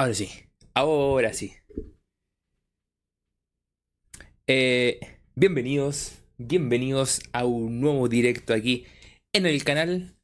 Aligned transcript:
Ahora 0.00 0.14
sí, 0.14 0.30
ahora 0.74 1.32
sí. 1.32 1.54
Eh, 4.46 5.00
bienvenidos, 5.34 6.22
bienvenidos 6.36 7.20
a 7.32 7.44
un 7.44 7.80
nuevo 7.80 8.08
directo 8.08 8.54
aquí 8.54 8.86
en 9.32 9.44
el 9.44 9.64
canal. 9.64 10.14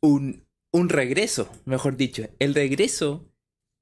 Un, 0.00 0.48
un 0.72 0.88
regreso, 0.88 1.48
mejor 1.64 1.96
dicho, 1.96 2.28
el 2.40 2.56
regreso 2.56 3.30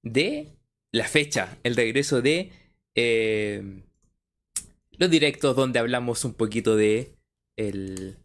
de 0.03 0.58
la 0.92 1.08
fecha, 1.08 1.58
el 1.62 1.76
regreso 1.76 2.20
de 2.20 2.52
eh, 2.94 3.84
los 4.98 5.08
directos 5.08 5.56
donde 5.56 5.78
hablamos 5.78 6.26
un 6.26 6.34
poquito 6.34 6.76
de 6.76 7.16
el, 7.56 8.18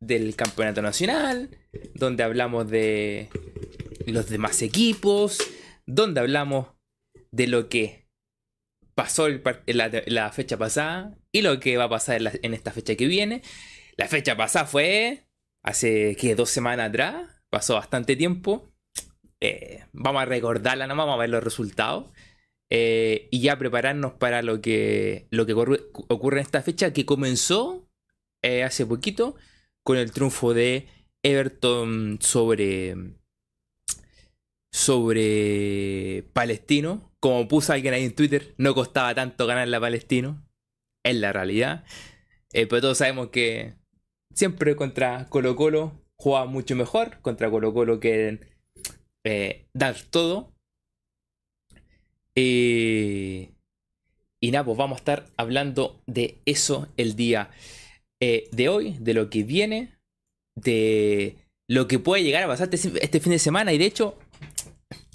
del 0.00 0.34
campeonato 0.34 0.82
nacional, 0.82 1.50
donde 1.94 2.22
hablamos 2.22 2.68
de 2.68 3.28
los 4.06 4.28
demás 4.28 4.62
equipos, 4.62 5.38
donde 5.86 6.20
hablamos 6.20 6.68
de 7.30 7.46
lo 7.46 7.68
que 7.68 8.08
pasó 8.94 9.28
la, 9.28 10.32
fecha 10.32 10.56
pasada 10.56 11.16
y 11.32 11.42
lo 11.42 11.60
que 11.60 11.76
va 11.76 11.84
a 11.84 11.88
pasar 11.88 12.20
en, 12.42 12.54
esta 12.54 12.72
fecha 12.72 12.96
que 12.96 13.06
viene. 13.06 13.42
La 13.96 14.08
fecha 14.08 14.36
pasada 14.36 14.66
fue 14.66 15.26
hace 15.62 16.16
que 16.16 16.34
dos 16.34 16.50
semanas 16.50 16.88
atrás, 16.88 17.42
pasó 17.50 17.74
bastante 17.74 18.16
tiempo. 18.16 18.72
Eh, 19.40 19.84
vamos 19.92 20.22
a 20.22 20.26
recordarla 20.26 20.86
nomás, 20.86 21.06
vamos 21.06 21.18
a 21.18 21.20
ver 21.20 21.30
los 21.30 21.44
resultados. 21.44 22.10
eh, 22.70 23.28
y 23.30 23.40
ya 23.40 23.58
prepararnos 23.58 24.12
para 24.14 24.42
lo 24.42 24.60
que, 24.60 25.26
lo 25.30 25.44
que 25.44 25.54
ocurre, 25.54 25.80
ocurre 26.08 26.38
en 26.38 26.42
esta 26.46 26.62
fecha 26.62 26.92
que 26.92 27.04
comenzó 27.04 27.88
eh, 28.42 28.62
hace 28.62 28.86
poquito 28.86 29.36
con 29.84 29.96
el 29.96 30.12
triunfo 30.12 30.54
de 30.54 30.88
Everton 31.22 32.18
sobre 32.20 32.96
sobre 34.72 36.24
Palestino. 36.32 37.12
Como 37.20 37.48
puso 37.48 37.72
alguien 37.72 37.94
ahí 37.94 38.04
en 38.04 38.14
Twitter, 38.14 38.54
no 38.56 38.74
costaba 38.74 39.14
tanto 39.14 39.46
ganarle 39.46 39.76
a 39.76 39.80
Palestino. 39.80 40.46
Es 41.04 41.16
la 41.16 41.32
realidad. 41.32 41.84
Eh, 42.52 42.66
pero 42.66 42.82
todos 42.82 42.98
sabemos 42.98 43.28
que 43.28 43.74
siempre 44.34 44.76
contra 44.76 45.26
Colo 45.28 45.56
Colo 45.56 45.92
juega 46.16 46.46
mucho 46.46 46.76
mejor. 46.76 47.20
Contra 47.20 47.50
Colo 47.50 47.74
Colo 47.74 48.00
quieren 48.00 48.46
eh, 49.24 49.66
dar 49.74 49.96
todo. 50.10 50.54
Eh, 52.34 53.52
y 54.42 54.50
nada, 54.50 54.64
pues 54.64 54.78
vamos 54.78 54.96
a 54.96 55.00
estar 55.00 55.26
hablando 55.36 56.00
de 56.06 56.40
eso 56.46 56.88
el 56.96 57.16
día 57.16 57.50
eh, 58.20 58.48
de 58.52 58.68
hoy, 58.68 58.96
de 59.00 59.14
lo 59.14 59.30
que 59.30 59.42
viene, 59.42 59.98
de 60.54 61.36
lo 61.66 61.88
que 61.88 61.98
puede 61.98 62.22
llegar 62.22 62.42
a 62.42 62.48
pasar 62.48 62.68
este, 62.72 62.92
este 63.02 63.20
fin 63.20 63.32
de 63.32 63.38
semana. 63.38 63.72
Y 63.72 63.78
de 63.78 63.86
hecho, 63.86 64.18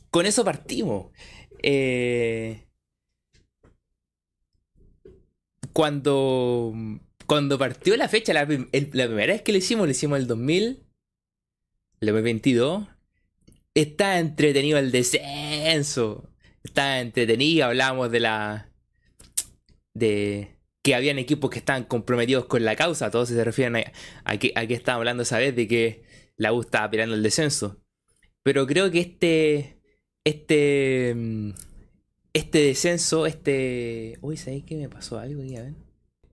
con 0.09 0.25
eso 0.25 0.43
partimos. 0.43 1.11
Eh, 1.61 2.65
cuando, 5.73 6.73
cuando 7.25 7.59
partió 7.59 7.97
la 7.97 8.07
fecha, 8.07 8.33
la, 8.33 8.47
primera 8.47 9.33
vez 9.33 9.41
que 9.41 9.51
lo 9.51 9.57
hicimos, 9.57 9.85
lo 9.85 9.91
hicimos 9.91 10.19
el 10.19 10.27
2000, 10.27 10.85
el 11.99 12.07
2022, 12.07 12.87
está 13.73 14.19
entretenido 14.19 14.79
el 14.79 14.91
descenso. 14.91 16.29
Está 16.63 17.01
entretenido, 17.01 17.65
hablábamos 17.65 18.09
de 18.09 18.19
la... 18.21 18.69
de 19.93 20.54
que 20.85 20.93
habían 20.93 21.17
equipos 21.17 21.49
que 21.49 21.57
estaban 21.57 21.83
comprometidos 21.85 22.45
con 22.45 22.63
la 22.63 22.75
causa, 22.75 23.09
todos 23.09 23.29
se 23.29 23.43
refieren 23.43 23.75
a, 23.75 23.91
a 24.23 24.37
que, 24.37 24.53
que 24.53 24.83
hablando 24.91 25.23
esa 25.23 25.39
vez 25.39 25.55
de 25.55 25.67
que 25.67 26.03
la 26.37 26.53
U 26.53 26.61
estaba 26.61 26.91
peleando 26.91 27.15
el 27.15 27.23
descenso. 27.23 27.81
Pero 28.43 28.67
creo 28.67 28.91
que 28.91 28.99
este. 28.99 29.79
Este. 30.23 31.13
mm, 31.15 31.49
Este 32.33 32.59
descenso, 32.59 33.25
este. 33.25 34.19
Uy, 34.21 34.37
¿sabéis 34.37 34.63
qué 34.65 34.75
me 34.75 34.87
pasó 34.87 35.17
algo 35.17 35.41
ahí? 35.41 35.55
A 35.55 35.63
ver. 35.63 35.73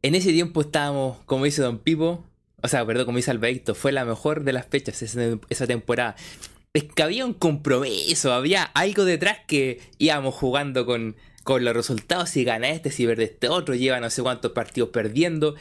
En 0.02 0.14
ese 0.14 0.32
tiempo 0.32 0.60
estábamos, 0.60 1.16
como 1.24 1.46
dice 1.46 1.62
Don 1.62 1.78
Pipo. 1.78 2.28
O 2.62 2.68
sea, 2.68 2.84
perdón, 2.84 3.06
como 3.06 3.16
dice 3.16 3.30
Alberto, 3.30 3.74
fue 3.74 3.90
la 3.90 4.04
mejor 4.04 4.44
de 4.44 4.52
las 4.52 4.66
fechas 4.66 5.02
esa 5.02 5.66
temporada. 5.66 6.14
Es 6.74 6.84
que 6.84 7.02
había 7.02 7.24
un 7.24 7.32
compromiso, 7.32 8.34
había 8.34 8.64
algo 8.64 9.06
detrás 9.06 9.38
que 9.46 9.80
íbamos 9.96 10.34
jugando 10.34 10.84
con, 10.84 11.16
con 11.44 11.64
los 11.64 11.74
resultados. 11.74 12.30
Si 12.30 12.44
gana 12.44 12.70
este, 12.70 12.90
si 12.90 13.06
pierde 13.06 13.24
este 13.24 13.48
otro, 13.48 13.74
lleva 13.74 14.00
no 14.00 14.10
sé 14.10 14.22
cuántos 14.22 14.52
partidos 14.52 14.90
perdiendo. 14.90 15.54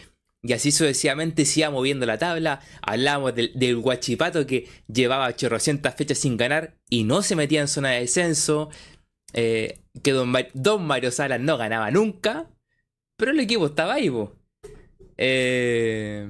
Y 0.44 0.54
así 0.54 0.72
sucesivamente 0.72 1.46
se 1.46 1.60
iba 1.62 1.70
moviendo 1.70 2.06
la 2.06 2.18
tabla. 2.18 2.62
Hablábamos 2.82 3.36
del, 3.36 3.52
del 3.56 3.78
Guachipato 3.78 4.48
que 4.48 4.68
llevaba 4.92 5.28
800 5.28 5.94
fechas 5.96 6.18
sin 6.18 6.36
ganar 6.38 6.76
y 6.90 7.04
no 7.04 7.22
se 7.22 7.36
metía 7.36 7.62
en 7.62 7.68
zona 7.68 7.92
de 7.92 8.02
descenso. 8.02 8.70
Eh, 9.34 9.80
que 10.04 10.12
don, 10.12 10.30
Ma- 10.30 10.48
don 10.54 10.84
Mario 10.86 11.12
Salas 11.12 11.40
no 11.40 11.58
ganaba 11.58 11.92
nunca. 11.92 12.50
Pero 13.18 13.32
el 13.32 13.40
equipo 13.40 13.68
estaba 13.68 13.96
ahí, 13.96 14.10
po. 14.10 14.36
Eh, 15.18 16.28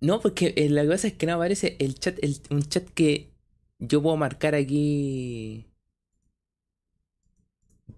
No, 0.00 0.20
porque 0.20 0.52
eh, 0.56 0.68
la 0.68 0.86
cosa 0.86 1.08
es 1.08 1.14
que 1.14 1.26
no 1.26 1.34
aparece 1.34 1.76
el 1.80 1.98
chat, 1.98 2.18
el- 2.22 2.40
un 2.50 2.62
chat 2.62 2.88
que 2.90 3.30
yo 3.78 4.02
puedo 4.02 4.16
marcar 4.16 4.54
aquí. 4.54 5.66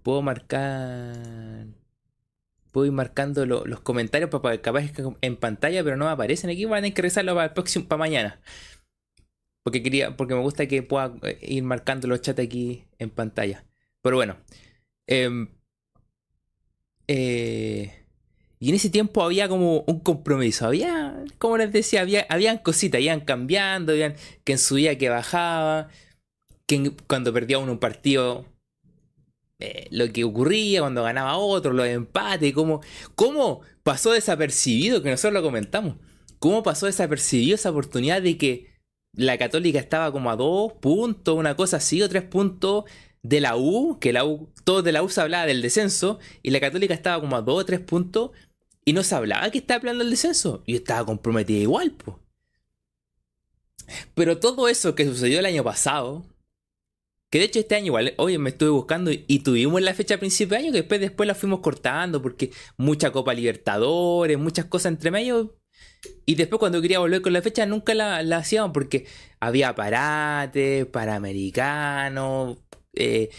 Puedo 0.03 0.21
marcar. 0.21 1.67
Puedo 2.71 2.85
ir 2.85 2.91
marcando 2.91 3.45
lo- 3.45 3.65
los 3.65 3.79
comentarios 3.81 4.29
para 4.29 4.55
que 4.55 4.61
capaz 4.61 4.91
que 4.91 5.03
en 5.21 5.35
pantalla, 5.37 5.83
pero 5.83 5.97
no 5.97 6.07
aparecen 6.09 6.49
aquí. 6.49 6.65
Van 6.65 6.83
a 6.85 6.93
tener 6.93 7.13
para 7.25 7.45
el 7.45 7.53
próximo, 7.53 7.87
para 7.87 7.99
mañana. 7.99 8.39
Porque 9.63 9.83
quería, 9.83 10.15
porque 10.15 10.33
me 10.35 10.41
gusta 10.41 10.67
que 10.67 10.81
pueda 10.83 11.13
eh, 11.23 11.37
ir 11.41 11.63
marcando 11.63 12.07
los 12.07 12.21
chats 12.21 12.39
aquí 12.39 12.85
en 12.99 13.09
pantalla. 13.09 13.65
Pero 14.01 14.15
bueno. 14.17 14.37
em, 15.07 15.49
eh, 17.07 17.93
y 18.59 18.69
en 18.69 18.75
ese 18.75 18.89
tiempo 18.89 19.23
había 19.23 19.47
como 19.49 19.81
un 19.87 19.99
compromiso. 19.99 20.65
Había, 20.67 21.23
como 21.37 21.57
les 21.57 21.71
decía, 21.71 22.01
había, 22.01 22.25
habían 22.29 22.57
cositas, 22.59 23.01
iban 23.01 23.21
cambiando, 23.21 23.91
habían 23.93 24.15
que 24.43 24.53
en 24.53 24.59
su 24.59 24.75
día 24.75 24.97
que 24.97 25.09
bajaba, 25.09 25.89
que 26.67 26.75
en- 26.75 26.97
cuando 27.07 27.33
perdía 27.33 27.59
uno 27.59 27.73
un 27.73 27.79
partido, 27.79 28.45
eh, 29.59 29.87
lo 29.91 30.11
que 30.13 30.23
ocurría, 30.23 30.81
cuando 30.81 31.03
ganaba 31.03 31.37
otro, 31.37 31.73
los 31.73 31.87
empates, 31.87 32.53
cómo, 32.53 32.81
cómo 33.15 33.61
pasó 33.83 34.11
desapercibido, 34.11 35.01
que 35.01 35.09
nosotros 35.09 35.33
lo 35.33 35.41
comentamos, 35.41 35.95
cómo 36.39 36.61
pasó 36.63 36.85
desapercibido 36.85 37.55
esa 37.55 37.71
oportunidad 37.71 38.21
de 38.21 38.37
que 38.37 38.77
la 39.13 39.37
Católica 39.37 39.79
estaba 39.79 40.11
como 40.11 40.29
a 40.29 40.35
dos 40.35 40.73
puntos, 40.73 41.35
una 41.35 41.55
cosa 41.55 41.77
así, 41.77 42.01
o 42.03 42.09
tres 42.09 42.23
puntos 42.23 42.83
de 43.23 43.41
la 43.41 43.57
U, 43.57 43.97
que 43.99 44.13
la 44.13 44.25
U, 44.25 44.49
todos 44.63 44.83
de 44.83 44.91
la 44.91 45.01
U 45.01 45.09
se 45.09 45.21
hablaba 45.21 45.47
del 45.47 45.61
descenso, 45.61 46.19
y 46.43 46.51
la 46.51 46.59
Católica 46.59 46.93
estaba 46.93 47.19
como 47.19 47.35
a 47.35 47.41
dos 47.41 47.61
o 47.61 47.65
tres 47.65 47.79
puntos, 47.79 48.31
y 48.85 48.93
no 48.93 49.03
se 49.03 49.15
hablaba 49.15 49.49
que 49.49 49.57
estaba 49.57 49.79
hablando 49.79 50.03
del 50.03 50.11
descenso, 50.11 50.61
y 50.67 50.75
estaba 50.75 51.05
comprometida 51.05 51.59
igual, 51.59 51.91
pues. 51.91 52.17
Pero 54.13 54.37
todo 54.39 54.67
eso 54.67 54.95
que 54.95 55.05
sucedió 55.05 55.39
el 55.39 55.45
año 55.45 55.63
pasado, 55.63 56.25
que 57.29 57.39
de 57.39 57.45
hecho 57.45 57.59
este 57.59 57.75
año 57.75 57.87
igual, 57.87 58.13
oye, 58.17 58.37
me 58.37 58.49
estuve 58.49 58.69
buscando 58.69 59.11
y, 59.11 59.39
tuvimos 59.39 59.81
la 59.81 59.93
fecha 59.93 60.15
a 60.15 60.17
principio 60.19 60.57
de 60.57 60.63
año 60.63 60.71
que 60.71 60.79
después, 60.79 60.99
después 61.01 61.27
la 61.27 61.35
fuimos 61.35 61.59
cortando 61.59 62.21
porque 62.21 62.51
mucha 62.77 63.11
Copa 63.11 63.33
Libertadores, 63.33 64.37
muchas 64.37 64.65
cosas 64.65 64.91
entre 64.91 65.11
medio. 65.11 65.57
Y 66.25 66.35
después 66.35 66.59
cuando 66.59 66.81
quería 66.81 66.99
volver 66.99 67.21
con 67.21 67.33
la 67.33 67.41
fecha 67.41 67.65
nunca 67.65 67.93
la, 67.93 68.23
la 68.23 68.37
hacíamos 68.37 68.71
porque 68.73 69.05
había 69.39 69.75
parate, 69.75 70.85
panamericanos, 70.85 72.57
eh, 72.93 73.29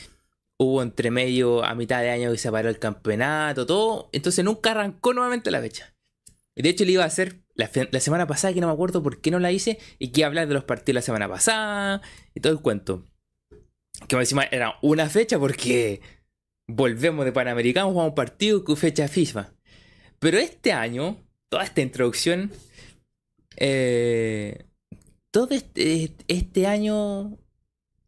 hubo 0.58 0.82
entre 0.82 1.10
medio 1.10 1.64
a 1.64 1.74
mitad 1.74 2.00
de 2.02 2.10
año 2.10 2.32
que 2.32 2.38
se 2.38 2.50
paró 2.50 2.68
el 2.68 2.78
campeonato, 2.78 3.66
todo. 3.66 4.10
Entonces 4.12 4.44
nunca 4.44 4.72
arrancó 4.72 5.14
nuevamente 5.14 5.50
la 5.50 5.60
fecha. 5.60 5.94
Y 6.54 6.62
de 6.62 6.70
hecho 6.70 6.84
le 6.84 6.92
iba 6.92 7.04
a 7.04 7.06
hacer 7.06 7.44
la, 7.54 8.00
semana 8.00 8.26
pasada, 8.26 8.52
que 8.54 8.60
no 8.60 8.66
me 8.66 8.72
acuerdo 8.72 9.02
por 9.02 9.20
qué 9.20 9.30
no 9.30 9.38
la 9.38 9.52
hice, 9.52 9.78
y 9.98 10.10
que 10.12 10.24
hablar 10.24 10.48
de 10.48 10.54
los 10.54 10.64
partidos 10.64 10.96
la 10.96 11.02
semana 11.02 11.28
pasada 11.28 12.02
y 12.34 12.40
todo 12.40 12.52
el 12.52 12.60
cuento. 12.60 13.04
Que 14.06 14.16
encima 14.16 14.44
era 14.44 14.76
una 14.82 15.08
fecha 15.08 15.38
porque 15.38 16.00
volvemos 16.68 17.24
de 17.24 17.32
Panamericano, 17.32 17.90
jugamos 17.90 18.14
partido 18.14 18.64
con 18.64 18.76
fecha 18.76 19.08
FIFA. 19.08 19.52
Pero 20.18 20.38
este 20.38 20.72
año, 20.72 21.16
toda 21.48 21.64
esta 21.64 21.80
introducción, 21.80 22.52
eh, 23.56 24.64
todo 25.30 25.54
este, 25.54 26.14
este 26.28 26.66
año, 26.66 27.38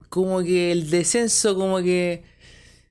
como 0.09 0.43
que 0.43 0.73
el 0.73 0.91
descenso, 0.91 1.57
como 1.57 1.79
que 1.79 2.25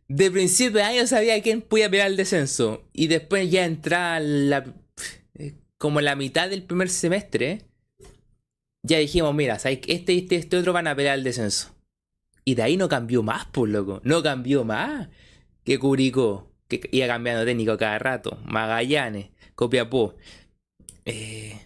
de 0.08 0.32
principio 0.32 0.80
de 0.80 0.84
año 0.84 1.08
sabía 1.08 1.42
quién 1.42 1.62
podía 1.62 1.90
pelear 1.90 2.10
el 2.10 2.18
descenso. 2.18 2.84
Y 2.94 3.08
después 3.08 3.50
ya 3.52 3.66
entrar 3.66 4.22
la, 4.22 4.74
eh, 5.36 5.54
como 5.78 6.02
la 6.02 6.16
mitad 6.16 6.50
del 6.50 6.64
primer 6.64 6.90
semestre, 6.90 7.62
ya 8.84 8.98
dijimos, 8.98 9.34
mira, 9.36 9.56
este 9.56 10.14
y 10.14 10.20
este, 10.20 10.36
este 10.36 10.58
otro 10.58 10.74
van 10.74 10.88
a 10.88 10.96
pelear 10.96 11.18
el 11.18 11.24
descenso. 11.24 11.76
Y 12.50 12.56
de 12.56 12.64
ahí 12.64 12.78
no 12.78 12.90
cambió 12.90 13.22
más, 13.22 13.46
pues 13.52 13.72
loco. 13.72 14.02
No 14.04 14.24
cambió 14.24 14.64
más. 14.64 15.08
Que 15.64 15.78
Curicó, 15.78 16.52
que 16.68 16.82
iba 16.92 17.06
cambiando 17.06 17.46
técnico 17.46 17.78
cada 17.78 18.00
rato. 18.00 18.40
Magallanes, 18.44 19.30
Copiapó. 19.54 20.16
Eh, 21.06 21.60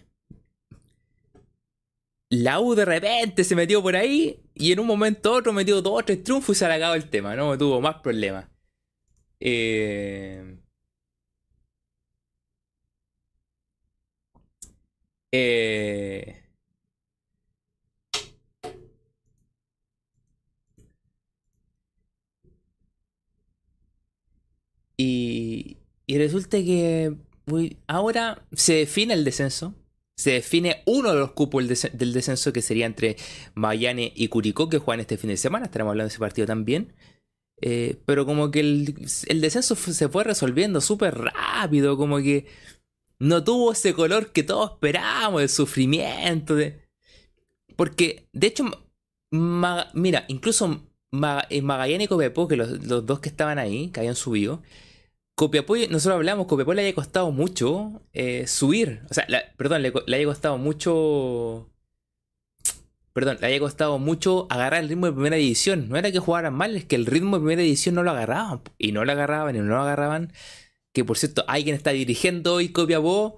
la 2.28 2.60
U 2.60 2.74
de 2.74 2.84
repente 2.84 3.44
se 3.44 3.56
metió 3.56 3.82
por 3.82 3.96
ahí 3.96 4.42
y 4.54 4.72
en 4.72 4.80
un 4.80 4.86
momento 4.86 5.32
otro 5.32 5.54
metió 5.54 5.80
dos 5.80 6.00
o 6.00 6.04
tres 6.04 6.22
triunfos 6.22 6.54
y 6.56 6.58
se 6.58 6.66
ha 6.66 6.74
acabado 6.74 6.96
el 6.96 7.08
tema, 7.08 7.34
no 7.34 7.56
tuvo 7.56 7.80
más 7.80 7.96
problemas. 8.02 8.46
Eh, 9.40 10.58
eh, 15.32 16.43
y, 24.96 25.76
y 26.06 26.18
resulta 26.18 26.58
que 26.58 27.14
ahora 27.86 28.44
se 28.52 28.74
define 28.74 29.14
el 29.14 29.24
descenso 29.24 29.74
se 30.16 30.32
define 30.32 30.82
uno 30.86 31.12
de 31.12 31.18
los 31.18 31.32
cupos 31.32 31.66
del 31.92 32.12
descenso 32.12 32.52
que 32.52 32.62
sería 32.62 32.86
entre 32.86 33.16
Mayane 33.54 34.12
y 34.14 34.28
Curicó, 34.28 34.68
que 34.68 34.78
juegan 34.78 35.00
este 35.00 35.16
fin 35.16 35.30
de 35.30 35.36
semana. 35.36 35.66
Estaremos 35.66 35.90
hablando 35.90 36.08
de 36.08 36.12
ese 36.12 36.20
partido 36.20 36.46
también. 36.46 36.92
Eh, 37.60 38.00
pero 38.06 38.26
como 38.26 38.50
que 38.50 38.60
el, 38.60 38.94
descenso 39.40 39.74
se 39.74 40.08
fue 40.08 40.24
resolviendo 40.24 40.80
súper 40.80 41.16
rápido, 41.16 41.96
como 41.96 42.18
que 42.18 42.46
no 43.18 43.42
tuvo 43.42 43.72
ese 43.72 43.94
color 43.94 44.32
que 44.32 44.42
todos 44.42 44.72
esperábamos, 44.72 45.40
de 45.40 45.48
sufrimiento. 45.48 46.56
Porque, 47.74 48.28
de 48.32 48.46
hecho, 48.46 48.64
mira, 49.32 50.26
incluso 50.28 50.80
Magallanes 51.10 52.04
y 52.04 52.08
Copiapó, 52.08 52.46
que 52.46 52.56
los, 52.56 52.84
los, 52.86 53.04
dos 53.04 53.18
que 53.18 53.30
estaban 53.30 53.58
ahí, 53.58 53.88
que 53.90 54.00
habían 54.00 54.16
subido, 54.16 54.62
Copiapó, 55.34 55.76
nosotros 55.76 56.14
hablamos, 56.14 56.46
Copiapó 56.46 56.74
le 56.74 56.82
haya 56.82 56.94
costado 56.94 57.32
mucho 57.32 58.02
eh, 58.12 58.46
subir. 58.46 59.02
O 59.10 59.14
sea, 59.14 59.26
perdón, 59.56 59.82
le, 59.82 59.92
haya 60.16 60.26
costado 60.26 60.58
mucho. 60.58 61.70
Perdón, 63.12 63.38
le 63.40 63.48
haya 63.48 63.58
costado 63.58 63.98
mucho 63.98 64.46
agarrar 64.48 64.82
el 64.82 64.88
ritmo 64.88 65.06
de 65.06 65.12
primera 65.12 65.36
división. 65.36 65.88
No 65.88 65.96
era 65.96 66.12
que 66.12 66.20
jugaran 66.20 66.54
mal, 66.54 66.76
es 66.76 66.84
que 66.84 66.94
el 66.94 67.06
ritmo 67.06 67.36
de 67.36 67.42
primera 67.42 67.62
división 67.62 67.96
no 67.96 68.04
lo 68.04 68.12
agarraban. 68.12 68.62
Y 68.78 68.92
no 68.92 69.04
lo 69.04 69.10
agarraban 69.12 69.56
y 69.56 69.58
no 69.58 69.64
lo 69.64 69.80
agarraban. 69.80 70.32
Que 70.92 71.04
por 71.04 71.18
cierto, 71.18 71.44
alguien 71.48 71.74
está 71.74 71.90
dirigiendo 71.90 72.54
hoy 72.54 72.70
Copiapó. 72.70 73.36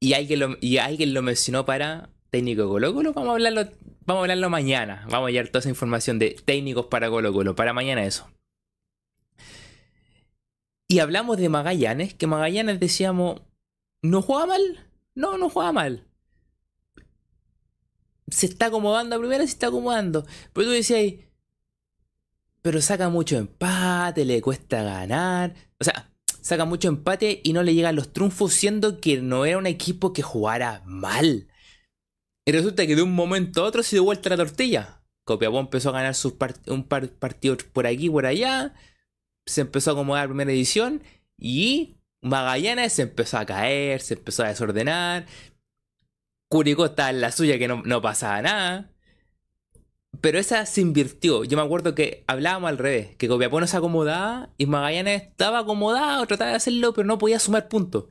Y 0.00 0.14
alguien 0.14 0.40
lo, 0.40 0.56
lo 0.58 1.22
mencionó 1.22 1.66
para 1.66 2.08
técnico 2.30 2.62
de 2.62 2.68
Colo 2.68 2.94
Colo. 2.94 3.12
Vamos 3.12 3.30
a 3.30 3.32
hablarlo, 3.34 3.70
vamos 4.06 4.20
a 4.20 4.22
hablarlo 4.22 4.50
mañana. 4.50 5.06
Vamos 5.10 5.26
a 5.26 5.28
hallar 5.28 5.48
toda 5.48 5.60
esa 5.60 5.68
información 5.68 6.18
de 6.18 6.36
técnicos 6.44 6.86
para 6.86 7.10
Colo 7.10 7.32
Colo. 7.32 7.54
Para 7.54 7.74
mañana 7.74 8.04
eso. 8.04 8.28
Y 10.92 10.98
hablamos 10.98 11.38
de 11.38 11.48
Magallanes, 11.48 12.12
que 12.12 12.26
Magallanes 12.26 12.78
decíamos, 12.78 13.40
¿no 14.02 14.20
juega 14.20 14.44
mal? 14.44 14.90
No, 15.14 15.38
no 15.38 15.48
juega 15.48 15.72
mal. 15.72 16.06
Se 18.28 18.44
está 18.44 18.66
acomodando 18.66 19.16
a 19.16 19.18
primera, 19.18 19.42
se 19.42 19.52
está 19.52 19.68
acomodando. 19.68 20.26
Pero 20.52 20.66
tú 20.66 20.72
decías, 20.72 21.14
pero 22.60 22.82
saca 22.82 23.08
mucho 23.08 23.38
empate, 23.38 24.26
le 24.26 24.42
cuesta 24.42 24.82
ganar. 24.82 25.54
O 25.80 25.84
sea, 25.84 26.12
saca 26.42 26.66
mucho 26.66 26.88
empate 26.88 27.40
y 27.42 27.54
no 27.54 27.62
le 27.62 27.74
llegan 27.74 27.96
los 27.96 28.12
triunfos, 28.12 28.52
siendo 28.52 29.00
que 29.00 29.22
no 29.22 29.46
era 29.46 29.56
un 29.56 29.66
equipo 29.66 30.12
que 30.12 30.20
jugara 30.20 30.82
mal. 30.84 31.48
Y 32.44 32.52
resulta 32.52 32.86
que 32.86 32.96
de 32.96 33.02
un 33.02 33.14
momento 33.14 33.62
a 33.62 33.66
otro 33.66 33.82
se 33.82 33.96
dio 33.96 34.04
vuelta 34.04 34.28
la 34.28 34.36
tortilla. 34.36 35.02
Copiapó 35.24 35.58
empezó 35.58 35.88
a 35.88 35.92
ganar 35.92 36.14
sus 36.14 36.34
un 36.66 36.84
par 36.86 37.08
partidos 37.12 37.64
por 37.64 37.86
aquí 37.86 38.10
por 38.10 38.26
allá 38.26 38.74
se 39.46 39.62
empezó 39.62 39.90
a 39.90 39.92
acomodar 39.94 40.24
la 40.24 40.28
primera 40.28 40.52
edición 40.52 41.02
y 41.38 41.96
Magallanes 42.20 42.92
se 42.92 43.02
empezó 43.02 43.38
a 43.38 43.46
caer, 43.46 44.00
se 44.00 44.14
empezó 44.14 44.44
a 44.44 44.48
desordenar. 44.48 45.26
Curicó 46.48 46.86
estaba 46.86 47.10
en 47.10 47.20
la 47.20 47.32
suya 47.32 47.58
que 47.58 47.68
no, 47.68 48.02
pasaba 48.02 48.42
nada. 48.42 48.90
Pero 50.20 50.38
esa 50.38 50.66
se 50.66 50.80
invirtió. 50.80 51.42
Yo 51.44 51.56
me 51.56 51.64
acuerdo 51.64 51.94
que 51.94 52.22
hablábamos 52.28 52.68
al 52.68 52.78
revés, 52.78 53.16
que 53.16 53.26
Copiapó 53.26 53.60
no 53.60 53.66
se 53.66 53.76
acomodaba 53.76 54.50
y 54.56 54.66
Magallanes 54.66 55.22
estaba 55.22 55.60
acomodado, 55.60 56.26
trataba 56.26 56.50
de 56.50 56.56
hacerlo, 56.56 56.92
pero 56.92 57.06
no 57.06 57.18
podía 57.18 57.40
sumar 57.40 57.68
puntos. 57.68 58.04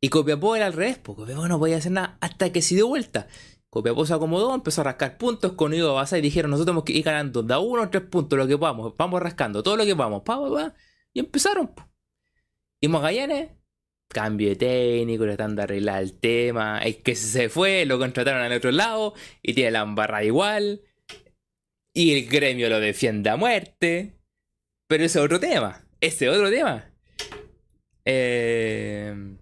Y 0.00 0.08
Copiapó 0.10 0.54
era 0.54 0.66
al 0.66 0.74
revés, 0.74 0.98
porque 0.98 1.22
Copiapó 1.22 1.48
no 1.48 1.58
podía 1.58 1.78
hacer 1.78 1.92
nada 1.92 2.18
hasta 2.20 2.52
que 2.52 2.62
se 2.62 2.76
dio 2.76 2.86
vuelta. 2.86 3.26
Copiapó 3.76 4.06
se 4.06 4.14
acomodó, 4.14 4.54
empezó 4.54 4.80
a 4.80 4.84
rascar 4.84 5.18
puntos 5.18 5.52
con 5.52 5.74
Ido 5.74 5.92
Basa 5.92 6.16
y 6.16 6.22
dijeron, 6.22 6.50
nosotros 6.50 6.68
tenemos 6.68 6.84
que 6.84 6.94
ir 6.94 7.04
ganando 7.04 7.42
da 7.42 7.58
uno 7.58 7.90
tres 7.90 8.04
puntos, 8.04 8.38
lo 8.38 8.46
que 8.46 8.56
podamos, 8.56 8.96
vamos 8.96 9.20
rascando, 9.20 9.62
todo 9.62 9.76
lo 9.76 9.84
que 9.84 9.94
podamos, 9.94 10.22
pa, 10.22 10.38
pa, 10.40 10.74
y 11.12 11.20
empezaron. 11.20 11.70
Y 12.80 12.88
Magallanes, 12.88 13.50
cambio 14.08 14.48
de 14.48 14.56
técnico, 14.56 15.24
tratando 15.24 15.56
de 15.56 15.62
arreglar 15.64 16.02
el 16.02 16.18
tema, 16.18 16.78
es 16.78 16.96
que 16.96 17.14
se 17.14 17.50
fue, 17.50 17.84
lo 17.84 17.98
contrataron 17.98 18.40
al 18.40 18.52
otro 18.52 18.70
lado 18.72 19.12
y 19.42 19.52
tiene 19.52 19.72
la 19.72 19.82
embarrada 19.82 20.24
igual. 20.24 20.80
Y 21.92 22.14
el 22.14 22.28
gremio 22.30 22.70
lo 22.70 22.80
defiende 22.80 23.28
a 23.28 23.36
muerte. 23.36 24.16
Pero 24.88 25.04
ese 25.04 25.18
es 25.18 25.24
otro 25.26 25.38
tema, 25.38 25.84
ese 26.00 26.26
es 26.26 26.32
otro 26.32 26.48
tema. 26.48 26.90
Eh... 28.06 29.36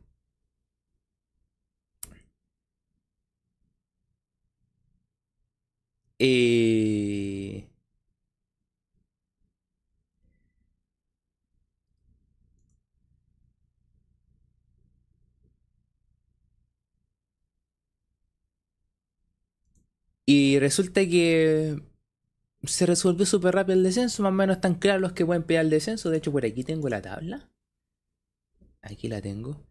Eh, 6.18 7.68
y 20.26 20.58
resulta 20.58 21.00
que 21.06 21.82
se 22.64 22.86
resolvió 22.86 23.26
súper 23.26 23.54
rápido 23.54 23.78
el 23.78 23.84
descenso, 23.84 24.22
más 24.22 24.30
o 24.32 24.34
menos 24.34 24.56
están 24.56 24.76
claros 24.76 25.02
los 25.02 25.12
que 25.12 25.26
pueden 25.26 25.44
pegar 25.44 25.64
el 25.66 25.70
descenso. 25.70 26.10
De 26.10 26.18
hecho, 26.18 26.32
por 26.32 26.44
aquí 26.46 26.64
tengo 26.64 26.88
la 26.90 27.02
tabla. 27.02 27.50
Aquí 28.82 29.08
la 29.08 29.20
tengo. 29.20 29.66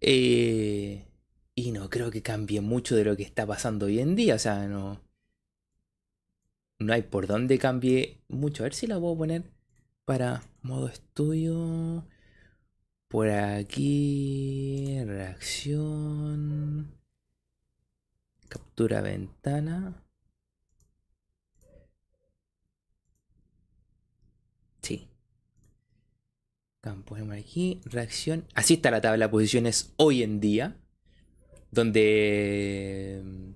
Eh, 0.00 1.06
y 1.54 1.72
no 1.72 1.90
creo 1.90 2.10
que 2.10 2.22
cambie 2.22 2.60
mucho 2.60 2.96
de 2.96 3.04
lo 3.04 3.16
que 3.16 3.24
está 3.24 3.46
pasando 3.46 3.86
hoy 3.86 4.00
en 4.00 4.16
día. 4.16 4.36
O 4.36 4.38
sea, 4.38 4.66
no 4.68 5.00
no 6.78 6.92
hay 6.92 7.02
por 7.02 7.26
dónde 7.26 7.58
cambie 7.58 8.22
mucho. 8.28 8.62
A 8.62 8.64
ver 8.64 8.74
si 8.74 8.86
la 8.86 8.98
puedo 8.98 9.16
poner 9.16 9.44
para 10.04 10.42
modo 10.62 10.88
estudio. 10.88 12.06
Por 13.08 13.28
aquí, 13.28 14.98
reacción. 15.04 16.98
Captura 18.48 19.00
ventana. 19.02 20.02
Sí. 24.82 25.08
Campo 26.80 27.16
aquí, 27.32 27.80
reacción. 27.84 28.46
Así 28.54 28.74
está 28.74 28.90
la 28.90 29.00
tabla 29.00 29.26
de 29.26 29.30
posiciones 29.30 29.92
hoy 29.96 30.22
en 30.22 30.40
día. 30.40 30.76
Donde 31.70 33.22
mm, 33.24 33.50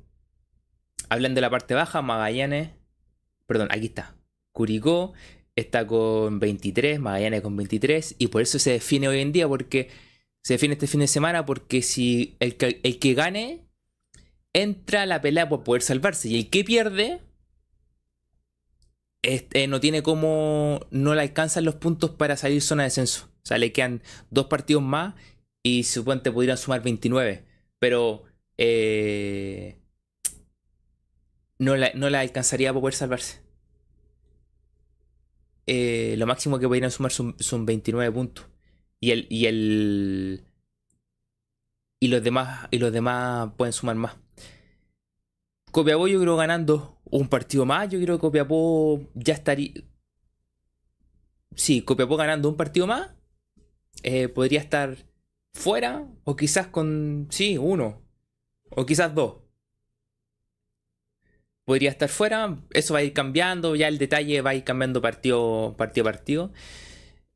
hablan 1.08 1.34
de 1.34 1.40
la 1.40 1.50
parte 1.50 1.74
baja, 1.74 2.02
Magallanes 2.02 2.75
Perdón, 3.46 3.68
aquí 3.70 3.86
está. 3.86 4.16
Curicó 4.52 5.12
está 5.56 5.86
con 5.86 6.38
23, 6.38 7.00
Magallanes 7.00 7.40
con 7.40 7.56
23, 7.56 8.16
y 8.18 8.28
por 8.28 8.42
eso 8.42 8.58
se 8.58 8.72
define 8.72 9.08
hoy 9.08 9.20
en 9.20 9.32
día, 9.32 9.48
porque 9.48 9.88
se 10.42 10.54
define 10.54 10.74
este 10.74 10.86
fin 10.86 11.00
de 11.00 11.08
semana, 11.08 11.46
porque 11.46 11.82
si 11.82 12.36
el 12.40 12.56
que, 12.56 12.80
el 12.82 12.98
que 12.98 13.14
gane 13.14 13.66
entra 14.52 15.02
a 15.02 15.06
la 15.06 15.20
pelea 15.20 15.48
por 15.48 15.64
poder 15.64 15.82
salvarse, 15.82 16.28
y 16.28 16.36
el 16.36 16.50
que 16.50 16.62
pierde 16.62 17.20
este, 19.22 19.66
no 19.66 19.80
tiene 19.80 20.02
como, 20.02 20.80
no 20.90 21.14
le 21.14 21.22
alcanzan 21.22 21.64
los 21.64 21.74
puntos 21.76 22.10
para 22.10 22.36
salir 22.36 22.62
zona 22.62 22.84
de 22.84 22.88
descenso. 22.88 23.28
O 23.42 23.46
sea, 23.46 23.58
le 23.58 23.72
quedan 23.72 24.02
dos 24.30 24.46
partidos 24.46 24.82
más 24.82 25.14
y 25.62 25.84
suponte 25.84 26.30
podrían 26.30 26.58
sumar 26.58 26.82
29, 26.82 27.44
pero 27.78 28.24
eh, 28.58 29.78
no 31.58 31.76
la, 31.76 31.92
no 31.94 32.10
la 32.10 32.20
alcanzaría 32.20 32.70
para 32.72 32.80
poder 32.80 32.94
salvarse. 32.94 33.40
Eh, 35.66 36.14
lo 36.18 36.26
máximo 36.26 36.58
que 36.58 36.68
podrían 36.68 36.90
sumar 36.90 37.12
son, 37.12 37.66
29 37.66 38.12
puntos. 38.12 38.46
Y 39.00 39.10
el, 39.10 39.26
y 39.30 39.46
el. 39.46 40.46
Y 42.00 42.08
los 42.08 42.22
demás. 42.22 42.68
Y 42.70 42.78
los 42.78 42.92
demás 42.92 43.52
pueden 43.56 43.72
sumar 43.72 43.96
más. 43.96 44.16
Copiapó 45.72 46.08
yo 46.08 46.20
creo 46.20 46.36
ganando 46.36 47.00
un 47.04 47.28
partido 47.28 47.66
más. 47.66 47.88
Yo 47.88 48.00
creo 48.00 48.16
que 48.16 48.20
Copiapó 48.20 49.00
ya 49.14 49.34
estaría. 49.34 49.72
Sí, 51.54 51.82
Copiapó 51.82 52.16
ganando 52.16 52.48
un 52.48 52.56
partido 52.56 52.86
más. 52.86 53.10
Eh, 54.02 54.28
podría 54.28 54.60
estar 54.60 54.96
fuera. 55.54 56.06
O 56.24 56.36
quizás 56.36 56.68
con. 56.68 57.28
Sí, 57.30 57.58
uno. 57.58 58.02
O 58.70 58.86
quizás 58.86 59.14
dos 59.14 59.45
podría 61.66 61.90
estar 61.90 62.08
fuera. 62.08 62.56
Eso 62.70 62.94
va 62.94 63.00
a 63.00 63.02
ir 63.02 63.12
cambiando, 63.12 63.76
ya 63.76 63.88
el 63.88 63.98
detalle 63.98 64.40
va 64.40 64.50
a 64.50 64.54
ir 64.54 64.64
cambiando 64.64 65.02
partido, 65.02 65.76
a 65.78 66.02
partido. 66.04 66.52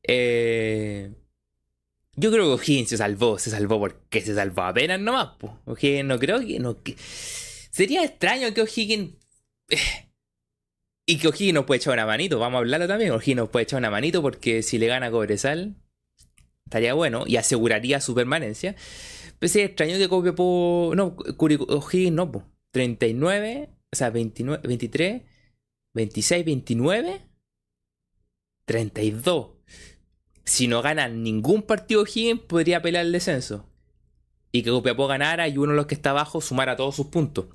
Eh, 0.03 1.13
yo 2.17 2.31
creo 2.31 2.45
que 2.47 2.63
O'Higgins 2.63 2.89
se 2.89 2.97
salvó, 2.97 3.39
se 3.39 3.51
salvó 3.51 3.79
porque 3.79 4.23
se 4.23 4.35
salvó 4.35 4.63
apenas 4.63 4.99
nomás. 5.01 5.31
O'Higgins 5.67 6.07
no 6.07 6.19
creo 6.19 6.41
que, 6.41 6.59
no, 6.59 6.79
Sería 7.71 8.05
extraño 8.05 8.55
que 8.55 8.63
O'Higgins. 8.63 9.15
Y 11.07 11.19
que 11.19 11.27
O'Higgins 11.27 11.55
nos 11.55 11.65
puede 11.65 11.79
echar 11.79 11.95
una 11.95 12.07
manito, 12.07 12.39
vamos 12.39 12.59
a 12.59 12.61
hablarlo 12.61 12.87
también. 12.87 13.11
O'Higgins 13.11 13.37
nos 13.37 13.49
puede 13.49 13.65
echar 13.65 13.79
una 13.79 13.91
manito 13.91 14.23
porque 14.23 14.63
si 14.63 14.79
le 14.79 14.87
gana 14.87 15.11
Cobresal, 15.11 15.75
estaría 16.67 16.95
bueno 16.95 17.25
y 17.27 17.37
aseguraría 17.37 18.01
su 18.01 18.15
permanencia. 18.15 18.77
Pero 19.41 19.53
sería 19.53 19.67
extraño 19.67 19.99
que 19.99 20.09
Copiapó. 20.09 20.93
No, 20.95 21.17
O'Higgins 21.37 22.13
no, 22.13 22.31
39, 22.71 23.71
o 23.93 23.97
sea, 23.97 24.11
29, 24.11 24.67
23, 24.67 25.23
26, 25.95 26.45
29, 26.45 27.21
32. 28.65 29.51
Si 30.45 30.69
no 30.69 30.83
gana 30.83 31.09
ningún 31.09 31.63
partido 31.63 32.03
O'Higgins, 32.03 32.41
podría 32.43 32.83
pelear 32.83 33.05
el 33.07 33.13
descenso. 33.13 33.67
Y 34.53 34.63
que 34.63 34.71
Copiapó 34.71 35.07
ganara 35.07 35.49
y 35.49 35.59
uno 35.59 35.73
de 35.73 35.77
los 35.77 35.87
que 35.87 35.95
está 35.95 36.11
abajo 36.11 36.41
sumara 36.41 36.77
todos 36.77 36.97
sus 36.97 37.07
puntos. 37.07 37.47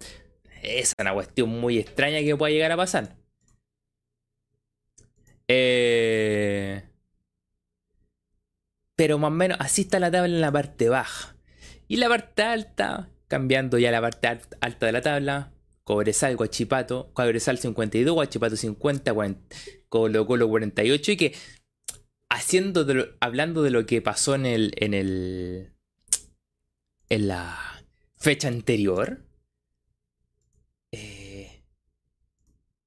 Esa 0.62 0.80
es 0.80 0.96
una 1.00 1.14
cuestión 1.14 1.50
muy 1.50 1.78
extraña 1.78 2.20
que 2.20 2.36
pueda 2.36 2.52
llegar 2.52 2.72
a 2.72 2.78
pasar. 2.78 3.16
Eh... 5.48 6.84
Pero 8.96 9.18
más 9.18 9.28
o 9.28 9.32
menos 9.32 9.58
así 9.60 9.82
está 9.82 10.00
la 10.00 10.10
tabla 10.10 10.34
en 10.34 10.42
la 10.42 10.52
parte 10.52 10.90
baja. 10.90 11.36
Y 11.88 11.98
la 11.98 12.08
parte 12.08 12.44
alta, 12.44 13.10
cambiando 13.28 13.78
ya 13.78 13.92
la 13.92 14.02
parte 14.02 14.28
alta 14.62 14.86
de 14.86 14.92
la 14.92 15.02
tabla, 15.02 15.55
Cobresal, 15.86 16.36
Guachipato, 16.36 17.12
Cobresal 17.14 17.60
52, 17.60 18.14
Guachipato 18.14 18.58
50, 18.58 19.14
40, 19.14 19.56
Colo 19.88 20.26
Colo 20.26 20.50
48 20.50 21.12
y 21.12 21.18
que 21.18 21.36
haciendo 22.30 22.86
hablando 23.20 23.62
de 23.62 23.70
lo 23.70 23.86
que 23.86 24.02
pasó 24.02 24.36
en 24.36 24.48
el 24.48 24.74
en 24.78 24.94
el 24.96 25.74
en 27.10 27.28
la 27.28 27.86
fecha 28.18 28.48
anterior 28.48 29.22
eh, 30.92 31.64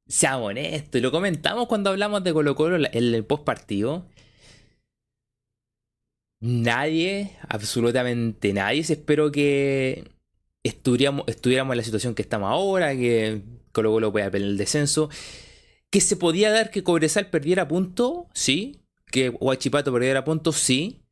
seamos 0.09 0.51
honestos, 0.51 1.01
lo 1.01 1.13
comentamos 1.13 1.69
cuando 1.69 1.91
hablamos 1.91 2.25
de 2.25 2.33
Colo 2.33 2.57
Colo 2.57 2.77
en 2.77 3.15
el 3.15 3.25
post 3.25 3.45
partido 3.45 4.09
nadie, 6.41 7.37
absolutamente 7.49 8.53
nadie, 8.53 8.85
se 8.85 8.95
esperó 8.95 9.31
que 9.33 10.18
estuviéramos, 10.63 11.27
en 11.29 11.77
la 11.77 11.83
situación 11.83 12.15
que 12.15 12.23
estamos 12.23 12.51
ahora, 12.51 12.95
que 12.95 13.43
Colo 13.73 13.91
Colo 13.93 14.13
pueda 14.13 14.31
pelear 14.31 14.51
el 14.51 14.59
descenso, 14.59 15.09
que 15.91 16.01
se 16.01 16.17
podía 16.17 16.51
dar 16.51 16.71
que 16.71 16.83
Cobresal 16.83 17.31
perdiera 17.31 17.69
puntos, 17.69 18.27
sí, 18.35 18.81
que 19.07 19.31
Huachipato 19.31 19.93
perdiera 19.93 20.25
puntos, 20.25 20.57
sí, 20.57 21.03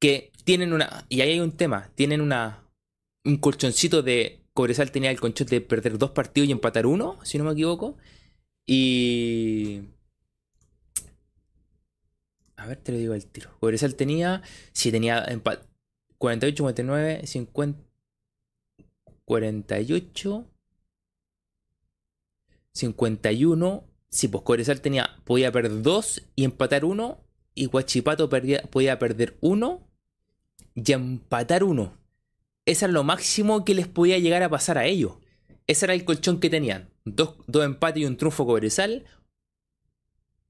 que 0.00 0.32
tienen 0.44 0.72
una, 0.72 1.06
y 1.08 1.20
ahí 1.20 1.32
hay 1.32 1.40
un 1.40 1.52
tema, 1.52 1.90
tienen 1.94 2.20
una, 2.20 2.64
un 3.24 3.36
colchoncito 3.38 4.02
de, 4.02 4.42
Cobresal 4.52 4.90
tenía 4.90 5.10
el 5.10 5.20
colchón 5.20 5.46
de 5.48 5.60
perder 5.60 5.98
dos 5.98 6.12
partidos 6.12 6.48
y 6.48 6.52
empatar 6.52 6.86
uno, 6.86 7.18
si 7.22 7.36
no 7.38 7.44
me 7.44 7.52
equivoco, 7.52 7.96
y 8.66 9.82
a 12.56 12.66
ver, 12.66 12.78
te 12.78 12.92
lo 12.92 12.98
digo 12.98 13.14
al 13.14 13.24
tiro. 13.26 13.50
Cobresal 13.60 13.94
tenía. 13.94 14.42
Si 14.72 14.90
tenía 14.90 15.24
48, 16.18 16.56
59, 16.56 17.26
50. 17.26 17.85
48. 19.26 20.46
51. 22.72 23.84
Si 24.08 24.28
pues 24.28 24.42
Cobresal 24.42 24.80
tenía. 24.80 25.20
Podía 25.24 25.52
perder 25.52 25.82
2 25.82 26.22
y 26.34 26.44
empatar 26.44 26.84
1. 26.84 27.20
Y 27.54 27.66
Guachipato 27.66 28.28
podía 28.28 28.98
perder 28.98 29.36
1 29.40 29.86
y 30.74 30.92
empatar 30.92 31.64
1. 31.64 31.96
Ese 32.66 32.84
era 32.84 32.92
lo 32.92 33.04
máximo 33.04 33.64
que 33.64 33.74
les 33.74 33.86
podía 33.86 34.18
llegar 34.18 34.42
a 34.42 34.50
pasar 34.50 34.78
a 34.78 34.86
ellos. 34.86 35.14
Ese 35.66 35.86
era 35.86 35.94
el 35.94 36.04
colchón 36.04 36.40
que 36.40 36.50
tenían. 36.50 36.90
Dos, 37.04 37.36
dos 37.46 37.64
empates 37.64 38.02
y 38.02 38.06
un 38.06 38.16
triunfo 38.16 38.46
Cobresal. 38.46 39.04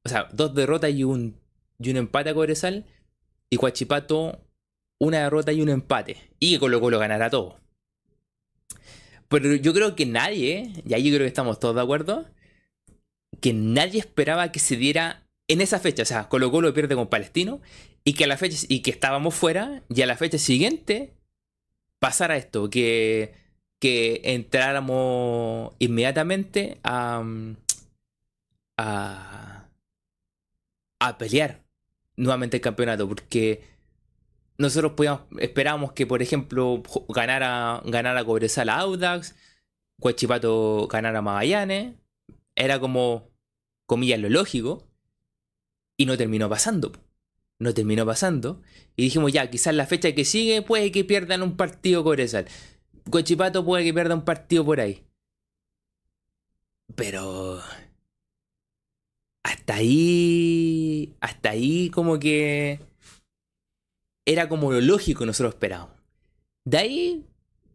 O 0.05 0.09
sea, 0.09 0.29
dos 0.33 0.55
derrotas 0.55 0.93
y 0.93 1.05
un 1.05 1.37
y 1.79 1.91
un 1.91 1.97
empate 1.97 2.31
a 2.31 2.35
Cobresal. 2.35 2.87
Y 3.51 3.57
Cuachipato 3.57 4.41
una 4.99 5.21
derrota 5.21 5.53
y 5.53 5.63
un 5.63 5.69
empate. 5.69 6.17
Y 6.41 6.55
que 6.55 6.61
Colo 6.61 6.81
Colo 6.81 6.99
ganará 6.99 7.31
todo. 7.31 7.59
Pero 9.29 9.55
yo 9.57 9.73
creo 9.75 9.97
que 9.97 10.07
nadie, 10.07 10.73
y 10.87 10.95
ahí 10.95 11.05
yo 11.05 11.17
creo 11.17 11.25
que 11.25 11.29
estamos 11.29 11.59
todos 11.59 11.75
de 11.75 11.83
acuerdo, 11.83 12.27
que 13.41 13.53
nadie 13.53 14.01
esperaba 14.01 14.53
que 14.53 14.61
se 14.61 14.77
diera 14.77 15.27
en 15.49 15.61
esa 15.61 15.81
fecha. 15.81 16.03
O 16.03 16.07
sea, 16.07 16.29
Colo 16.29 16.51
Colo 16.51 16.73
pierde 16.75 16.95
con 16.95 17.09
Palestino 17.09 17.61
y 18.05 18.15
que 18.15 18.25
a 18.25 18.27
la 18.29 18.37
fecha 18.37 18.67
y 18.69 18.81
que 18.81 18.91
estábamos 18.91 19.35
fuera 19.35 19.83
y 19.89 20.03
a 20.03 20.07
la 20.07 20.17
fecha 20.17 20.39
siguiente 20.39 21.15
pasara 21.99 22.37
esto, 22.37 22.71
que, 22.71 23.35
que 23.81 24.21
entráramos 24.25 25.75
inmediatamente 25.79 26.79
a, 26.85 27.25
a, 28.77 29.69
a 31.01 31.19
pelear 31.19 31.65
nuevamente 32.17 32.59
el 32.59 32.63
campeonato, 32.63 33.09
porque 33.09 33.63
nosotros 34.59 34.93
podíamos, 34.93 35.23
esperábamos 35.39 35.93
que, 35.93 36.07
por 36.07 36.23
ejemplo, 36.23 36.83
ganara, 37.09 37.83
ganara 37.85 38.25
Cobresal 38.25 38.69
a 38.69 38.79
Audax, 38.79 39.37
Guachipato 39.99 40.89
ganara 40.89 41.19
a 41.19 41.23
Magallanes, 41.23 41.95
era 42.55 42.81
como, 42.81 43.31
comillas, 43.87 44.21
lo 44.21 44.29
lógico, 44.29 44.89
y 45.97 46.07
no 46.07 46.17
terminó 46.17 46.49
pasando. 46.49 46.93
No 47.59 47.73
terminó 47.73 48.05
pasando. 48.05 48.63
Y 48.97 49.05
dijimos, 49.05 49.33
ya, 49.33 49.51
quizás 49.51 49.75
la 49.75 49.87
fecha 49.87 50.15
que 50.15 50.25
sigue 50.25 50.63
puede 50.63 50.93
que 50.93 51.05
pierdan 51.05 51.43
un 51.43 51.57
partido 51.57 52.05
Cobresal. 52.05 52.47
Guachipato 53.07 53.65
puede 53.65 53.85
que 53.85 53.95
pierda 53.95 54.15
un 54.15 54.25
partido 54.25 54.65
por 54.65 54.81
ahí. 54.81 55.05
Pero 56.95 57.61
hasta 59.43 59.75
ahí, 59.75 61.15
hasta 61.21 61.51
ahí 61.51 61.91
como 61.91 62.19
que 62.19 62.81
era 64.27 64.49
como 64.49 64.73
lo 64.73 64.81
lógico 64.81 65.21
que 65.21 65.27
nosotros 65.27 65.55
esperábamos. 65.55 65.97
De 66.65 66.79
ahí 66.79 67.27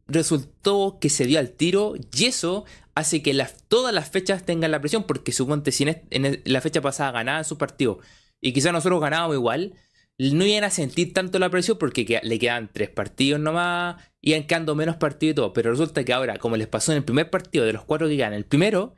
resultó 0.08 0.98
que 1.00 1.10
se 1.10 1.25
dio 1.25 1.39
al 1.39 1.51
tiro 1.51 1.96
y 1.96 2.25
eso 2.25 2.65
hace 2.93 3.24
que 3.24 3.46
todas 3.70 3.93
las 3.93 4.10
fechas 4.10 4.46
tengan 4.46 4.72
la 4.72 4.81
presión 4.81 5.05
porque 5.05 5.31
suponte 5.31 5.72
si 5.72 5.86
en, 5.88 6.41
la 6.43 6.62
fecha 6.62 6.81
pasada 6.81 7.12
ganaban 7.12 7.46
su 7.46 7.58
partido 7.58 8.00
y 8.41 8.53
quizás 8.53 8.74
nosotros 8.74 9.00
ganábamos 9.00 9.36
igual, 9.36 9.74
no 10.17 10.46
iban 10.46 10.65
a 10.65 10.70
sentir 10.70 11.13
tanto 11.13 11.39
la 11.39 11.50
presión 11.50 11.77
porque 11.77 12.20
le 12.22 12.39
quedan 12.39 12.70
tres 12.72 12.89
partidos 12.89 13.39
nomás, 13.39 14.03
iban 14.20 14.46
quedando 14.46 14.75
menos 14.75 14.98
partidos 14.98 15.31
y 15.31 15.36
todo, 15.36 15.53
pero 15.53 15.72
resulta 15.72 16.03
que 16.03 16.12
ahora, 16.12 16.38
como 16.38 16.58
les 16.58 16.67
pasó 16.67 16.91
en 16.91 16.98
el 16.98 17.05
primer 17.05 17.29
partido 17.29 17.65
de 17.65 17.74
los 17.74 17.86
cuatro 17.86 18.08
que 18.08 18.17
ganan, 18.17 18.38
el 18.38 18.46
primero, 18.46 18.93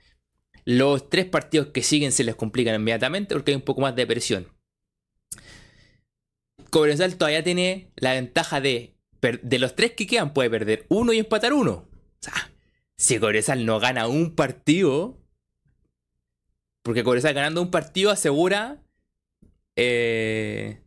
los 0.66 1.10
tres 1.10 1.26
partidos 1.26 1.68
que 1.68 1.84
siguen 1.84 2.12
se 2.12 2.24
les 2.24 2.36
complican 2.36 2.76
inmediatamente 2.76 3.36
porque 3.36 3.52
hay 3.52 3.56
un 3.56 3.62
poco 3.62 3.82
más 3.82 3.96
de 3.96 4.08
presión. 4.08 4.48
Cobresal 6.74 7.18
todavía 7.18 7.44
tiene 7.44 7.92
la 7.98 8.14
ventaja 8.14 8.60
de, 8.60 8.96
de 9.22 9.60
los 9.60 9.76
tres 9.76 9.92
que 9.92 10.08
quedan, 10.08 10.34
puede 10.34 10.50
perder 10.50 10.88
uno 10.90 11.14
y 11.14 11.20
empatar 11.20 11.54
uno. 11.54 11.72
O 11.72 12.18
sea, 12.20 12.34
si 12.98 13.20
Cobresal 13.20 13.64
no 13.68 13.80
gana 13.80 14.08
un 14.08 14.34
partido, 14.34 15.22
porque 16.82 17.04
Cobresal 17.04 17.36
ganando 17.36 17.62
un 17.62 17.70
partido 17.70 18.10
asegura, 18.10 18.84
eh, 19.76 20.82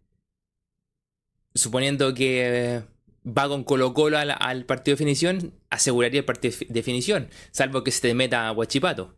suponiendo 1.54 2.12
que 2.14 2.82
va 3.24 3.46
con 3.46 3.62
Colo 3.62 3.94
Colo 3.94 4.18
al, 4.18 4.66
partido 4.66 4.96
de 4.96 4.98
definición, 4.98 5.54
aseguraría 5.70 6.18
el 6.18 6.26
partido 6.26 6.52
de 6.58 6.66
definición, 6.68 7.30
salvo 7.52 7.84
que 7.84 7.92
se 7.92 8.00
te 8.00 8.14
meta 8.14 8.48
a 8.48 8.50
Guachipato. 8.50 9.16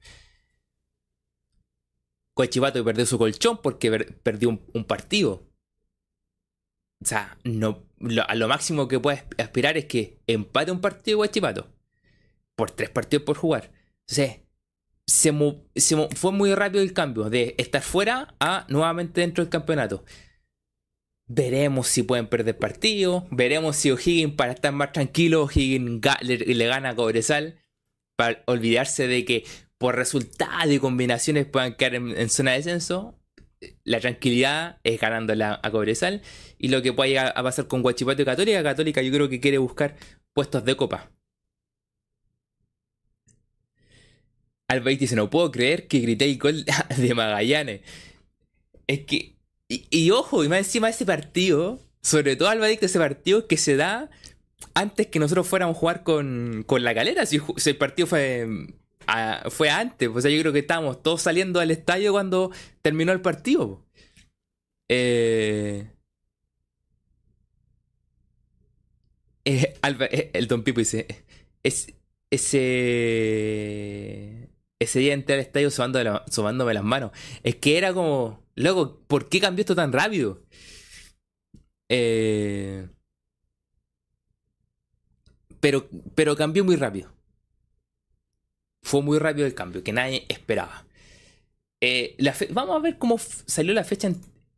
Coachivato 2.35 2.85
perdió 2.85 3.07
su 3.07 3.17
colchón 3.17 3.59
porque 3.63 3.91
perdió 4.23 4.51
un, 4.51 4.85
partido. 4.85 5.48
O 7.03 7.07
sea, 7.07 7.39
no, 7.45 7.85
a 8.27 8.35
lo 8.35 8.49
máximo 8.49 8.89
que 8.89 8.99
puede 8.99 9.25
aspirar 9.39 9.77
es 9.77 9.87
que 9.87 10.19
empate 10.27 10.73
un 10.73 10.81
partido 10.81 11.19
Guachipato. 11.19 11.69
Por 12.57 12.71
tres 12.73 12.91
partidos 12.91 13.25
por 13.25 13.37
jugar. 13.37 13.71
Entonces, 14.09 14.41
se, 15.07 15.33
fue 16.17 16.33
muy 16.33 16.55
rápido 16.55 16.83
el 16.83 16.93
cambio 16.93 17.31
de 17.31 17.55
estar 17.57 17.83
fuera 17.83 18.35
a 18.41 18.67
nuevamente 18.69 19.21
dentro 19.21 19.43
del 19.43 19.51
campeonato. 19.51 20.05
Veremos 21.27 21.89
si 21.89 22.03
pueden 22.03 22.27
perder 22.27 22.59
partido. 22.59 23.27
Veremos 23.31 23.77
si 23.77 23.91
O'Higgins, 23.91 24.35
para 24.35 24.53
estar 24.53 24.73
más 24.73 24.93
tranquilo, 24.93 25.45
O'Higgins 25.45 26.01
le, 26.23 26.37
le, 26.39 26.67
gana 26.67 26.91
a 26.91 26.97
Cobresal. 26.97 27.59
Para 28.17 28.43
olvidarse 28.47 29.07
de 29.07 29.25
que 29.25 29.45
por 29.79 29.95
resultado 29.95 30.73
y 30.73 30.79
combinaciones 30.79 31.47
puedan 31.47 31.75
quedar 31.75 31.95
en, 31.95 32.29
zona 32.29 32.53
de 32.53 32.59
descenso, 32.59 33.18
la 33.85 34.01
tranquilidad 34.01 34.79
es 34.85 35.01
ganando 35.01 35.35
a 35.45 35.71
Cobresal. 35.71 36.23
Y 36.59 36.69
lo 36.69 36.83
que 36.83 36.93
puede 36.93 37.11
llegar 37.11 37.33
a 37.35 37.43
pasar 37.43 37.67
con 37.69 37.83
Guachipato 37.83 38.25
Católica, 38.25 38.63
Católica 38.63 39.03
yo 39.03 39.13
creo 39.13 39.29
que 39.29 39.41
quiere 39.41 39.59
buscar 39.59 39.97
puestos 40.33 40.65
de 40.65 40.77
copa. 40.77 41.11
Albaiti 44.69 45.01
dice, 45.05 45.17
no 45.17 45.31
puedo 45.31 45.51
creer 45.51 45.89
que 45.89 46.01
grité 46.01 46.27
el 46.27 46.39
gol 46.39 46.65
de 46.97 47.15
Magallanes. 47.15 47.81
Es 48.87 49.01
que, 49.01 49.37
y, 49.69 50.11
ojo, 50.11 50.45
y 50.45 50.49
más 50.49 50.59
encima 50.59 50.89
de 50.89 50.93
ese 50.93 51.07
partido, 51.07 51.81
sobre 52.03 52.37
todo 52.37 52.49
Albaiti 52.49 52.85
ese 52.85 52.99
partido 52.99 53.47
que 53.47 53.57
se 53.57 53.77
da 53.77 54.11
antes 54.75 55.07
que 55.07 55.19
nosotros 55.19 55.47
fuéramos 55.47 55.77
a 55.77 55.79
jugar 55.79 56.03
con, 56.03 56.65
con 56.67 56.85
la 56.85 56.95
calera, 56.95 57.27
si, 57.27 57.41
el 57.67 57.77
partido 57.77 58.07
fue, 58.07 58.47
fue 59.51 59.71
antes, 59.71 60.09
o 60.09 60.21
sea, 60.21 60.31
yo 60.31 60.41
creo 60.41 60.53
que 60.53 60.59
estábamos 60.61 61.03
todos 61.03 61.23
saliendo 61.23 61.61
al 61.61 61.71
estadio 61.71 62.13
cuando 62.13 62.51
terminó 62.83 63.13
el 63.13 63.21
partido. 63.21 63.85
Eh, 64.89 65.91
eh, 69.45 69.75
eh, 69.83 70.31
el 70.35 70.47
Don 70.47 70.63
Pipo 70.63 70.81
dice, 70.81 71.07
es, 71.63 71.95
ese, 72.31 72.69
ese 74.79 74.99
día 74.99 75.15
entré 75.15 75.35
al 75.35 75.41
estadio 75.41 75.71
sobándome 75.71 76.75
las 76.75 76.85
manos. 76.85 77.13
Es 77.43 77.57
que 77.57 77.79
era 77.79 77.93
como, 77.95 78.45
luego, 78.57 79.01
¿por 79.07 79.29
qué 79.29 79.41
cambió 79.41 79.63
esto 79.63 79.75
tan 79.75 79.93
rápido? 79.93 80.43
Pero 85.61 86.37
cambió 86.37 86.65
muy 86.65 86.77
rápido. 86.77 87.18
Fue 88.83 89.03
muy 89.03 89.19
rápido 89.19 89.47
el 89.47 89.55
cambio, 89.55 89.83
que 89.83 89.93
nadie 89.93 90.25
esperaba. 90.29 90.87
Eh, 91.81 92.17
vamos 92.51 92.77
a 92.77 92.81
ver 92.81 92.99
cómo 92.99 93.19
salió 93.19 93.73
la 93.75 93.85
fecha, 93.85 94.11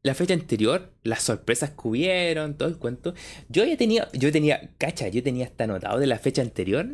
la 0.02 0.14
fecha 0.14 0.34
anterior, 0.34 0.92
las 1.02 1.22
sorpresas 1.22 1.70
que 1.70 1.88
hubieron, 1.88 2.56
todo 2.56 2.68
el 2.68 2.78
cuento. 2.78 3.14
Yo 3.48 3.64
ya 3.64 3.76
tenía, 3.76 4.08
yo 4.12 4.32
tenía, 4.32 4.70
cacha, 4.78 5.08
yo 5.08 5.22
tenía 5.22 5.46
hasta 5.46 5.64
anotado 5.64 5.98
de 5.98 6.06
la 6.06 6.18
fecha 6.18 6.42
anterior, 6.42 6.86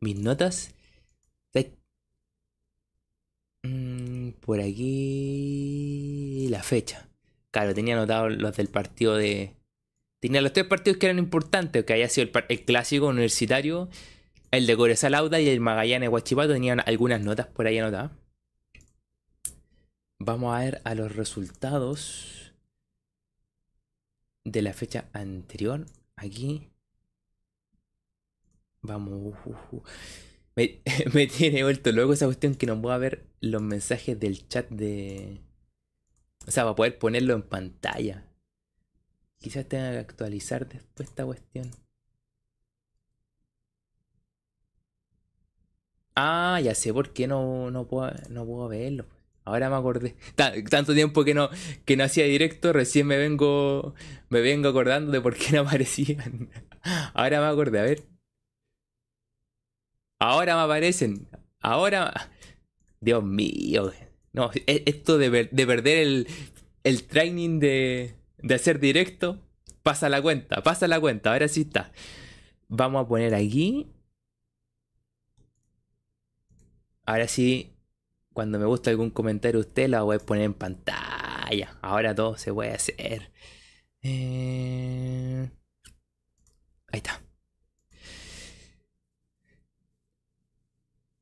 mis 0.00 0.18
notas. 0.18 0.74
Mm, 3.64 4.30
por 4.40 4.60
aquí 4.60 6.48
la 6.50 6.62
fecha. 6.62 7.08
Claro, 7.50 7.74
tenía 7.74 7.94
anotado 7.94 8.28
los 8.28 8.56
del 8.56 8.68
partido 8.68 9.16
de, 9.16 9.54
Tenía 10.22 10.40
los 10.40 10.52
tres 10.52 10.66
partidos 10.66 10.98
que 10.98 11.06
eran 11.06 11.18
importantes, 11.18 11.84
que 11.84 11.94
haya 11.94 12.08
sido 12.08 12.30
el, 12.48 12.64
clásico 12.64 13.08
universitario, 13.08 13.88
el 14.52 14.66
de 14.66 14.76
Corea 14.76 15.10
Lauda 15.10 15.40
y 15.40 15.48
el 15.48 15.60
Magallanes 15.60 16.10
Huachipato 16.10 16.52
tenían 16.52 16.80
algunas 16.86 17.22
notas 17.22 17.46
por 17.46 17.66
ahí 17.66 17.78
anotadas. 17.78 18.12
Vamos 20.18 20.54
a 20.54 20.60
ver 20.60 20.82
a 20.84 20.94
los 20.94 21.16
resultados 21.16 22.54
de 24.44 24.62
la 24.62 24.74
fecha 24.74 25.08
anterior. 25.14 25.86
Aquí. 26.16 26.68
Vamos. 28.82 29.34
Uh, 29.46 29.50
uh, 29.50 29.76
uh. 29.76 29.82
Me, 30.54 30.82
me, 31.14 31.26
tiene 31.26 31.64
vuelto 31.64 31.90
loco 31.90 32.12
esa 32.12 32.26
cuestión 32.26 32.54
que 32.54 32.66
no 32.66 32.80
puedo 32.80 32.96
ver 32.98 33.26
los 33.40 33.62
mensajes 33.62 34.20
del 34.20 34.46
chat 34.48 34.68
de. 34.68 35.40
O 36.46 36.50
sea, 36.50 36.64
para 36.64 36.76
poder 36.76 36.98
ponerlo 36.98 37.34
en 37.34 37.42
pantalla. 37.42 38.28
Quizás 39.38 39.66
tenga 39.66 39.92
que 39.92 39.98
actualizar 39.98 40.68
después 40.68 41.08
esta 41.08 41.24
cuestión. 41.24 41.70
Ah, 46.14 46.60
ya 46.62 46.74
sé 46.74 46.92
por 46.92 47.12
qué 47.12 47.26
no, 47.26 47.70
no, 47.70 47.86
puedo, 47.86 48.12
no 48.28 48.44
puedo 48.44 48.68
verlo. 48.68 49.06
Ahora 49.44 49.70
me 49.70 49.76
acordé. 49.76 50.16
tanto 50.70 50.94
tiempo 50.94 51.24
que 51.24 51.34
no, 51.34 51.50
que 51.84 51.96
no 51.96 52.04
hacía 52.04 52.24
directo, 52.24 52.72
recién 52.72 53.06
me 53.06 53.16
vengo, 53.16 53.94
me 54.28 54.40
vengo 54.40 54.68
acordando 54.68 55.10
de 55.12 55.20
por 55.20 55.34
qué 55.36 55.52
no 55.52 55.62
aparecían. 55.62 56.50
Ahora 57.14 57.40
me 57.40 57.46
acordé, 57.46 57.80
a 57.80 57.82
ver. 57.82 58.02
Ahora 60.18 60.56
me 60.56 60.62
aparecen. 60.62 61.28
Ahora. 61.60 62.30
Dios 63.00 63.24
mío. 63.24 63.92
No, 64.32 64.50
e, 64.66 64.84
esto 64.86 65.18
de, 65.18 65.48
de 65.50 65.66
perder 65.66 65.98
el, 65.98 66.28
el 66.84 67.04
training 67.04 67.58
de, 67.58 68.14
de 68.38 68.54
hacer 68.54 68.78
directo, 68.78 69.40
pasa 69.82 70.08
la 70.08 70.22
cuenta, 70.22 70.62
pasa 70.62 70.88
la 70.88 71.00
cuenta, 71.00 71.32
ahora 71.32 71.48
sí 71.48 71.62
está. 71.62 71.92
Vamos 72.68 73.04
a 73.04 73.08
poner 73.08 73.34
aquí. 73.34 73.88
Ahora 77.04 77.28
sí, 77.28 77.76
cuando 78.32 78.58
me 78.58 78.66
gusta 78.66 78.90
algún 78.90 79.10
comentario 79.10 79.60
usted, 79.60 79.88
la 79.88 80.02
voy 80.02 80.16
a 80.16 80.18
poner 80.20 80.44
en 80.44 80.54
pantalla. 80.54 81.78
Ahora 81.82 82.14
todo 82.14 82.36
se 82.38 82.52
puede 82.52 82.72
hacer. 82.72 83.32
Eh, 84.02 85.50
ahí 86.92 86.98
está. 86.98 87.20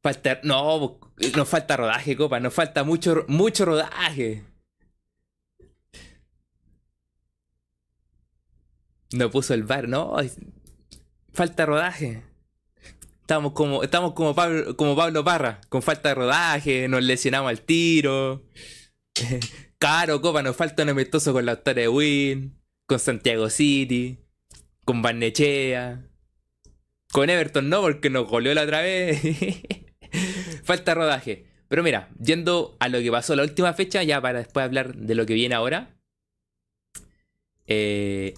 Falta. 0.02 0.40
No, 0.44 0.98
nos 1.36 1.48
falta 1.48 1.76
rodaje, 1.76 2.16
copa. 2.16 2.40
Nos 2.40 2.54
falta 2.54 2.84
mucho, 2.84 3.24
mucho 3.28 3.64
rodaje. 3.64 4.44
No 9.12 9.30
puso 9.30 9.54
el 9.54 9.64
bar, 9.64 9.88
no. 9.88 10.16
Falta 11.32 11.66
rodaje. 11.66 12.29
Estamos 13.30 13.52
como, 13.52 13.84
estamos 13.84 14.14
como 14.14 14.34
Pablo, 14.34 14.76
como 14.76 14.96
Pablo 14.96 15.22
Parra, 15.22 15.60
con 15.68 15.82
falta 15.82 16.08
de 16.08 16.16
rodaje, 16.16 16.88
nos 16.88 17.04
lesionamos 17.04 17.48
al 17.48 17.60
tiro. 17.60 18.44
Caro, 19.78 20.20
copa, 20.20 20.42
nos 20.42 20.56
falta 20.56 20.82
un 20.82 20.88
amistoso 20.88 21.32
con 21.32 21.46
la 21.46 21.52
autora 21.52 21.82
de 21.82 21.86
Win, 21.86 22.60
con 22.86 22.98
Santiago 22.98 23.48
City, 23.48 24.18
con 24.84 25.00
Barnechea. 25.00 26.04
Con 27.12 27.30
Everton 27.30 27.68
no, 27.68 27.82
porque 27.82 28.10
nos 28.10 28.26
goleó 28.26 28.52
la 28.52 28.62
otra 28.62 28.80
vez. 28.80 29.22
falta 30.64 30.94
rodaje. 30.94 31.46
Pero 31.68 31.84
mira, 31.84 32.10
yendo 32.20 32.76
a 32.80 32.88
lo 32.88 32.98
que 32.98 33.12
pasó 33.12 33.36
la 33.36 33.44
última 33.44 33.74
fecha, 33.74 34.02
ya 34.02 34.20
para 34.20 34.40
después 34.40 34.64
hablar 34.64 34.96
de 34.96 35.14
lo 35.14 35.24
que 35.24 35.34
viene 35.34 35.54
ahora. 35.54 35.96
Eh, 37.68 38.34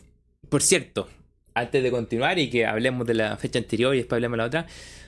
por 0.51 0.61
cierto, 0.61 1.09
antes 1.55 1.83
de 1.83 1.91
continuar 1.91 2.39
y 2.39 2.51
que 2.51 2.67
hablemos 2.67 3.07
de 3.07 3.15
la 3.15 3.37
fecha 3.37 3.59
anterior 3.59 3.95
y 3.95 3.99
después 3.99 4.17
hablemos 4.17 4.37
de 4.37 4.39
la 4.39 4.47
otra, 4.47 4.67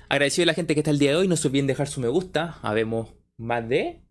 agradecido 0.08 0.44
a 0.44 0.46
la 0.46 0.54
gente 0.54 0.74
que 0.74 0.80
está 0.80 0.90
el 0.90 0.98
día 0.98 1.10
de 1.10 1.16
hoy. 1.16 1.28
No 1.28 1.36
se 1.36 1.48
olviden 1.48 1.66
dejar 1.66 1.88
su 1.88 2.00
me 2.00 2.08
gusta. 2.08 2.58
Habemos 2.62 3.14
más 3.36 3.68
de. 3.68 4.02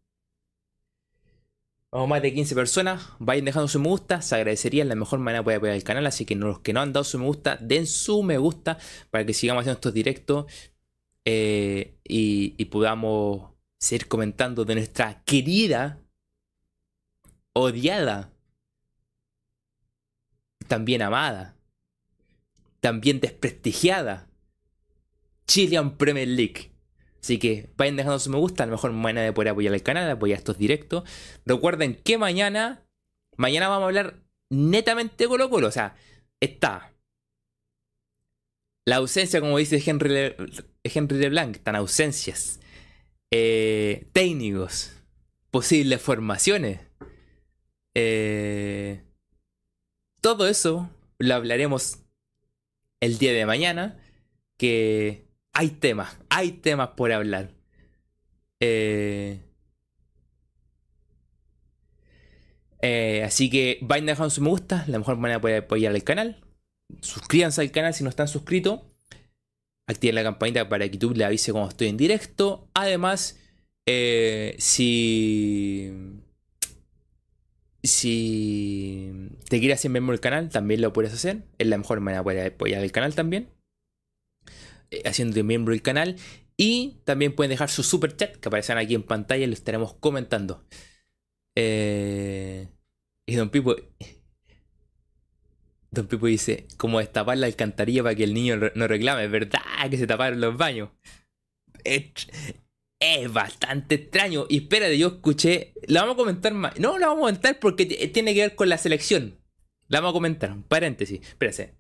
Vamos 1.91 2.10
más 2.10 2.22
de 2.22 2.34
15 2.34 2.56
personas. 2.56 3.10
Vayan 3.19 3.46
dejando 3.46 3.67
su 3.67 3.80
me 3.80 3.89
gusta. 3.89 4.22
Se 4.22 4.36
agradecería. 4.36 4.86
La 4.86 4.96
mejor 4.96 5.19
manera 5.19 5.43
de 5.43 5.56
apoyar 5.56 5.76
el 5.76 5.84
canal. 5.84 6.06
Así 6.08 6.26
que 6.26 6.36
los 6.36 6.60
que 6.60 6.74
no 6.74 6.82
han 6.82 6.93
dado 6.93 7.04
su 7.04 7.19
me 7.19 7.26
gusta, 7.26 7.58
den 7.62 7.86
su 7.86 8.24
me 8.24 8.38
gusta 8.38 8.78
para 9.12 9.26
que 9.26 9.34
sigamos 9.34 9.62
haciendo 9.62 9.78
estos 9.78 9.93
directos 9.93 10.46
eh, 11.26 11.98
y 12.04 12.65
podamos 12.65 13.52
seguir 13.78 14.08
comentando 14.08 14.65
de 14.65 14.76
nuestra 14.76 15.24
querida, 15.26 16.00
odiada 17.54 18.34
también 20.67 21.02
amada, 21.02 21.56
también 22.84 23.22
desprestigiada. 23.22 24.28
Chilean 25.48 25.96
Premier 25.96 26.28
League. 26.28 26.74
Así 27.22 27.39
que 27.39 27.69
vayan 27.78 27.96
dejando 27.96 28.19
su 28.19 28.30
me 28.30 28.38
gusta, 28.38 28.63
a 28.63 28.65
lo 28.65 28.74
mejor 28.74 28.91
manera 28.91 29.26
de 29.26 29.32
poder 29.32 29.52
apoyar 29.52 29.74
el 29.74 29.82
canal, 29.82 30.10
apoyar 30.10 30.39
estos 30.39 30.58
directos. 30.58 31.10
Recuerden 31.46 31.96
que 31.96 32.17
mañana, 32.17 32.86
mañana 33.38 33.69
vamos 33.69 33.84
a 33.84 33.86
hablar 33.86 34.19
netamente 34.50 35.28
Colo 35.28 35.50
Colo. 35.50 35.69
O 35.69 35.72
sea, 35.72 35.96
está 36.41 36.93
la 38.84 38.98
ausencia, 38.98 39.39
como 39.39 39.58
dice 39.58 39.82
Henry, 39.86 40.36
Henry 40.84 41.17
LeBlanc, 41.19 41.56
están 41.56 41.78
ausencias. 41.78 42.60
Eh, 43.32 44.10
técnicos, 44.12 44.91
posibles 45.52 46.02
formaciones. 46.02 46.82
Eh, 47.96 49.04
todo 50.19 50.50
eso 50.50 50.89
lo 51.17 51.34
hablaremos 51.34 52.03
el 53.04 53.18
día 53.18 53.34
de 53.34 53.46
mañana, 53.46 53.98
que 54.58 55.28
hay 55.52 55.70
temas, 55.70 56.18
hay 56.30 56.52
temas 56.54 56.89
por 56.89 57.12
hablar. 57.12 57.52
Eh, 58.60 59.42
eh, 62.82 63.24
así 63.26 63.50
que 63.50 63.80
vayan 63.82 64.06
dejando 64.06 64.30
su 64.30 64.42
me 64.42 64.50
gusta, 64.50 64.86
la 64.88 65.00
mejor 65.00 65.18
manera 65.18 65.39
de 65.39 65.58
apoyar 65.58 65.94
el 65.94 66.04
canal. 66.04 66.46
Suscríbanse 67.02 67.62
al 67.62 67.72
canal 67.72 67.94
si 67.94 68.04
no 68.04 68.10
están 68.10 68.30
suscritos. 68.30 68.82
Activen 69.86 70.16
la 70.16 70.24
campanita 70.24 70.70
para 70.70 70.88
que 70.88 70.98
YouTube 70.98 71.18
le 71.18 71.26
avise 71.26 71.52
cuando 71.52 71.70
estoy 71.70 71.89
en 71.89 71.98
directo. 71.98 72.70
Además, 72.74 73.38
eh, 73.86 74.56
si 74.60 75.92
si 77.84 79.30
te 79.50 79.60
quieres 79.60 79.80
hacer 79.80 79.91
miembro 79.91 80.13
del 80.13 80.22
canal, 80.22 80.50
también 80.50 80.82
lo 80.82 80.93
puedes 80.93 81.13
hacer. 81.13 81.43
Es 81.58 81.67
la 81.67 81.78
mejor 81.78 82.00
manera 82.00 82.24
de 82.24 82.48
apoyar 82.48 82.82
el 82.82 82.91
canal 82.91 83.13
también. 83.13 83.50
Eh, 84.89 85.04
haciéndote 85.06 85.43
miembro 85.43 85.74
del 85.74 85.82
canal. 85.82 86.15
Y 86.56 87.02
también 87.04 87.36
pueden 87.36 87.50
dejar 87.50 87.69
su 87.69 87.84
super 87.84 88.15
chat 88.15 88.38
que 88.38 88.48
aparecerán 88.48 88.84
aquí 88.84 88.96
en 88.96 89.04
pantalla 89.04 89.43
y 89.43 89.48
lo 89.48 89.54
estaremos 89.54 89.96
comentando. 89.96 90.65
Eh, 91.56 92.69
y 93.26 93.36
Don 93.36 93.50
Pipo. 93.50 93.76
Don 95.91 96.08
Pipo 96.08 96.28
dice: 96.28 96.67
Como 96.78 97.00
destapar 97.00 97.38
la 97.38 97.48
alcantarilla 97.48 98.04
para 98.04 98.15
que 98.15 98.24
el 98.24 98.34
niño 98.34 98.58
no 98.76 98.88
reclame. 98.88 99.26
Es 99.26 99.32
verdad 99.32 99.60
que 99.89 99.98
se 99.98 100.08
taparon 100.08 100.39
los 100.39 100.58
baños 100.58 100.89
bastante 103.32 103.96
extraño. 103.96 104.46
Y 104.50 104.58
espérate, 104.58 104.98
yo 104.98 105.08
escuché. 105.08 105.74
La 105.88 106.02
vamos 106.02 106.16
a 106.16 106.18
comentar 106.18 106.54
más. 106.54 106.80
No, 106.80 106.98
la 106.98 107.08
vamos 107.08 107.22
a 107.22 107.26
comentar 107.28 107.60
porque 107.60 107.86
tiene 107.86 108.34
que 108.34 108.42
ver 108.42 108.56
con 108.56 108.70
la 108.70 108.78
selección. 108.78 109.39
La 109.88 110.00
vamos 110.00 110.12
a 110.12 110.13
comentar. 110.13 110.56
Paréntesis. 110.68 111.20
Espérate. 111.22 111.76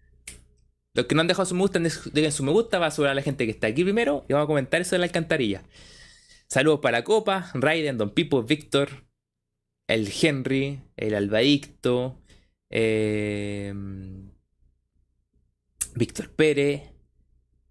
Los 0.93 1.07
que 1.07 1.15
no 1.15 1.21
han 1.21 1.27
dejado 1.27 1.45
su 1.45 1.55
me 1.55 1.61
gusta, 1.61 1.79
dejen 1.79 2.31
su 2.31 2.43
me 2.43 2.51
gusta, 2.51 2.77
va 2.77 2.87
a 2.87 2.91
subir 2.91 3.09
a 3.09 3.15
la 3.15 3.23
gente 3.23 3.45
que 3.45 3.51
está 3.51 3.67
aquí 3.67 3.83
primero 3.83 4.25
y 4.29 4.33
vamos 4.33 4.45
a 4.45 4.47
comentar 4.47 4.79
eso 4.79 4.95
de 4.95 4.99
la 4.99 5.05
alcantarilla. 5.05 5.63
Saludos 6.47 6.81
para 6.81 7.03
Copa, 7.03 7.49
Raiden, 7.55 7.97
Don 7.97 8.11
Pipo, 8.11 8.43
Víctor, 8.43 9.07
el 9.87 10.07
Henry, 10.21 10.81
el 10.95 11.15
Albaicto, 11.15 12.21
eh, 12.69 13.73
Víctor 15.95 16.29
Pérez, 16.29 16.83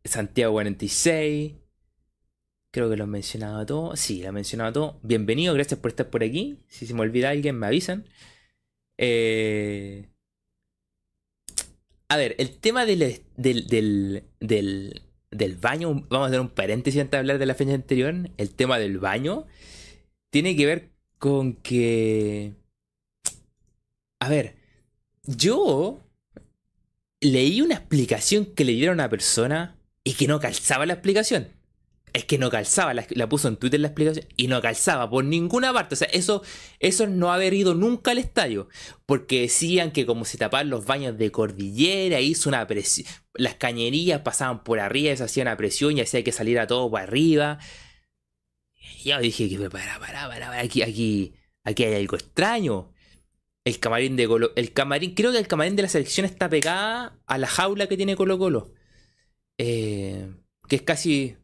Santiago 0.04 0.54
46. 0.54 1.61
Creo 2.72 2.88
que 2.88 2.96
lo 2.96 3.04
he 3.04 3.06
mencionado 3.06 3.60
a 3.60 3.66
todos. 3.66 4.00
Sí, 4.00 4.22
lo 4.22 4.30
he 4.30 4.32
mencionado 4.32 4.70
a 4.70 4.72
todos. 4.72 4.94
Bienvenido, 5.02 5.52
gracias 5.52 5.78
por 5.78 5.90
estar 5.90 6.08
por 6.08 6.24
aquí. 6.24 6.58
Si 6.68 6.86
se 6.86 6.94
me 6.94 7.02
olvida 7.02 7.28
alguien, 7.28 7.58
me 7.58 7.66
avisan. 7.66 8.06
Eh, 8.96 10.08
a 12.08 12.16
ver, 12.16 12.34
el 12.38 12.56
tema 12.58 12.86
del, 12.86 13.22
del, 13.36 14.24
del, 14.40 15.56
baño, 15.56 16.06
vamos 16.08 16.26
a 16.26 16.28
hacer 16.28 16.40
un 16.40 16.48
paréntesis 16.48 17.00
antes 17.00 17.12
de 17.12 17.18
hablar 17.18 17.38
de 17.38 17.46
la 17.46 17.54
fecha 17.54 17.74
anterior. 17.74 18.14
El 18.38 18.54
tema 18.54 18.78
del 18.78 18.98
baño 18.98 19.46
tiene 20.30 20.56
que 20.56 20.66
ver 20.66 20.90
con 21.18 21.54
que... 21.56 22.54
A 24.20 24.30
ver, 24.30 24.56
yo 25.24 26.00
leí 27.20 27.60
una 27.60 27.74
explicación 27.74 28.46
que 28.46 28.64
le 28.64 28.72
dieron 28.72 29.00
a 29.00 29.04
una 29.04 29.10
persona 29.10 29.76
y 30.04 30.14
que 30.14 30.26
no 30.26 30.40
calzaba 30.40 30.86
la 30.86 30.94
explicación. 30.94 31.48
Es 32.12 32.26
que 32.26 32.36
no 32.36 32.50
calzaba, 32.50 32.92
la, 32.92 33.28
puso 33.28 33.48
en 33.48 33.56
Twitter 33.56 33.80
la 33.80 33.88
explicación 33.88 34.26
y 34.36 34.46
no 34.46 34.60
calzaba 34.60 35.08
por 35.08 35.24
ninguna 35.24 35.72
parte. 35.72 35.94
O 35.94 35.96
sea, 35.96 36.08
eso, 36.12 36.42
no 37.06 37.32
haber 37.32 37.54
ido 37.54 37.74
nunca 37.74 38.10
al 38.10 38.18
estadio. 38.18 38.68
Porque 39.06 39.42
decían 39.42 39.92
que 39.92 40.04
como 40.04 40.26
se 40.26 40.36
tapaban 40.36 40.68
los 40.68 40.84
baños 40.84 41.16
de 41.16 41.30
cordillera, 41.30 42.20
hizo 42.20 42.50
una 42.50 42.66
presión. 42.66 43.08
Las 43.34 43.54
cañerías 43.54 44.20
pasaban 44.20 44.62
por 44.62 44.78
arriba, 44.78 45.16
se 45.16 45.24
hacía 45.24 45.42
una 45.42 45.56
presión 45.56 45.96
y 45.96 46.02
hacía 46.02 46.22
que 46.22 46.32
saliera 46.32 46.66
todo 46.66 46.90
para 46.90 47.04
arriba. 47.04 47.58
Y 48.76 49.08
yo 49.08 49.18
dije 49.18 49.48
que 49.48 49.70
para, 49.70 49.98
para, 49.98 50.28
para, 50.28 50.60
aquí, 50.60 50.82
aquí, 50.82 51.34
aquí 51.64 51.84
hay 51.84 51.94
algo 51.94 52.16
extraño. 52.16 52.92
El 53.64 53.78
camarín 53.78 54.16
de 54.16 54.26
Colo. 54.26 54.52
El 54.56 54.72
camarín. 54.72 55.14
Creo 55.14 55.32
que 55.32 55.38
el 55.38 55.46
camarín 55.46 55.76
de 55.76 55.82
la 55.82 55.88
selección 55.88 56.26
está 56.26 56.48
pegada 56.48 57.18
a 57.26 57.38
la 57.38 57.46
jaula 57.46 57.86
que 57.86 57.96
tiene 57.96 58.16
Colo 58.16 58.38
Colo. 58.38 58.72
Eh, 59.58 60.28
que 60.68 60.76
es 60.76 60.82
casi. 60.82 61.36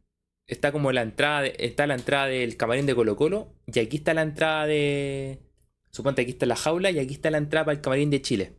Está 0.48 0.72
como 0.72 0.90
la 0.92 1.02
entrada. 1.02 1.46
está 1.46 1.86
la 1.86 1.94
entrada 1.94 2.26
del 2.26 2.56
camarín 2.56 2.86
de 2.86 2.94
Colo 2.94 3.16
Colo. 3.16 3.54
Y 3.66 3.78
aquí 3.78 3.98
está 3.98 4.14
la 4.14 4.22
entrada 4.22 4.66
de. 4.66 5.40
Suponte 5.90 6.22
aquí 6.22 6.32
está 6.32 6.46
la 6.46 6.56
jaula 6.56 6.90
y 6.90 6.98
aquí 6.98 7.14
está 7.14 7.30
la 7.30 7.38
entrada 7.38 7.66
para 7.66 7.76
el 7.76 7.82
camarín 7.82 8.10
de 8.10 8.22
Chile. 8.22 8.56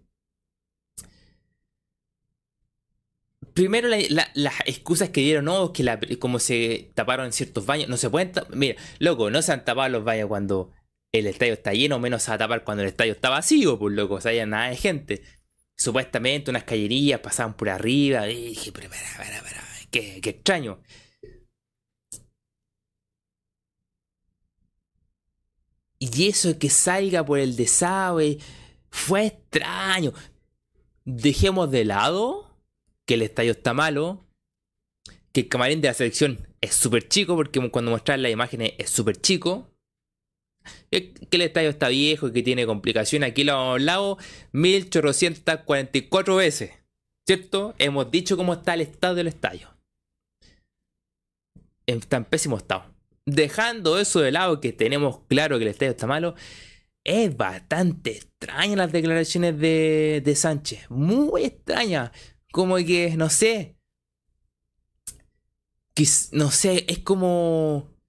Primero 3.53 3.89
las 3.89 4.59
excusas 4.65 5.09
que 5.09 5.21
dieron, 5.21 5.45
no, 5.45 5.73
que 5.73 5.83
la, 5.83 5.99
como 6.19 6.39
se 6.39 6.91
taparon 6.93 7.33
ciertos 7.33 7.65
baños, 7.65 7.89
no 7.89 7.97
se 7.97 8.09
pueden 8.09 8.31
Mira, 8.53 8.79
loco, 8.99 9.29
no 9.31 9.41
se 9.41 9.51
han 9.51 9.65
tapado 9.65 9.89
los 9.89 10.03
baños 10.03 10.27
cuando 10.27 10.71
el 11.11 11.27
estadio 11.27 11.53
está 11.53 11.73
lleno, 11.73 11.99
menos 11.99 12.29
a 12.29 12.37
tapar 12.37 12.63
cuando 12.63 12.83
el 12.83 12.89
estadio 12.89 13.13
está 13.13 13.29
vacío, 13.29 13.77
pues 13.79 13.95
loco, 13.95 14.15
o 14.15 14.21
sea, 14.21 14.31
hay 14.31 14.45
nada 14.45 14.69
de 14.69 14.77
gente. 14.77 15.23
Supuestamente 15.75 16.51
unas 16.51 16.63
callerías 16.63 17.19
pasaban 17.19 17.55
por 17.55 17.69
arriba, 17.69 18.29
y 18.29 18.49
dije, 18.49 18.71
pero 18.71 18.89
para, 18.89 19.01
para, 19.17 19.41
para, 19.41 19.63
qué, 19.91 20.21
qué 20.21 20.29
extraño. 20.29 20.81
Y 25.99 26.27
eso 26.27 26.57
que 26.57 26.69
salga 26.69 27.25
por 27.25 27.39
el 27.39 27.55
desagüe 27.55 28.39
fue 28.89 29.27
extraño. 29.27 30.13
Dejemos 31.05 31.69
de 31.71 31.85
lado 31.85 32.55
que 33.05 33.15
el 33.15 33.21
estadio 33.21 33.51
está 33.51 33.73
malo, 33.73 34.25
que 35.33 35.41
el 35.41 35.49
camarín 35.49 35.81
de 35.81 35.89
la 35.89 35.93
selección 35.93 36.47
es 36.61 36.73
súper 36.73 37.07
chico, 37.07 37.35
porque 37.35 37.69
cuando 37.69 37.91
mostrar 37.91 38.19
las 38.19 38.31
imágenes 38.31 38.73
es 38.77 38.89
súper 38.89 39.19
chico 39.19 39.69
que 40.89 41.27
el 41.31 41.41
estadio 41.41 41.69
está 41.69 41.89
viejo 41.89 42.27
y 42.27 42.33
que 42.33 42.43
tiene 42.43 42.65
complicaciones. 42.65 43.31
Aquí 43.31 43.43
lo 43.43 43.53
hemos 43.53 43.71
hablado 43.73 44.17
1844 44.51 46.35
veces. 46.35 46.71
¿Cierto? 47.27 47.75
Hemos 47.77 48.09
dicho 48.09 48.37
cómo 48.37 48.53
está 48.53 48.73
el 48.73 48.81
estado 48.81 49.15
del 49.15 49.27
estadio. 49.27 49.69
Está 51.85 52.17
en 52.17 52.25
pésimo 52.25 52.57
estado. 52.57 52.88
Dejando 53.31 53.99
eso 53.99 54.19
de 54.19 54.31
lado, 54.31 54.59
que 54.61 54.73
tenemos 54.73 55.21
claro 55.27 55.57
que 55.57 55.63
el 55.63 55.71
estadio 55.71 55.91
está 55.91 56.07
malo, 56.07 56.35
es 57.03 57.35
bastante 57.35 58.11
extraña 58.11 58.75
las 58.75 58.91
declaraciones 58.91 59.59
de, 59.59 60.21
de 60.23 60.35
Sánchez. 60.35 60.89
Muy 60.89 61.45
extraña. 61.45 62.11
Como 62.51 62.77
que, 62.77 63.15
no 63.17 63.29
sé. 63.29 63.77
No 66.31 66.49
sé, 66.49 66.85
es 66.87 66.99
como 66.99 67.99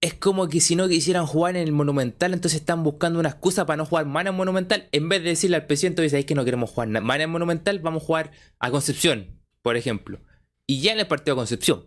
es 0.00 0.14
como 0.14 0.48
que 0.48 0.60
si 0.60 0.76
no 0.76 0.88
quisieran 0.88 1.26
jugar 1.26 1.56
en 1.56 1.62
el 1.62 1.72
Monumental, 1.72 2.32
entonces 2.32 2.60
están 2.60 2.84
buscando 2.84 3.18
una 3.18 3.30
excusa 3.30 3.66
para 3.66 3.78
no 3.78 3.84
jugar 3.84 4.06
más 4.06 4.24
en 4.26 4.34
Monumental. 4.34 4.88
En 4.92 5.08
vez 5.08 5.22
de 5.22 5.30
decirle 5.30 5.56
al 5.56 5.66
presidente, 5.66 6.02
dice, 6.02 6.24
que 6.24 6.34
no 6.34 6.44
queremos 6.44 6.70
jugar 6.70 6.88
más 6.88 7.20
en 7.20 7.30
Monumental, 7.30 7.80
vamos 7.80 8.02
a 8.02 8.06
jugar 8.06 8.30
a 8.60 8.70
Concepción, 8.70 9.40
por 9.62 9.76
ejemplo. 9.76 10.20
Y 10.66 10.80
ya 10.80 10.92
en 10.92 11.00
el 11.00 11.08
partido 11.08 11.34
de 11.34 11.40
Concepción. 11.40 11.84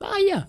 Vaya. 0.00 0.48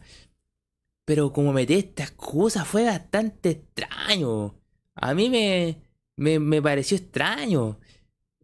Pero 1.06 1.34
como 1.34 1.54
metí 1.54 1.74
esta 1.76 2.04
excusa 2.04 2.66
fue 2.66 2.86
bastante 2.86 3.50
extraño. 3.52 4.56
A 4.96 5.13
mí 5.13 5.30
me, 5.30 5.82
me, 6.16 6.39
me 6.39 6.62
pareció 6.62 6.98
extraño. 6.98 7.80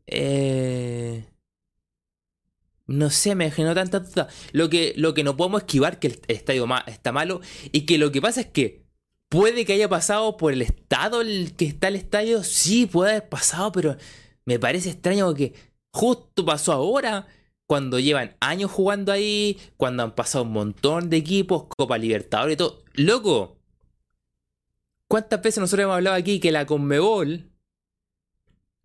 Eh... 0.08 1.26
No 2.90 3.12
sé, 3.12 3.36
me 3.36 3.52
generó 3.52 3.76
tanta 3.76 4.00
duda. 4.00 4.28
Lo 4.52 4.68
que, 4.68 4.94
lo 4.98 5.14
que 5.14 5.24
no 5.24 5.38
podemos 5.38 5.62
esquivar 5.62 6.00
que 6.00 6.08
el 6.08 6.22
estadio 6.28 6.68
está 6.88 7.12
malo 7.12 7.40
y 7.72 7.86
que 7.86 8.00
lo 8.00 8.12
que 8.12 8.20
pasa 8.20 8.42
es 8.42 8.48
que 8.48 8.84
puede 9.30 9.64
que 9.64 9.74
haya 9.74 9.88
pasado 9.88 10.38
por 10.38 10.54
el 10.54 10.64
estado 10.64 11.22
el 11.22 11.56
que 11.56 11.66
está 11.66 11.90
el 11.90 11.96
estadio. 11.98 12.44
Sí, 12.44 12.88
puede 12.88 13.12
haber 13.12 13.30
pasado, 13.30 13.72
pero 13.72 13.96
me 14.46 14.58
parece 14.58 14.90
extraño 14.90 15.36
que 15.36 15.54
justo 15.92 16.44
pasó 16.44 16.74
ahora, 16.74 17.28
cuando 17.70 18.00
llevan 18.00 18.36
años 18.40 18.72
jugando 18.72 19.12
ahí, 19.12 19.60
cuando 19.78 20.02
han 20.02 20.16
pasado 20.16 20.44
un 20.44 20.54
montón 20.54 21.12
de 21.12 21.18
equipos, 21.18 21.66
Copa 21.78 22.00
Libertadores 22.00 22.56
y 22.56 22.58
todo. 22.58 22.84
Loco, 22.96 23.60
¿cuántas 25.08 25.40
veces 25.44 25.60
nosotros 25.60 25.84
hemos 25.84 25.98
hablado 25.98 26.16
aquí 26.16 26.40
que 26.40 26.52
la 26.52 26.66
Conmebol 26.66 27.52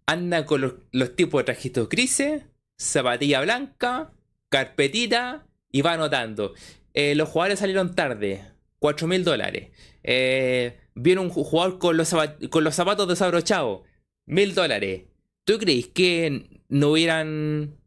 anda 0.04 0.44
con 0.44 0.82
los, 0.92 1.16
tipos 1.16 1.40
de 1.40 1.44
trajitos 1.44 1.88
grises? 1.88 2.42
zapatilla 2.76 3.40
blanca, 3.40 4.12
carpetita 4.50 5.46
y 5.72 5.80
va 5.80 5.94
anotando. 5.94 6.52
Eh, 6.92 7.14
los 7.14 7.30
jugadores 7.30 7.60
salieron 7.60 7.94
tarde, 7.94 8.44
4 8.80 9.06
mil 9.06 9.24
dólares. 9.24 9.70
Eh, 10.02 10.78
viene 10.94 11.22
un 11.22 11.30
jugador 11.30 11.78
con 11.78 11.96
los, 11.96 12.14
con 12.50 12.64
los 12.64 12.74
zapatos 12.74 13.08
desabrochados, 13.08 13.80
mil 14.26 14.54
dólares. 14.54 15.04
¿Tú 15.44 15.56
crees 15.56 15.86
que 15.86 16.60
no 16.68 16.90
hubieran. 16.90 17.78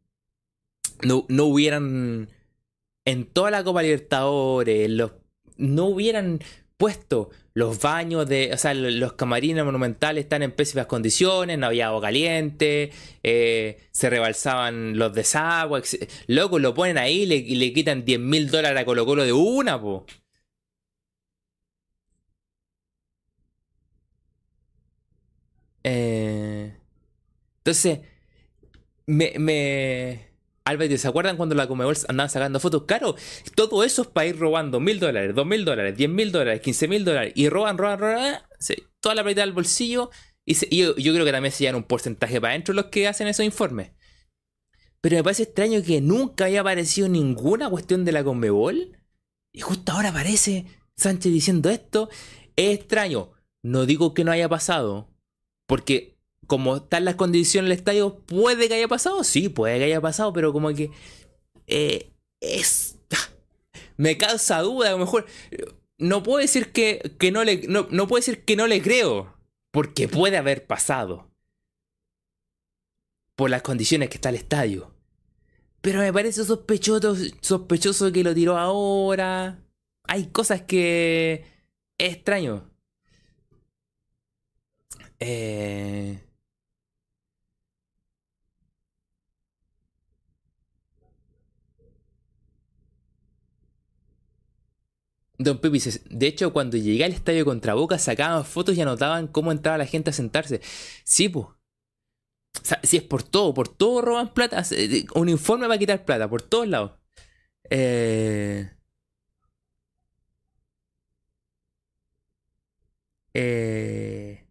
No, 1.04 1.26
no 1.30 1.46
hubieran. 1.46 2.30
En 3.06 3.26
toda 3.26 3.52
la 3.52 3.64
Copa 3.64 3.82
Libertadores, 3.82 4.90
los, 4.90 5.14
no 5.58 5.86
hubieran 5.86 6.40
puesto 6.78 7.30
los 7.54 7.82
baños 7.82 8.28
de, 8.30 8.52
o 8.54 8.58
sea, 8.58 8.74
los 8.76 9.14
camarines 9.14 9.66
monumentales 9.66 10.26
están 10.26 10.44
en 10.44 10.52
pésimas 10.52 10.86
condiciones, 10.86 11.58
no 11.58 11.68
había 11.68 11.88
agua 11.88 12.02
caliente, 12.02 12.92
eh, 13.24 13.80
se 13.92 14.10
rebalsaban 14.12 14.98
los 14.98 15.14
desagües, 15.14 15.98
loco, 16.28 16.60
lo 16.60 16.74
ponen 16.76 17.00
ahí 17.00 17.24
y 17.24 17.56
le, 17.56 17.74
quitan 17.74 18.06
10 18.06 18.20
mil 18.20 18.52
dólares 18.52 18.80
a 18.82 18.86
Colo 18.86 19.06
Colo 19.08 19.24
de 19.26 19.34
una, 19.34 19.82
po. 19.82 20.06
Eh, 25.84 26.74
entonces, 27.60 28.00
me, 29.08 29.34
me, 29.40 30.28
Álvarez, 30.68 31.02
¿se 31.02 31.08
acuerdan 31.08 31.38
cuando 31.38 31.56
la 31.56 31.68
Comebol 31.68 31.96
andaba 32.08 32.30
sacando 32.30 32.60
fotos? 32.60 32.84
Claro, 32.84 33.16
todo 33.56 33.84
eso 33.84 34.02
es 34.02 34.08
para 34.08 34.28
ir 34.28 34.38
robando 34.38 34.80
mil 34.80 35.00
dólares, 35.00 35.34
dos 35.34 35.46
mil 35.46 35.64
dólares, 35.64 35.96
diez 35.96 36.10
mil 36.10 36.32
dólares, 36.32 36.62
quince 36.62 36.88
mil 36.88 37.06
dólares. 37.06 37.34
Y 37.36 37.50
roban, 37.50 37.78
roban, 37.78 38.00
roban, 38.00 38.42
toda 39.00 39.16
la 39.16 39.24
plata 39.24 39.42
del 39.42 39.54
bolsillo. 39.54 40.10
Y, 40.46 40.56
yo, 40.78 40.94
creo 40.96 41.26
que 41.26 41.32
también 41.32 41.52
se 41.52 41.64
llevan 41.64 41.76
un 41.76 41.84
porcentaje 41.84 42.40
para 42.42 42.54
adentro 42.54 42.74
los 42.74 42.86
que 42.86 43.08
hacen 43.08 43.28
esos 43.28 43.46
informes. 43.46 43.92
Pero 45.02 45.16
me 45.18 45.24
parece 45.24 45.44
extraño 45.44 45.82
que 45.84 46.02
nunca 46.02 46.46
haya 46.46 46.62
aparecido 46.62 47.08
ninguna 47.08 47.70
cuestión 47.70 48.04
de 48.04 48.12
la 48.12 48.24
Conmebol. 48.24 48.98
Y 49.54 49.62
justo 49.62 49.92
ahora 49.92 50.10
aparece 50.10 50.66
Sánchez 50.96 51.32
diciendo 51.32 51.70
esto. 51.70 52.10
Es 52.56 52.78
extraño. 52.78 53.32
No 53.64 53.86
digo 53.86 54.14
que 54.14 54.24
no 54.24 54.32
haya 54.32 54.50
pasado. 54.50 55.10
Porque 55.66 56.17
como 56.48 56.78
están 56.78 57.06
las 57.06 57.16
condiciones 57.16 57.70
del 57.70 57.78
estadio, 57.78 58.20
puede 58.20 58.68
que 58.68 58.76
haya 58.76 58.88
pasado, 58.88 59.24
sí, 59.24 59.50
puede 59.50 59.78
que 59.78 59.86
haya 59.86 60.02
pasado, 60.02 60.34
pero 60.34 60.54
como 60.54 60.74
que 60.74 60.92
eh, 61.68 62.14
es... 62.40 62.98
Me 63.98 64.18
causa 64.18 64.62
duda, 64.62 64.90
a 64.90 64.92
lo 64.92 65.00
mejor... 65.00 65.26
No 66.00 66.24
puedo 66.24 66.40
decir 66.40 66.72
que, 66.72 67.16
que 67.20 67.32
no 67.32 67.44
le... 67.44 67.68
No, 67.68 67.88
no 67.92 68.08
puedo 68.08 68.20
decir 68.20 68.46
que 68.46 68.56
no 68.56 68.68
le 68.68 68.82
creo, 68.82 69.36
porque 69.72 70.08
puede 70.08 70.38
haber 70.38 70.66
pasado. 70.66 71.30
Por 73.36 73.50
las 73.50 73.62
condiciones 73.62 74.10
que 74.10 74.16
está 74.16 74.30
el 74.30 74.36
estadio. 74.36 74.94
Pero 75.82 76.00
me 76.00 76.14
parece 76.14 76.44
sospechoso, 76.46 77.16
sospechoso 77.42 78.12
que 78.12 78.24
lo 78.24 78.34
tiró 78.34 78.58
ahora. 78.58 79.60
Hay 80.04 80.28
cosas 80.28 80.62
que... 80.62 81.46
Es 81.98 82.14
extraño. 82.14 82.70
Eh... 85.20 86.27
Don 95.40 95.60
Pepe 95.60 95.74
dice, 95.74 96.02
de 96.10 96.28
hecho, 96.28 96.52
cuando 96.52 96.78
llegué 96.78 97.06
al 97.06 97.12
estadio 97.12 97.46
contra 97.46 97.76
Boca, 97.76 98.00
sacaban 98.00 98.44
fotos 98.44 98.76
y 98.76 98.82
anotaban 98.82 99.28
cómo 99.28 99.52
entraba 99.52 99.78
la 99.78 99.86
gente 99.86 100.10
a 100.10 100.14
sentarse. 100.14 100.62
Sí, 101.04 101.30
pues. 101.30 101.48
si 102.84 102.98
es 102.98 103.04
por 103.04 103.24
todo, 103.24 103.54
por 103.54 103.68
todo 103.68 104.02
roban 104.02 104.34
plata. 104.34 104.64
Un 105.16 105.30
informe 105.30 105.68
va 105.68 105.76
a 105.76 105.78
quitar 105.78 106.06
plata, 106.06 106.30
por 106.30 106.42
todos 106.42 106.68
lados. 106.68 106.94
Eh... 107.70 108.72
Eh... 113.34 114.48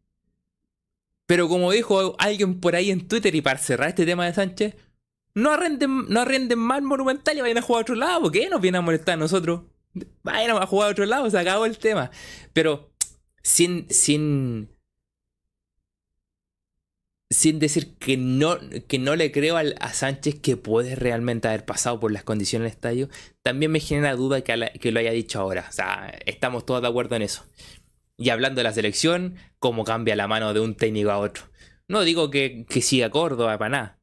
Pero 1.26 1.48
como 1.48 1.72
dijo 1.72 2.14
alguien 2.18 2.60
por 2.60 2.76
ahí 2.76 2.90
en 2.92 3.08
Twitter 3.08 3.34
y 3.34 3.42
para 3.42 3.58
cerrar 3.58 3.88
este 3.88 4.06
tema 4.06 4.26
de 4.26 4.34
Sánchez, 4.34 4.76
no 5.34 5.50
arrenden, 5.52 6.06
no 6.08 6.20
arrenden 6.20 6.58
más 6.60 6.82
Monumental 6.82 7.36
y 7.36 7.40
vayan 7.40 7.58
a 7.58 7.62
jugar 7.62 7.80
a 7.80 7.82
otro 7.82 7.94
lado, 7.96 8.22
¿por 8.22 8.32
qué 8.32 8.48
nos 8.48 8.60
vienen 8.60 8.78
a 8.78 8.82
molestar 8.82 9.14
a 9.14 9.16
nosotros? 9.16 9.62
Vayan 10.22 10.56
a 10.56 10.66
jugar 10.66 10.88
a 10.88 10.92
otro 10.92 11.06
lado, 11.06 11.30
se 11.30 11.38
acabó 11.38 11.66
el 11.66 11.78
tema. 11.78 12.10
Pero 12.52 12.90
sin, 13.42 13.86
sin, 13.90 14.68
sin 17.30 17.58
decir 17.58 17.96
que 17.96 18.16
no, 18.16 18.58
que 18.88 18.98
no 18.98 19.16
le 19.16 19.32
creo 19.32 19.56
a 19.56 19.92
Sánchez 19.92 20.40
que 20.40 20.56
puede 20.56 20.96
realmente 20.96 21.48
haber 21.48 21.64
pasado 21.64 22.00
por 22.00 22.12
las 22.12 22.24
condiciones 22.24 22.66
del 22.66 22.76
estadio, 22.76 23.08
también 23.42 23.72
me 23.72 23.80
genera 23.80 24.14
duda 24.16 24.42
que, 24.42 24.56
lo 24.56 25.00
haya 25.00 25.12
dicho 25.12 25.40
ahora. 25.40 25.66
O 25.68 25.72
sea, 25.72 26.12
estamos 26.26 26.66
todos 26.66 26.82
de 26.82 26.88
acuerdo 26.88 27.16
en 27.16 27.22
eso. 27.22 27.44
Y 28.16 28.30
hablando 28.30 28.60
de 28.60 28.64
la 28.64 28.72
selección, 28.72 29.36
cómo 29.58 29.84
cambia 29.84 30.16
la 30.16 30.26
mano 30.26 30.54
de 30.54 30.60
un 30.60 30.74
técnico 30.74 31.10
a 31.10 31.18
otro. 31.18 31.44
No 31.88 32.02
digo 32.02 32.30
que, 32.30 32.66
que 32.68 32.82
siga 32.82 33.10
Córdoba 33.10 33.58
para 33.58 33.68
nada, 33.68 33.95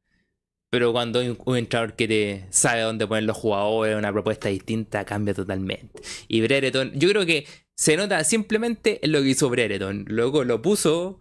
pero 0.74 0.92
cuando 0.92 1.20
hay 1.20 1.30
un, 1.30 1.56
entrenador 1.56 1.96
que 1.96 2.08
te 2.08 2.48
sabe 2.50 2.82
dónde 2.82 3.06
poner 3.06 3.26
los 3.26 3.38
jugadores, 3.38 3.96
una 3.96 4.12
propuesta 4.12 4.50
distinta, 4.50 5.06
cambia 5.06 5.36
totalmente. 5.36 6.02
Y 6.28 6.42
Brereton, 6.42 6.94
yo 6.96 7.10
creo 7.10 7.28
que 7.28 7.46
se 7.76 7.96
nota 7.96 8.24
simplemente 8.24 9.00
en 9.06 9.12
lo 9.12 9.22
que 9.22 9.30
hizo 9.30 9.52
Brereton. 9.52 10.06
Luego 10.08 10.44
lo 10.44 10.64
puso 10.64 11.20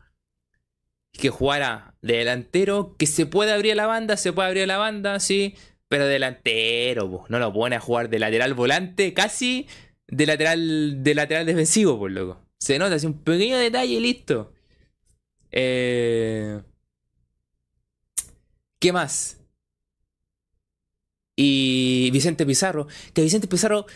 que 1.12 1.28
jugara 1.28 1.96
de 2.00 2.16
delantero, 2.16 2.96
que 2.98 3.04
se 3.06 3.26
puede 3.26 3.52
abrir 3.52 3.76
la 3.76 3.86
banda, 3.86 4.16
se 4.16 4.32
puede 4.32 4.48
abrir 4.48 4.66
la 4.66 4.78
banda, 4.78 5.20
sí, 5.20 5.54
pero 5.86 6.06
delantero, 6.06 7.26
no 7.28 7.38
lo 7.38 7.52
pone 7.52 7.76
a 7.76 7.80
jugar 7.80 8.08
de 8.08 8.20
lateral 8.20 8.54
volante, 8.54 9.12
casi 9.12 9.66
de 10.08 10.24
lateral, 10.24 11.04
de 11.04 11.14
lateral 11.14 11.44
defensivo, 11.44 11.98
por 11.98 12.10
loco. 12.10 12.40
Se 12.58 12.78
nota, 12.78 12.94
así 12.94 13.04
un 13.04 13.22
pequeño 13.22 13.58
detalle 13.58 13.92
y 13.92 14.00
listo. 14.00 14.54
Eh... 15.50 16.62
¿Qué 18.80 18.92
más? 18.94 19.41
Y 21.36 22.10
Vicente 22.12 22.46
Pizarro. 22.46 22.86
Que 23.14 23.22
Vicente 23.22 23.48
Pizarro. 23.48 23.86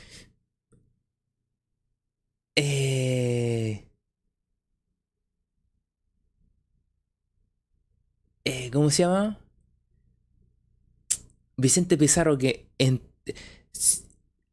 Eh, 2.57 3.85
eh, 8.44 8.70
¿Cómo 8.72 8.90
se 8.90 9.03
llama? 9.03 9.38
Vicente 11.57 11.96
Pizarro 11.96 12.38
que 12.38 12.68
en, 12.79 13.03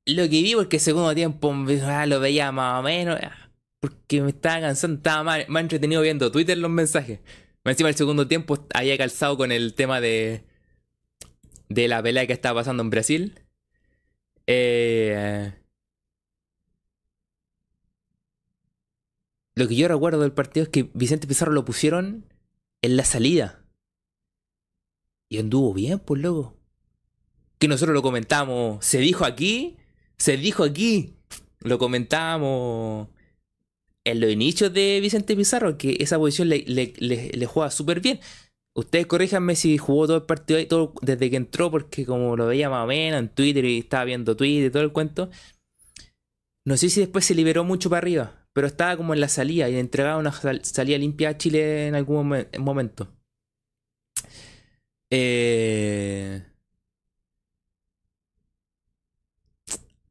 lo 0.06 0.24
que 0.24 0.42
vi 0.42 0.56
porque 0.56 0.80
segundo 0.80 1.14
tiempo 1.16 1.54
ah, 1.84 2.06
lo 2.06 2.20
veía 2.20 2.52
más 2.52 2.80
o 2.80 2.84
menos 2.84 3.20
ah, 3.22 3.52
porque 3.80 4.22
me 4.22 4.30
estaba 4.30 4.62
cansando, 4.62 4.98
estaba 4.98 5.24
más, 5.24 5.50
más 5.50 5.62
entretenido 5.62 6.02
viendo 6.02 6.32
Twitter 6.32 6.58
los 6.58 6.72
mensajes. 6.72 7.20
Encima 7.66 7.90
el 7.90 7.96
segundo 7.96 8.28
tiempo 8.28 8.68
había 8.74 8.98
calzado 8.98 9.38
con 9.38 9.52
el 9.52 9.74
tema 9.74 10.02
de 10.02 10.46
de 11.70 11.88
la 11.88 12.02
pelea 12.02 12.28
que 12.28 12.34
estaba 12.34 12.62
pasando 12.62 12.84
en 12.84 12.90
Brasil. 12.90 13.40
Eh, 14.48 15.54
lo 19.56 19.68
que 19.68 19.76
yo 19.76 19.88
recuerdo 19.88 20.22
del 20.22 20.34
partido 20.34 20.64
es 20.64 20.70
que 20.70 20.90
Vicente 20.94 21.28
Pizarro 21.28 21.52
lo 21.52 21.66
pusieron 21.66 22.26
en 22.82 22.98
la 22.98 23.06
salida. 23.06 23.66
Y 25.30 25.40
anduvo 25.40 25.74
bien, 25.74 26.00
pues 26.00 26.22
loco. 26.22 26.58
Que 27.58 27.68
nosotros 27.68 27.94
lo 27.94 28.02
comentamos. 28.02 28.86
Se 28.86 29.00
dijo 29.00 29.26
aquí. 29.26 29.78
Se 30.18 30.38
dijo 30.38 30.64
aquí. 30.64 31.16
Lo 31.62 31.80
comentamos 31.80 33.08
en 34.04 34.20
los 34.20 34.30
inicios 34.30 34.74
de 34.74 35.00
Vicente 35.02 35.36
Pizarro. 35.36 35.78
Que 35.78 35.98
esa 36.00 36.18
posición 36.18 36.50
le, 36.50 36.64
le 36.68 37.46
juega 37.46 37.72
súper 37.72 38.02
bien. 38.02 38.20
Ustedes 38.76 39.06
corríjanme 39.06 39.56
si 39.56 39.78
jugó 39.78 40.08
todo 40.08 40.18
el 40.18 40.24
partido 40.24 40.58
ahí, 40.60 40.66
todo, 40.66 40.94
desde 41.02 41.30
que 41.30 41.36
entró, 41.38 41.70
porque 41.70 42.06
como 42.06 42.36
lo 42.36 42.48
veía 42.48 42.70
más 42.70 42.84
o 42.86 42.88
menos 42.88 43.20
en 43.20 43.30
Twitter 43.30 43.66
y 43.66 43.80
estaba 43.80 44.06
viendo 44.06 44.36
Twitter 44.36 44.68
y 44.68 44.72
todo 44.72 44.84
el 44.84 44.92
cuento. 44.92 45.30
No 46.66 46.78
sé 46.78 46.90
si 46.90 47.02
después 47.02 47.26
se 47.26 47.36
liberó 47.36 47.64
mucho 47.64 47.90
para 47.90 48.00
arriba, 48.00 48.48
pero 48.54 48.68
estaba 48.68 48.98
como 48.98 49.14
en 49.14 49.20
la 49.22 49.28
salida 49.28 49.70
y 49.70 49.76
entregaba 49.76 50.18
una 50.18 50.32
salida 50.64 50.98
limpia 50.98 51.30
a 51.30 51.38
Chile 51.38 51.88
en 51.88 51.96
algún 51.96 52.48
momento. 52.60 53.10
Eh, 55.12 56.44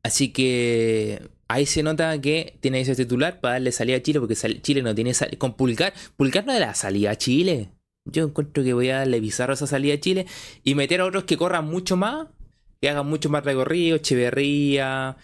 así 0.04 0.32
que 0.32 1.28
ahí 1.48 1.66
se 1.66 1.82
nota 1.82 2.20
que 2.20 2.58
tiene 2.60 2.80
ese 2.80 2.94
titular 2.94 3.40
para 3.40 3.54
darle 3.54 3.72
salida 3.72 3.96
a 3.96 4.02
Chile, 4.02 4.20
porque 4.20 4.36
Chile 4.62 4.82
no 4.82 4.94
tiene 4.94 5.14
salida. 5.14 5.38
Con 5.38 5.56
Pulgar, 5.56 5.92
Pulgar 6.16 6.46
no 6.46 6.52
de 6.52 6.60
la 6.60 6.74
salida 6.74 7.10
a 7.12 7.16
Chile. 7.18 7.72
Yo 8.04 8.24
encuentro 8.24 8.64
que 8.64 8.72
voy 8.72 8.90
a 8.90 8.98
darle 8.98 9.20
bizarro 9.20 9.54
esa 9.54 9.66
salida 9.66 9.94
a 9.94 10.00
Chile 10.00 10.26
y 10.64 10.74
meter 10.74 11.00
a 11.00 11.06
otros 11.06 11.24
que 11.24 11.36
corran 11.36 11.66
mucho 11.66 11.96
más, 11.96 12.28
que 12.80 12.88
hagan 12.88 13.06
mucho 13.06 13.30
más 13.30 13.44
recorrido, 13.44 13.96
Echeverría, 13.96 15.16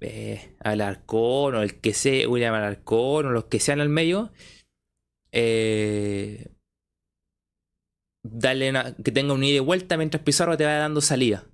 eh, 0.00 0.56
Alarcón 0.60 1.56
o 1.56 1.62
el 1.62 1.80
que 1.80 1.94
sea, 1.94 2.28
William 2.28 2.54
Alarcón 2.54 3.26
o 3.26 3.30
los 3.30 3.46
que 3.46 3.60
sean 3.60 3.80
al 3.80 3.88
medio. 3.88 4.32
Eh, 5.32 6.48
darle 8.22 8.72
que 9.04 9.12
tenga 9.12 9.34
un 9.34 9.44
ida 9.44 9.56
y 9.56 9.60
vuelta 9.60 9.96
mientras 9.96 10.22
Pizarro 10.22 10.56
te 10.56 10.64
vaya 10.64 10.78
dando 10.78 11.00
salida. 11.00 11.46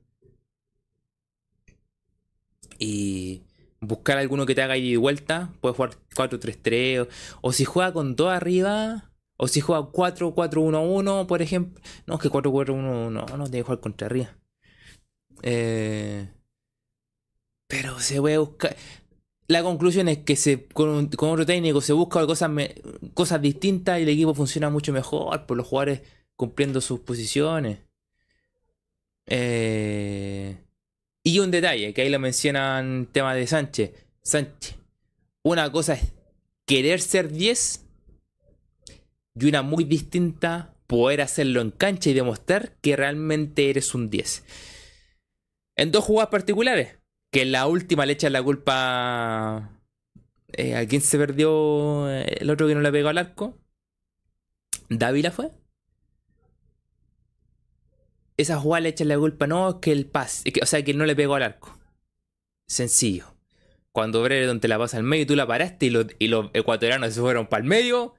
Y 2.78 3.42
buscar 3.80 4.18
alguno 4.18 4.44
que 4.46 4.54
te 4.54 4.62
haga 4.62 4.76
ida 4.76 4.88
y 4.88 4.96
vuelta. 4.96 5.52
Puedes 5.60 5.76
jugar 5.76 5.94
4-3-3. 6.14 7.08
O, 7.42 7.48
o 7.48 7.52
si 7.52 7.64
juega 7.64 7.92
con 7.94 8.14
dos 8.14 8.30
arriba 8.30 9.13
o 9.44 9.48
si 9.48 9.60
juega 9.60 9.82
4-4-1-1, 9.82 11.26
por 11.26 11.42
ejemplo. 11.42 11.82
No, 12.06 12.14
es 12.14 12.20
que 12.20 12.30
4-4-1 12.30 13.10
no, 13.10 13.26
tiene 13.26 13.58
que 13.58 13.62
jugar 13.62 13.80
contra 13.80 14.06
arriba. 14.06 14.34
Eh, 15.42 16.26
pero 17.66 18.00
se 18.00 18.20
puede 18.22 18.38
buscar. 18.38 18.74
La 19.46 19.62
conclusión 19.62 20.08
es 20.08 20.18
que 20.18 20.34
se, 20.36 20.64
con, 20.64 21.10
otro 21.14 21.44
técnico 21.44 21.82
se 21.82 21.92
busca 21.92 22.24
cosas, 22.24 22.50
cosas 23.12 23.42
distintas 23.42 23.98
y 23.98 24.04
el 24.04 24.08
equipo 24.08 24.32
funciona 24.32 24.70
mucho 24.70 24.94
mejor 24.94 25.44
por 25.44 25.58
los 25.58 25.66
jugadores 25.66 26.00
cumpliendo 26.36 26.80
sus 26.80 27.00
posiciones. 27.00 27.80
Eh, 29.26 30.56
y 31.22 31.38
un 31.38 31.50
detalle, 31.50 31.92
que 31.92 32.00
ahí 32.00 32.08
lo 32.08 32.18
mencionan 32.18 33.10
tema 33.12 33.34
de 33.34 33.46
Sánchez. 33.46 33.92
Sánchez, 34.22 34.76
una 35.42 35.70
cosa 35.70 35.94
es 35.94 36.12
querer 36.64 37.02
ser 37.02 37.30
10 37.30 37.83
y 39.34 39.46
una 39.46 39.62
muy 39.62 39.84
distinta 39.84 40.74
poder 40.86 41.20
hacerlo 41.20 41.60
en 41.60 41.70
cancha 41.70 42.10
y 42.10 42.14
demostrar 42.14 42.76
que 42.80 42.96
realmente 42.96 43.70
eres 43.70 43.94
un 43.94 44.10
10. 44.10 44.44
En 45.76 45.90
dos 45.90 46.04
jugadas 46.04 46.30
particulares, 46.30 46.98
que 47.30 47.44
la 47.44 47.66
última 47.66 48.06
le 48.06 48.12
echa 48.12 48.30
la 48.30 48.42
culpa 48.42 49.80
eh, 50.52 50.76
a 50.76 50.86
quien 50.86 51.00
se 51.00 51.18
perdió 51.18 52.08
eh, 52.10 52.36
el 52.40 52.50
otro 52.50 52.68
que 52.68 52.74
no 52.74 52.80
le 52.80 52.92
pegó 52.92 53.08
al 53.08 53.18
arco. 53.18 53.58
Dávila 54.88 55.32
fue. 55.32 55.50
Esa 58.36 58.58
jugada 58.58 58.82
le 58.82 58.88
echa 58.90 59.04
la 59.04 59.18
culpa, 59.18 59.46
no, 59.46 59.80
que 59.80 59.92
el 59.92 60.06
pase, 60.06 60.52
o 60.60 60.66
sea, 60.66 60.84
que 60.84 60.94
no 60.94 61.06
le 61.06 61.16
pegó 61.16 61.34
al 61.34 61.42
arco. 61.42 61.78
Sencillo. 62.66 63.34
Cuando 63.92 64.22
Brereton 64.22 64.60
te 64.60 64.66
la 64.68 64.78
pasa 64.78 64.96
al 64.96 65.04
medio 65.04 65.22
y 65.22 65.26
tú 65.26 65.36
la 65.36 65.46
paraste 65.46 65.86
y 65.86 65.92
y 66.18 66.28
los 66.28 66.50
ecuatorianos 66.52 67.14
se 67.14 67.20
fueron 67.20 67.46
para 67.46 67.62
el 67.62 67.68
medio, 67.68 68.14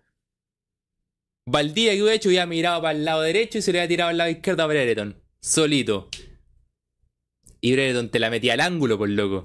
Valdía 1.47 1.91
que 1.93 2.01
hubiera 2.01 2.15
hecho 2.15 2.29
hubiera 2.29 2.47
mirado 2.47 2.81
para 2.81 2.97
el 2.97 3.05
lado 3.05 3.21
derecho 3.21 3.59
y 3.59 3.61
se 3.61 3.71
le 3.71 3.79
había 3.79 3.87
tirado 3.87 4.09
al 4.09 4.17
lado 4.17 4.31
izquierdo 4.31 4.63
a 4.63 4.67
Brereton. 4.67 5.21
Solito. 5.39 6.09
Y 7.61 7.73
Brereton 7.73 8.09
te 8.09 8.19
la 8.19 8.31
metía 8.31 8.53
al 8.53 8.61
ángulo, 8.61 8.97
por 8.97 9.09
loco. 9.09 9.43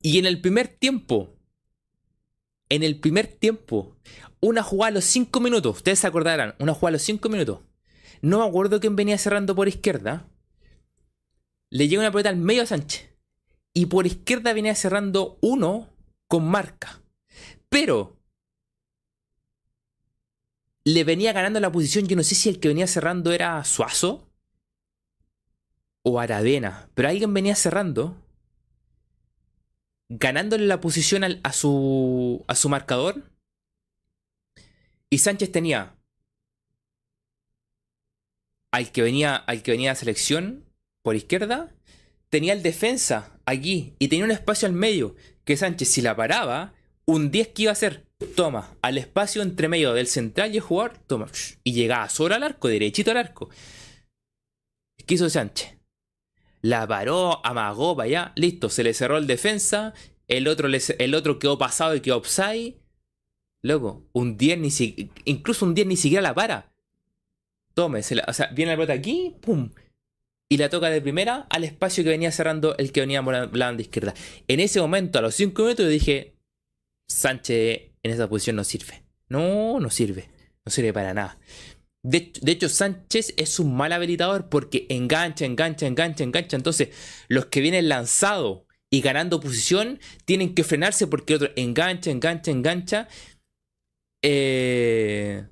Y 0.00 0.18
en 0.18 0.26
el 0.26 0.40
primer 0.40 0.68
tiempo. 0.68 1.36
En 2.68 2.84
el 2.84 3.00
primer 3.00 3.26
tiempo. 3.26 3.96
Una 4.38 4.62
jugada 4.62 4.90
a 4.90 4.94
los 4.94 5.04
5 5.04 5.40
minutos. 5.40 5.78
Ustedes 5.78 5.98
se 5.98 6.06
acordarán. 6.06 6.54
Una 6.60 6.72
jugada 6.72 6.90
a 6.90 6.92
los 6.92 7.02
5 7.02 7.28
minutos. 7.28 7.60
No 8.22 8.38
me 8.38 8.46
acuerdo 8.46 8.78
quién 8.78 8.94
venía 8.94 9.18
cerrando 9.18 9.56
por 9.56 9.66
izquierda. 9.66 10.28
Le 11.70 11.88
llega 11.88 12.02
una 12.02 12.12
pelota 12.12 12.28
al 12.28 12.36
medio 12.36 12.62
a 12.62 12.66
Sánchez. 12.66 13.10
Y 13.74 13.86
por 13.86 14.06
izquierda 14.06 14.52
venía 14.52 14.76
cerrando 14.76 15.38
uno 15.40 15.88
con 16.28 16.46
marca. 16.46 17.02
Pero 17.68 18.15
le 20.86 21.02
venía 21.02 21.32
ganando 21.32 21.58
la 21.58 21.72
posición. 21.72 22.06
Yo 22.06 22.14
no 22.14 22.22
sé 22.22 22.36
si 22.36 22.48
el 22.48 22.60
que 22.60 22.68
venía 22.68 22.86
cerrando 22.86 23.32
era 23.32 23.62
Suazo 23.64 24.30
o 26.02 26.20
Aravena. 26.20 26.88
Pero 26.94 27.08
alguien 27.08 27.34
venía 27.34 27.56
cerrando. 27.56 28.16
Ganándole 30.08 30.64
la 30.66 30.80
posición 30.80 31.24
a, 31.24 31.52
su, 31.52 32.44
a 32.46 32.54
su 32.54 32.68
marcador. 32.68 33.28
Y 35.10 35.18
Sánchez 35.18 35.50
tenía 35.50 35.96
al 38.70 38.92
que 38.92 39.02
venía, 39.02 39.34
al 39.34 39.64
que 39.64 39.72
venía 39.72 39.90
a 39.90 39.96
selección 39.96 40.64
por 41.02 41.16
izquierda, 41.16 41.74
tenía 42.28 42.52
el 42.52 42.62
defensa 42.62 43.40
aquí 43.44 43.96
y 43.98 44.06
tenía 44.06 44.24
un 44.24 44.30
espacio 44.30 44.68
al 44.68 44.74
medio 44.74 45.16
que 45.44 45.56
Sánchez 45.56 45.88
si 45.88 46.02
la 46.02 46.14
paraba, 46.14 46.74
un 47.06 47.32
10 47.32 47.48
que 47.48 47.62
iba 47.62 47.70
a 47.70 47.72
hacer, 47.72 48.05
toma, 48.24 48.76
al 48.82 48.98
espacio 48.98 49.42
entre 49.42 49.68
medio 49.68 49.92
del 49.92 50.06
central 50.06 50.52
y 50.52 50.56
el 50.56 50.62
jugador, 50.62 50.98
toma, 51.06 51.26
y 51.64 51.72
llegaba 51.72 52.08
solo 52.08 52.34
al 52.34 52.42
arco, 52.42 52.68
derechito 52.68 53.10
al 53.10 53.18
arco. 53.18 53.50
¿Qué 55.06 55.14
hizo 55.14 55.28
Sánchez? 55.28 55.76
La 56.62 56.86
paró, 56.86 57.44
amagó 57.44 57.96
para 57.96 58.06
allá, 58.06 58.32
listo, 58.34 58.68
se 58.68 58.82
le 58.82 58.94
cerró 58.94 59.18
el 59.18 59.26
defensa, 59.26 59.94
el 60.26 60.48
otro, 60.48 60.68
el 60.68 61.14
otro 61.14 61.38
quedó 61.38 61.58
pasado 61.58 61.94
y 61.94 62.00
quedó 62.00 62.18
upside. 62.18 62.76
Loco, 63.62 64.08
un 64.12 64.36
10 64.36 64.58
ni 64.58 64.68
incluso 65.24 65.64
un 65.64 65.74
10 65.74 65.86
ni 65.86 65.96
siquiera 65.96 66.22
la 66.22 66.34
para. 66.34 66.72
Tome, 67.74 68.00
o 68.00 68.32
sea, 68.32 68.46
viene 68.54 68.72
la 68.72 68.76
pelota 68.76 68.94
aquí, 68.94 69.36
pum, 69.40 69.70
y 70.48 70.56
la 70.56 70.70
toca 70.70 70.88
de 70.88 71.00
primera 71.02 71.46
al 71.50 71.64
espacio 71.64 72.02
que 72.04 72.10
venía 72.10 72.32
cerrando 72.32 72.76
el 72.78 72.90
que 72.92 73.00
venía 73.00 73.22
por 73.22 73.34
la 73.34 73.46
banda 73.46 73.82
izquierda. 73.82 74.14
En 74.48 74.60
ese 74.60 74.80
momento, 74.80 75.18
a 75.18 75.22
los 75.22 75.34
5 75.34 75.62
minutos, 75.62 75.88
dije, 75.88 76.36
Sánchez 77.08 77.95
en 78.06 78.12
esa 78.12 78.28
posición 78.28 78.56
no 78.56 78.64
sirve. 78.64 79.04
No, 79.28 79.78
no 79.80 79.90
sirve. 79.90 80.30
No 80.64 80.72
sirve 80.72 80.92
para 80.92 81.14
nada. 81.14 81.38
De, 82.02 82.32
hecho, 82.46 82.68
Sánchez 82.68 83.34
es 83.36 83.58
un 83.58 83.76
mal 83.76 83.92
habilitador 83.92 84.48
porque 84.48 84.86
engancha, 84.90 85.44
engancha, 85.44 85.86
engancha, 85.86 86.22
engancha. 86.22 86.56
Entonces, 86.56 86.90
los 87.28 87.46
que 87.46 87.60
vienen 87.60 87.88
lanzados 87.88 88.62
y 88.90 89.00
ganando 89.00 89.40
posición 89.40 89.98
tienen 90.24 90.54
que 90.54 90.62
frenarse 90.62 91.08
porque 91.08 91.34
otro 91.34 91.50
engancha, 91.56 92.10
engancha, 92.10 92.52
engancha. 92.52 93.08
Eh, 94.22 95.46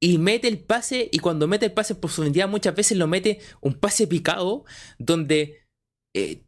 y 0.00 0.18
mete 0.18 0.48
el 0.48 0.58
pase 0.58 1.08
y 1.12 1.18
cuando 1.18 1.46
mete 1.46 1.66
el 1.66 1.72
pase 1.72 1.94
por 1.94 2.10
su 2.10 2.16
profundidad 2.16 2.48
muchas 2.48 2.74
veces 2.74 2.98
lo 2.98 3.06
mete 3.06 3.40
un 3.60 3.74
pase 3.74 4.06
picado 4.06 4.64
donde 4.98 5.66
eh, 6.14 6.42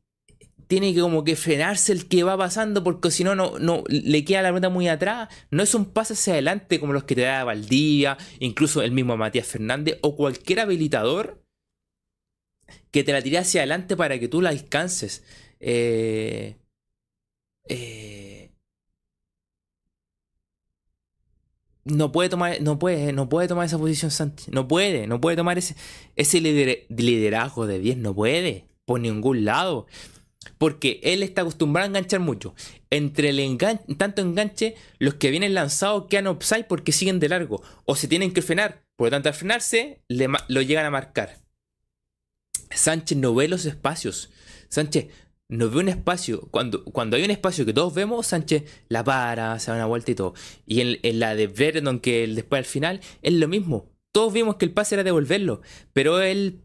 tiene 0.66 0.94
que 0.94 1.00
como 1.00 1.24
que 1.24 1.36
frenarse 1.36 1.92
el 1.92 2.08
que 2.08 2.22
va 2.22 2.36
pasando 2.36 2.82
porque 2.84 3.10
si 3.10 3.24
no, 3.24 3.34
no 3.34 3.84
le 3.88 4.24
queda 4.24 4.42
la 4.42 4.50
rueda 4.50 4.68
muy 4.68 4.88
atrás. 4.88 5.28
No 5.50 5.62
es 5.62 5.74
un 5.74 5.86
pase 5.86 6.14
hacia 6.14 6.34
adelante 6.34 6.80
como 6.80 6.92
los 6.92 7.04
que 7.04 7.14
te 7.14 7.22
da 7.22 7.44
Valdivia, 7.44 8.18
incluso 8.40 8.82
el 8.82 8.92
mismo 8.92 9.16
Matías 9.16 9.46
Fernández 9.46 9.98
o 10.02 10.16
cualquier 10.16 10.60
habilitador 10.60 11.42
que 12.90 13.04
te 13.04 13.12
la 13.12 13.22
tire 13.22 13.38
hacia 13.38 13.60
adelante 13.62 13.96
para 13.96 14.18
que 14.18 14.28
tú 14.28 14.40
la 14.42 14.50
alcances. 14.50 15.24
eh, 15.60 16.56
eh 17.68 18.32
no 21.84 22.12
puede 22.12 22.28
tomar, 22.28 22.60
no 22.60 22.78
puede, 22.78 23.12
no 23.12 23.28
puede 23.28 23.48
tomar 23.48 23.66
esa 23.66 23.78
posición 23.78 24.10
Sánchez. 24.10 24.48
No 24.48 24.68
puede, 24.68 25.06
no 25.06 25.20
puede 25.20 25.36
tomar 25.36 25.58
ese, 25.58 25.74
ese 26.16 26.40
liderazgo 26.40 27.66
de 27.66 27.78
10, 27.78 27.98
no 27.98 28.14
puede, 28.14 28.66
por 28.84 29.00
ningún 29.00 29.44
lado. 29.44 29.86
Porque 30.58 31.00
él 31.02 31.22
está 31.22 31.42
acostumbrado 31.42 31.86
a 31.86 31.88
enganchar 31.88 32.20
mucho. 32.20 32.54
Entre 32.90 33.30
el 33.30 33.58
tanto 33.96 34.22
enganche, 34.22 34.74
los 34.98 35.14
que 35.14 35.30
vienen 35.30 35.54
lanzados 35.54 36.06
quedan 36.08 36.28
upside 36.28 36.64
porque 36.64 36.92
siguen 36.92 37.20
de 37.20 37.28
largo. 37.28 37.62
O 37.84 37.96
se 37.96 38.08
tienen 38.08 38.32
que 38.32 38.42
frenar. 38.42 38.84
Por 38.96 39.06
lo 39.06 39.10
tanto, 39.12 39.28
al 39.28 39.34
frenarse, 39.34 40.02
lo 40.08 40.62
llegan 40.62 40.86
a 40.86 40.90
marcar. 40.90 41.42
Sánchez 42.70 43.18
no 43.18 43.34
ve 43.34 43.48
los 43.48 43.64
espacios. 43.64 44.30
Sánchez 44.68 45.08
no 45.48 45.70
ve 45.70 45.80
un 45.80 45.88
espacio. 45.88 46.48
Cuando, 46.50 46.84
cuando 46.84 47.16
hay 47.16 47.24
un 47.24 47.30
espacio 47.30 47.66
que 47.66 47.74
todos 47.74 47.94
vemos, 47.94 48.26
Sánchez 48.26 48.64
la 48.88 49.04
para, 49.04 49.58
se 49.58 49.70
da 49.70 49.76
una 49.76 49.86
vuelta 49.86 50.10
y 50.10 50.14
todo. 50.14 50.34
Y 50.66 50.80
en, 50.80 51.18
la 51.18 51.34
de 51.34 51.46
Verdon, 51.46 52.00
que 52.00 52.26
después 52.26 52.58
al 52.58 52.64
final, 52.64 53.00
es 53.22 53.34
lo 53.34 53.48
mismo. 53.48 53.90
Todos 54.12 54.32
vimos 54.32 54.56
que 54.56 54.64
el 54.64 54.72
pase 54.72 54.94
era 54.94 55.04
devolverlo. 55.04 55.60
Pero 55.92 56.20
él 56.20 56.62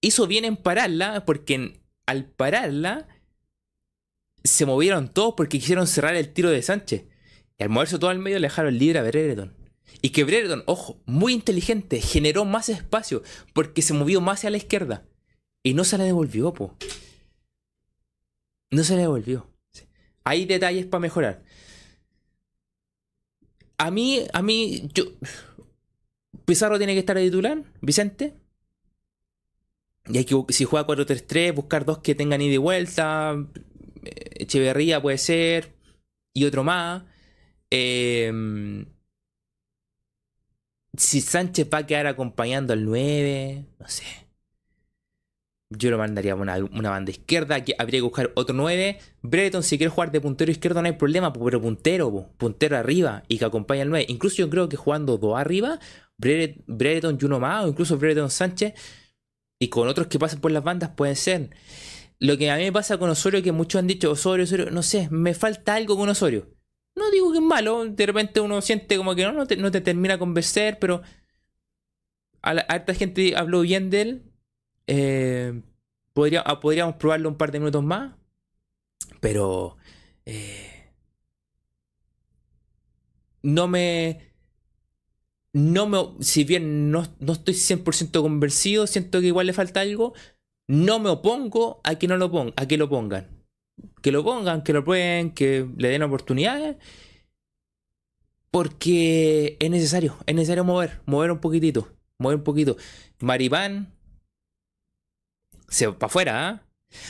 hizo 0.00 0.26
bien 0.26 0.44
en 0.44 0.56
pararla, 0.56 1.24
porque 1.24 1.79
al 2.10 2.24
pararla, 2.24 3.06
se 4.42 4.66
movieron 4.66 5.12
todos 5.12 5.34
porque 5.36 5.60
quisieron 5.60 5.86
cerrar 5.86 6.16
el 6.16 6.32
tiro 6.32 6.50
de 6.50 6.60
Sánchez. 6.60 7.04
Y 7.56 7.62
al 7.62 7.68
moverse 7.68 8.00
todo 8.00 8.10
al 8.10 8.18
medio, 8.18 8.40
le 8.40 8.48
dejaron 8.48 8.76
libre 8.76 8.98
a 8.98 9.02
Brereton. 9.04 9.54
Y 10.02 10.10
que 10.10 10.24
Brereton, 10.24 10.64
ojo, 10.66 11.00
muy 11.06 11.32
inteligente, 11.32 12.00
generó 12.00 12.44
más 12.44 12.68
espacio 12.68 13.22
porque 13.52 13.80
se 13.80 13.94
movió 13.94 14.20
más 14.20 14.40
hacia 14.40 14.50
la 14.50 14.56
izquierda. 14.56 15.06
Y 15.62 15.74
no 15.74 15.84
se 15.84 15.98
la 15.98 16.04
devolvió, 16.04 16.52
po. 16.52 16.76
No 18.72 18.82
se 18.82 18.96
le 18.96 19.02
devolvió. 19.02 19.48
Hay 20.24 20.46
detalles 20.46 20.86
para 20.86 21.02
mejorar. 21.02 21.44
A 23.78 23.92
mí, 23.92 24.26
a 24.32 24.42
mí, 24.42 24.88
yo. 24.92 25.04
Pizarro 26.44 26.76
tiene 26.78 26.94
que 26.94 27.00
estar 27.00 27.16
de 27.16 27.22
titular, 27.22 27.62
Vicente. 27.80 28.39
Y 30.08 30.18
hay 30.18 30.24
que, 30.24 30.36
si 30.50 30.64
juega 30.64 30.86
4-3-3, 30.86 31.54
buscar 31.54 31.84
dos 31.84 31.98
que 31.98 32.14
tengan 32.14 32.40
ida 32.40 32.54
y 32.54 32.58
vuelta. 32.58 33.36
Echeverría 34.02 35.00
puede 35.02 35.18
ser. 35.18 35.74
Y 36.32 36.44
otro 36.44 36.64
más. 36.64 37.04
Em, 37.70 38.86
si 40.96 41.20
Sánchez 41.20 41.68
va 41.72 41.78
a 41.78 41.86
quedar 41.86 42.06
acompañando 42.06 42.72
al 42.72 42.84
9, 42.84 43.66
no 43.78 43.88
sé. 43.88 44.04
Yo 45.72 45.90
lo 45.90 45.98
mandaría 45.98 46.32
a 46.32 46.34
una, 46.34 46.90
banda 46.90 47.12
izquierda. 47.12 47.64
Que 47.64 47.74
habría 47.78 47.98
que 47.98 48.02
buscar 48.02 48.32
otro 48.34 48.54
9. 48.56 48.98
Breton, 49.22 49.62
si 49.62 49.78
quiere 49.78 49.90
jugar 49.90 50.10
de 50.10 50.20
puntero 50.20 50.50
izquierdo, 50.50 50.82
no 50.82 50.88
hay 50.88 50.94
problema. 50.94 51.32
Pero 51.32 51.60
puntero, 51.60 52.32
puntero 52.38 52.76
arriba. 52.76 53.22
Y 53.28 53.38
que 53.38 53.44
acompañe 53.44 53.82
al 53.82 53.90
9. 53.90 54.06
Incluso 54.08 54.36
yo 54.38 54.50
creo 54.50 54.68
que 54.68 54.76
jugando 54.76 55.16
dos 55.16 55.38
arriba. 55.38 55.78
Breton 56.16 57.18
y 57.20 57.24
uno 57.24 57.38
más. 57.38 57.64
O 57.64 57.68
incluso 57.68 57.96
Breton 57.98 58.30
Sánchez. 58.30 58.74
Y 59.60 59.68
con 59.68 59.86
otros 59.86 60.08
que 60.08 60.18
pasen 60.18 60.40
por 60.40 60.50
las 60.50 60.64
bandas 60.64 60.90
pueden 60.96 61.14
ser. 61.14 61.50
Lo 62.18 62.36
que 62.36 62.50
a 62.50 62.56
mí 62.56 62.64
me 62.64 62.72
pasa 62.72 62.98
con 62.98 63.10
Osorio, 63.10 63.42
que 63.42 63.52
muchos 63.52 63.78
han 63.78 63.86
dicho 63.86 64.10
Osorio, 64.10 64.44
Osorio, 64.44 64.70
no 64.70 64.82
sé, 64.82 65.08
me 65.10 65.34
falta 65.34 65.74
algo 65.74 65.96
con 65.96 66.08
Osorio. 66.08 66.48
No 66.96 67.10
digo 67.10 67.30
que 67.30 67.38
es 67.38 67.44
malo, 67.44 67.84
de 67.84 68.06
repente 68.06 68.40
uno 68.40 68.60
siente 68.62 68.96
como 68.96 69.14
que 69.14 69.24
no, 69.24 69.32
no 69.32 69.46
te, 69.46 69.80
termina 69.80 70.14
a 70.14 70.18
convencer, 70.18 70.78
pero 70.78 71.02
a, 72.42 72.54
la, 72.54 72.62
a 72.62 72.94
gente 72.94 73.36
habló 73.36 73.60
bien 73.60 73.90
de 73.90 74.00
él, 74.00 74.22
eh, 74.86 75.62
ah, 76.44 76.60
podríamos 76.60 76.96
probarlo 76.96 77.28
un 77.28 77.36
par 77.36 77.52
de 77.52 77.60
minutos 77.60 77.84
más. 77.84 78.14
Pero... 79.20 79.76
Eh, 80.24 80.90
no 83.42 83.68
me... 83.68 84.29
No 85.52 85.86
me... 85.86 85.98
Si 86.22 86.44
bien 86.44 86.90
no, 86.90 87.02
estoy 87.02 87.54
100% 87.54 88.22
convencido, 88.22 88.86
siento 88.86 89.20
que 89.20 89.28
igual 89.28 89.46
le 89.46 89.52
falta 89.52 89.80
algo. 89.80 90.14
No 90.68 90.98
me 91.00 91.10
opongo 91.10 91.80
a 91.84 91.96
que 91.96 92.06
no 92.06 92.16
lo 92.16 92.30
pongan, 92.30 92.54
a 92.56 92.66
que 92.66 92.76
lo 92.76 92.88
pongan. 92.88 93.26
Que 94.02 94.12
lo 94.12 94.22
pongan, 94.22 94.62
que 94.62 94.72
lo 94.72 94.84
prueben, 94.84 95.32
que 95.32 95.66
le 95.76 95.88
den 95.88 96.02
oportunidades. 96.02 96.76
Porque 98.50 99.56
es 99.60 99.70
necesario, 99.70 100.16
es 100.26 100.34
necesario 100.34 100.64
mover, 100.64 101.00
mover 101.06 101.30
un 101.30 101.38
poquitito, 101.38 101.88
mover 102.18 102.38
un 102.38 102.44
poquito. 102.44 102.76
Maripán, 103.20 103.92
se 105.68 105.90
para 105.92 106.06
afuera, 106.06 106.48
¿ah? 106.48 106.62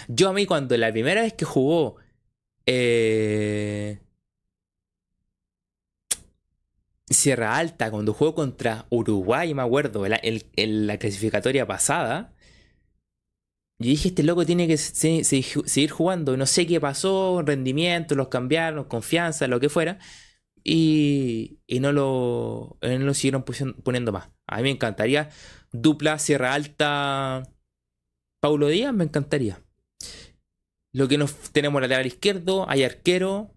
Yo 0.08 0.28
a 0.28 0.32
mí 0.32 0.46
cuando 0.46 0.76
la 0.76 0.92
primera 0.92 1.22
vez 1.22 1.32
que 1.32 1.46
jugó 1.46 1.96
eh, 2.66 3.98
Sierra 7.10 7.56
Alta, 7.56 7.90
cuando 7.90 8.14
jugó 8.14 8.34
contra 8.34 8.86
Uruguay, 8.90 9.52
me 9.54 9.62
acuerdo, 9.62 10.06
en, 10.06 10.86
la 10.86 10.98
clasificatoria 10.98 11.66
pasada, 11.66 12.32
yo 13.78 13.88
dije, 13.88 14.08
este 14.08 14.22
loco 14.22 14.46
tiene 14.46 14.66
que 14.68 14.76
seguir 14.76 15.90
jugando. 15.90 16.36
No 16.36 16.46
sé 16.46 16.66
qué 16.66 16.80
pasó, 16.80 17.42
rendimiento, 17.42 18.14
los 18.14 18.28
cambiaron, 18.28 18.84
confianza, 18.84 19.46
lo 19.48 19.58
que 19.58 19.68
fuera. 19.68 19.98
Y, 20.62 21.60
no, 21.80 21.92
lo, 21.92 22.78
no 22.82 22.98
lo 22.98 23.14
siguieron 23.14 23.44
poniendo 23.82 24.12
más. 24.12 24.28
A 24.46 24.58
mí 24.58 24.64
me 24.64 24.70
encantaría 24.70 25.30
dupla 25.72 26.18
Sierra 26.18 26.52
Alta 26.52 27.44
Paulo 28.40 28.68
Díaz 28.68 28.94
me 28.94 29.04
encantaría. 29.04 29.62
Lo 30.92 31.06
que 31.06 31.18
nos 31.18 31.34
tenemos 31.52 31.80
lateral 31.80 32.06
izquierdo, 32.06 32.68
hay 32.68 32.82
arquero, 32.82 33.54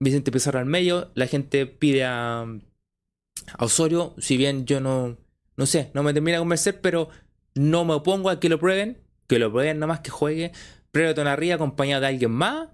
Vicente 0.00 0.32
Pizarro 0.32 0.58
al 0.58 0.66
medio, 0.66 1.10
la 1.14 1.26
gente 1.26 1.66
pide 1.66 2.04
a, 2.04 2.42
a 2.42 3.64
Osorio, 3.64 4.14
si 4.18 4.36
bien 4.36 4.66
yo 4.66 4.80
no, 4.80 5.16
no 5.56 5.66
sé, 5.66 5.90
no 5.94 6.02
me 6.02 6.12
termina 6.12 6.36
de 6.36 6.42
convencer, 6.42 6.80
pero 6.80 7.08
no 7.54 7.84
me 7.84 7.94
opongo 7.94 8.30
a 8.30 8.40
que 8.40 8.48
lo 8.48 8.58
prueben, 8.58 8.98
que 9.26 9.38
lo 9.38 9.50
prueben 9.50 9.78
nomás, 9.78 10.00
que 10.00 10.10
juegue 10.10 10.52
Brereton 10.94 11.26
arriba 11.26 11.56
acompañado 11.56 12.02
de 12.02 12.06
alguien 12.06 12.30
más. 12.30 12.68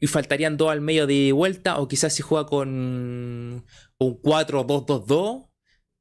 Y 0.00 0.06
faltarían 0.06 0.56
dos 0.56 0.70
al 0.70 0.80
medio 0.80 1.06
de 1.06 1.32
vuelta, 1.32 1.78
o 1.78 1.88
quizás 1.88 2.12
si 2.12 2.22
juega 2.22 2.46
con 2.46 2.68
un 2.68 3.64
4-2-2-2, 3.98 5.48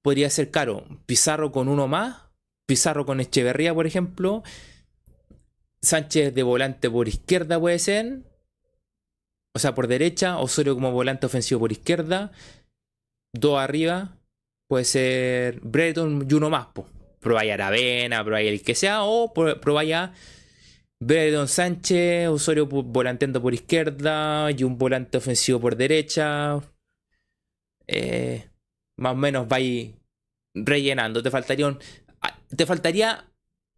podría 0.01 0.29
ser 0.29 0.51
caro. 0.51 0.85
Pizarro 1.05 1.51
con 1.51 1.67
uno 1.67 1.87
más, 1.87 2.17
Pizarro 2.65 3.05
con 3.05 3.19
Echeverría, 3.19 3.73
por 3.73 3.87
ejemplo. 3.87 4.43
Sánchez 5.81 6.33
de 6.33 6.43
volante 6.43 6.89
por 6.89 7.07
izquierda 7.07 7.59
puede 7.59 7.79
ser. 7.79 8.23
O 9.55 9.59
sea, 9.59 9.75
por 9.75 9.87
derecha. 9.87 10.37
Osorio 10.39 10.75
como 10.75 10.91
volante 10.91 11.25
ofensivo 11.25 11.61
por 11.61 11.71
izquierda. 11.71 12.31
Dos 13.33 13.59
arriba. 13.59 14.17
Puede 14.67 14.85
ser 14.85 15.59
Breton 15.61 16.27
y 16.29 16.33
uno 16.33 16.49
más. 16.49 16.67
Po. 16.67 16.87
Probáis 17.19 17.53
Aravena, 17.53 18.23
probáis 18.23 18.49
el 18.49 18.61
que 18.63 18.75
sea. 18.75 19.03
O 19.03 19.33
probáis 19.33 19.93
a 19.93 20.13
Breton 20.99 21.47
Sánchez, 21.47 22.27
Osorio 22.29 22.65
volanteando 22.65 23.41
por 23.41 23.53
izquierda 23.53 24.49
y 24.51 24.63
un 24.63 24.77
volante 24.77 25.17
ofensivo 25.17 25.59
por 25.59 25.75
derecha. 25.75 26.59
Eh, 27.87 28.47
más 28.97 29.13
o 29.13 29.15
menos 29.15 29.47
vais 29.47 29.93
rellenando. 30.55 31.21
Te 31.21 31.31
faltaría 31.31 31.77
ah, 32.21 32.39
te 32.55 32.65
faltaría 32.65 33.25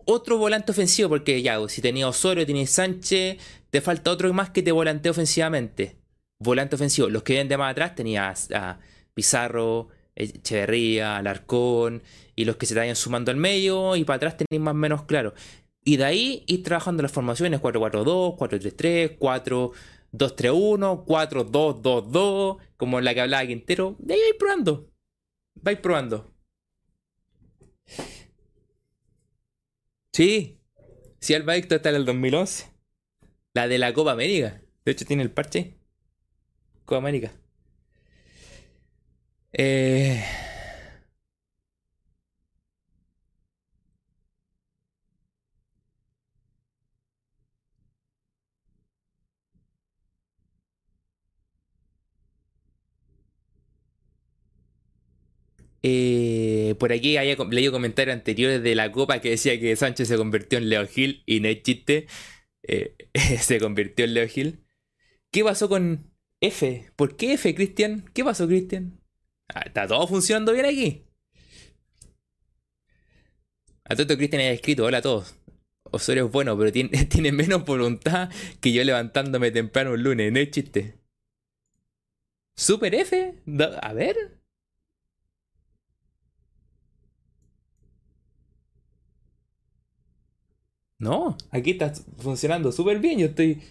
otro 0.05 0.37
volante 0.37 0.71
ofensivo, 0.71 1.09
porque 1.09 1.41
ya, 1.41 1.59
si 1.67 1.81
tenía 1.81 2.07
Osorio, 2.07 2.45
tenía 2.45 2.67
Sánchez, 2.67 3.37
te 3.69 3.81
falta 3.81 4.11
otro 4.11 4.31
más 4.33 4.49
que 4.49 4.61
te 4.61 4.71
volante 4.71 5.09
ofensivamente. 5.09 5.95
Volante 6.39 6.75
ofensivo. 6.75 7.09
Los 7.09 7.23
que 7.23 7.33
vienen 7.33 7.49
de 7.49 7.57
más 7.57 7.71
atrás 7.71 7.95
tenías 7.95 8.51
a 8.51 8.79
Pizarro, 9.13 9.89
Echeverría, 10.15 11.17
Alarcón, 11.17 12.03
y 12.35 12.45
los 12.45 12.55
que 12.55 12.65
se 12.65 12.73
te 12.73 12.79
vayan 12.79 12.95
sumando 12.95 13.31
al 13.31 13.37
medio, 13.37 13.95
y 13.95 14.03
para 14.03 14.17
atrás 14.17 14.37
tenéis 14.37 14.63
más 14.63 14.73
o 14.73 14.77
menos 14.77 15.03
claro. 15.03 15.33
Y 15.83 15.97
de 15.97 16.05
ahí 16.05 16.43
ir 16.47 16.63
trabajando 16.63 17.03
las 17.03 17.11
formaciones 17.11 17.61
4-4-2, 17.61 18.37
4-3-3, 18.37 19.19
4-2-3-1, 19.19 21.05
4-2-2-2, 21.05 22.57
como 22.77 23.01
la 23.01 23.13
que 23.13 23.21
hablaba 23.21 23.45
Quintero. 23.45 23.95
De 23.99 24.15
ahí 24.15 24.19
vais 24.21 24.35
probando. 24.39 24.89
Vais 25.61 25.79
probando. 25.79 26.31
Sí. 30.15 30.61
Sí, 31.19 31.33
Alba 31.33 31.57
Héctor 31.57 31.77
está 31.77 31.89
en 31.89 31.95
el 31.97 32.05
2011. 32.05 32.71
La 33.53 33.67
de 33.67 33.77
la 33.79 33.93
Copa 33.93 34.13
América. 34.13 34.61
De 34.85 34.91
hecho, 34.93 35.05
tiene 35.05 35.23
el 35.23 35.31
parche. 35.31 35.77
Copa 36.85 36.99
América. 36.99 37.33
Eh. 39.53 40.23
Eh, 55.83 56.44
por 56.73 56.91
aquí 56.91 57.17
había 57.17 57.35
leído 57.35 57.71
comentarios 57.71 58.15
anteriores 58.15 58.63
de 58.63 58.73
la 58.73 58.91
Copa 58.91 59.21
que 59.21 59.29
decía 59.29 59.59
que 59.59 59.75
Sánchez 59.75 60.07
se 60.07 60.17
convirtió 60.17 60.57
en 60.57 60.69
Leo 60.69 60.87
Gil 60.87 61.21
y 61.27 61.39
no 61.41 61.47
es 61.49 61.61
chiste. 61.61 62.07
Eh, 62.63 62.95
se 63.39 63.59
convirtió 63.59 64.05
en 64.05 64.13
Leo 64.15 64.27
Gil. 64.27 64.65
¿Qué 65.31 65.43
pasó 65.43 65.69
con 65.69 66.11
F? 66.41 66.91
¿Por 66.95 67.17
qué 67.17 67.33
F, 67.33 67.53
Cristian? 67.53 68.09
¿Qué 68.13 68.23
pasó, 68.23 68.47
Cristian? 68.47 68.99
Ah, 69.53 69.63
¿Está 69.65 69.87
todo 69.87 70.07
funcionando 70.07 70.53
bien 70.53 70.65
aquí? 70.65 71.05
A 73.83 73.95
todo 73.95 74.17
Cristian 74.17 74.41
ha 74.41 74.49
escrito, 74.49 74.85
hola 74.85 74.97
a 74.99 75.01
todos. 75.01 75.35
Osorio 75.83 76.25
es 76.25 76.31
bueno, 76.31 76.57
pero 76.57 76.71
tiene, 76.71 76.89
tiene, 77.09 77.31
menos 77.31 77.65
voluntad 77.65 78.29
que 78.59 78.73
yo 78.73 78.83
levantándome 78.83 79.51
temprano 79.51 79.91
un 79.91 80.03
lunes, 80.03 80.31
no 80.31 80.39
es 80.39 80.49
chiste. 80.51 80.99
¿Super 82.55 82.95
F? 82.95 83.35
A 83.81 83.93
ver. 83.93 84.41
No, 91.05 91.37
aquí 91.51 91.71
está 91.71 91.93
funcionando 92.17 92.71
súper 92.71 92.97
bien. 92.99 93.19
Yo 93.19 93.27
estoy. 93.27 93.61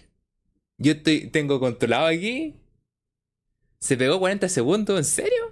Yo 0.77 0.93
estoy. 0.93 1.27
Tengo 1.27 1.59
controlado 1.59 2.05
aquí. 2.05 2.55
Se 3.77 3.97
pegó 3.97 4.19
40 4.19 4.47
segundos, 4.47 4.97
¿en 4.97 5.03
serio? 5.03 5.51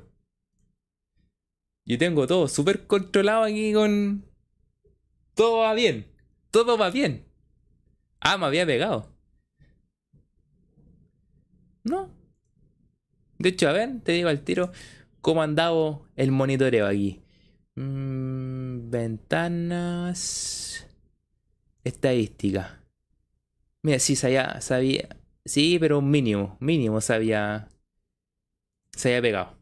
Yo 1.84 1.98
tengo 1.98 2.26
todo 2.26 2.48
súper 2.48 2.88
controlado 2.88 3.44
aquí 3.44 3.74
con. 3.74 4.24
Todo 5.36 5.58
va 5.58 5.74
bien. 5.74 6.08
Todo 6.52 6.78
va 6.78 6.90
bien. 6.90 7.26
Ah, 8.22 8.38
me 8.38 8.46
había 8.46 8.66
pegado. 8.66 9.12
No. 11.84 12.10
De 13.40 13.50
hecho, 13.50 13.68
a 13.68 13.74
ver, 13.74 14.00
te 14.04 14.14
digo 14.14 14.30
al 14.30 14.46
tiro 14.46 14.72
cómo 15.20 15.42
ha 15.42 15.44
andado 15.44 16.08
el 16.16 16.32
monitoreo 16.32 16.88
aquí. 16.88 17.22
Mm, 17.76 18.90
ventanas. 18.90 20.88
Estadística. 21.84 22.84
Mira, 23.82 24.00
sí, 24.00 24.16
sabía, 24.16 24.62
sabía. 24.62 25.10
Sí, 25.46 25.78
pero 25.80 26.00
un 26.00 26.10
mínimo, 26.10 26.58
mínimo 26.60 27.02
sabía. 27.02 27.70
Se 28.96 29.10
había 29.10 29.22
pegado. 29.22 29.58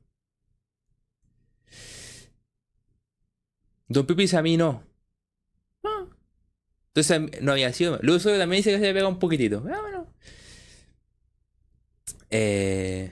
Don 3.88 4.06
Pipis 4.08 4.34
a 4.34 4.42
mí 4.42 4.58
no. 4.58 4.84
Ah. 5.84 6.08
Entonces 6.94 7.42
no 7.42 7.52
había 7.54 7.74
sido. 7.74 8.00
Luego 8.02 8.24
también 8.38 8.60
dice 8.60 8.72
que 8.72 8.78
se 8.78 8.84
había 8.84 8.94
pegado 8.94 9.10
un 9.10 9.20
poquitito. 9.20 9.64
Ah, 9.72 9.82
bueno. 9.82 10.08
Eh. 12.30 13.12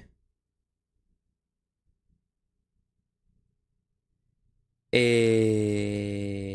Eh. 4.91 6.48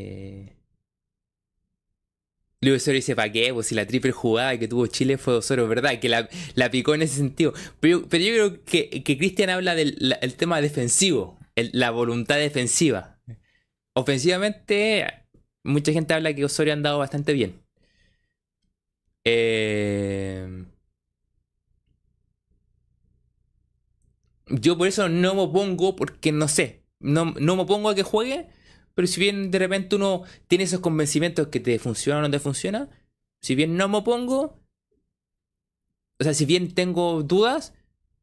Luis 2.65 2.83
Osorio 2.83 2.99
dice, 2.99 3.17
¿para 3.17 3.31
qué? 3.31 3.53
Pues 3.53 3.69
si 3.69 3.75
la 3.75 3.87
triple 3.87 4.13
jugada 4.13 4.59
que 4.59 4.69
tuvo 4.69 4.87
Chile 4.87 5.19
fue 5.19 5.35
Osorio, 5.35 5.69
¿verdad? 5.69 5.99
Que 6.01 6.09
la, 6.09 6.71
picó 6.71 6.95
en 6.95 7.03
ese 7.03 7.17
sentido. 7.17 7.53
Pero, 7.81 8.01
yo 8.03 8.09
creo 8.09 8.65
que, 8.65 9.03
Cristian 9.05 9.51
habla 9.51 9.75
del 9.75 10.35
tema 10.37 10.61
defensivo, 10.61 11.39
la 11.57 11.91
voluntad 11.91 12.37
defensiva. 12.37 13.19
Ofensivamente, 13.95 15.07
mucha 15.63 15.93
gente 15.93 16.15
habla 16.15 16.35
que 16.35 16.45
Osorio 16.45 16.73
ha 16.73 16.77
andado 16.77 16.99
bastante 16.99 17.33
bien. 17.33 17.63
Eh, 19.25 20.65
yo 24.49 24.77
por 24.77 24.89
eso 24.89 25.09
no 25.09 25.35
me 25.35 25.41
opongo, 25.43 25.97
porque 25.97 26.33
no 26.33 26.49
sé. 26.49 26.83
No, 27.01 27.27
no 27.39 27.57
me 27.57 27.63
opongo 27.63 27.91
a 27.91 27.95
que 27.95 28.03
juegue, 28.03 28.49
pero 28.95 29.07
si 29.09 29.21
bien 29.21 29.51
de 29.51 29.59
repente 29.59 29.97
uno 29.97 30.23
tiene 30.49 30.65
esos 30.65 30.81
convencimientos 30.81 31.49
que 31.49 31.61
te 31.61 31.79
funcionan 31.79 32.25
o 32.25 32.29
no 32.29 32.33
te 32.33 32.39
funciona, 32.39 32.89
si 33.41 33.55
bien 33.55 33.77
no 33.77 33.89
me 33.89 33.99
opongo, 33.99 34.61
o 36.21 36.25
sea, 36.25 36.35
si 36.35 36.45
bien 36.45 36.75
tengo 36.75 37.23
dudas, 37.23 37.75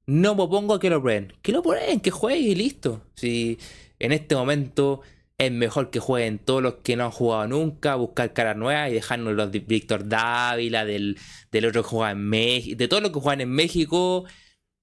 no 0.05 0.35
me 0.35 0.43
opongo 0.43 0.73
a 0.75 0.79
que 0.79 0.89
lo 0.89 1.01
prueben. 1.01 1.33
Que 1.41 1.51
lo 1.51 1.61
prueben, 1.61 1.99
que 1.99 2.11
jueguen 2.11 2.43
y 2.43 2.55
listo. 2.55 3.05
Si 3.15 3.59
en 3.99 4.11
este 4.11 4.35
momento 4.35 5.01
es 5.37 5.51
mejor 5.51 5.89
que 5.89 5.99
jueguen 5.99 6.39
todos 6.39 6.61
los 6.61 6.75
que 6.75 6.95
no 6.95 7.05
han 7.05 7.11
jugado 7.11 7.47
nunca, 7.47 7.95
buscar 7.95 8.33
caras 8.33 8.57
nuevas 8.57 8.91
y 8.91 8.93
dejarnos 8.93 9.33
los 9.33 9.51
de 9.51 9.59
Víctor 9.59 10.07
Dávila, 10.07 10.85
del, 10.85 11.17
del 11.51 11.65
otro 11.65 11.83
que 11.83 11.89
juega 11.89 12.11
en 12.11 12.29
México, 12.29 12.77
de 12.77 12.87
todos 12.87 13.03
los 13.03 13.11
que 13.11 13.19
juegan 13.19 13.41
en 13.41 13.49
México, 13.49 14.25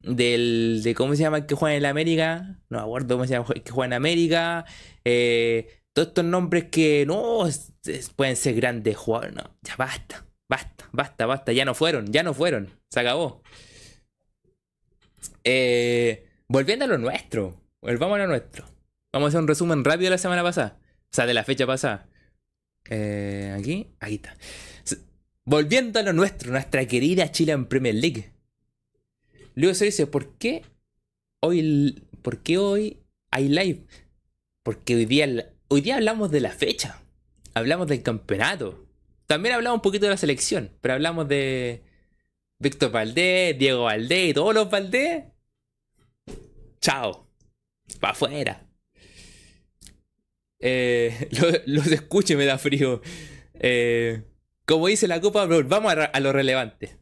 del 0.00 0.80
de 0.82 0.94
cómo 0.94 1.14
se 1.14 1.22
llama 1.22 1.38
el 1.38 1.46
que 1.46 1.54
juega 1.54 1.76
en 1.76 1.82
la 1.82 1.90
América, 1.90 2.60
no 2.70 2.80
acuerdo 2.80 3.16
cómo 3.16 3.26
se 3.26 3.34
llama 3.34 3.46
el 3.54 3.62
que 3.62 3.70
juega 3.70 3.86
en 3.86 3.92
América, 3.92 4.64
eh, 5.04 5.77
todos 5.98 6.08
estos 6.10 6.24
nombres 6.26 6.66
que 6.70 7.04
no 7.06 7.42
pueden 8.14 8.36
ser 8.36 8.54
grandes 8.54 8.96
jugadores. 8.96 9.34
No, 9.34 9.58
ya 9.62 9.74
basta, 9.74 10.24
basta, 10.48 10.88
basta, 10.92 11.26
basta. 11.26 11.52
Ya 11.52 11.64
no 11.64 11.74
fueron, 11.74 12.12
ya 12.12 12.22
no 12.22 12.34
fueron. 12.34 12.70
Se 12.88 13.00
acabó. 13.00 13.42
Eh, 15.42 16.28
volviendo 16.46 16.84
a 16.84 16.88
lo 16.88 16.98
nuestro. 16.98 17.60
Volvamos 17.80 18.14
a 18.14 18.18
lo 18.20 18.26
nuestro. 18.28 18.64
Vamos 19.12 19.26
a 19.26 19.28
hacer 19.30 19.40
un 19.40 19.48
resumen 19.48 19.82
rápido 19.82 20.04
de 20.04 20.10
la 20.10 20.18
semana 20.18 20.44
pasada. 20.44 20.78
O 20.80 21.08
sea, 21.10 21.26
de 21.26 21.34
la 21.34 21.42
fecha 21.42 21.66
pasada. 21.66 22.08
Eh, 22.88 23.56
aquí, 23.58 23.88
ahí 23.98 24.14
está. 24.14 24.36
Volviendo 25.44 25.98
a 25.98 26.04
lo 26.04 26.12
nuestro, 26.12 26.52
nuestra 26.52 26.86
querida 26.86 27.32
Chile 27.32 27.50
en 27.50 27.66
Premier 27.66 27.96
League. 27.96 28.30
Luego 29.56 29.74
se 29.74 29.86
dice, 29.86 30.06
¿por 30.06 30.36
qué 30.36 30.64
hoy, 31.40 32.06
por 32.22 32.38
qué 32.44 32.58
hoy 32.58 33.02
hay 33.32 33.48
live? 33.48 33.84
Porque 34.62 34.94
hoy 34.94 35.04
día 35.04 35.26
hoy 35.68 35.80
día 35.80 35.96
hablamos 35.96 36.30
de 36.30 36.40
la 36.40 36.50
fecha, 36.50 37.02
hablamos 37.54 37.86
del 37.86 38.02
campeonato, 38.02 38.86
también 39.26 39.54
hablamos 39.54 39.76
un 39.76 39.82
poquito 39.82 40.06
de 40.06 40.10
la 40.10 40.16
selección, 40.16 40.72
pero 40.80 40.94
hablamos 40.94 41.28
de 41.28 41.82
Víctor 42.58 42.90
Valdés, 42.90 43.56
Diego 43.58 43.84
Valdés 43.84 44.30
y 44.30 44.34
todos 44.34 44.54
los 44.54 44.70
Valdés. 44.70 45.24
Chao. 46.80 47.28
para 48.00 48.12
afuera. 48.12 48.66
Eh, 50.60 51.28
los 51.66 52.30
y 52.30 52.36
me 52.36 52.44
da 52.46 52.58
frío. 52.58 53.00
Eh, 53.54 54.22
como 54.64 54.88
dice 54.88 55.08
la 55.08 55.20
copa, 55.20 55.46
vamos 55.46 55.94
a, 55.94 56.20
lo 56.20 56.32
relevante. 56.32 56.96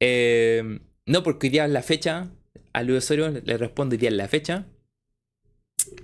Eh, 0.00 0.80
no, 1.06 1.22
porque 1.22 1.46
hoy 1.46 1.50
día 1.50 1.64
es 1.64 1.70
la 1.70 1.82
fecha. 1.82 2.30
A 2.72 2.82
Luis 2.82 2.98
Osorio 2.98 3.30
le 3.30 3.56
respondo 3.56 3.94
hoy 3.94 3.98
día 3.98 4.10
es 4.10 4.14
la 4.14 4.28
fecha. 4.28 4.66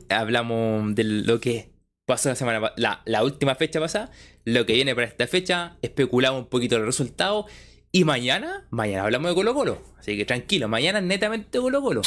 Hablamos 0.09 0.95
de 0.95 1.05
lo 1.05 1.41
que 1.41 1.71
pasó 2.07 2.29
la 2.29 2.35
semana 2.35 2.73
la, 2.77 3.03
la 3.05 3.25
última 3.25 3.55
fecha 3.55 3.81
pasada. 3.81 4.11
Lo 4.45 4.67
que 4.67 4.75
viene 4.75 4.95
para 4.95 5.07
esta 5.07 5.27
fecha. 5.27 5.77
Especulamos 5.83 6.43
un 6.43 6.49
poquito 6.49 6.77
los 6.79 6.87
resultados. 6.87 7.47
Y 7.93 8.03
mañana, 8.05 8.67
mañana 8.71 9.05
hablamos 9.05 9.31
de 9.31 9.35
Colo 9.37 9.55
Colo. 9.55 9.83
Así 9.99 10.17
que 10.17 10.25
tranquilo, 10.25 10.67
mañana 10.67 11.01
netamente 11.01 11.61
Colo 11.61 11.81
Colo. 11.81 12.03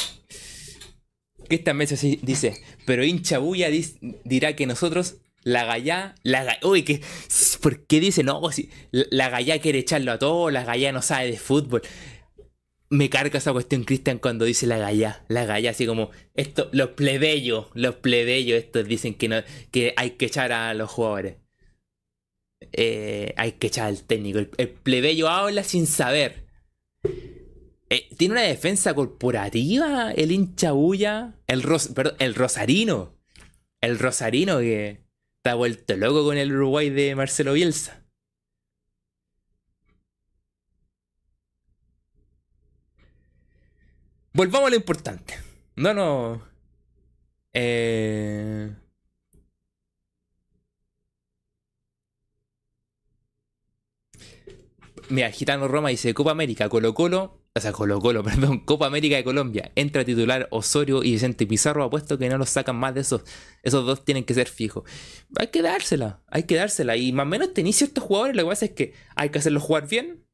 Esta 1.48 1.72
mesa 1.72 1.96
dice, 2.22 2.62
pero 2.84 3.04
hincha 3.04 3.38
bulla 3.38 3.68
dirá 4.24 4.54
que 4.54 4.66
nosotros 4.66 5.16
la 5.44 5.64
gallá, 5.64 6.14
la 6.24 6.44
gallá, 6.44 6.58
uy, 6.62 6.82
que, 6.82 7.00
¿por 7.62 7.86
qué 7.86 8.00
dice? 8.00 8.22
No, 8.22 8.52
si, 8.52 8.68
la 8.90 9.30
gallá 9.30 9.60
quiere 9.60 9.78
echarlo 9.78 10.12
a 10.12 10.18
todo, 10.18 10.50
la 10.50 10.64
gallá 10.64 10.92
no 10.92 11.00
sabe 11.00 11.30
de 11.30 11.38
fútbol. 11.38 11.80
Me 12.90 13.10
carga 13.10 13.38
esa 13.38 13.52
cuestión, 13.52 13.84
Cristian, 13.84 14.18
cuando 14.18 14.46
dice 14.46 14.66
la 14.66 14.78
gallá, 14.78 15.24
la 15.28 15.44
gallá, 15.44 15.70
así 15.70 15.86
como, 15.86 16.10
esto, 16.34 16.70
los 16.72 16.90
plebeyos, 16.90 17.66
los 17.74 17.96
plebeyos 17.96 18.58
estos 18.58 18.88
dicen 18.88 19.14
que, 19.14 19.28
no, 19.28 19.42
que 19.70 19.92
hay 19.96 20.12
que 20.12 20.26
echar 20.26 20.52
a 20.52 20.72
los 20.72 20.90
jugadores. 20.90 21.36
Eh, 22.72 23.34
hay 23.36 23.52
que 23.52 23.68
echar 23.68 23.86
al 23.86 24.02
técnico. 24.04 24.38
El, 24.38 24.68
plebeyo 24.70 25.28
habla 25.28 25.62
sin 25.64 25.86
saber. 25.86 26.46
Eh, 27.90 28.08
tiene 28.16 28.32
una 28.32 28.42
defensa 28.42 28.94
corporativa 28.94 30.12
el 30.12 30.32
hincha 30.32 30.72
bulla, 30.72 31.34
el, 31.46 31.62
perdón, 31.94 32.14
el 32.18 32.34
rosarino. 32.34 33.16
El 33.80 33.98
rosarino 33.98 34.58
que 34.58 35.04
está 35.36 35.54
vuelto 35.54 35.96
loco 35.96 36.24
con 36.24 36.36
el 36.36 36.52
Uruguay 36.52 36.90
de 36.90 37.14
Marcelo 37.14 37.52
Bielsa. 37.52 38.07
Volvamos 44.32 44.68
a 44.68 44.70
lo 44.70 44.76
importante. 44.76 45.34
No, 45.76 45.94
no. 45.94 46.42
Eh... 47.52 48.70
Mira, 55.10 55.30
Gitano 55.30 55.68
Roma 55.68 55.88
dice 55.88 56.12
Copa 56.12 56.32
América, 56.32 56.68
Colo 56.68 56.92
Colo, 56.92 57.40
o 57.54 57.60
sea, 57.60 57.72
Colo 57.72 57.98
Colo, 57.98 58.22
perdón, 58.24 58.60
Copa 58.60 58.86
América 58.86 59.16
de 59.16 59.24
Colombia. 59.24 59.72
Entra 59.74 60.04
titular 60.04 60.48
Osorio 60.50 61.02
y 61.02 61.12
Vicente 61.12 61.46
Pizarro, 61.46 61.82
apuesto 61.82 62.18
que 62.18 62.28
no 62.28 62.36
los 62.36 62.50
sacan 62.50 62.76
más 62.76 62.94
de 62.94 63.00
esos. 63.00 63.22
Esos 63.62 63.86
dos 63.86 64.04
tienen 64.04 64.24
que 64.24 64.34
ser 64.34 64.48
fijos. 64.48 64.84
Hay 65.38 65.48
que 65.48 65.62
dársela, 65.62 66.22
hay 66.26 66.42
que 66.42 66.56
dársela. 66.56 66.96
Y 66.96 67.12
más 67.12 67.24
o 67.24 67.28
menos 67.28 67.54
tenéis 67.54 67.76
ciertos 67.76 68.04
jugadores, 68.04 68.36
lo 68.36 68.42
que 68.42 68.48
pasa 68.48 68.64
es 68.66 68.72
que 68.72 68.94
hay 69.16 69.30
que 69.30 69.38
hacerlos 69.38 69.62
jugar 69.62 69.88
bien 69.88 70.26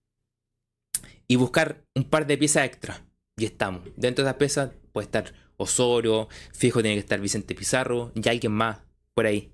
y 1.29 1.37
buscar 1.37 1.85
un 1.95 2.05
par 2.05 2.27
de 2.27 2.37
piezas 2.37 2.67
extra. 2.67 3.07
Y 3.37 3.45
estamos. 3.47 3.83
Dentro 3.97 4.25
de 4.25 4.31
esas 4.31 4.39
piezas 4.39 4.71
puede 4.93 5.07
estar 5.07 5.33
Osorio, 5.57 6.29
fijo 6.53 6.83
tiene 6.83 6.97
que 6.97 7.01
estar 7.01 7.21
Vicente 7.21 7.55
Pizarro 7.55 8.13
y 8.15 8.29
alguien 8.29 8.53
más 8.53 8.79
por 9.15 9.27
ahí. 9.27 9.53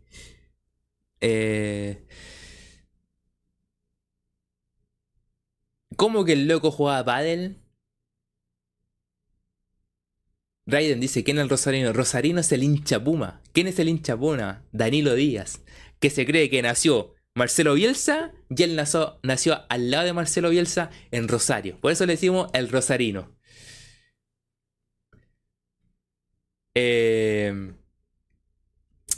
Eh... 1.21 2.05
¿Cómo 5.97 6.25
que 6.25 6.33
el 6.33 6.49
loco 6.49 6.71
jugaba 6.71 7.05
pádel? 7.05 7.61
Raiden 10.67 11.01
dice, 11.01 11.25
¿quién 11.25 11.39
es 11.39 11.43
el 11.43 11.51
Rosarino? 11.51 11.93
Rosarino 11.93 12.41
es 12.41 12.53
el 12.53 12.63
hincha 12.63 13.03
Puma. 13.03 13.43
¿Quién 13.53 13.67
es 13.67 13.79
el 13.79 13.89
hincha 13.89 14.17
Puma? 14.17 14.65
Danilo 14.73 15.15
Díaz. 15.15 15.61
Que 15.99 16.11
se 16.11 16.25
cree 16.25 16.49
que 16.49 16.63
nació 16.63 17.15
Marcelo 17.35 17.75
Bielsa 17.75 18.33
y 18.49 18.63
él 18.63 18.77
nació, 18.77 19.19
nació 19.23 19.63
al 19.69 19.91
lado 19.91 20.05
de 20.05 20.13
Marcelo 20.13 20.51
Bielsa 20.51 20.91
en 21.11 21.29
Rosario. 21.29 21.79
Por 21.81 21.93
eso 21.93 22.07
le 22.07 22.15
decimos 22.15 22.51
el 22.55 22.69
Rosarino. 22.69 23.37
Eh, 26.75 27.73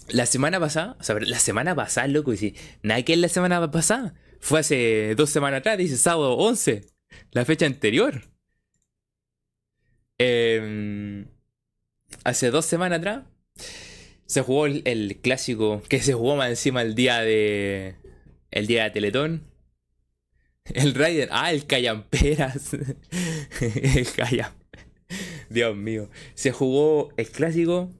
la 0.09 0.26
semana 0.26 0.61
pasada, 0.61 0.96
o 1.00 1.03
sea, 1.03 1.16
la 1.20 1.38
semana 1.38 1.74
pasada, 1.74 2.07
loco, 2.09 2.32
y 2.34 2.55
nada 2.82 3.03
que 3.03 3.14
es 3.14 3.18
la 3.18 3.28
semana 3.28 3.70
pasada. 3.70 4.14
Fue 4.40 4.61
hace 4.61 5.14
dos 5.16 5.30
semanas 5.30 5.61
atrás, 5.61 5.78
dice 5.78 5.96
sábado 5.96 6.36
11, 6.36 6.86
la 7.32 7.44
fecha 7.44 7.66
anterior. 7.66 8.22
Em, 10.18 11.26
hace 12.24 12.50
dos 12.50 12.66
semanas 12.66 12.98
atrás 12.98 13.24
se 14.26 14.42
jugó 14.42 14.66
el, 14.66 15.18
clásico 15.22 15.82
que 15.88 16.00
se 16.00 16.14
jugó 16.14 16.36
más 16.36 16.50
encima 16.50 16.82
el 16.82 16.94
día 16.94 17.20
de. 17.20 17.96
El 18.50 18.66
día 18.66 18.84
de 18.84 18.90
Teletón. 18.90 19.44
El 20.64 20.94
Raiden. 20.94 21.28
Ah, 21.32 21.53
el 21.53 21.66
Callamperas. 21.66 22.74
el 23.61 24.12
Callam. 24.12 24.62
Dios 25.53 25.76
mío. 25.76 26.09
Se 26.34 26.53
jugó 26.53 27.12
el 27.16 27.28
clásico. 27.30 27.90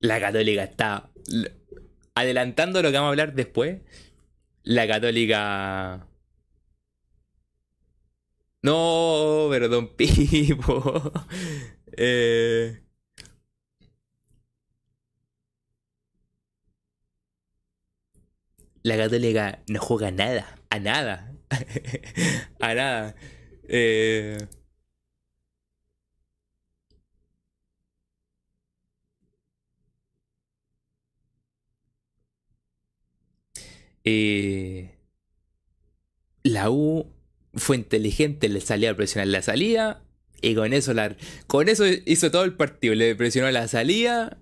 La 0.00 0.20
Católica 0.20 0.64
está. 0.64 1.10
Adelantando 2.14 2.82
lo 2.82 2.90
que 2.90 2.96
vamos 2.96 3.08
a 3.08 3.10
hablar 3.10 3.34
después 3.34 3.80
la 4.64 4.86
católica... 4.88 6.06
No, 8.62 9.48
perdón, 9.50 9.88
Pipo. 9.96 11.12
eh... 11.96 12.80
La 18.82 18.96
católica 18.96 19.62
no 19.68 19.80
juega 19.80 20.10
nada, 20.10 20.58
a 20.68 20.78
nada, 20.78 21.32
a 22.60 22.74
nada. 22.74 23.14
Eh... 23.66 24.36
Eh, 34.04 34.94
la 36.42 36.70
U 36.70 37.10
fue 37.54 37.76
inteligente, 37.76 38.48
le 38.48 38.60
salía 38.60 38.90
a 38.90 38.96
presionar 38.96 39.28
la 39.28 39.42
salida. 39.42 40.02
Y 40.42 40.54
con 40.54 40.72
eso, 40.74 40.92
con 41.46 41.68
eso 41.68 41.84
hizo 41.86 42.30
todo 42.30 42.44
el 42.44 42.54
partido. 42.54 42.94
Le 42.94 43.16
presionó 43.16 43.50
la 43.50 43.66
salida 43.68 44.38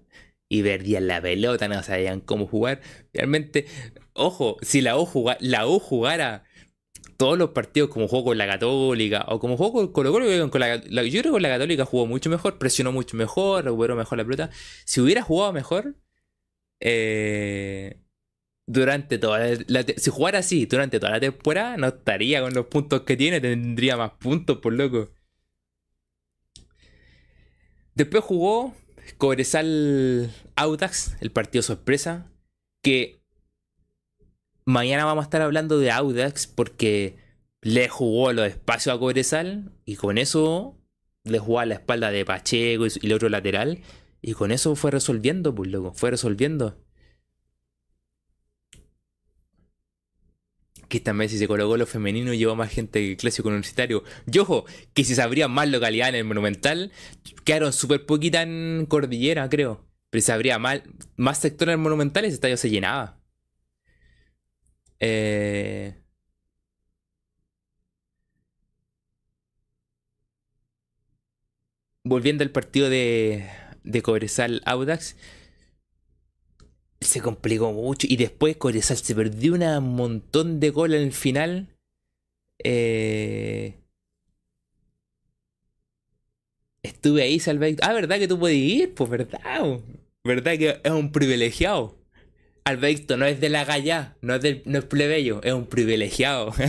y 0.48 0.62
perdían 0.62 1.06
la 1.06 1.22
pelota, 1.22 1.68
no 1.68 1.82
sabían 1.82 2.20
cómo 2.20 2.46
jugar. 2.46 2.80
Realmente, 3.14 3.66
ojo, 4.14 4.58
si 4.62 4.80
la 4.82 4.98
U, 4.98 5.08
la 5.40 5.66
U 5.66 5.78
jugara 5.78 6.44
todos 7.16 7.38
los 7.38 7.50
partidos 7.50 7.88
como 7.88 8.08
jugó 8.08 8.24
con 8.24 8.38
la 8.38 8.46
Católica 8.48 9.24
o 9.28 9.38
como 9.38 9.56
jugó 9.56 9.92
con, 9.92 10.02
con, 10.50 10.60
la, 10.60 10.76
yo 10.76 11.20
creo 11.20 11.22
que 11.22 11.30
con 11.30 11.42
la 11.42 11.48
Católica 11.48 11.84
jugó 11.84 12.06
mucho 12.06 12.28
mejor, 12.30 12.58
presionó 12.58 12.92
mucho 12.92 13.16
mejor, 13.16 13.64
recuperó 13.64 13.96
mejor 13.96 14.18
la 14.18 14.24
pelota. 14.24 14.50
Si 14.84 15.00
hubiera 15.00 15.22
jugado 15.22 15.52
mejor, 15.52 15.96
eh, 16.80 18.01
durante 18.66 19.18
toda 19.18 19.40
la, 19.66 19.84
si 19.96 20.10
jugara 20.10 20.38
así 20.38 20.66
durante 20.66 21.00
toda 21.00 21.12
la 21.12 21.20
temporada 21.20 21.76
no 21.76 21.88
estaría 21.88 22.40
con 22.40 22.54
los 22.54 22.66
puntos 22.66 23.02
que 23.02 23.16
tiene 23.16 23.40
tendría 23.40 23.96
más 23.96 24.12
puntos 24.12 24.58
por 24.58 24.72
loco. 24.72 25.10
Después 27.94 28.24
jugó 28.24 28.74
Cobresal 29.18 30.32
Audax 30.56 31.16
el 31.20 31.30
partido 31.30 31.62
sorpresa 31.62 32.30
que 32.82 33.22
mañana 34.64 35.04
vamos 35.04 35.22
a 35.22 35.26
estar 35.26 35.42
hablando 35.42 35.78
de 35.78 35.90
Audax 35.90 36.46
porque 36.46 37.16
le 37.60 37.88
jugó 37.88 38.32
los 38.32 38.46
espacios 38.46 38.94
a 38.94 38.98
Cobresal 38.98 39.72
y 39.84 39.96
con 39.96 40.18
eso 40.18 40.78
le 41.24 41.38
jugó 41.38 41.60
a 41.60 41.66
la 41.66 41.74
espalda 41.74 42.10
de 42.10 42.24
Pacheco 42.24 42.86
y, 42.86 42.90
el 43.02 43.12
otro 43.12 43.28
lateral 43.28 43.80
y 44.20 44.32
con 44.34 44.52
eso 44.52 44.74
fue 44.76 44.90
resolviendo 44.90 45.54
pues 45.54 45.70
loco 45.70 45.92
fue 45.94 46.10
resolviendo 46.10 46.76
que 51.01 51.12
vez 51.14 51.30
si 51.30 51.38
se 51.38 51.49
colocó 51.49 51.78
lo 51.78 51.86
femenino 51.86 52.34
llevó 52.34 52.55
más 52.55 52.70
gente 52.70 53.01
que 53.01 53.11
el 53.12 53.16
clásico 53.16 53.49
universitario. 53.49 54.05
Y 54.30 54.38
ojo, 54.38 54.66
que 54.93 55.05
si 55.05 55.14
se 55.14 55.22
abría 55.22 55.49
más 55.49 55.68
localidad 55.68 56.11
en 56.11 56.16
el 56.16 56.24
Monumental, 56.24 56.93
quedaron 57.45 57.72
súper 57.72 58.05
poquita 58.05 58.43
en 58.43 58.84
Cordillera, 58.86 59.49
creo. 59.49 59.86
Pero 60.11 60.20
si 60.20 60.26
se 60.26 60.32
abría 60.32 60.59
más, 60.59 60.82
más 61.16 61.38
sector 61.38 61.68
en 61.68 61.72
el 61.72 61.78
Monumental, 61.78 62.24
ese 62.26 62.34
estadio 62.34 62.59
se 62.59 62.68
llenaba. 62.70 63.18
Eh... 65.01 65.95
Volviendo 72.05 72.45
al 72.45 72.51
partido 72.51 72.90
de, 72.90 73.49
de 73.84 74.03
Cobresal 74.03 74.61
Audax, 74.66 75.16
se 77.05 77.20
complicó 77.20 77.72
mucho. 77.72 78.07
Y 78.09 78.16
después 78.16 78.57
Cobresal 78.57 78.96
se 78.96 79.14
perdió 79.14 79.55
un 79.55 79.96
montón 79.96 80.61
de 80.61 80.70
goles 80.70 81.00
en 81.00 81.07
el 81.09 81.12
final. 81.12 81.68
Eh, 82.64 83.74
Estuve 86.82 87.22
ahí, 87.22 87.38
Salvador. 87.38 87.76
Ah, 87.82 87.92
¿verdad 87.92 88.18
que 88.18 88.26
tú 88.26 88.38
puedes 88.38 88.59
ir? 88.59 88.94
Pues 88.94 89.09
verdad. 89.09 89.40
¿Verdad 90.24 90.59
que 90.59 90.80
es 90.82 90.90
un 90.90 91.12
privilegiado? 91.12 91.96
Alberto 92.64 93.16
no 93.16 93.26
es 93.26 93.40
de 93.40 93.48
la 93.48 93.64
galla, 93.64 94.16
no 94.20 94.34
es, 94.34 94.66
no 94.66 94.78
es 94.78 94.84
plebeyo, 94.84 95.40
es 95.42 95.53
un 95.53 95.66
privilegiado. 95.66 96.53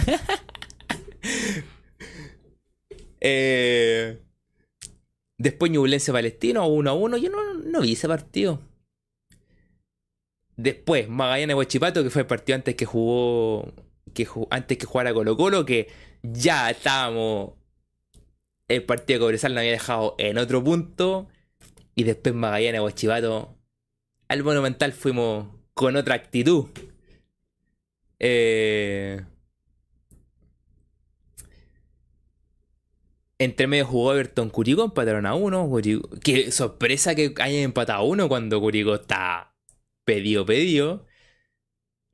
eh, 3.22 4.20
después 5.38 5.72
Ñublense 5.72 6.12
Palestino 6.12 6.68
1 6.68 6.90
a 6.90 6.94
1. 6.94 7.18
Yo 7.18 7.30
no, 7.30 7.54
no 7.54 7.82
vi 7.82 7.94
ese 7.94 8.08
partido. 8.08 8.60
Después, 10.58 11.10
Magallanes 11.10 11.56
Huachipato, 11.56 12.04
que 12.04 12.10
fue 12.10 12.22
el 12.22 12.28
partido 12.28 12.56
antes 12.56 12.76
que 12.76 12.86
jugó. 12.86 13.74
Que 14.14 14.28
antes 14.52 14.78
que 14.78 14.86
jugara 14.86 15.14
Colo 15.14 15.36
Colo, 15.36 15.66
que 15.66 15.90
ya 16.22 16.70
estábamos. 16.70 17.54
El 18.68 18.84
partido 18.84 19.20
de 19.20 19.26
Cobresal 19.26 19.54
nos 19.54 19.62
había 19.62 19.72
dejado 19.72 20.16
en 20.18 20.38
otro 20.38 20.64
punto. 20.64 21.28
Y 21.96 22.04
después 22.04 22.36
Magallanes 22.36 22.82
Huachipato. 22.82 23.58
Al 24.28 24.44
Monumental 24.44 24.94
fuimos 24.94 25.48
con 25.74 25.96
otra 25.96 26.16
actitud. 26.16 26.66
Eh, 28.20 29.22
entre 33.38 33.68
medio 33.68 33.86
jugó 33.86 34.14
Everton 34.14 34.50
Curicó, 34.50 34.86
empataron 34.86 35.26
a 35.26 35.36
uno. 35.36 35.70
Qué 36.24 36.52
sorpresa 36.52 37.16
que 37.16 37.34
hayan 37.40 37.64
empatado 37.64 38.00
a 38.00 38.04
uno 38.04 38.30
cuando 38.30 38.62
Curicó 38.62 38.96
está 38.96 39.53
pedido, 40.06 40.46
pedido. 40.46 41.06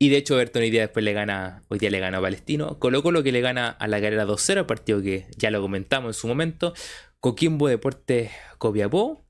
Y 0.02 0.08
de 0.08 0.16
hecho, 0.16 0.34
Everton 0.34 0.62
hoy 0.62 0.70
día 0.70 0.82
después 0.82 1.04
le 1.04 1.12
gana, 1.12 1.62
hoy 1.68 1.78
día 1.78 1.90
le 1.90 2.00
gana 2.00 2.18
a 2.18 2.22
Palestino. 2.22 2.78
Colo 2.78 3.02
lo 3.02 3.22
que 3.22 3.32
le 3.32 3.42
gana 3.42 3.68
a 3.68 3.86
la 3.86 4.00
carrera 4.00 4.26
2-0, 4.26 4.66
partido 4.66 5.02
que 5.02 5.26
ya 5.36 5.50
lo 5.50 5.60
comentamos 5.60 6.16
en 6.16 6.20
su 6.20 6.26
momento. 6.28 6.72
Coquimbo 7.20 7.68
Deportes 7.68 8.30
Copiapó. 8.58 9.26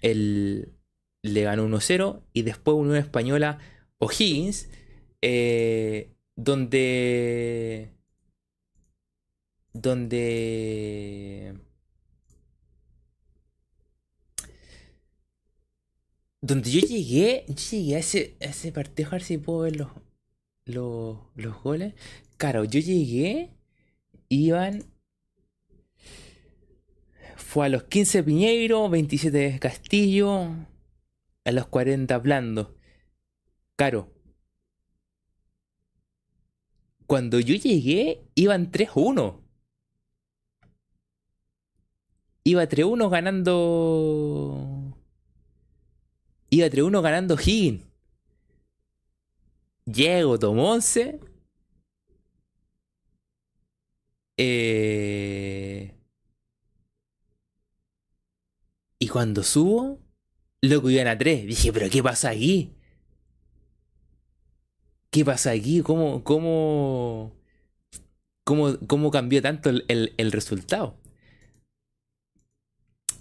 El, 0.00 0.74
le 1.22 1.42
ganó 1.42 1.66
1-0 1.68 2.22
y 2.32 2.42
después 2.42 2.76
Unión 2.76 2.96
Española 2.96 3.58
O'Higgins, 3.98 4.68
eh, 5.20 6.14
donde... 6.36 7.92
Donde... 9.72 11.54
Donde 16.42 16.70
yo 16.70 16.80
llegué, 16.80 17.44
yo 17.48 17.54
llegué 17.54 17.96
a 17.96 17.98
ese, 18.00 18.36
ese 18.40 18.72
partido, 18.72 19.08
a 19.08 19.12
ver 19.12 19.22
si 19.22 19.38
puedo 19.38 19.60
ver 19.60 19.76
los, 19.76 19.88
los, 20.66 21.18
los 21.36 21.62
goles. 21.62 21.94
Claro, 22.36 22.64
yo 22.64 22.80
llegué, 22.80 23.50
iban 24.28 24.84
fue 27.52 27.66
a 27.66 27.68
los 27.68 27.82
15 27.84 28.22
Piñeiro, 28.22 28.88
27 28.88 29.58
Castillo, 29.60 30.48
a 31.44 31.52
los 31.52 31.66
40 31.66 32.16
blando. 32.18 32.74
Caro. 33.76 34.10
Cuando 37.06 37.40
yo 37.40 37.54
llegué, 37.54 38.22
iban 38.34 38.72
3-1. 38.72 39.38
Iba 42.44 42.66
3-1 42.66 43.10
ganando. 43.10 44.71
Iba 46.52 46.66
3-1 46.66 47.00
ganando 47.00 47.34
Higgins. 47.34 47.82
Llego, 49.86 50.38
tomó 50.38 50.72
11. 50.72 51.18
Eh... 54.36 55.94
Y 58.98 59.08
cuando 59.08 59.42
subo, 59.42 59.98
Loco, 60.60 60.90
iban 60.90 61.08
a 61.08 61.16
tres. 61.16 61.46
Dije, 61.46 61.72
pero 61.72 61.88
¿qué 61.90 62.02
pasa 62.02 62.30
aquí? 62.30 62.74
¿Qué 65.10 65.24
pasa 65.24 65.52
aquí? 65.52 65.80
¿Cómo, 65.80 66.22
cómo, 66.22 67.32
cómo, 68.44 68.76
cómo 68.86 69.10
cambió 69.10 69.40
tanto 69.40 69.70
el, 69.70 70.32
resultado? 70.32 70.98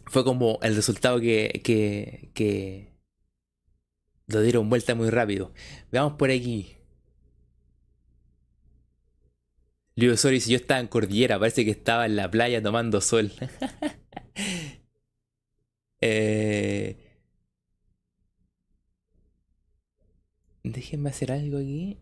Fue 0.05 0.23
como 0.25 0.59
el 0.61 0.75
resultado 0.75 1.19
que, 1.21 1.61
que, 1.63 2.29
que 2.33 2.90
lo 4.31 4.41
dieron 4.41 4.69
vuelta 4.69 4.95
muy 4.95 5.09
rápido. 5.09 5.51
Veamos 5.91 6.13
por 6.13 6.31
aquí. 6.31 6.77
Luis 9.95 10.13
Osorio 10.13 10.39
si 10.41 10.51
yo 10.51 10.57
estaba 10.57 10.79
en 10.79 10.87
Cordillera, 10.87 11.37
parece 11.39 11.65
que 11.65 11.71
estaba 11.71 12.05
en 12.05 12.15
la 12.15 12.29
playa 12.31 12.61
tomando 12.61 13.01
sol. 13.01 13.31
eh, 16.01 16.97
Déjenme 20.63 21.09
hacer 21.09 21.31
algo 21.31 21.57
aquí. 21.57 21.97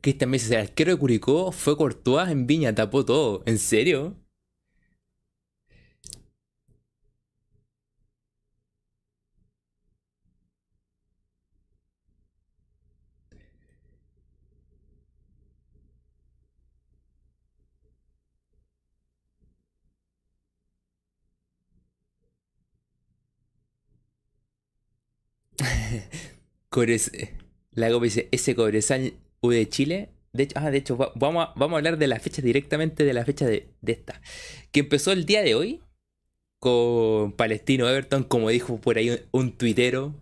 Cristian 0.00 0.30
me 0.30 0.38
dice, 0.38 0.54
el 0.54 0.60
arquero 0.62 0.92
de 0.92 0.98
Curicó 0.98 1.52
fue 1.52 1.76
Courtois 1.76 2.28
en 2.30 2.46
Viña, 2.46 2.74
tapó 2.74 3.04
todo. 3.04 3.42
¿En 3.46 3.58
serio? 3.58 4.16
la 27.72 27.90
Copa 27.90 28.04
dice, 28.04 28.28
ese 28.32 28.54
Cobresal 28.54 29.14
U 29.40 29.50
de 29.50 29.68
Chile. 29.68 30.10
De 30.32 30.44
hecho, 30.44 30.54
ah, 30.58 30.70
de 30.70 30.78
hecho 30.78 30.96
vamos, 31.14 31.46
a, 31.46 31.52
vamos 31.56 31.74
a 31.74 31.78
hablar 31.78 31.98
de 31.98 32.06
la 32.06 32.20
fecha 32.20 32.42
directamente 32.42 33.04
de 33.04 33.12
la 33.12 33.24
fecha 33.24 33.46
de, 33.46 33.70
esta. 33.86 34.20
Que 34.72 34.80
empezó 34.80 35.12
el 35.12 35.24
día 35.24 35.42
de 35.42 35.54
hoy 35.54 35.82
con 36.60 37.32
Palestino 37.32 37.88
Everton, 37.88 38.24
como 38.24 38.50
dijo 38.50 38.80
por 38.80 38.98
ahí 38.98 39.26
un, 39.32 39.56
tuitero. 39.56 40.14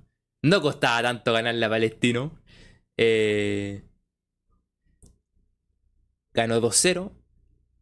No 0.42 0.60
costaba 0.62 1.02
tanto 1.02 1.32
ganarle 1.32 1.64
a 1.66 1.70
Palestino. 1.70 2.38
Eh, 2.96 3.82
ganó 6.34 6.60
2-0. 6.60 7.12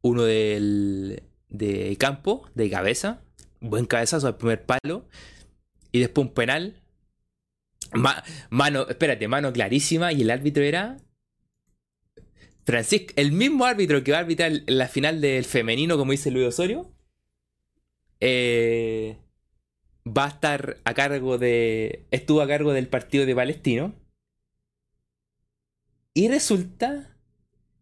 Uno 0.03 0.23
del, 0.25 1.23
de 1.49 1.97
campo, 1.99 2.49
de 2.55 2.71
cabeza. 2.71 3.23
Buen 3.61 3.87
cabezazo 3.87 4.27
al 4.27 4.37
primer 4.37 4.65
palo. 4.65 5.09
Y 5.93 6.01
después 6.01 6.27
un 6.27 6.35
penal 6.35 6.85
mano, 8.51 8.87
espérate, 8.89 9.29
mano 9.29 9.53
clarísima 9.53 10.13
y 10.13 10.23
el 10.23 10.31
árbitro 10.31 10.63
era 10.63 10.97
Francisco, 12.65 13.13
el 13.17 13.33
mismo 13.33 13.65
árbitro 13.67 14.03
que 14.03 14.13
va 14.13 14.19
a 14.19 14.21
arbitrar 14.21 14.53
la 14.67 14.89
final 14.89 15.21
del 15.21 15.45
femenino, 15.45 15.97
como 15.99 16.13
dice 16.13 16.31
Luis 16.31 16.49
Osorio, 16.49 16.91
eh, 18.21 19.19
va 20.07 20.25
a 20.27 20.29
estar 20.29 20.79
a 20.85 20.95
cargo 20.95 21.39
de. 21.39 22.07
Estuvo 22.11 22.41
a 22.41 22.49
cargo 22.49 22.73
del 22.73 22.89
partido 22.89 23.27
de 23.27 23.35
Palestino. 23.35 23.95
Y 26.15 26.29
resulta 26.29 27.17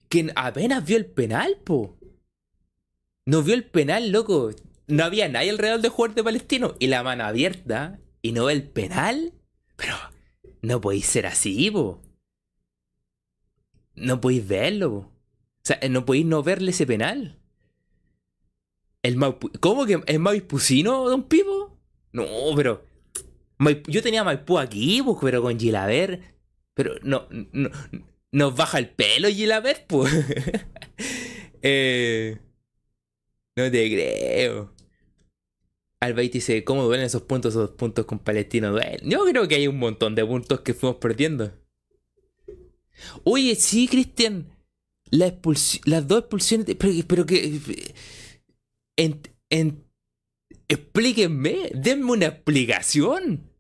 que 0.09 0.33
apenas 0.35 0.85
vio 0.85 0.97
el 0.97 1.07
penal, 1.07 1.59
po. 1.62 1.97
No 3.26 3.43
vio 3.43 3.55
el 3.55 3.64
penal, 3.64 4.11
loco. 4.11 4.51
No 4.89 5.05
había 5.05 5.28
nadie 5.28 5.51
alrededor 5.51 5.80
de 5.80 5.89
jugador 5.91 6.16
de 6.16 6.24
Palestino. 6.24 6.74
Y 6.78 6.89
la 6.89 7.03
mano 7.03 7.24
abierta. 7.24 8.01
Y 8.20 8.33
no 8.33 8.51
el 8.51 8.64
penal. 8.64 9.33
Pero 9.76 9.95
no 10.62 10.80
podéis 10.80 11.07
ser 11.07 11.26
así, 11.26 11.70
po. 11.70 12.01
No 13.95 14.20
podéis 14.20 14.47
verlo. 14.47 14.93
O 14.95 15.64
sea, 15.64 15.78
no 15.88 16.05
podéis 16.05 16.26
no 16.26 16.43
verle 16.43 16.70
ese 16.70 16.86
penal. 16.86 17.38
El 19.03 19.18
¿Cómo 19.61 19.86
que 19.86 20.01
es 20.07 20.20
Maipucino, 20.20 21.09
don 21.09 21.24
Pipo? 21.24 21.78
No, 22.12 22.26
pero. 22.57 22.84
Yo 23.86 24.03
tenía 24.03 24.24
Maipú 24.24 24.59
aquí, 24.59 25.03
pues, 25.03 25.18
pero 25.20 25.43
con 25.43 25.59
Gilaver. 25.59 26.20
Pero 26.74 26.95
no, 27.03 27.28
no. 27.30 27.70
Nos 28.32 28.57
baja 28.57 28.78
el 28.78 28.90
pelo 28.90 29.28
Gilaver, 29.28 29.84
pues. 29.86 30.12
eh, 31.62 32.38
no 33.57 33.70
te 33.70 33.90
creo. 33.90 34.74
Albait 36.01 36.32
dice, 36.32 36.64
¿cómo 36.64 36.84
duelen 36.84 37.07
esos 37.07 37.22
puntos? 37.22 37.55
Esos 37.55 37.70
puntos 37.70 38.07
con 38.07 38.18
Palestino 38.18 38.72
duelen. 38.72 39.09
Yo 39.09 39.24
creo 39.24 39.47
que 39.47 39.57
hay 39.57 39.68
un 39.68 39.78
montón 39.78 40.14
de 40.14 40.24
puntos 40.24 40.61
que 40.61 40.74
fuimos 40.74 40.97
perdiendo. 40.97 41.53
Oye, 43.24 43.55
sí, 43.55 43.88
Cristian. 43.88 44.47
la 45.11 45.32
las 45.84 46.09
dos 46.09 46.20
expulsiones. 46.20 46.76
pero, 47.07 47.26
que. 47.26 47.95
explíquenme, 50.68 51.70
denme 51.74 52.12
una 52.12 52.26
explicación. 52.26 53.51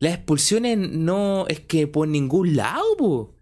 Las 0.00 0.14
expulsiones 0.14 0.78
no 0.78 1.46
es 1.48 1.60
que 1.60 1.86
por 1.86 2.06
ningún 2.08 2.56
lado, 2.56 2.84
O 3.00 3.34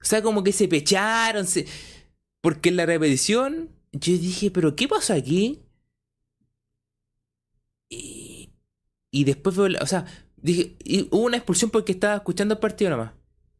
sea, 0.00 0.22
como 0.22 0.42
que 0.42 0.52
se 0.52 0.68
pecharon. 0.68 1.46
Porque 2.40 2.70
en 2.70 2.76
la 2.76 2.86
repetición 2.86 3.70
yo 3.92 4.12
dije, 4.18 4.50
pero 4.50 4.74
¿qué 4.74 4.88
pasó 4.88 5.12
aquí? 5.12 5.62
Y, 7.88 8.50
y 9.10 9.24
después 9.24 9.56
o 9.58 9.86
sea, 9.86 10.06
dije, 10.36 10.76
hubo 11.10 11.24
una 11.24 11.36
expulsión 11.36 11.70
porque 11.70 11.92
estaba 11.92 12.16
escuchando 12.16 12.54
el 12.54 12.60
partido 12.60 12.90
nomás. 12.90 13.12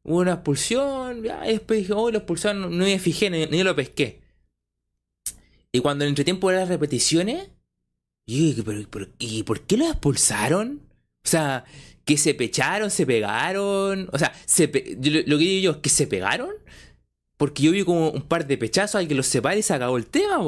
Hubo 0.05 0.19
una 0.19 0.33
expulsión, 0.35 1.25
y 1.25 1.53
después 1.53 1.81
dije, 1.81 1.93
oh, 1.93 2.11
lo 2.11 2.19
expulsaron, 2.19 2.61
no, 2.63 2.85
me 2.85 2.99
fijé, 2.99 3.31
ni, 3.31 3.63
lo 3.63 3.77
pesqué. 3.77 4.21
Y 5.71 5.81
cuando 5.81 6.05
en 6.05 6.09
el 6.09 6.13
entretiempo 6.13 6.51
de 6.51 6.57
las 6.57 6.69
repeticiones, 6.69 7.49
yo 8.27 8.65
pero, 8.91 9.09
¿y 9.19 9.43
por 9.43 9.61
qué 9.63 9.77
lo 9.77 9.87
expulsaron? 9.87 10.83
O 11.25 11.29
sea, 11.29 11.65
que 12.05 12.17
se 12.17 12.35
pecharon, 12.35 12.91
se 12.91 13.07
pegaron. 13.07 14.09
O 14.13 14.19
sea, 14.19 14.33
se 14.45 14.67
lo, 14.67 14.73
que 15.39 15.45
digo 15.45 15.63
yo 15.63 15.71
es 15.73 15.77
que 15.79 15.89
se 15.89 16.07
pegaron. 16.07 16.51
Porque 17.37 17.63
yo 17.65 17.73
vi 17.73 17.85
como 17.85 18.11
un 18.11 18.23
par 18.23 18.47
de 18.47 18.59
pechazos, 18.59 18.97
hay 18.97 19.09
que 19.09 19.15
los 19.15 19.27
separe 19.27 19.59
y 19.59 19.63
se 19.63 19.75
acabó 19.75 19.97
el 19.97 20.07
tema, 20.07 20.39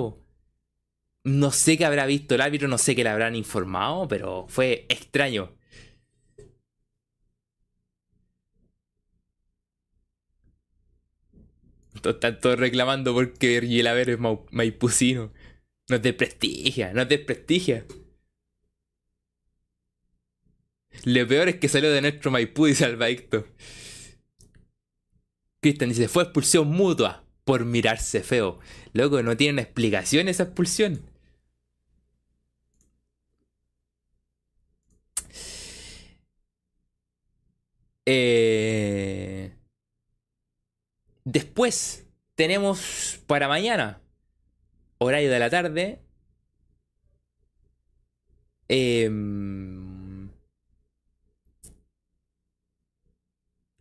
No 1.25 1.51
sé 1.51 1.77
qué 1.77 1.85
habrá 1.85 2.07
visto 2.07 2.35
el 2.35 2.41
árbitro, 2.41 2.69
no 2.69 2.79
sé 2.79 2.95
qué 2.95 3.03
le 3.03 3.11
habrán 3.11 3.35
informado, 3.35 4.07
pero 4.07 4.47
fue 4.49 4.87
extraño. 4.89 5.51
Están 12.11 12.41
todos 12.41 12.59
reclamando 12.59 13.15
porque 13.15 13.61
Gielaver 13.61 14.11
es 14.11 14.19
maipucino. 14.51 15.33
Nos 15.89 16.03
desprestigia, 16.03 16.93
nos 16.93 17.09
desprestigia. 17.09 17.85
Lo 21.05 21.27
peor 21.27 21.49
es 21.49 21.57
que 21.57 21.69
salió 21.69 21.91
de 21.91 22.01
nuestro 22.01 22.31
Maipú 22.31 22.67
y 22.67 22.75
Salvadicto. 22.75 23.47
Cristian 25.61 25.91
dice, 25.91 26.09
fue 26.09 26.25
expulsión 26.25 26.69
mutua 26.69 27.25
por 27.45 27.65
mirarse 27.65 28.23
feo. 28.23 28.61
Loco, 28.93 29.23
no 29.23 29.37
tienen 29.37 29.59
explicación 29.59 30.29
esa 30.29 30.45
expulsión. 30.45 31.03
Eh... 38.07 39.14
Después 41.25 42.07
tenemos 42.35 43.21
para 43.27 43.49
mañana, 43.49 44.01
horario 44.99 45.31
de 45.31 45.39
la 45.39 45.51
tarde. 45.51 46.01
Em, 48.69 50.29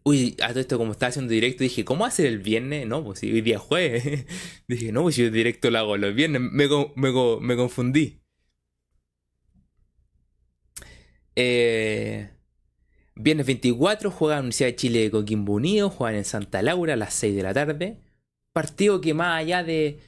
uy, 0.04 0.36
a 0.42 0.50
todo 0.50 0.60
esto 0.60 0.78
como 0.78 0.92
estaba 0.92 1.10
haciendo 1.10 1.32
directo, 1.34 1.64
dije, 1.64 1.86
¿cómo 1.86 2.06
hacer 2.06 2.26
el 2.28 2.40
viernes? 2.40 2.88
No, 2.88 3.04
pues 3.04 3.20
si 3.20 3.32
hoy 3.32 3.42
día 3.42 3.60
jueves. 3.60 4.26
dije, 4.68 4.92
no, 4.92 5.04
pues 5.04 5.16
si 5.16 5.24
yo 5.24 5.32
directo 5.32 5.70
lo 5.72 5.80
hago 5.80 5.98
los 5.98 6.14
viernes. 6.16 6.42
Me, 6.42 6.68
me 7.42 7.56
confundí. 7.56 8.22
Eh, 11.36 12.30
Viernes 13.16 13.46
24 13.46 14.12
juega 14.12 14.40
Universidad 14.40 14.70
de 14.70 14.76
Chile 14.76 15.12
con 15.12 15.22
Coquimbo 15.22 15.54
Unido, 15.54 15.90
juegan 15.90 16.16
en 16.16 16.26
Santa 16.26 16.62
Laura 16.62 16.94
a 16.94 16.98
las 16.98 17.14
6 17.14 17.36
de 17.36 17.44
la 17.44 17.54
tarde. 17.54 17.98
Partido 18.54 19.02
que 19.02 19.14
más 19.14 19.40
allá 19.40 19.64
de, 19.64 20.00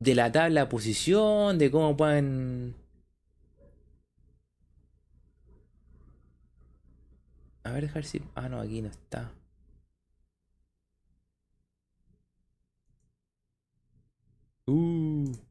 de 0.00 0.14
la 0.14 0.32
tabla 0.32 0.62
de 0.62 0.66
posición, 0.68 1.58
de 1.58 1.70
cómo 1.70 1.96
pueden... 1.96 2.74
A 7.64 7.72
ver, 7.72 7.82
dejar 7.82 8.04
si... 8.04 8.22
Ah, 8.34 8.48
no, 8.48 8.60
aquí 8.60 8.80
no 8.82 8.88
está. 8.88 9.32
Uh. 14.66 15.47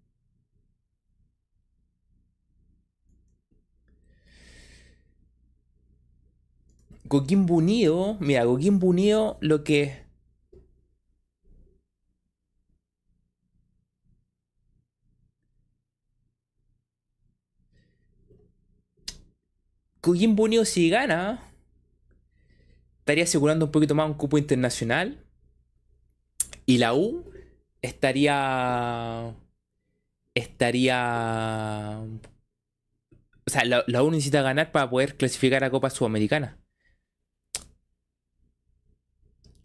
Coquimbo 7.07 7.55
Unido, 7.55 8.17
mira, 8.19 8.45
Coquimbo 8.45 8.87
Unido 8.87 9.37
lo 9.41 9.63
que... 9.63 10.05
Coquimbo 20.01 20.43
Unido 20.43 20.63
si 20.65 20.89
gana, 20.89 21.41
estaría 22.99 23.23
asegurando 23.25 23.65
un 23.65 23.71
poquito 23.71 23.95
más 23.95 24.07
un 24.07 24.15
cupo 24.15 24.37
internacional. 24.37 25.23
Y 26.65 26.77
la 26.79 26.93
U 26.93 27.25
estaría... 27.81 29.35
Estaría... 30.35 31.99
O 33.45 33.49
sea, 33.49 33.65
la, 33.65 33.83
la 33.87 34.03
U 34.03 34.11
necesita 34.11 34.41
ganar 34.41 34.71
para 34.71 34.89
poder 34.89 35.15
clasificar 35.17 35.63
a 35.63 35.71
Copa 35.71 35.89
Sudamericana. 35.89 36.57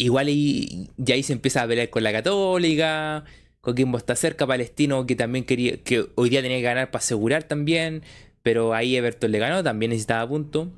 Igual 0.03 0.29
y, 0.29 0.91
ya 0.97 1.15
ahí 1.15 1.23
se 1.23 1.33
empieza 1.33 1.63
a 1.63 1.67
pelear 1.67 1.91
con 1.91 2.03
la 2.03 2.13
Católica. 2.13 3.25
Coquimbo 3.61 3.99
está 3.99 4.17
cerca, 4.17 4.47
Palestino 4.47 5.07
que 5.07 5.15
también 5.15 5.45
quería, 5.45 5.77
que 5.83 6.07
hoy 6.17 6.31
día 6.31 6.43
tenía 6.43 6.59
que 6.59 6.65
ganar 6.65 6.91
para 6.91 7.03
asegurar 7.03 7.45
también, 7.45 8.03
pero 8.43 8.75
ahí 8.75 8.97
Everton 8.97 9.31
le 9.31 9.39
ganó, 9.39 9.63
también 9.63 9.91
necesitaba 9.91 10.29
punto. 10.29 10.73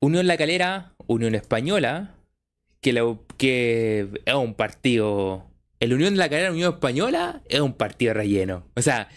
Unión 0.00 0.28
La 0.28 0.36
Calera, 0.36 0.94
Unión 1.08 1.34
Española, 1.34 2.14
que, 2.80 3.16
que 3.36 4.08
es 4.24 4.34
un 4.34 4.54
partido. 4.54 5.50
El 5.80 5.94
Unión 5.94 6.16
La 6.16 6.28
Calera, 6.28 6.52
Unión 6.52 6.74
Española, 6.74 7.42
es 7.48 7.60
un 7.60 7.74
partido 7.74 8.14
relleno. 8.14 8.64
O 8.76 8.82
sea, 8.82 9.08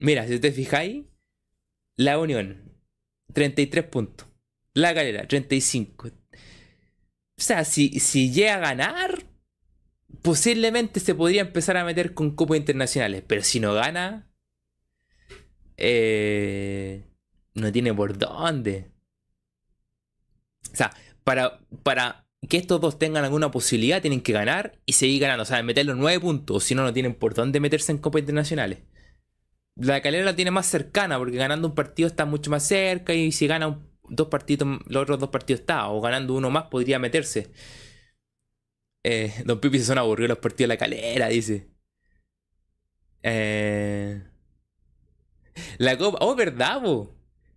mira, 0.00 0.26
si 0.26 0.40
te 0.40 0.50
fijáis, 0.50 1.04
la 1.96 2.18
Unión, 2.18 2.72
33 3.32 3.84
puntos. 3.84 4.26
La 4.74 4.92
Calera, 4.94 5.28
35. 5.28 6.10
O 7.40 7.42
sea, 7.42 7.64
si, 7.64 7.88
llega 8.30 8.56
a 8.56 8.58
ganar, 8.58 9.24
posiblemente 10.20 11.00
se 11.00 11.14
podría 11.14 11.40
empezar 11.40 11.78
a 11.78 11.86
meter 11.86 12.12
con 12.12 12.36
cupos 12.36 12.58
internacionales. 12.58 13.24
Pero 13.26 13.42
si 13.42 13.60
no 13.60 13.72
gana, 13.72 14.30
eh, 15.78 17.06
no 17.54 17.72
tiene 17.72 17.94
por 17.94 18.18
dónde. 18.18 18.90
O 20.70 20.76
sea, 20.76 20.92
para, 21.24 21.60
para 21.82 22.26
que 22.46 22.58
estos 22.58 22.78
dos 22.78 22.98
tengan 22.98 23.24
alguna 23.24 23.50
posibilidad, 23.50 24.02
tienen 24.02 24.20
que 24.20 24.34
ganar 24.34 24.78
y 24.84 24.92
seguir 24.92 25.22
ganando. 25.22 25.44
O 25.44 25.46
sea, 25.46 25.62
meter 25.62 25.86
los 25.86 25.96
nueve 25.96 26.20
puntos, 26.20 26.64
si 26.64 26.74
no, 26.74 26.82
no 26.82 26.92
tienen 26.92 27.14
por 27.14 27.32
dónde 27.32 27.58
meterse 27.58 27.90
en 27.90 27.98
copas 27.98 28.20
internacionales. 28.20 28.80
La 29.76 30.02
calera 30.02 30.26
la 30.26 30.36
tiene 30.36 30.50
más 30.50 30.66
cercana, 30.66 31.16
porque 31.16 31.38
ganando 31.38 31.68
un 31.68 31.74
partido 31.74 32.06
está 32.06 32.26
mucho 32.26 32.50
más 32.50 32.64
cerca 32.66 33.14
y 33.14 33.32
si 33.32 33.46
gana 33.46 33.68
un 33.68 33.89
dos 34.10 34.28
partidos, 34.28 34.68
los 34.86 35.02
otros 35.02 35.18
dos 35.20 35.30
partidos 35.30 35.60
está, 35.60 35.88
o 35.88 36.00
ganando 36.00 36.34
uno 36.34 36.50
más 36.50 36.64
podría 36.64 36.98
meterse. 36.98 37.50
Eh, 39.04 39.32
Don 39.44 39.60
Pipi 39.60 39.78
se 39.78 39.86
son 39.86 39.98
aburridos 39.98 40.30
los 40.30 40.38
partidos 40.38 40.68
de 40.68 40.74
la 40.74 40.76
calera, 40.76 41.28
dice. 41.28 41.70
Eh, 43.22 44.22
la 45.78 45.96
Copa, 45.98 46.18
oh, 46.20 46.34
verdad, 46.34 46.82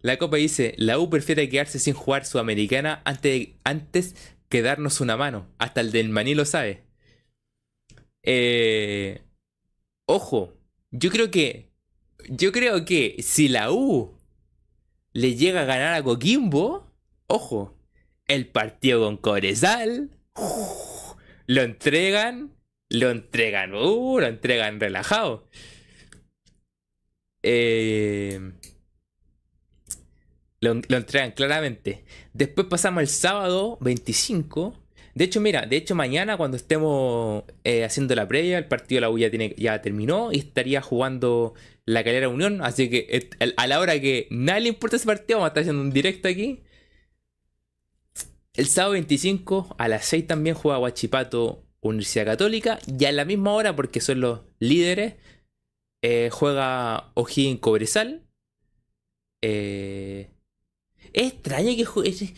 La 0.02 0.18
Copa 0.18 0.38
dice, 0.38 0.74
la 0.78 1.00
U 1.00 1.10
prefiere 1.10 1.50
quedarse 1.50 1.80
sin 1.80 1.94
jugar 1.94 2.26
Sudamericana 2.26 3.02
antes, 3.06 3.50
antes 3.64 4.16
que 4.50 4.62
darnos 4.62 5.02
una 5.02 5.18
mano. 5.18 5.48
Hasta 5.58 5.82
el 5.82 5.92
del 5.92 6.10
Maní 6.10 6.36
lo 6.36 6.46
sabe. 6.46 6.84
Eh, 8.24 9.22
ojo, 10.06 10.54
yo 10.92 11.10
creo 11.12 11.32
que, 11.32 11.72
yo 12.30 12.52
creo 12.52 12.86
que 12.86 13.18
si 13.22 13.50
la 13.50 13.72
U 13.72 14.18
le 15.14 15.36
llega 15.36 15.62
a 15.62 15.66
ganar 15.66 15.94
a 15.94 16.04
Coquimbo, 16.04 16.92
ojo, 17.28 17.78
el 18.28 18.48
partido 18.48 19.04
con 19.04 19.18
Corezal, 19.18 20.10
lo 21.48 21.62
entregan, 21.62 22.56
lo 22.90 23.12
entregan, 23.12 23.74
uh, 23.74 24.20
lo 24.20 24.28
entregan 24.28 24.80
relajado. 24.80 25.48
Eh, 27.44 28.54
lo, 30.62 30.72
entregan 30.72 31.32
claramente. 31.32 32.06
Después 32.34 32.68
pasamos 32.68 33.02
el 33.02 33.10
sábado 33.10 33.78
25. 33.82 34.83
De 35.16 35.26
hecho, 35.26 35.40
mira, 35.42 35.66
de 35.66 35.78
hecho 35.78 35.94
mañana 35.96 36.38
cuando 36.38 36.58
estemos 36.58 37.44
eh, 37.64 37.84
haciendo 37.84 38.16
la 38.16 38.28
previa, 38.28 38.58
el 38.58 38.66
partido 38.66 38.98
de 38.98 39.02
la 39.02 39.10
U 39.12 39.18
ya, 39.18 39.30
tiene, 39.30 39.54
ya 39.58 39.82
terminó 39.82 40.32
y 40.32 40.40
estaría 40.40 40.82
jugando 40.82 41.54
la 41.86 42.04
Calera 42.04 42.30
Unión. 42.30 42.62
Así 42.64 42.90
que 42.90 43.30
a 43.56 43.68
la 43.68 43.80
hora 43.80 44.00
que 44.00 44.28
nadie 44.32 44.62
le 44.62 44.70
importa 44.70 44.96
ese 44.96 45.06
partido, 45.06 45.40
vamos 45.40 45.48
a 45.48 45.50
estar 45.50 45.62
haciendo 45.62 45.82
un 45.82 45.92
directo 45.92 46.28
aquí. 46.28 46.64
El 48.56 48.68
sábado 48.68 48.94
25 48.94 49.76
a 49.78 49.88
las 49.88 50.06
6 50.06 50.28
también 50.28 50.56
juega 50.56 50.78
Guachipato 50.78 51.64
Universidad 51.82 52.26
Católica. 52.26 52.80
Y 52.88 53.06
a 53.06 53.12
la 53.12 53.26
misma 53.26 53.54
hora, 53.54 53.76
porque 53.76 54.02
son 54.02 54.22
los 54.22 54.42
líderes, 54.60 55.16
eh, 56.04 56.30
juega 56.32 57.12
O'Higgins 57.16 57.60
Cobresal. 57.60 58.24
Eh, 59.42 60.30
es 61.14 61.34
extraño 61.34 61.76
que 61.76 61.86
juegue. 61.86 62.34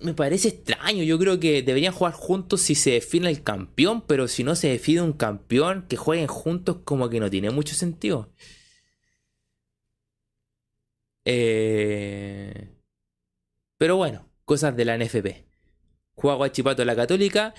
Me 0.00 0.14
parece 0.14 0.48
extraño. 0.48 1.02
Yo 1.02 1.18
creo 1.18 1.40
que 1.40 1.62
deberían 1.62 1.92
jugar 1.92 2.12
juntos 2.14 2.60
si 2.62 2.74
se 2.74 2.92
define 2.92 3.28
el 3.28 3.42
campeón. 3.42 4.02
Pero 4.02 4.28
si 4.28 4.44
no 4.44 4.54
se 4.54 4.68
define 4.68 5.02
un 5.02 5.12
campeón, 5.12 5.86
que 5.88 5.96
jueguen 5.96 6.28
juntos 6.28 6.78
como 6.84 7.08
que 7.08 7.20
no 7.20 7.30
tiene 7.30 7.50
mucho 7.50 7.74
sentido. 7.74 8.32
Eh, 11.24 12.70
pero 13.76 13.96
bueno, 13.96 14.28
cosas 14.44 14.76
de 14.76 14.84
la 14.84 14.96
NFP. 14.96 15.44
Juega 16.14 16.36
Guachipato 16.36 16.84
la 16.84 16.96
Católica. 16.96 17.54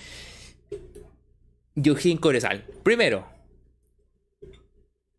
Yujin 1.75 2.17
Corezal. 2.17 2.65
Primero. 2.83 3.27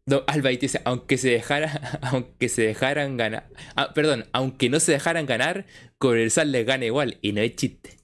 No, 0.06 0.24
Alba 0.26 0.50
dice, 0.50 0.80
aunque 0.84 1.16
se 1.16 1.30
dejara, 1.30 2.00
aunque 2.02 2.48
se 2.48 2.62
dejaran 2.62 3.16
ganar. 3.16 3.48
Ah, 3.76 3.94
perdón, 3.94 4.26
aunque 4.32 4.68
no 4.68 4.80
se 4.80 4.92
dejaran 4.92 5.24
ganar, 5.24 5.66
Corezal 6.00 6.50
les 6.50 6.64
gana 6.66 6.86
igual. 6.86 7.18
Y 7.20 7.32
no 7.32 7.42
es 7.42 7.54
chiste. 7.56 7.98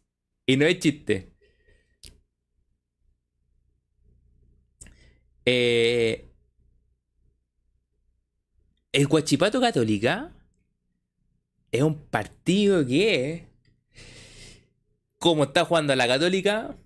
Y 0.46 0.58
no 0.58 0.66
es 0.66 0.78
chiste. 0.78 1.32
Eh, 5.46 6.28
el 8.92 9.06
Guachipato 9.06 9.60
Católica 9.60 10.34
es 11.72 11.82
un 11.82 12.06
partido 12.08 12.84
que, 12.86 13.46
como 15.18 15.44
está 15.44 15.64
jugando 15.64 15.96
la 15.96 16.06
Católica, 16.06 16.76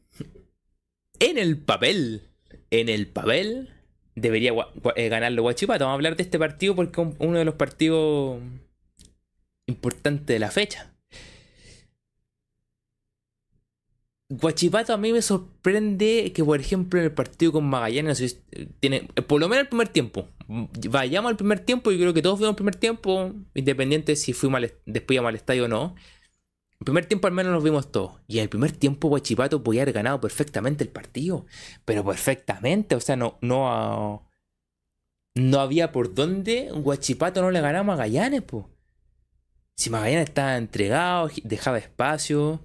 en 1.18 1.38
el 1.38 1.58
papel, 1.58 2.30
en 2.70 2.88
el 2.88 3.08
papel, 3.08 3.74
debería 4.14 4.52
eh, 4.94 5.08
ganarlo 5.08 5.42
Guachipato. 5.42 5.86
Vamos 5.86 5.94
a 5.94 5.96
hablar 5.96 6.16
de 6.16 6.22
este 6.22 6.38
partido 6.38 6.76
porque 6.76 7.02
es 7.02 7.08
uno 7.18 7.38
de 7.38 7.44
los 7.44 7.56
partidos 7.56 8.40
importantes 9.66 10.26
de 10.26 10.38
la 10.38 10.52
fecha. 10.52 10.94
Guachipato 14.30 14.92
a 14.92 14.96
mí 14.96 15.12
me 15.12 15.22
sorprende 15.22 16.32
que, 16.32 16.44
por 16.44 16.60
ejemplo, 16.60 17.00
en 17.00 17.06
el 17.06 17.12
partido 17.12 17.50
con 17.50 17.68
Magallanes, 17.68 18.40
tiene, 18.78 19.08
por 19.26 19.40
lo 19.40 19.48
menos 19.48 19.64
el 19.64 19.68
primer 19.68 19.88
tiempo, 19.88 20.28
vayamos 20.88 21.30
al 21.30 21.36
primer 21.36 21.58
tiempo, 21.58 21.90
y 21.90 21.98
creo 21.98 22.14
que 22.14 22.22
todos 22.22 22.38
vimos 22.38 22.50
el 22.50 22.56
primer 22.56 22.76
tiempo, 22.76 23.32
independiente 23.54 24.14
si 24.14 24.32
fuimos 24.32 24.60
después 24.86 25.16
íbamos 25.16 25.30
al 25.30 25.34
estadio 25.34 25.64
o 25.64 25.68
no. 25.68 25.96
El 26.78 26.84
primer 26.84 27.06
tiempo 27.06 27.26
al 27.26 27.34
menos 27.34 27.52
nos 27.52 27.64
vimos 27.64 27.90
todos. 27.92 28.20
Y 28.28 28.38
en 28.38 28.44
el 28.44 28.48
primer 28.48 28.72
tiempo 28.72 29.08
Guachipato 29.08 29.62
podía 29.62 29.82
haber 29.82 29.94
ganado 29.94 30.20
perfectamente 30.20 30.82
el 30.82 30.90
partido. 30.90 31.44
Pero 31.84 32.04
perfectamente, 32.04 32.94
o 32.94 33.00
sea, 33.00 33.16
no, 33.16 33.36
no, 33.42 34.26
no 35.34 35.60
había 35.60 35.92
por 35.92 36.14
dónde 36.14 36.70
Guachipato 36.72 37.42
no 37.42 37.50
le 37.50 37.60
ganaba 37.60 37.80
a 37.80 37.96
Magallanes, 37.96 38.42
pues. 38.42 38.64
Si 39.76 39.90
Magallanes 39.90 40.28
estaba 40.28 40.56
entregado, 40.56 41.30
dejaba 41.42 41.78
espacio. 41.78 42.64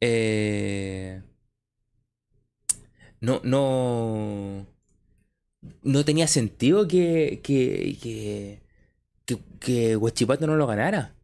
Eh, 0.00 1.22
no, 3.20 3.40
no. 3.44 4.66
No 5.82 6.04
tenía 6.04 6.26
sentido 6.28 6.86
que. 6.86 7.40
que. 7.42 7.98
que. 8.02 8.62
que, 9.60 9.96
Huachipato 9.96 10.46
no 10.46 10.56
lo 10.56 10.66
ganara. 10.66 11.14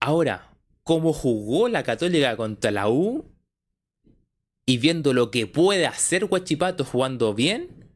Ahora, 0.00 0.56
como 0.84 1.12
jugó 1.12 1.68
la 1.68 1.82
Católica 1.82 2.36
contra 2.36 2.70
la 2.70 2.88
U. 2.88 3.24
Y 4.66 4.76
viendo 4.76 5.14
lo 5.14 5.30
que 5.30 5.46
puede 5.46 5.86
hacer 5.86 6.24
Huachipato 6.24 6.84
jugando 6.84 7.34
bien. 7.34 7.90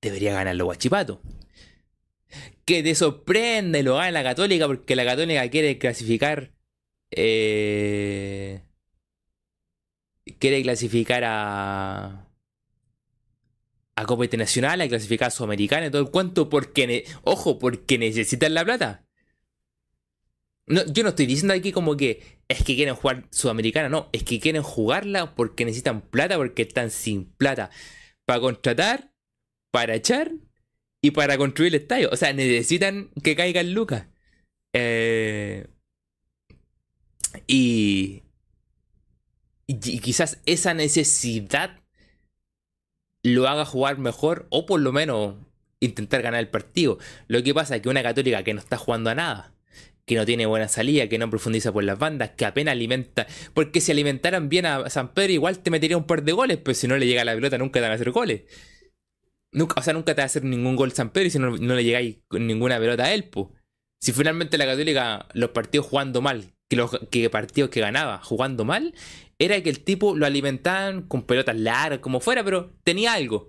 Debería 0.00 0.32
ganarlo 0.32 0.66
Huachipato 0.66 1.20
que 2.68 2.82
te 2.82 2.94
sorprende 2.94 3.82
lo 3.82 3.96
gana 3.96 4.10
la 4.10 4.22
Católica 4.22 4.66
porque 4.66 4.94
la 4.94 5.06
Católica 5.06 5.48
quiere 5.48 5.78
clasificar 5.78 6.52
eh, 7.10 8.62
quiere 10.38 10.62
clasificar 10.62 11.22
a 11.24 12.28
a 13.98 14.06
Copa 14.06 14.24
Internacional, 14.24 14.80
a 14.80 14.88
clasificar 14.88 15.26
a 15.26 15.30
Sudamericana 15.32 15.86
y 15.86 15.90
todo 15.90 16.02
el 16.02 16.12
cuento 16.12 16.48
porque, 16.48 17.04
ojo, 17.22 17.58
porque 17.58 17.98
necesitan 17.98 18.54
la 18.54 18.64
plata. 18.64 19.04
No, 20.66 20.86
yo 20.86 21.02
no 21.02 21.08
estoy 21.08 21.26
diciendo 21.26 21.52
aquí 21.52 21.72
como 21.72 21.96
que 21.96 22.38
es 22.46 22.62
que 22.62 22.76
quieren 22.76 22.94
jugar 22.94 23.26
Sudamericana, 23.32 23.88
no, 23.88 24.08
es 24.12 24.22
que 24.22 24.38
quieren 24.38 24.62
jugarla 24.62 25.34
porque 25.34 25.64
necesitan 25.64 26.02
plata, 26.02 26.36
porque 26.36 26.62
están 26.62 26.92
sin 26.92 27.32
plata 27.32 27.70
para 28.24 28.40
contratar, 28.40 29.12
para 29.72 29.96
echar 29.96 30.30
y 31.02 31.10
para 31.10 31.36
construir 31.36 31.74
el 31.74 31.80
estadio. 31.80 32.08
O 32.12 32.16
sea, 32.16 32.32
necesitan 32.32 33.10
que 33.24 33.34
caigan 33.34 33.74
lucas. 33.74 34.06
Eh, 34.74 35.66
y, 37.46 38.22
y, 39.66 40.00
quizás 40.00 40.40
esa 40.46 40.74
necesidad 40.74 41.80
lo 43.22 43.48
haga 43.48 43.64
jugar 43.64 43.98
mejor 43.98 44.46
o 44.50 44.66
por 44.66 44.80
lo 44.80 44.92
menos 44.92 45.36
intentar 45.80 46.22
ganar 46.22 46.40
el 46.40 46.48
partido. 46.48 46.98
Lo 47.26 47.42
que 47.42 47.54
pasa 47.54 47.76
es 47.76 47.82
que 47.82 47.88
una 47.88 48.02
católica 48.02 48.42
que 48.42 48.54
no 48.54 48.60
está 48.60 48.76
jugando 48.76 49.10
a 49.10 49.14
nada, 49.14 49.54
que 50.06 50.16
no 50.16 50.26
tiene 50.26 50.46
buena 50.46 50.68
salida, 50.68 51.08
que 51.08 51.18
no 51.18 51.30
profundiza 51.30 51.72
por 51.72 51.84
las 51.84 51.98
bandas, 51.98 52.30
que 52.30 52.46
apenas 52.46 52.72
alimenta. 52.72 53.26
Porque 53.54 53.80
si 53.80 53.92
alimentaran 53.92 54.48
bien 54.48 54.66
a 54.66 54.90
San 54.90 55.12
Pedro, 55.14 55.32
igual 55.34 55.60
te 55.60 55.70
metería 55.70 55.96
un 55.96 56.06
par 56.06 56.22
de 56.24 56.32
goles, 56.32 56.58
pero 56.58 56.74
si 56.74 56.88
no 56.88 56.96
le 56.96 57.06
llega 57.06 57.24
la 57.24 57.34
pelota, 57.34 57.58
nunca 57.58 57.78
te 57.78 57.82
van 57.82 57.92
a 57.92 57.94
hacer 57.94 58.10
goles. 58.10 58.42
Nunca, 59.52 59.80
o 59.80 59.82
sea, 59.82 59.92
nunca 59.94 60.14
te 60.14 60.20
va 60.20 60.24
a 60.24 60.26
hacer 60.26 60.44
ningún 60.44 60.76
gol 60.76 60.92
San 60.92 61.10
Pedro 61.10 61.28
y 61.28 61.30
si 61.30 61.38
no, 61.38 61.56
no 61.56 61.74
le 61.74 61.84
llegáis 61.84 62.18
ninguna 62.30 62.78
pelota 62.78 63.04
a 63.04 63.14
él, 63.14 63.24
pues. 63.24 63.48
Si 64.00 64.12
finalmente 64.12 64.58
la 64.58 64.66
Católica, 64.66 65.26
los 65.34 65.50
partidos 65.50 65.86
jugando 65.86 66.20
mal, 66.20 66.54
que 66.68 66.76
los 66.76 66.90
partidos 67.30 67.70
que 67.70 67.80
ganaba 67.80 68.22
jugando 68.22 68.64
mal, 68.64 68.94
era 69.38 69.62
que 69.62 69.70
el 69.70 69.80
tipo 69.84 70.16
lo 70.16 70.26
alimentaban 70.26 71.02
con 71.02 71.22
pelotas 71.22 71.56
largas, 71.56 72.00
como 72.00 72.20
fuera, 72.20 72.44
pero 72.44 72.72
tenía 72.84 73.14
algo. 73.14 73.48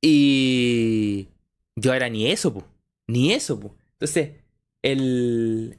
Y 0.00 1.28
yo 1.76 1.92
ahora 1.92 2.08
ni 2.08 2.30
eso, 2.30 2.52
po. 2.52 2.66
ni 3.06 3.32
eso. 3.32 3.58
Po. 3.58 3.76
Entonces, 3.92 4.32
el... 4.82 5.78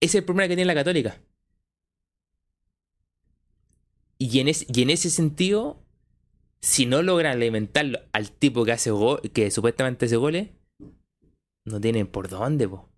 Ese 0.00 0.10
es 0.10 0.14
el 0.16 0.24
problema 0.24 0.48
que 0.48 0.54
tiene 0.56 0.64
la 0.64 0.74
católica. 0.74 1.20
Y 4.18 4.40
en, 4.40 4.48
ese 4.48 5.10
sentido, 5.10 5.84
si 6.60 6.86
no 6.86 7.02
logran 7.02 7.32
alimentar 7.32 8.08
al 8.12 8.30
tipo 8.32 8.64
que 8.64 8.72
hace 8.72 8.90
que 9.32 9.50
supuestamente 9.50 10.06
hace 10.06 10.16
goles, 10.16 10.50
no 11.64 11.80
tienen 11.80 12.06
por 12.06 12.28
dónde, 12.28 12.68
po 12.68 12.88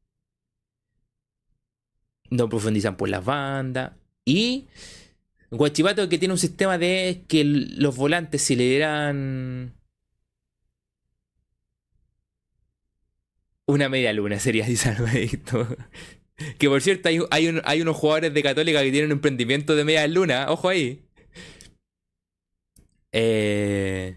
no 2.31 2.49
profundizan 2.49 2.97
por 2.97 3.09
las 3.09 3.24
bandas. 3.24 3.93
Y 4.24 4.68
Guachipato 5.51 6.09
que 6.09 6.18
tiene 6.18 6.35
un 6.35 6.39
sistema 6.39 6.78
de 6.78 7.24
que 7.28 7.45
los 7.45 7.97
volantes 7.97 8.43
si 8.43 8.57
le 8.57 8.64
dieran 8.64 9.74
una 13.66 13.89
media 13.89 14.12
luna 14.12 14.39
sería 14.39 14.66
dice 14.66 14.95
Que 16.59 16.68
por 16.68 16.81
cierto, 16.83 17.09
hay, 17.09 17.20
hay, 17.31 17.83
unos 17.83 17.97
jugadores 17.97 18.35
de 18.35 18.43
Católica 18.43 18.83
que 18.83 18.91
tienen 18.91 19.11
un 19.11 19.18
emprendimiento 19.18 19.76
de 19.76 19.85
media 19.85 20.07
luna, 20.09 20.47
ojo 20.51 20.68
ahí. 20.68 21.03
Eh... 23.12 24.16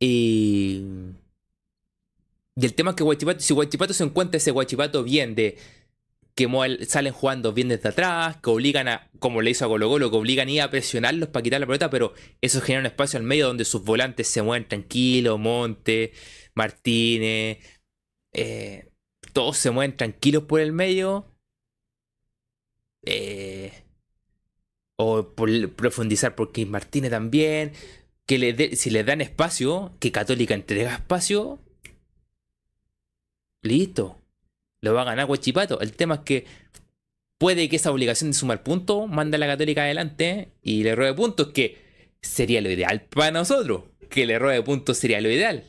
Y 0.00 0.82
y 2.56 2.64
el 2.64 2.74
tema 2.74 2.90
es 2.90 2.96
que 2.96 3.04
Guachipato, 3.04 3.40
si 3.40 3.54
Guachipato 3.54 3.94
se 3.94 4.04
encuentra 4.04 4.38
ese 4.38 4.50
Guachipato 4.50 5.02
bien 5.02 5.34
de 5.34 5.58
que 6.34 6.48
salen 6.86 7.12
jugando 7.12 7.52
bien 7.52 7.68
desde 7.68 7.90
atrás, 7.90 8.38
que 8.42 8.50
obligan 8.50 8.88
a, 8.88 9.10
como 9.20 9.40
le 9.40 9.50
hizo 9.50 9.64
a 9.64 9.68
Colo 9.68 9.88
Colo, 9.88 10.10
que 10.10 10.16
obligan 10.16 10.48
a 10.48 10.50
ir 10.50 10.62
a 10.62 10.70
presionarlos 10.70 11.28
para 11.28 11.42
quitar 11.44 11.60
la 11.60 11.66
pelota, 11.66 11.90
pero 11.90 12.12
eso 12.40 12.60
genera 12.60 12.80
un 12.80 12.86
espacio 12.86 13.18
al 13.18 13.24
medio 13.24 13.46
donde 13.46 13.64
sus 13.64 13.84
volantes 13.84 14.26
se 14.28 14.42
mueven 14.42 14.66
tranquilos, 14.66 15.38
Monte, 15.38 16.12
Martínez, 16.54 17.58
eh, 18.32 18.90
todos 19.32 19.56
se 19.58 19.70
mueven 19.70 19.96
tranquilos 19.96 20.44
por 20.44 20.60
el 20.60 20.72
medio. 20.72 21.26
Eh, 23.06 23.72
o 24.96 25.34
por 25.34 25.50
profundizar 25.74 26.34
porque 26.34 26.66
Martínez 26.66 27.10
también. 27.10 27.72
Que 28.26 28.38
le 28.38 28.76
si 28.76 28.90
le 28.90 29.04
dan 29.04 29.20
espacio, 29.20 29.96
que 30.00 30.10
Católica 30.12 30.54
entrega 30.54 30.94
espacio, 30.94 31.60
Listo. 33.64 34.20
Lo 34.82 34.94
va 34.94 35.02
a 35.02 35.06
ganar 35.06 35.28
Huachipato. 35.28 35.80
El 35.80 35.94
tema 35.94 36.16
es 36.16 36.20
que 36.20 36.46
puede 37.38 37.68
que 37.68 37.76
esa 37.76 37.90
obligación 37.90 38.30
de 38.30 38.36
sumar 38.36 38.62
puntos 38.62 39.08
manda 39.08 39.36
a 39.36 39.38
la 39.38 39.46
Católica 39.46 39.82
adelante 39.82 40.52
y 40.62 40.84
le 40.84 40.94
robe 40.94 41.14
puntos, 41.14 41.48
que 41.48 41.78
sería 42.20 42.60
lo 42.60 42.70
ideal 42.70 43.00
para 43.02 43.30
nosotros. 43.30 43.84
Que 44.10 44.26
le 44.26 44.38
robe 44.38 44.62
puntos 44.62 44.98
sería 44.98 45.20
lo 45.22 45.30
ideal. 45.30 45.64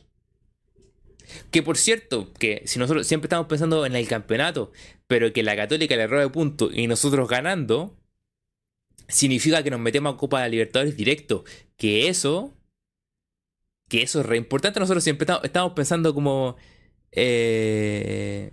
Que 1.50 1.62
por 1.62 1.78
cierto, 1.78 2.32
que 2.34 2.62
si 2.66 2.78
nosotros 2.78 3.06
siempre 3.06 3.26
estamos 3.26 3.46
pensando 3.46 3.86
en 3.86 3.96
el 3.96 4.06
campeonato, 4.06 4.72
pero 5.06 5.32
que 5.32 5.42
la 5.42 5.56
Católica 5.56 5.96
le 5.96 6.06
robe 6.06 6.28
puntos 6.28 6.70
y 6.74 6.86
nosotros 6.86 7.28
ganando, 7.28 7.96
significa 9.08 9.62
que 9.62 9.70
nos 9.70 9.80
metemos 9.80 10.14
a 10.14 10.18
Copa 10.18 10.42
de 10.42 10.50
Libertadores 10.50 10.98
directo. 10.98 11.44
Que 11.78 12.08
eso, 12.08 12.52
que 13.88 14.02
eso 14.02 14.20
es 14.20 14.26
re 14.26 14.36
importante. 14.36 14.80
Nosotros 14.80 15.02
siempre 15.02 15.26
estamos 15.42 15.72
pensando 15.72 16.12
como 16.12 16.56
eh, 17.16 18.52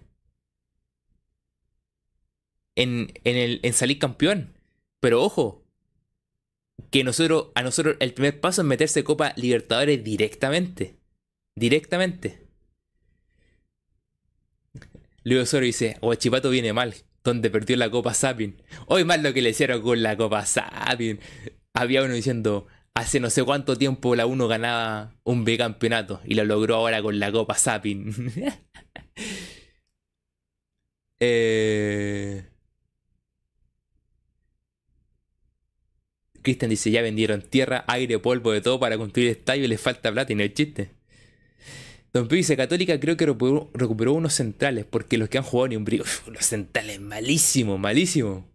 en, 2.76 3.11
el, 3.24 3.59
en 3.61 3.74
salir 3.74 3.99
campeón. 3.99 4.57
Pero 4.99 5.22
ojo, 5.22 5.64
que 6.89 7.03
nosotros, 7.03 7.49
a 7.55 7.61
nosotros 7.61 7.97
el 7.99 8.14
primer 8.14 8.39
paso 8.39 8.61
es 8.61 8.68
meterse 8.68 9.03
Copa 9.03 9.34
Libertadores 9.36 10.03
directamente. 10.03 10.97
Directamente. 11.55 12.47
Luego 15.24 15.45
Soro 15.45 15.66
dice, 15.66 15.97
Chipato 16.18 16.49
viene 16.49 16.74
mal, 16.74 16.95
donde 17.24 17.49
perdió 17.49 17.78
la 17.78 17.89
Copa 17.89 18.14
Sapin. 18.14 18.61
Hoy 18.88 19.05
más 19.05 19.22
lo 19.22 19.34
que 19.34 19.41
le 19.41 19.51
hicieron 19.51 19.82
con 19.82 20.01
la 20.01 20.18
Copa 20.18 20.45
Sapin. 20.45 21.20
Había 21.74 22.03
uno 22.03 22.14
diciendo, 22.14 22.68
hace 22.95 23.19
no 23.19 23.29
sé 23.29 23.43
cuánto 23.43 23.77
tiempo 23.77 24.15
la 24.15 24.25
1 24.25 24.47
ganaba 24.47 25.15
un 25.23 25.45
bicampeonato 25.45 26.21
y 26.25 26.35
lo 26.35 26.45
logró 26.45 26.75
ahora 26.75 27.01
con 27.01 27.19
la 27.19 27.31
Copa 27.31 27.55
Sapin. 27.55 28.13
eh... 31.19 32.45
Cristian 36.43 36.69
dice, 36.69 36.91
ya 36.91 37.01
vendieron 37.01 37.41
tierra, 37.41 37.85
aire, 37.87 38.19
polvo, 38.19 38.51
de 38.51 38.61
todo 38.61 38.79
para 38.79 38.97
construir 38.97 39.29
estadio 39.29 39.63
y 39.65 39.67
les 39.67 39.79
falta 39.81 40.11
plata 40.11 40.33
y 40.33 40.35
no 40.35 40.43
hay 40.43 40.49
chiste. 40.49 40.91
Don 42.13 42.27
Pío 42.27 42.37
dice, 42.37 42.55
Católica 42.55 42.99
creo 42.99 43.17
que 43.17 43.25
recuperó, 43.25 44.13
unos 44.13 44.33
centrales, 44.35 44.85
porque 44.85 45.17
los 45.17 45.29
que 45.29 45.39
han 45.39 45.43
jugado 45.43 45.69
ni 45.69 45.77
un 45.77 45.85
brillo, 45.85 46.03
los 46.27 46.45
centrales, 46.45 46.99
malísimo, 47.01 47.77
malísimo. 47.79 48.53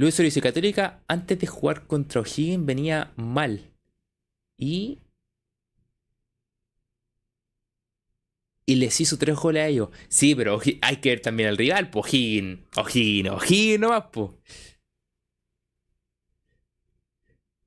Luis 0.00 0.16
dice, 0.16 0.40
Católica 0.40 1.04
antes 1.08 1.38
de 1.38 1.46
jugar 1.46 1.86
contra 1.86 2.22
O'Higgins 2.22 2.64
venía 2.64 3.12
mal. 3.16 3.70
Y... 4.56 5.02
Y 8.64 8.76
les 8.76 8.98
hizo 8.98 9.18
tres 9.18 9.36
goles 9.36 9.62
a 9.62 9.66
ellos. 9.66 9.90
Sí, 10.08 10.34
pero 10.34 10.58
hay 10.80 10.96
que 10.96 11.10
ver 11.10 11.20
también 11.20 11.50
al 11.50 11.58
rival, 11.58 11.90
pues 11.90 12.06
O'Higgins, 12.06 12.60
O'Higgins, 12.78 13.30
O'Higgins 13.30 13.80
nomás, 13.80 14.04
pues. 14.10 14.30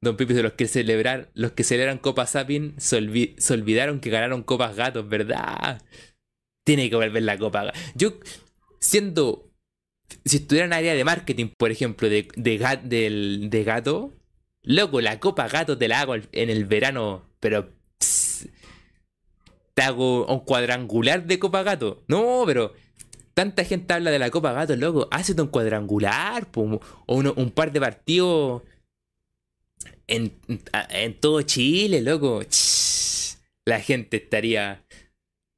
Don 0.02 0.18
Pipi 0.18 0.34
los 0.34 0.54
que 0.54 0.68
celebrar, 0.68 1.30
los 1.36 1.52
que 1.52 1.64
celebran 1.64 2.00
Copa 2.00 2.26
Sapin 2.26 2.74
se, 2.80 2.98
olvidaron 2.98 4.00
que 4.00 4.10
ganaron 4.10 4.42
Copas 4.42 4.76
Gatos, 4.76 5.08
¿verdad? 5.08 5.84
Tiene 6.66 6.90
que 6.90 6.96
volver 6.96 7.22
la 7.22 7.38
Copa 7.38 7.72
Yo, 7.94 8.18
siendo. 8.80 9.53
Si 10.26 10.38
estuviera 10.38 10.66
en 10.66 10.74
área 10.74 10.94
de 10.94 11.04
marketing, 11.04 11.48
por 11.58 11.72
ejemplo, 11.72 12.10
de, 12.10 12.28
de, 12.36 13.64
gato, 13.64 14.14
loco, 14.62 15.02
la 15.02 15.20
Copa 15.20 15.48
Gato 15.48 15.78
te 15.78 15.88
la 15.88 16.02
hago 16.02 16.16
en 16.16 16.50
el 16.50 16.66
verano, 16.66 17.24
pero. 17.40 17.70
te 19.74 19.82
hago 19.82 20.26
un 20.28 20.42
cuadrangular 20.42 21.26
de 21.26 21.40
Copa 21.40 21.64
Gato. 21.64 22.04
No, 22.08 22.44
pero. 22.46 22.74
Tanta 23.34 23.66
gente 23.66 23.92
habla 23.92 24.12
de 24.12 24.20
la 24.20 24.30
Copa 24.30 24.54
Gato, 24.54 24.76
loco. 24.76 25.08
Hazte 25.10 25.42
un 25.42 25.48
cuadrangular, 25.48 26.48
o 26.54 26.80
un 27.08 27.52
par 27.52 27.72
de 27.72 27.82
partidos 27.82 28.62
en, 30.08 31.20
todo 31.20 31.42
Chile, 31.42 32.02
loco. 32.02 32.42
la 33.66 33.80
gente 33.80 34.18
estaría. 34.18 34.84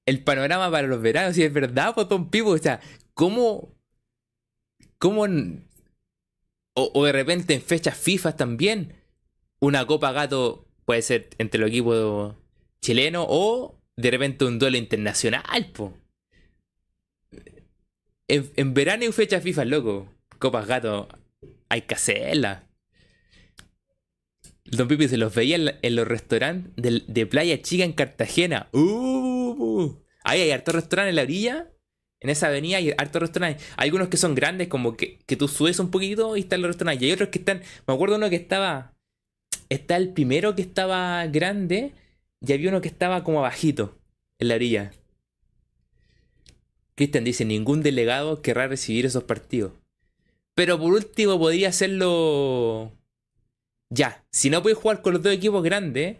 El 0.08 0.24
panorama 0.24 0.70
para 0.70 0.88
los 0.88 1.02
veranos, 1.02 1.36
si 1.36 1.44
es 1.44 1.52
verdad, 1.52 1.96
pues 1.96 2.08
Pipo. 2.30 2.50
O 2.50 2.58
sea, 2.58 2.80
¿cómo. 3.14 3.75
¿Cómo. 4.98 5.26
O, 6.74 7.06
de 7.06 7.12
repente 7.12 7.54
en 7.54 7.62
fechas 7.62 7.98
FIFA 7.98 8.36
también. 8.36 8.96
Una 9.60 9.86
Copa 9.88 10.12
Gato 10.12 10.68
puede 10.86 11.02
ser 11.02 11.30
entre 11.38 11.60
los 11.60 11.70
equipos 11.70 12.36
chilenos 12.82 13.26
o 13.30 13.80
de 13.96 14.12
repente 14.12 14.46
un 14.46 14.60
duelo 14.60 14.78
internacional, 14.78 15.72
po. 15.74 15.98
En, 18.28 18.52
en 18.56 18.74
verano 18.74 19.06
y 19.06 19.12
fechas 19.12 19.42
FIFA, 19.42 19.66
loco. 19.66 20.16
Copas 20.40 20.68
Gato, 20.68 21.08
hay 21.70 21.82
que 21.84 21.96
hacerla. 21.96 22.68
Don 24.66 24.88
Pipi 24.88 25.08
se 25.08 25.18
los 25.18 25.34
veía 25.34 25.78
en, 25.82 25.96
los 25.96 26.08
restaurantes 26.08 27.04
de, 27.08 27.26
Playa 27.28 27.62
Chica 27.62 27.84
en 27.84 27.94
Cartagena. 27.94 28.70
Uh, 28.74 29.94
ahí 30.24 30.42
hay 30.42 30.52
hartos 30.52 30.76
restaurantes 30.76 31.12
en 31.12 31.16
la 31.16 31.22
orilla. 31.22 31.72
En 32.26 32.32
esa 32.32 32.48
avenida 32.48 32.78
hay 32.78 32.92
hartos 32.98 33.22
restaurantes. 33.22 33.64
Hay 33.78 33.90
algunos 33.90 34.08
que 34.08 34.18
son 34.18 34.34
grandes, 34.34 34.68
como 34.68 34.98
que, 34.98 35.20
que 35.28 35.36
tú 35.36 35.48
subes 35.48 35.78
un 35.78 35.92
poquito 35.92 36.36
y 36.36 36.40
están 36.40 36.62
los 36.64 36.70
restaurantes. 36.70 37.04
Y 37.04 37.06
hay 37.06 37.12
otros 37.12 37.30
que 37.30 37.38
están. 37.38 37.62
Me 37.88 37.94
acuerdo 37.94 38.16
uno 38.16 38.32
que 38.32 38.36
estaba. 38.36 38.94
Está 39.70 39.96
el 39.98 40.10
primero 40.10 40.56
que 40.56 40.64
estaba 40.64 41.26
grande. 41.28 41.94
Y 42.42 42.52
había 42.52 42.70
uno 42.70 42.82
que 42.82 42.88
estaba 42.88 43.24
como 43.24 43.42
bajito. 43.42 43.96
En 44.40 44.48
la 44.48 44.56
orilla. 44.56 44.92
Cristian 46.96 47.24
dice: 47.24 47.46
ningún 47.46 47.84
delegado 47.84 48.42
querrá 48.42 48.68
recibir 48.68 49.06
esos 49.06 49.24
partidos. 49.26 49.74
Pero 50.56 50.80
por 50.80 50.94
último 50.94 51.38
podría 51.38 51.70
hacerlo 51.70 52.92
ya, 53.90 54.26
si 54.32 54.50
no 54.50 54.64
puedes 54.64 54.78
jugar 54.78 55.02
con 55.02 55.14
los 55.14 55.22
dos 55.22 55.34
equipos 55.34 55.64
grandes, 55.64 56.18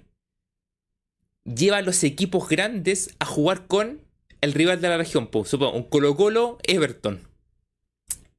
lleva 1.44 1.78
a 1.78 1.82
los 1.82 2.04
equipos 2.04 2.48
grandes 2.48 3.16
a 3.20 3.26
jugar 3.26 3.66
con 3.68 4.05
el 4.46 4.54
rival 4.54 4.82
de 4.82 4.90
la 4.90 4.98
región. 4.98 5.28
Pues, 5.28 5.50
supongo, 5.50 5.74
un 5.74 5.84
Colo 5.84 6.16
Colo 6.16 6.58
Everton. 6.64 7.28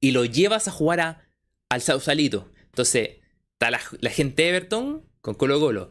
Y 0.00 0.12
lo 0.12 0.24
llevas 0.24 0.68
a 0.68 0.70
jugar 0.72 1.00
a, 1.00 1.28
al 1.68 1.82
Sausalito. 1.82 2.50
Entonces, 2.66 3.18
está 3.52 3.70
la, 3.70 4.11
gente 4.11 4.48
Everton 4.48 5.04
con 5.20 5.34
Colo 5.34 5.61
Colo. 5.61 5.90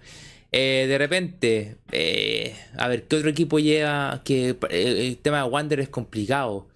Eh, 0.52 0.86
de 0.88 0.98
repente, 0.98 1.78
eh, 1.92 2.56
a 2.78 2.88
ver, 2.88 3.08
¿qué 3.08 3.18
otro 3.18 3.30
equipo 3.30 3.60
lleva? 3.60 4.22
Que 4.24 4.58
eh, 4.70 5.08
el 5.08 5.18
tema 5.18 5.44
de 5.44 5.50
Wander 5.50 5.80
es 5.80 5.90
complicado. 5.90 6.70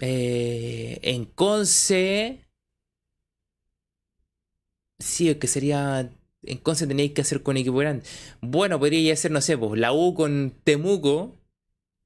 en 0.00 1.24
Conce 1.26 2.48
Sí, 4.98 5.28
es 5.28 5.36
que 5.36 5.46
sería. 5.46 6.10
En 6.42 6.58
Conce 6.58 6.86
tenéis 6.86 7.12
que 7.12 7.20
hacer 7.22 7.42
con 7.42 7.56
equipo 7.56 7.76
grande. 7.78 8.04
Bueno, 8.40 8.78
podría 8.78 9.14
ser, 9.16 9.30
no 9.30 9.40
sé, 9.40 9.56
pues 9.58 9.78
la 9.80 9.92
U 9.92 10.14
con 10.14 10.54
Temuco 10.64 11.37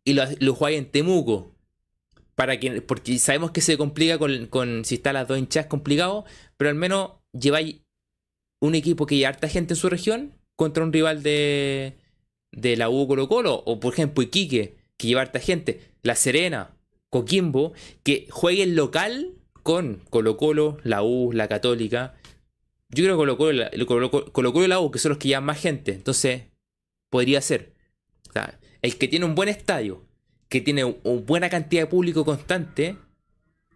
y 0.04 0.14
lo, 0.14 0.24
lo 0.40 0.68
en 0.68 0.90
Temuco. 0.90 1.54
Para 2.34 2.58
que, 2.58 2.80
porque 2.80 3.18
sabemos 3.18 3.50
que 3.50 3.60
se 3.60 3.76
complica 3.76 4.18
con, 4.18 4.84
si 4.84 4.94
están 4.96 5.14
las 5.14 5.28
dos 5.28 5.38
hinchas 5.38 5.66
complicado, 5.66 6.24
pero 6.56 6.70
al 6.70 6.76
menos 6.76 7.12
lleváis 7.32 7.82
un 8.60 8.74
equipo 8.74 9.06
que 9.06 9.16
lleva 9.16 9.30
harta 9.30 9.48
gente 9.48 9.74
en 9.74 9.80
su 9.80 9.88
región 9.88 10.32
contra 10.56 10.82
un 10.82 10.92
rival 10.92 11.22
de, 11.22 11.98
de 12.50 12.76
la 12.76 12.88
U 12.88 13.06
Colo 13.06 13.28
Colo, 13.28 13.62
o 13.66 13.80
por 13.80 13.92
ejemplo 13.92 14.22
Iquique, 14.22 14.76
que 14.96 15.08
lleva 15.08 15.22
harta 15.22 15.40
gente, 15.40 15.80
La 16.02 16.14
Serena, 16.14 16.70
Coquimbo, 17.10 17.74
que 18.02 18.26
jueguen 18.30 18.76
local 18.76 19.34
con 19.62 20.02
Colo 20.08 20.36
Colo, 20.36 20.78
la 20.84 21.02
U, 21.02 21.32
la 21.32 21.48
Católica, 21.48 22.14
yo 22.94 23.04
creo 23.04 23.16
que 23.16 24.30
colocó 24.32 24.64
el 24.64 24.72
agua 24.72 24.92
que 24.92 24.98
son 24.98 25.10
los 25.10 25.18
que 25.18 25.28
llevan 25.28 25.44
más 25.44 25.58
gente. 25.58 25.92
Entonces, 25.92 26.42
podría 27.10 27.40
ser. 27.40 27.71
El 28.82 28.98
que 28.98 29.08
tiene 29.08 29.24
un 29.24 29.34
buen 29.34 29.48
estadio, 29.48 30.04
que 30.48 30.60
tiene 30.60 30.84
una 30.84 31.22
buena 31.22 31.48
cantidad 31.48 31.82
de 31.82 31.86
público 31.86 32.24
constante, 32.24 32.96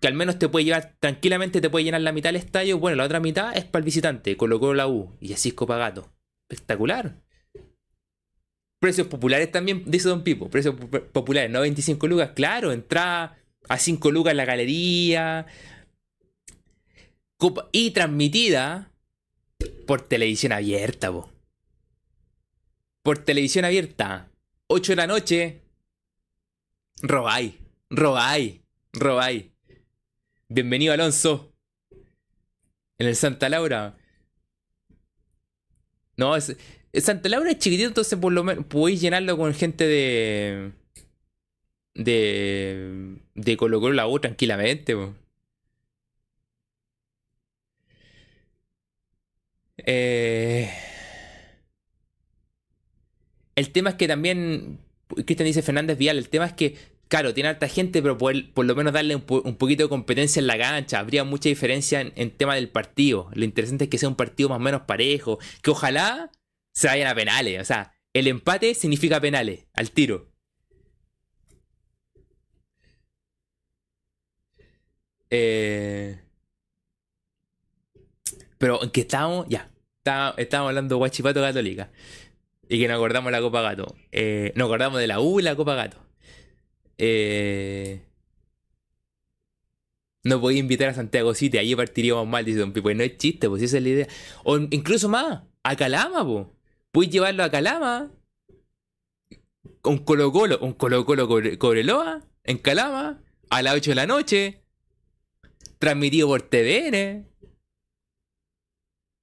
que 0.00 0.08
al 0.08 0.14
menos 0.14 0.38
te 0.38 0.48
puede 0.48 0.64
llevar 0.64 0.94
tranquilamente, 0.98 1.60
te 1.60 1.70
puede 1.70 1.84
llenar 1.84 2.00
la 2.02 2.12
mitad 2.12 2.28
del 2.28 2.36
estadio. 2.36 2.78
Bueno, 2.78 2.96
la 2.96 3.04
otra 3.04 3.20
mitad 3.20 3.56
es 3.56 3.64
para 3.64 3.80
el 3.80 3.84
visitante. 3.84 4.36
Colocó 4.36 4.74
la 4.74 4.88
U 4.88 5.16
y 5.20 5.32
así 5.32 5.50
es 5.50 5.54
Copagato. 5.54 6.12
Espectacular. 6.48 7.22
Precios 8.78 9.06
populares 9.06 9.50
también, 9.50 9.84
dice 9.86 10.08
Don 10.08 10.22
Pipo. 10.22 10.50
Precios 10.50 10.74
populares, 11.12 11.50
no 11.50 11.60
25 11.60 12.06
lucas. 12.08 12.30
Claro, 12.34 12.72
entrada 12.72 13.38
a 13.68 13.78
5 13.78 14.10
lucas 14.10 14.32
en 14.32 14.36
la 14.36 14.44
galería. 14.44 15.46
y 17.72 17.90
transmitida 17.92 18.92
por 19.86 20.02
televisión 20.02 20.52
abierta, 20.52 21.10
po. 21.10 21.30
Por 23.02 23.18
televisión 23.18 23.64
abierta. 23.64 24.30
8 24.68 24.92
de 24.92 24.96
la 24.96 25.06
noche. 25.06 25.62
Robay. 27.02 27.58
Robay. 27.90 28.62
Robay. 28.92 29.52
Bienvenido, 30.48 30.92
Alonso. 30.92 31.52
En 32.98 33.06
el 33.06 33.16
Santa 33.16 33.48
Laura. 33.48 33.96
No, 36.16 36.34
es, 36.34 36.56
Santa 36.94 37.28
Laura 37.28 37.50
es 37.50 37.58
chiquitito, 37.58 37.88
entonces 37.88 38.18
por 38.18 38.32
lo 38.32 38.42
menos 38.42 38.64
podéis 38.66 39.00
llenarlo 39.00 39.36
con 39.36 39.54
gente 39.54 39.86
de. 39.86 40.72
De. 41.94 43.18
De 43.34 43.56
Colo 43.56 43.80
Colo 43.80 43.94
la 43.94 44.08
U 44.08 44.18
tranquilamente. 44.18 44.96
Eh, 49.78 50.70
El 53.56 53.72
tema 53.72 53.90
es 53.90 53.96
que 53.96 54.06
también, 54.06 54.78
Cristian 55.08 55.46
dice 55.46 55.62
Fernández 55.62 55.96
Vial, 55.98 56.18
el 56.18 56.28
tema 56.28 56.44
es 56.44 56.52
que, 56.52 56.76
claro, 57.08 57.32
tiene 57.32 57.48
alta 57.48 57.68
gente, 57.68 58.02
pero 58.02 58.18
por, 58.18 58.34
lo 58.34 58.74
menos 58.76 58.92
darle 58.92 59.16
un, 59.16 59.22
poquito 59.22 59.82
de 59.84 59.88
competencia 59.88 60.40
en 60.40 60.46
la 60.46 60.58
cancha. 60.58 60.98
Habría 60.98 61.24
mucha 61.24 61.48
diferencia 61.48 62.00
en, 62.00 62.30
tema 62.32 62.54
del 62.54 62.68
partido. 62.68 63.30
Lo 63.34 63.44
interesante 63.44 63.84
es 63.84 63.90
que 63.90 63.98
sea 63.98 64.10
un 64.10 64.16
partido 64.16 64.50
más 64.50 64.56
o 64.56 64.60
menos 64.60 64.82
parejo, 64.82 65.38
que 65.62 65.70
ojalá 65.70 66.30
se 66.72 66.86
vayan 66.88 67.08
a 67.08 67.14
penales. 67.14 67.60
O 67.62 67.64
sea, 67.64 67.94
el 68.12 68.26
empate 68.28 68.74
significa 68.74 69.20
penales, 69.20 69.66
al 69.72 69.90
tiro. 69.90 70.30
Eh... 75.30 76.20
Pero 78.58 78.82
en 78.82 78.90
que 78.90 79.02
estábamos, 79.02 79.46
ya, 79.48 79.70
estábamos 80.36 80.70
hablando 80.70 80.94
de 80.94 80.98
Guachipato 80.98 81.40
Católica. 81.40 81.90
Y 82.68 82.80
que 82.80 82.88
nos 82.88 82.96
acordamos 82.96 83.30
de 83.30 83.38
la 83.38 83.42
Copa 83.42 83.62
Gato. 83.62 83.94
Eh, 84.12 84.52
nos 84.56 84.66
acordamos 84.66 84.98
de 84.98 85.06
la 85.06 85.20
U 85.20 85.40
y 85.40 85.42
la 85.42 85.56
Copa 85.56 85.74
Gato. 85.74 85.98
Eh, 86.98 88.02
no 90.24 90.40
podía 90.40 90.58
invitar 90.58 90.88
a 90.88 90.94
Santiago 90.94 91.34
City, 91.34 91.58
ahí 91.58 91.76
partiríamos 91.76 92.26
mal, 92.26 92.44
dice 92.44 92.58
Don 92.58 92.72
Pipo. 92.72 92.92
no 92.92 93.04
es 93.04 93.16
chiste, 93.16 93.48
pues 93.48 93.62
esa 93.62 93.76
es 93.76 93.82
la 93.82 93.88
idea. 93.88 94.08
O 94.42 94.58
incluso 94.58 95.08
más, 95.08 95.42
a 95.62 95.76
Calama, 95.76 96.26
pues. 96.26 96.46
Puedes 96.90 97.12
llevarlo 97.12 97.44
a 97.44 97.50
Calama. 97.50 98.10
Un 99.84 99.98
Colo 99.98 100.32
Colo, 100.32 100.58
un 100.60 100.72
Colo 100.72 101.06
Colo 101.06 101.28
Cobreloa, 101.28 102.22
en 102.42 102.58
Calama, 102.58 103.22
a 103.50 103.62
las 103.62 103.74
8 103.74 103.92
de 103.92 103.94
la 103.94 104.06
noche. 104.06 104.62
Transmitido 105.78 106.26
por 106.28 106.42
TVN. 106.42 107.26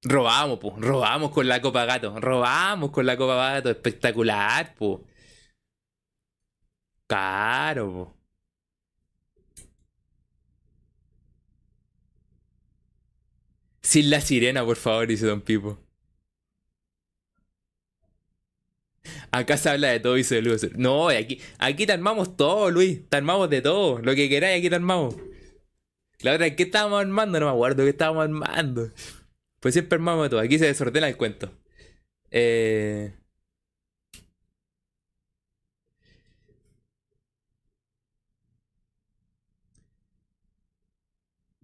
Robamos, 0.04 0.58
pues. 0.60 0.74
Robamos 0.78 1.30
con 1.32 1.48
la 1.48 1.60
Copa 1.60 1.84
Gato. 1.84 2.18
Robamos 2.20 2.90
con 2.90 3.06
la 3.06 3.16
Copa 3.16 3.36
Gato. 3.36 3.70
Espectacular, 3.70 4.74
pues. 4.76 5.00
Claro, 7.06 7.92
po. 7.92 8.14
Sin 13.82 14.10
la 14.10 14.20
sirena, 14.20 14.64
por 14.64 14.76
favor, 14.76 15.06
dice 15.06 15.26
Don 15.26 15.40
Pipo. 15.40 15.78
Acá 19.30 19.56
se 19.56 19.68
habla 19.68 19.88
de 19.88 20.00
todo, 20.00 20.14
dice 20.14 20.40
Luis. 20.42 20.66
No, 20.76 21.08
aquí, 21.08 21.40
aquí 21.58 21.86
te 21.86 21.92
armamos 21.92 22.36
todo, 22.36 22.70
Luis. 22.70 23.08
Te 23.08 23.16
armamos 23.16 23.50
de 23.50 23.60
todo. 23.62 23.98
Lo 24.00 24.14
que 24.14 24.28
queráis, 24.28 24.58
aquí 24.58 24.68
te 24.70 24.76
armamos. 24.76 25.16
La 26.20 26.34
otra, 26.34 26.54
¿qué 26.56 26.62
estábamos 26.64 27.00
armando? 27.00 27.38
No 27.40 27.46
me 27.46 27.52
acuerdo 27.52 27.82
qué 27.84 27.90
estábamos 27.90 28.24
armando. 28.24 28.90
Pues 29.64 29.72
siempre 29.72 29.96
armamos 29.96 30.28
todo. 30.28 30.40
Aquí 30.40 30.58
se 30.58 30.66
desordena 30.66 31.08
el 31.08 31.16
cuento. 31.16 31.50
Eh... 32.30 33.14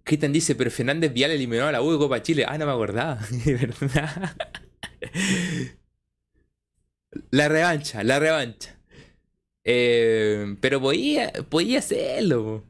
Cristian 0.02 0.32
dice, 0.32 0.54
pero 0.54 0.70
Fernández 0.70 1.12
Vial 1.12 1.30
eliminó 1.32 1.66
a 1.66 1.72
la 1.72 1.82
U 1.82 1.92
de 1.92 1.98
Copa 1.98 2.22
Chile. 2.22 2.46
Ah, 2.48 2.56
no 2.56 2.64
me 2.64 2.72
acordaba. 2.72 3.20
verdad. 3.44 4.34
La 7.30 7.48
revancha, 7.48 8.02
la 8.02 8.18
revancha. 8.18 8.80
Eh, 9.62 10.56
pero 10.62 10.80
podía, 10.80 11.32
podía 11.50 11.80
hacerlo. 11.80 12.69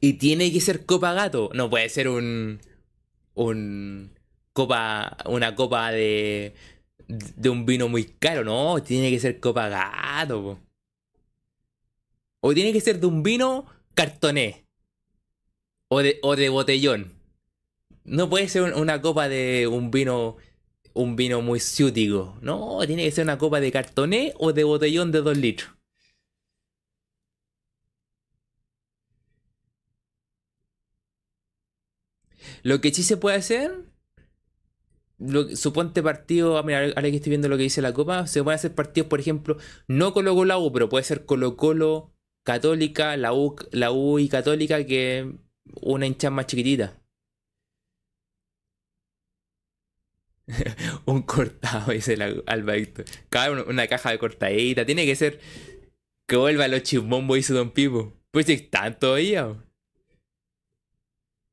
Y 0.00 0.14
tiene 0.14 0.52
que 0.52 0.60
ser 0.60 0.86
copa 0.86 1.12
gato. 1.12 1.50
No 1.54 1.68
puede 1.70 1.88
ser 1.88 2.08
un. 2.08 2.60
Un. 3.34 4.10
Copa. 4.52 5.16
Una 5.26 5.54
copa 5.54 5.92
de. 5.92 6.54
De 7.06 7.48
un 7.48 7.66
vino 7.66 7.88
muy 7.88 8.04
caro. 8.04 8.44
No, 8.44 8.82
tiene 8.82 9.10
que 9.10 9.20
ser 9.20 9.40
copa 9.40 9.68
gato. 9.68 10.58
O 12.40 12.54
tiene 12.54 12.72
que 12.72 12.80
ser 12.80 13.00
de 13.00 13.06
un 13.06 13.22
vino 13.22 13.66
cartoné. 13.94 14.64
O 15.88 16.00
de, 16.02 16.18
o 16.22 16.36
de 16.36 16.48
botellón. 16.48 17.12
No 18.04 18.30
puede 18.30 18.48
ser 18.48 18.74
una 18.74 19.02
copa 19.02 19.28
de 19.28 19.66
un 19.66 19.90
vino. 19.90 20.36
Un 20.92 21.16
vino 21.16 21.40
muy 21.42 21.60
ciútico. 21.60 22.36
No, 22.40 22.80
tiene 22.86 23.04
que 23.04 23.12
ser 23.12 23.24
una 23.24 23.38
copa 23.38 23.60
de 23.60 23.70
cartoné 23.70 24.34
o 24.38 24.52
de 24.52 24.64
botellón 24.64 25.12
de 25.12 25.22
2 25.22 25.36
litros. 25.36 25.79
Lo 32.62 32.80
que 32.80 32.92
sí 32.92 33.02
se 33.02 33.16
puede 33.16 33.36
hacer, 33.36 33.84
suponte 35.54 36.02
partido, 36.02 36.58
ah, 36.58 36.62
mira, 36.62 36.80
ahora 36.80 37.02
que 37.10 37.16
estoy 37.16 37.30
viendo 37.30 37.48
lo 37.48 37.56
que 37.56 37.64
dice 37.64 37.82
la 37.82 37.92
Copa, 37.92 38.26
se 38.26 38.42
pueden 38.42 38.56
hacer 38.56 38.74
partidos, 38.74 39.08
por 39.08 39.20
ejemplo, 39.20 39.56
no 39.88 40.12
Colo 40.12 40.34
Colo 40.34 40.58
U, 40.60 40.72
pero 40.72 40.88
puede 40.88 41.04
ser 41.04 41.24
Colo 41.24 41.56
Colo 41.56 42.12
Católica, 42.44 43.16
la 43.16 43.32
U, 43.32 43.56
la 43.72 43.92
U 43.92 44.18
y 44.18 44.28
Católica, 44.28 44.84
que 44.86 45.34
una 45.82 46.06
hincha 46.06 46.30
más 46.30 46.46
chiquitita. 46.46 47.00
un 51.06 51.22
cortado, 51.22 51.92
dice 51.92 52.16
la 52.16 52.34
Alba 52.46 52.74
Cada 53.28 53.62
una, 53.62 53.86
caja 53.86 54.10
de 54.10 54.18
cortadita. 54.18 54.84
Tiene 54.84 55.06
que 55.06 55.16
ser 55.16 55.40
que 56.26 56.36
vuelva 56.36 56.68
los 56.68 56.82
chismombos, 56.82 57.38
hizo 57.38 57.54
Don 57.54 57.70
Pipo. 57.70 58.12
Pues 58.30 58.48
están 58.48 58.98
todavía. 58.98 59.56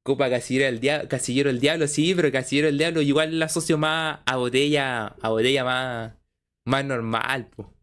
Copa 0.08 0.30
Casillero 0.30 0.68
del 0.68 0.80
Diablo, 0.80 1.10
Casillero 1.10 1.50
del 1.50 1.60
Diablo, 1.60 1.86
sí, 1.86 2.16
pero 2.16 2.32
Casillero 2.32 2.68
del 2.68 2.78
Diablo 2.78 3.02
igual 3.02 3.40
la 3.40 3.48
asocio 3.48 3.78
más 3.78 4.22
a 4.26 4.38
botella, 4.38 5.08
a 5.08 5.28
botella 5.28 5.66
más, 5.66 6.14
más 6.64 6.86
normal, 6.86 7.48
po. 7.48 7.74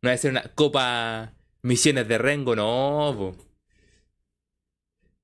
No 0.00 0.08
debe 0.08 0.16
ser 0.16 0.30
una 0.30 0.42
Copa 0.54 1.34
Misiones 1.62 2.06
de 2.06 2.18
Rengo, 2.18 2.54
no. 2.54 3.34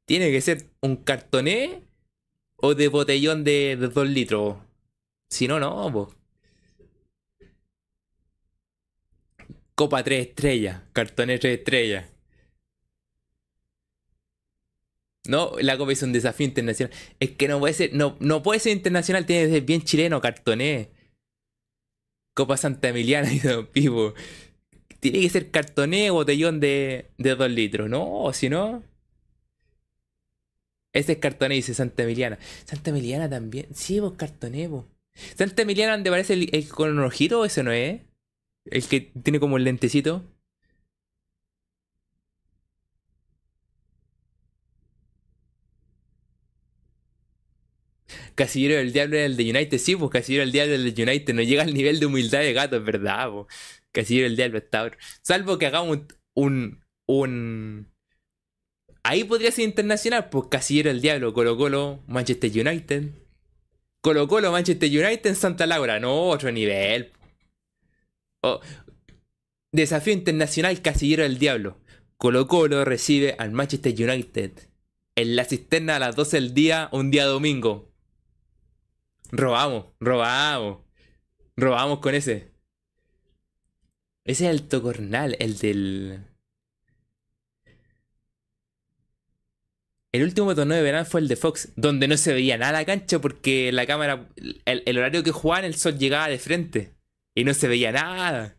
Tiene 0.04 0.32
que 0.32 0.40
ser 0.40 0.68
un 0.80 0.96
cartoné 0.96 1.84
o 2.56 2.74
de 2.74 2.88
botellón 2.88 3.44
de, 3.44 3.76
2 3.76 4.08
litros. 4.08 4.56
Si 5.30 5.46
no, 5.46 5.60
no. 5.60 6.10
Copa 9.76 10.02
3 10.02 10.26
estrellas, 10.26 10.82
cartoné 10.92 11.38
3 11.38 11.58
estrellas. 11.58 12.17
No, 15.28 15.52
la 15.60 15.76
Copa 15.76 15.92
es 15.92 16.02
un 16.02 16.12
desafío 16.12 16.46
internacional. 16.46 16.90
Es 17.20 17.32
que 17.32 17.48
no 17.48 17.60
puede 17.60 17.74
ser, 17.74 17.92
no, 17.92 18.16
no 18.18 18.42
puede 18.42 18.60
ser 18.60 18.72
internacional, 18.72 19.26
tiene 19.26 19.44
que 19.46 19.52
ser 19.52 19.62
bien 19.62 19.82
chileno, 19.82 20.22
cartoné. 20.22 20.88
Copa 22.34 22.56
Santa 22.56 22.88
Emiliana 22.88 23.30
y 23.32 23.38
Don 23.38 23.66
Pipo. 23.66 24.14
Tiene 25.00 25.20
que 25.20 25.28
ser 25.28 25.50
cartoné 25.50 26.10
botellón 26.10 26.60
de, 26.60 27.10
de 27.18 27.34
2 27.34 27.50
litros, 27.50 27.90
¿no? 27.90 28.32
si 28.32 28.48
no. 28.48 28.82
Ese 30.94 31.12
es 31.12 31.18
cartoné, 31.18 31.56
dice 31.56 31.74
Santa 31.74 32.04
Emiliana. 32.04 32.38
Santa 32.64 32.88
Emiliana 32.88 33.28
también. 33.28 33.66
Sí, 33.74 34.00
vos 34.00 34.14
cartoné, 34.14 34.66
vos. 34.66 34.86
Santa 35.36 35.60
Emiliana, 35.60 35.92
donde 35.92 36.10
parece 36.10 36.32
el, 36.32 36.68
con 36.68 36.90
un 36.90 37.04
ojito, 37.04 37.44
ese 37.44 37.62
no 37.62 37.70
es. 37.70 38.00
El 38.64 38.86
que 38.88 39.00
tiene 39.22 39.40
como 39.40 39.58
el 39.58 39.64
lentecito. 39.64 40.24
Casillero 48.38 48.76
del 48.76 48.92
Diablo 48.92 49.16
era 49.16 49.26
el 49.26 49.36
de 49.36 49.50
United. 49.50 49.78
Sí, 49.78 49.96
pues 49.96 50.12
Casillero 50.12 50.42
del 50.42 50.52
Diablo 50.52 50.78
del 50.78 50.94
United. 50.96 51.34
No 51.34 51.42
llega 51.42 51.64
al 51.64 51.74
nivel 51.74 51.98
de 51.98 52.06
humildad 52.06 52.38
de 52.38 52.52
gato, 52.52 52.76
es 52.76 52.84
verdad, 52.84 53.28
pues. 53.32 53.46
Casillero 53.90 54.28
del 54.28 54.36
Diablo 54.36 54.58
está. 54.58 54.92
Salvo 55.22 55.58
que 55.58 55.66
hagamos 55.66 55.98
un, 56.34 56.84
un. 57.06 57.92
Ahí 59.02 59.24
podría 59.24 59.50
ser 59.50 59.64
internacional, 59.64 60.28
pues 60.28 60.46
Casillero 60.48 60.90
del 60.90 61.00
Diablo, 61.00 61.34
Colo 61.34 61.56
Colo, 61.56 62.04
Manchester 62.06 62.48
United. 62.48 63.10
Colo 64.00 64.28
Colo, 64.28 64.52
Manchester 64.52 64.88
United, 64.88 65.34
Santa 65.34 65.66
Laura. 65.66 65.98
No, 65.98 66.28
otro 66.28 66.52
nivel. 66.52 67.10
Oh. 68.44 68.60
Desafío 69.72 70.12
internacional, 70.12 70.80
Casillero 70.80 71.24
del 71.24 71.38
Diablo. 71.38 71.80
Colo 72.16 72.46
Colo 72.46 72.84
recibe 72.84 73.34
al 73.36 73.50
Manchester 73.50 73.92
United 73.92 74.52
en 75.16 75.34
la 75.34 75.44
cisterna 75.44 75.96
a 75.96 75.98
las 75.98 76.14
12 76.14 76.36
del 76.36 76.54
día, 76.54 76.88
un 76.92 77.10
día 77.10 77.26
domingo. 77.26 77.88
Robamos, 79.30 79.86
robamos. 80.00 80.78
Robamos 81.56 81.98
con 81.98 82.14
ese. 82.14 82.52
Ese 84.24 84.44
es 84.46 84.50
el 84.50 84.68
Tocornal, 84.68 85.36
el 85.38 85.58
del. 85.58 86.24
El 90.12 90.22
último 90.22 90.54
torneo 90.54 90.76
de 90.76 90.82
verano 90.82 91.04
fue 91.04 91.20
el 91.20 91.28
de 91.28 91.36
Fox, 91.36 91.72
donde 91.76 92.08
no 92.08 92.16
se 92.16 92.32
veía 92.32 92.56
nada 92.56 92.72
la 92.72 92.84
cancha 92.84 93.20
porque 93.20 93.72
la 93.72 93.86
cámara. 93.86 94.28
El, 94.64 94.82
el 94.86 94.98
horario 94.98 95.22
que 95.22 95.32
jugaban, 95.32 95.64
el 95.64 95.74
sol 95.74 95.98
llegaba 95.98 96.28
de 96.28 96.38
frente. 96.38 96.94
Y 97.34 97.44
no 97.44 97.54
se 97.54 97.68
veía 97.68 97.92
nada. 97.92 98.57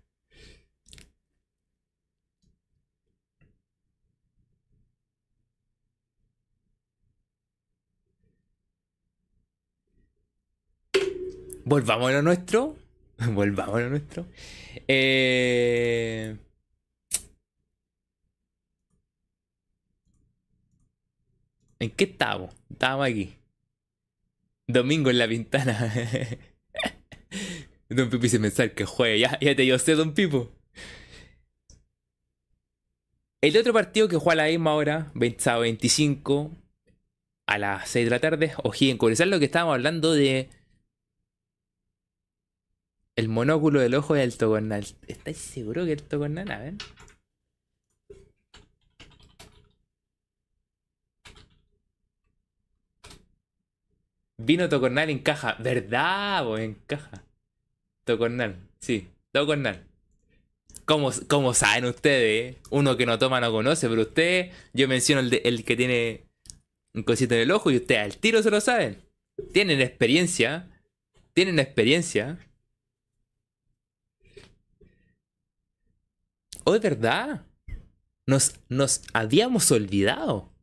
Volvamos 11.70 12.10
a 12.10 12.14
lo 12.14 12.22
nuestro. 12.24 12.76
Volvamos 13.32 13.76
a 13.76 13.82
lo 13.82 13.90
nuestro. 13.91 14.26
Eh... 14.88 16.36
¿En 21.78 21.91
qué 21.91 22.06
estamos? 22.06 22.56
Estábamos 22.72 23.06
aquí. 23.06 23.36
Domingo 24.66 25.12
en 25.12 25.20
la 25.20 25.28
ventana. 25.28 25.94
Don 27.90 28.10
Pipo 28.10 28.24
dice 28.24 28.40
pensar 28.40 28.74
que 28.74 28.86
juegue. 28.86 29.20
Ya, 29.20 29.38
te 29.38 29.62
dio 29.62 29.78
sé, 29.78 29.94
Don 29.94 30.16
Pipo. 30.16 30.52
El 33.41 33.56
otro 33.56 33.74
partido 33.74 34.08
que 34.08 34.18
juega 34.18 34.41
a 34.41 34.46
la 34.48 34.52
misma 34.52 34.74
hora, 34.74 35.12
25, 35.14 36.52
a 37.46 37.58
las 37.60 37.90
6 37.90 38.06
de 38.08 38.10
la 38.10 38.20
tarde, 38.20 38.54
en 38.90 38.98
Cobresal, 38.98 39.30
lo 39.30 39.38
que 39.38 39.46
estábamos 39.46 39.76
hablando 39.76 40.14
de. 40.14 40.50
El 43.20 43.28
monóculo 43.28 43.82
del 43.82 43.96
ojo 43.96 44.14
de 44.14 44.22
Alto 44.24 44.48
Cornal. 44.48 44.86
¿Estáis 45.06 45.38
seguro 45.38 45.86
que 45.86 45.91
Alto 45.91 46.20
Cornal? 46.20 46.50
A 46.52 46.60
ver. 46.60 46.76
Vino 54.38 54.70
Tocornal 54.70 55.10
en 55.10 55.20
caja. 55.20 55.58
¿Verdad? 55.60 56.48
O 56.48 56.58
en 56.58 56.76
caja. 56.88 57.26
Tocornal. 58.06 58.56
Sí, 58.80 59.10
Tocornal. 59.34 59.84
¿Cómo, 60.86 61.12
¿Cómo, 61.28 61.54
saben 61.54 61.84
ustedes? 61.84 62.56
Uno 62.70 62.96
que 62.96 63.06
no 63.06 63.20
toma 63.20 63.41
no 63.41 63.52
conoce, 63.52 63.90
pero 63.90 64.04
ustedes, 64.04 64.56
yo 64.72 64.88
menciono 64.88 65.20
el, 65.20 65.41
el 65.44 65.66
que 65.66 65.76
tiene 65.76 66.24
un 66.94 67.04
cosito 67.04 67.36
en 67.36 67.41
el 67.41 67.52
ojo 67.52 67.70
y 67.70 67.76
ustedes 67.76 68.02
al 68.02 68.16
tiro 68.16 68.41
se 68.41 68.50
lo 68.50 68.62
saben. 68.62 69.02
Tienen 69.52 69.82
experiencia. 69.82 70.70
Tienen 71.34 71.60
experiencia. 71.60 72.40
Oh, 76.70 76.76
es 76.76 76.82
verdad? 76.82 77.46
Nos, 78.28 78.56
nos 78.70 79.02
habíamos 79.14 79.72
olvidado. 79.72 80.54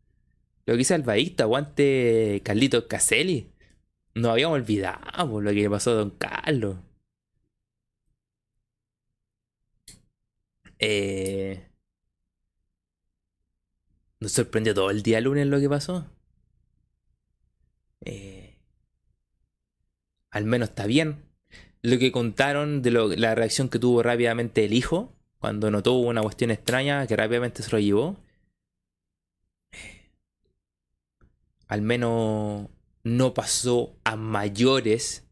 Lo 0.67 0.75
que 0.75 0.81
hizo 0.81 0.95
Albaísta, 0.95 1.45
aguante 1.45 2.43
Carlito 2.45 2.89
Caselli. 2.89 3.53
Nos 4.15 4.33
habíamos 4.33 4.57
olvidado 4.57 5.41
lo 5.41 5.51
que 5.51 5.63
le 5.63 5.71
pasó 5.71 5.93
a 5.93 5.95
Don 5.95 6.11
Carlos. 6.11 6.77
Eh, 10.79 11.67
nos 14.21 14.33
sorprendió 14.33 14.75
todo 14.75 14.91
el 14.91 15.03
día 15.03 15.21
lunes 15.21 15.47
lo 15.47 15.61
que 15.61 15.69
pasó. 15.69 16.07
Eh, 18.05 18.59
al 20.31 20.45
menos 20.45 20.71
está 20.71 20.87
bien. 20.87 21.25
Lo 21.83 21.99
que 21.99 22.13
contaron 22.13 22.83
de 22.83 22.91
la 22.91 23.35
reacción 23.35 23.69
que 23.69 23.79
tuvo 23.79 24.03
rápidamente 24.03 24.65
el 24.65 24.73
hijo 24.73 25.16
cuando 25.39 25.71
notó 25.71 25.95
una 25.95 26.23
cuestión 26.23 26.51
extraña 26.51 27.07
que 27.07 27.17
rápidamente 27.17 27.63
se 27.63 27.71
lo 27.71 27.79
llevó. 27.79 28.17
Al 31.69 31.83
menos 31.83 32.69
no 33.03 33.35
pasó 33.35 33.97
a 34.05 34.17
mayores, 34.17 35.25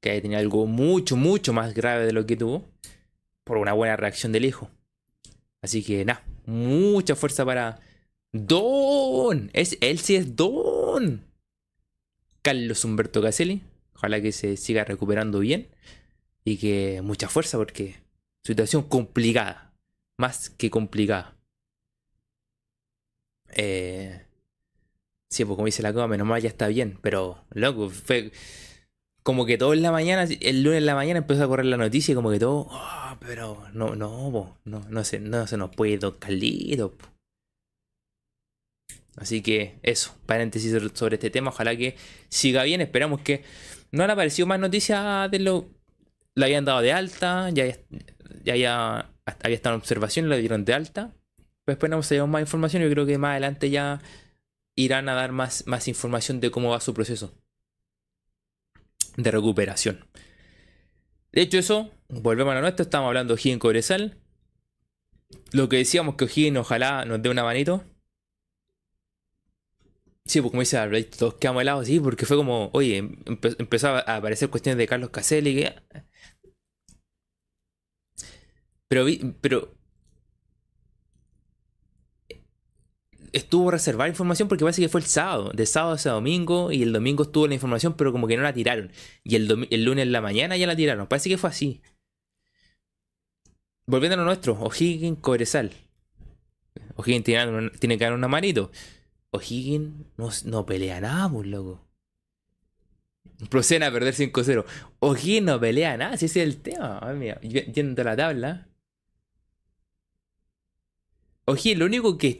que 0.00 0.20
tenía 0.20 0.38
algo 0.38 0.66
mucho, 0.66 1.16
mucho 1.16 1.52
más 1.52 1.74
grave 1.74 2.06
de 2.06 2.12
lo 2.12 2.26
que 2.26 2.36
tuvo, 2.36 2.64
por 3.44 3.56
una 3.58 3.72
buena 3.72 3.96
reacción 3.96 4.32
del 4.32 4.44
hijo. 4.44 4.70
Así 5.62 5.82
que 5.82 6.04
nada, 6.04 6.24
mucha 6.46 7.16
fuerza 7.16 7.44
para 7.44 7.80
Don. 8.32 9.50
Es, 9.52 9.76
él 9.80 9.98
sí 9.98 10.16
es 10.16 10.36
Don. 10.36 11.24
Carlos 12.42 12.84
Humberto 12.84 13.22
Caselli. 13.22 13.62
Ojalá 13.94 14.20
que 14.20 14.32
se 14.32 14.56
siga 14.56 14.84
recuperando 14.84 15.40
bien. 15.40 15.68
Y 16.44 16.58
que 16.58 17.02
mucha 17.02 17.28
fuerza 17.28 17.58
porque 17.58 17.96
situación 18.48 18.82
complicada. 18.82 19.72
Más 20.18 20.50
que 20.50 20.70
complicada. 20.70 21.36
Eh, 23.50 24.28
Sí, 25.30 25.44
pues 25.44 25.56
como 25.56 25.66
dice 25.66 25.82
la 25.82 25.92
coma, 25.92 26.08
menos 26.08 26.26
mal 26.26 26.40
ya 26.40 26.48
está 26.48 26.68
bien. 26.68 26.98
Pero, 27.02 27.44
loco, 27.52 27.90
fue 27.90 28.32
como 29.22 29.44
que 29.44 29.58
todo 29.58 29.74
en 29.74 29.82
la 29.82 29.92
mañana, 29.92 30.26
el 30.40 30.62
lunes 30.62 30.78
en 30.78 30.86
la 30.86 30.94
mañana 30.94 31.18
empezó 31.18 31.44
a 31.44 31.48
correr 31.48 31.66
la 31.66 31.76
noticia 31.76 32.12
y 32.12 32.14
como 32.14 32.30
que 32.30 32.38
todo, 32.38 32.66
oh, 32.70 33.16
pero 33.20 33.66
no, 33.74 33.94
no, 33.94 34.58
no, 34.64 34.80
no 34.88 35.04
se, 35.04 35.20
no 35.20 35.46
se 35.46 35.56
nos 35.58 35.70
puede 35.70 35.92
ir 35.92 36.00
Carlito. 36.18 36.96
Así 39.16 39.42
que 39.42 39.78
eso, 39.82 40.14
paréntesis 40.26 40.72
sobre 40.94 41.16
este 41.16 41.28
tema, 41.30 41.50
ojalá 41.50 41.76
que 41.76 41.96
siga 42.30 42.62
bien, 42.62 42.80
esperamos 42.80 43.20
que 43.20 43.44
no 43.90 44.04
han 44.04 44.10
aparecido 44.10 44.46
más 44.46 44.60
noticias 44.60 45.30
de 45.30 45.40
lo... 45.40 45.68
La 46.34 46.46
habían 46.46 46.64
dado 46.64 46.80
de 46.80 46.92
alta, 46.92 47.50
ya, 47.50 47.64
ya, 48.48 48.56
ya 48.56 49.10
había 49.42 49.56
estado 49.56 49.76
observación, 49.76 50.28
la 50.28 50.36
dieron 50.36 50.64
de 50.64 50.74
alta. 50.74 51.12
Pues 51.64 51.76
después 51.76 51.90
no 51.90 52.00
hemos 52.00 52.28
más 52.28 52.40
información, 52.40 52.82
yo 52.82 52.90
creo 52.90 53.06
que 53.06 53.18
más 53.18 53.32
adelante 53.32 53.70
ya 53.70 54.00
irán 54.74 55.08
a 55.08 55.14
dar 55.14 55.32
más, 55.32 55.66
más 55.66 55.88
información 55.88 56.40
de 56.40 56.50
cómo 56.50 56.70
va 56.70 56.80
su 56.80 56.94
proceso 56.94 57.34
de 59.16 59.30
recuperación. 59.30 60.06
De 61.32 61.42
hecho, 61.42 61.58
eso, 61.58 61.90
volvemos 62.08 62.52
a 62.52 62.54
lo 62.54 62.62
nuestro, 62.62 62.84
estamos 62.84 63.08
hablando 63.08 63.34
de 63.34 63.40
O'Higgins 63.40 63.60
Cobresal. 63.60 64.18
Lo 65.52 65.68
que 65.68 65.76
decíamos 65.76 66.14
que 66.14 66.24
O'Higgins 66.24 66.58
ojalá 66.58 67.04
nos 67.04 67.20
dé 67.20 67.28
una 67.28 67.44
manito. 67.44 67.84
Sí, 70.24 70.40
pues 70.40 70.50
como 70.50 70.60
dice 70.60 70.76
Albert, 70.78 71.16
todos 71.16 71.34
quedamos 71.34 71.62
helados, 71.62 71.86
sí, 71.86 72.00
porque 72.00 72.26
fue 72.26 72.36
como, 72.36 72.70
oye, 72.74 72.98
empezó 72.98 73.88
a 73.88 74.16
aparecer 74.16 74.50
cuestiones 74.50 74.78
de 74.78 74.86
Carlos 74.86 75.10
Caselli. 75.10 75.68
Pero, 78.88 79.06
pero 79.40 79.78
estuvo 83.32 83.70
reservada 83.70 84.08
información 84.08 84.48
porque 84.48 84.64
parece 84.64 84.82
que 84.82 84.88
fue 84.88 85.00
el 85.00 85.06
sábado, 85.06 85.50
de 85.54 85.66
sábado 85.66 85.96
a 86.02 86.10
domingo, 86.10 86.72
y 86.72 86.82
el 86.82 86.92
domingo 86.92 87.24
estuvo 87.24 87.46
la 87.46 87.54
información, 87.54 87.94
pero 87.96 88.12
como 88.12 88.26
que 88.26 88.36
no 88.36 88.42
la 88.42 88.52
tiraron. 88.52 88.90
Y 89.24 89.36
el, 89.36 89.46
lunes 89.84 90.02
en 90.02 90.12
la 90.12 90.20
mañana 90.20 90.56
ya 90.56 90.66
la 90.66 90.76
tiraron. 90.76 91.06
Parece 91.06 91.28
que 91.28 91.38
fue 91.38 91.50
así. 91.50 91.82
Volviendo 93.86 94.14
a 94.14 94.18
lo 94.18 94.24
nuestro, 94.24 94.54
O'Higgins 94.54 95.18
Cobresal. 95.20 95.72
O'Higgins 96.96 97.24
tiene, 97.24 97.98
que 97.98 98.04
dar 98.04 98.12
una 98.12 98.28
manito. 98.28 98.70
O'Higgins 99.30 100.06
no, 100.16 100.30
no 100.44 100.66
pelea 100.66 101.00
nada, 101.00 101.30
pues 101.30 101.46
loco. 101.46 101.84
Proceden 103.50 103.84
a 103.84 103.92
perder 103.92 104.14
5-0. 104.14 104.64
O'Higgins 105.00 105.46
no 105.46 105.60
pelea 105.60 105.96
nada, 105.96 106.16
si 106.16 106.26
ese 106.26 106.42
es 106.42 106.48
el 106.48 106.60
tema. 106.60 106.98
Ay, 107.00 107.16
mira, 107.16 107.40
yendo 107.40 108.02
a 108.02 108.04
la 108.04 108.16
tabla. 108.16 108.68
O'Higgins 111.48 111.78
lo 111.78 111.86
único 111.86 112.18
que 112.18 112.38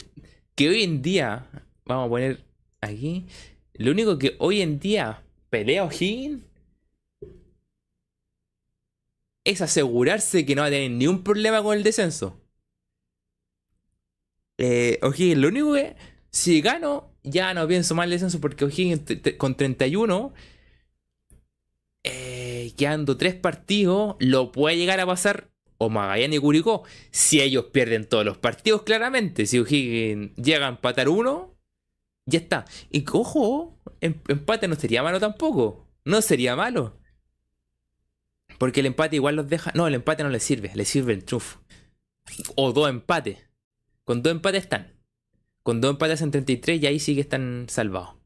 que 0.59 0.69
hoy 0.69 0.83
en 0.83 1.03
día, 1.03 1.49
vamos 1.85 2.07
a 2.07 2.11
poner 2.11 2.45
aquí, 2.81 3.27
lo 3.75 3.93
único 3.93 4.19
que 4.19 4.35
hoy 4.41 4.61
en 4.61 4.81
día 4.81 5.23
pelea 5.51 5.85
O'Higgins 5.85 6.43
es 9.45 9.61
asegurarse 9.63 10.45
que 10.45 10.57
no 10.57 10.63
va 10.63 10.67
a 10.67 10.71
tener 10.71 10.91
ningún 10.91 11.23
problema 11.23 11.63
con 11.63 11.77
el 11.77 11.85
descenso. 11.85 12.41
Eh, 14.59 14.99
O'Higgins, 15.03 15.39
lo 15.39 15.47
único 15.47 15.75
que 15.75 15.95
si 16.33 16.61
gano, 16.61 17.15
ya 17.23 17.55
no 17.55 17.69
pienso 17.69 17.95
mal 17.95 18.07
el 18.07 18.11
descenso 18.19 18.41
porque 18.41 18.65
O'Higgins 18.65 19.03
con 19.37 19.57
31, 19.57 20.35
eh, 22.03 22.73
quedando 22.77 23.17
tres 23.17 23.37
partidos, 23.37 24.17
lo 24.19 24.51
puede 24.51 24.77
llegar 24.77 24.99
a 24.99 25.07
pasar 25.07 25.53
o 25.79 25.89
Magallanes 25.89 26.39
y 26.39 26.41
Curicó, 26.41 26.83
si 27.11 27.41
ellos 27.41 27.67
pierden 27.67 28.09
todos 28.09 28.25
los 28.25 28.37
partidos, 28.37 28.83
claramente, 28.83 29.47
si 29.47 29.59
O'Higgins 29.59 30.35
llega 30.37 30.67
a 30.67 30.71
empatar 30.71 31.09
uno, 31.09 31.57
ya 32.27 32.41
está. 32.41 32.67
Y 32.91 33.05
ojo, 33.11 33.79
em, 34.01 34.15
empate 34.29 34.69
no 34.69 34.75
sería 34.75 35.03
malo 35.03 35.19
tampoco. 35.19 35.87
No 36.05 36.21
sería 36.21 36.57
malo. 36.57 36.99
Porque 38.59 38.81
el 38.81 38.87
empate 38.87 39.17
igual 39.17 39.37
los 39.37 39.49
deja. 39.49 39.73
No, 39.75 39.87
el 39.87 39.95
empate 39.95 40.25
no 40.25 40.29
les 40.29 40.43
sirve, 40.43 40.71
les 40.75 40.89
sirve 40.89 41.13
el 41.13 41.25
trufo. 41.25 41.61
O 42.57 42.73
dos 42.73 42.91
empates. 42.91 43.39
Con 44.05 44.23
dos 44.23 44.33
empates 44.33 44.65
están. 44.65 44.95
Con 45.63 45.81
dos 45.81 45.93
empates 45.93 46.15
hacen 46.15 46.31
33 46.31 46.83
y 46.83 46.87
ahí 46.87 46.99
sí 46.99 47.15
que 47.15 47.21
están 47.21 47.67
salvados. 47.69 48.17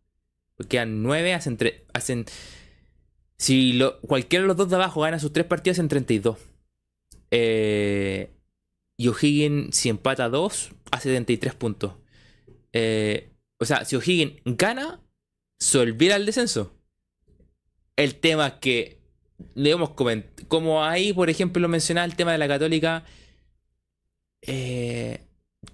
Porque 0.56 0.76
quedan 0.76 1.02
9, 1.02 1.34
hacen, 1.34 1.58
hacen 1.92 2.26
Si 3.36 3.72
lo, 3.74 4.00
cualquiera 4.00 4.42
de 4.42 4.48
los 4.48 4.56
dos 4.56 4.70
de 4.70 4.76
abajo 4.76 5.00
gana 5.00 5.18
sus 5.18 5.32
tres 5.32 5.46
partidos, 5.46 5.76
hacen 5.76 5.88
32. 5.88 6.38
Eh, 7.34 8.30
y 8.98 9.08
O'Higgins, 9.08 9.74
si 9.74 9.88
empata 9.88 10.28
2, 10.28 10.70
hace 10.92 11.08
73 11.08 11.54
puntos. 11.54 11.94
Eh, 12.72 13.30
o 13.58 13.64
sea, 13.64 13.84
si 13.84 13.96
O'Higgins 13.96 14.34
gana, 14.44 15.00
se 15.58 15.78
olvida 15.78 16.16
el 16.16 16.26
descenso. 16.26 16.76
El 17.96 18.16
tema 18.16 18.48
es 18.48 18.52
que, 18.54 18.98
digamos, 19.54 19.90
como 20.48 20.84
ahí, 20.84 21.12
por 21.12 21.30
ejemplo, 21.30 21.60
lo 21.60 21.68
mencionaba 21.68 22.04
el 22.04 22.16
tema 22.16 22.32
de 22.32 22.38
la 22.38 22.48
Católica, 22.48 23.04
eh, 24.42 25.26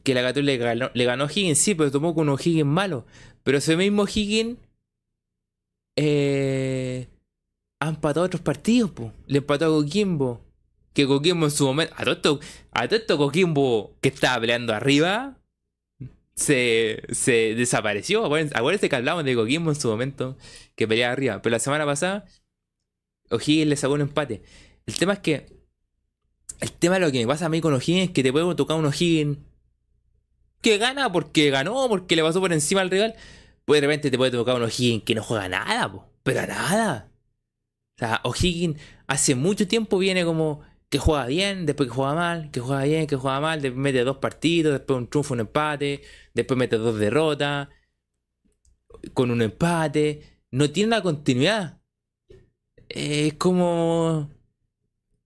que 0.05 0.15
la 0.15 0.23
Católica 0.23 0.75
le 0.75 1.05
ganó, 1.05 1.25
O'Higgins, 1.25 1.59
sí, 1.59 1.75
pero 1.75 1.91
tomó 1.91 2.15
con 2.15 2.29
un 2.29 2.35
O'Higgins 2.35 2.67
malo. 2.67 3.05
Pero 3.43 3.59
ese 3.59 3.77
mismo 3.77 4.03
O'Higgins 4.03 4.59
ha 7.81 7.89
empatado 7.89 8.27
otros 8.27 8.43
partidos. 8.43 8.93
Le 9.27 9.39
empató 9.39 9.67
a 9.67 9.69
Coquimbo. 9.69 10.48
Que 10.99 11.07
Coquimbo 11.07 11.47
en 11.47 11.53
su 11.53 11.65
momento. 11.65 11.95
A 11.97 12.03
todo 12.03 12.15
esto, 12.15 12.41
a 12.73 12.89
todo 12.89 13.19
Coquimbo 13.19 13.97
que 14.01 14.09
estaba 14.09 14.41
peleando 14.41 14.75
arriba. 14.75 15.39
Se, 16.35 17.05
se 17.13 17.55
desapareció. 17.55 18.25
Acuérdense 18.25 18.89
que 18.89 18.97
hablamos 18.97 19.23
de 19.23 19.37
Coquimbo 19.37 19.71
en 19.71 19.81
su 19.81 19.87
momento. 19.87 20.37
Que 20.75 20.89
peleaba 20.89 21.13
arriba. 21.13 21.41
Pero 21.41 21.53
la 21.53 21.61
semana 21.61 21.87
pasada. 21.87 22.25
O'Higgins 23.31 23.69
le 23.69 23.77
sacó 23.77 23.95
un 23.95 24.01
empate. 24.01 24.43
El 24.87 24.99
tema 24.99 25.13
es 25.13 25.19
que. 25.21 25.47
El 26.59 26.73
tema 26.73 26.97
de 26.97 27.03
lo 27.03 27.13
que 27.13 27.21
me 27.21 27.29
pasa 27.29 27.47
a 27.47 27.49
mí 27.49 27.61
con 27.61 27.75
O'Higgins 27.75 28.09
es 28.09 28.11
que 28.11 28.25
te 28.25 28.33
puedo 28.33 28.57
tocar 28.57 28.77
un 28.77 28.87
O'Higgins 28.87 29.39
que 30.63 30.79
gana 30.79 31.13
porque 31.13 31.51
ganó, 31.51 31.89
porque 31.89 32.17
le 32.17 32.25
pasó 32.25 32.41
por 32.41 32.53
encima 32.53 32.81
al 32.81 32.91
rival. 32.91 33.15
Pues 33.65 33.81
de 33.81 33.87
repente 33.87 34.11
te 34.11 34.19
puede 34.19 34.33
tocar 34.33 34.57
un 34.57 34.63
O'Higgins 34.63 35.05
que 35.05 35.15
no 35.15 35.23
juega 35.23 35.49
nada, 35.49 35.93
pero 36.25 36.45
nada. 36.45 37.09
O 37.95 37.99
sea, 38.01 38.21
O'Higgins 38.25 38.81
hace 39.07 39.37
mucho 39.37 39.69
tiempo 39.69 39.97
viene 39.99 40.25
como 40.25 40.67
que 40.91 40.99
juega 40.99 41.27
bien, 41.27 41.67
después 41.67 41.89
que 41.89 41.95
juega 41.95 42.15
mal, 42.15 42.51
que 42.51 42.61
juega 42.61 42.85
bien, 42.85 43.07
que 43.07 43.17
juega 43.17 43.41
mal, 43.41 43.61
después 43.61 43.81
mete 43.81 44.05
dos 44.05 44.19
partidos, 44.19 44.73
después 44.73 44.99
un 44.99 45.09
triunfo, 45.09 45.35
un 45.35 45.41
empate, 45.41 46.03
después 46.35 46.59
mete 46.59 46.77
dos 46.79 46.99
derrotas, 46.99 47.69
con 49.15 49.31
un 49.31 49.43
empate. 49.43 50.23
No 50.51 50.71
tiene 50.71 50.89
una 50.89 51.03
continuidad. 51.03 51.81
Es 52.89 53.35
como. 53.35 54.31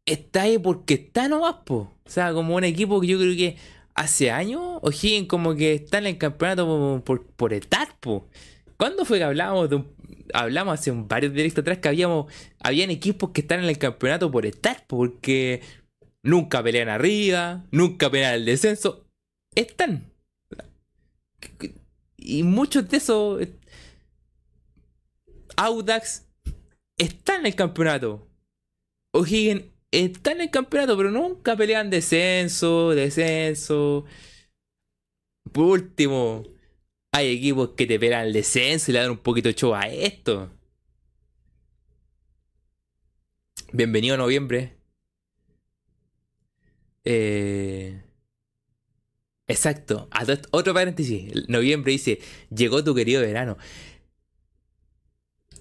Está 0.05 0.43
ahí 0.43 0.59
porque 0.59 0.95
está 0.95 1.29
nomás, 1.29 1.57
po. 1.65 1.93
O 2.05 2.11
sea, 2.11 2.33
como 2.33 2.57
un 2.57 2.65
equipo 2.65 3.01
que 3.01 3.07
yo 3.07 3.19
creo 3.19 3.37
que 3.37 3.57
hace 3.95 4.31
años 4.31 4.79
O'Higgins 4.83 5.29
como 5.29 5.55
que 5.55 5.75
está 5.75 5.99
en 5.99 6.07
el 6.07 6.19
campeonato 6.19 7.03
por, 7.05 7.27
por 7.27 7.53
estar, 7.53 7.99
po. 8.01 8.29
¿Cuándo 8.83 9.05
fue 9.05 9.19
que 9.19 9.25
hablábamos 9.25 9.71
de 9.71 9.77
un, 9.77 9.95
hablamos 10.35 10.75
hace 10.75 10.91
varios 10.91 11.33
directos 11.33 11.63
atrás 11.63 11.79
que 11.79 11.87
habíamos 11.87 12.33
habían 12.59 12.91
equipos 12.91 13.31
que 13.31 13.43
están 13.43 13.61
en 13.61 13.67
el 13.67 13.79
campeonato 13.79 14.29
por 14.29 14.45
estar, 14.45 14.85
porque 14.89 15.63
nunca 16.25 16.65
pelean 16.65 16.89
arriba, 16.89 17.65
nunca 17.71 18.11
pelean 18.11 18.35
el 18.35 18.45
descenso, 18.45 19.07
están. 19.55 20.13
Y 22.17 22.43
muchos 22.43 22.89
de 22.89 22.97
esos 22.97 23.47
Audax 25.57 26.27
están 26.99 27.43
en 27.43 27.47
el 27.47 27.55
campeonato. 27.55 28.27
O'Higgins 29.15 29.63
está 29.93 30.33
en 30.33 30.41
el 30.41 30.51
campeonato, 30.51 30.97
pero 30.97 31.13
nunca 31.13 31.55
pelean 31.55 31.89
descenso, 31.89 32.91
descenso. 32.91 34.07
Por 35.53 35.67
último, 35.67 36.43
hay 37.13 37.29
equipos 37.37 37.71
que 37.77 37.87
te 37.87 38.01
pelean 38.01 38.27
el 38.27 38.33
descenso 38.33 38.91
y 38.91 38.95
le 38.95 39.01
dan 39.01 39.11
un 39.11 39.19
poquito 39.19 39.49
de 39.49 39.55
show 39.55 39.75
a 39.75 39.83
esto. 39.83 40.51
Bienvenido 43.73 44.15
a 44.15 44.19
noviembre. 44.19 44.77
Eh... 47.05 48.03
Exacto. 49.47 50.09
Otro 50.53 50.73
paréntesis. 50.73 51.31
Noviembre 51.49 51.93
dice, 51.93 52.19
llegó 52.49 52.83
tu 52.83 52.95
querido 52.95 53.21
verano. 53.21 53.59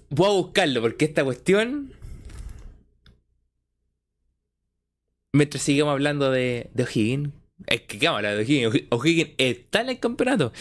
Voy 0.08 0.28
a 0.28 0.32
buscarlo 0.32 0.80
porque 0.80 1.04
esta 1.04 1.22
cuestión... 1.22 1.92
Mientras 5.34 5.62
sigamos 5.62 5.92
hablando 5.92 6.30
de, 6.30 6.70
de 6.72 6.82
O'Higgins. 6.82 7.30
Es 7.66 7.82
que, 7.82 7.98
¿qué 7.98 8.06
vamos 8.06 8.16
a 8.16 8.30
hablar 8.30 8.36
de 8.36 8.42
O'Higgins? 8.42 8.86
O'Higgins 8.90 9.30
está 9.36 9.82
en 9.82 9.90
el 9.90 9.98
campeonato. 10.00 10.52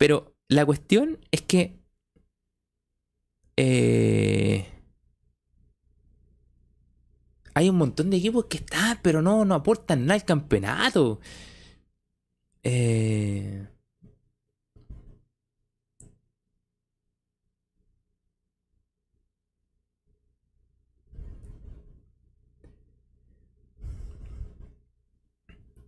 Pero 0.00 0.34
la 0.48 0.64
cuestión 0.64 1.18
es 1.30 1.42
que. 1.42 1.78
Eh, 3.58 4.66
hay 7.52 7.68
un 7.68 7.76
montón 7.76 8.08
de 8.08 8.16
equipos 8.16 8.46
que 8.46 8.56
están, 8.58 8.98
pero 9.02 9.20
no, 9.20 9.44
no 9.44 9.54
aportan 9.54 10.06
nada 10.06 10.14
al 10.14 10.24
campeonato. 10.24 11.20
Eh, 12.62 13.66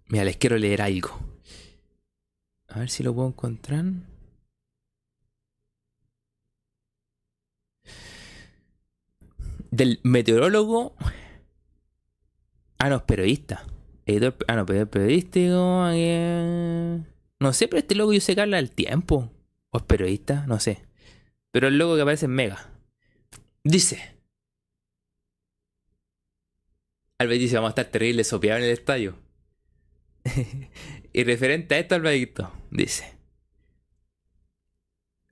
Mira, 0.08 0.24
les 0.24 0.36
quiero 0.36 0.58
leer 0.58 0.82
algo. 0.82 1.31
A 2.74 2.78
ver 2.78 2.88
si 2.88 3.02
lo 3.02 3.14
puedo 3.14 3.28
encontrar. 3.28 3.84
Del 9.70 10.00
meteorólogo. 10.02 10.94
Ah, 12.78 12.88
no, 12.88 12.96
es 12.96 13.02
periodista. 13.02 13.66
ah, 14.48 14.56
no, 14.56 14.66
periodístico. 14.66 15.90
No 17.40 17.52
sé, 17.52 17.68
pero 17.68 17.78
este 17.80 17.94
logo 17.94 18.14
yo 18.14 18.20
sé 18.20 18.34
que 18.34 18.40
habla 18.40 18.56
del 18.56 18.70
tiempo. 18.70 19.30
O 19.70 19.78
es 19.78 19.84
periodista, 19.84 20.46
no 20.46 20.58
sé. 20.58 20.86
Pero 21.50 21.68
el 21.68 21.76
logo 21.76 21.96
que 21.96 22.02
aparece 22.02 22.24
en 22.24 22.32
Mega. 22.32 22.70
Dice. 23.64 24.16
Albert 27.18 27.40
dice, 27.40 27.56
vamos 27.56 27.68
a 27.68 27.72
estar 27.72 27.86
terrible 27.86 28.24
sopeado 28.24 28.58
en 28.58 28.64
el 28.64 28.70
estadio. 28.70 29.18
y 31.12 31.24
referente 31.24 31.74
a 31.74 31.78
esto, 31.78 31.94
Alvarito, 31.94 32.52
dice. 32.70 33.12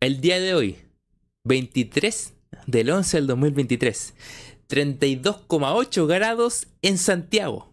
El 0.01 0.21
día 0.21 0.41
de 0.41 0.55
hoy, 0.55 0.79
23 1.45 2.35
del 2.67 2.91
11 2.91 3.17
del 3.19 3.27
2023, 3.27 4.15
32,8 4.69 6.07
grados 6.07 6.67
en 6.83 6.99
Santiago. 6.99 7.73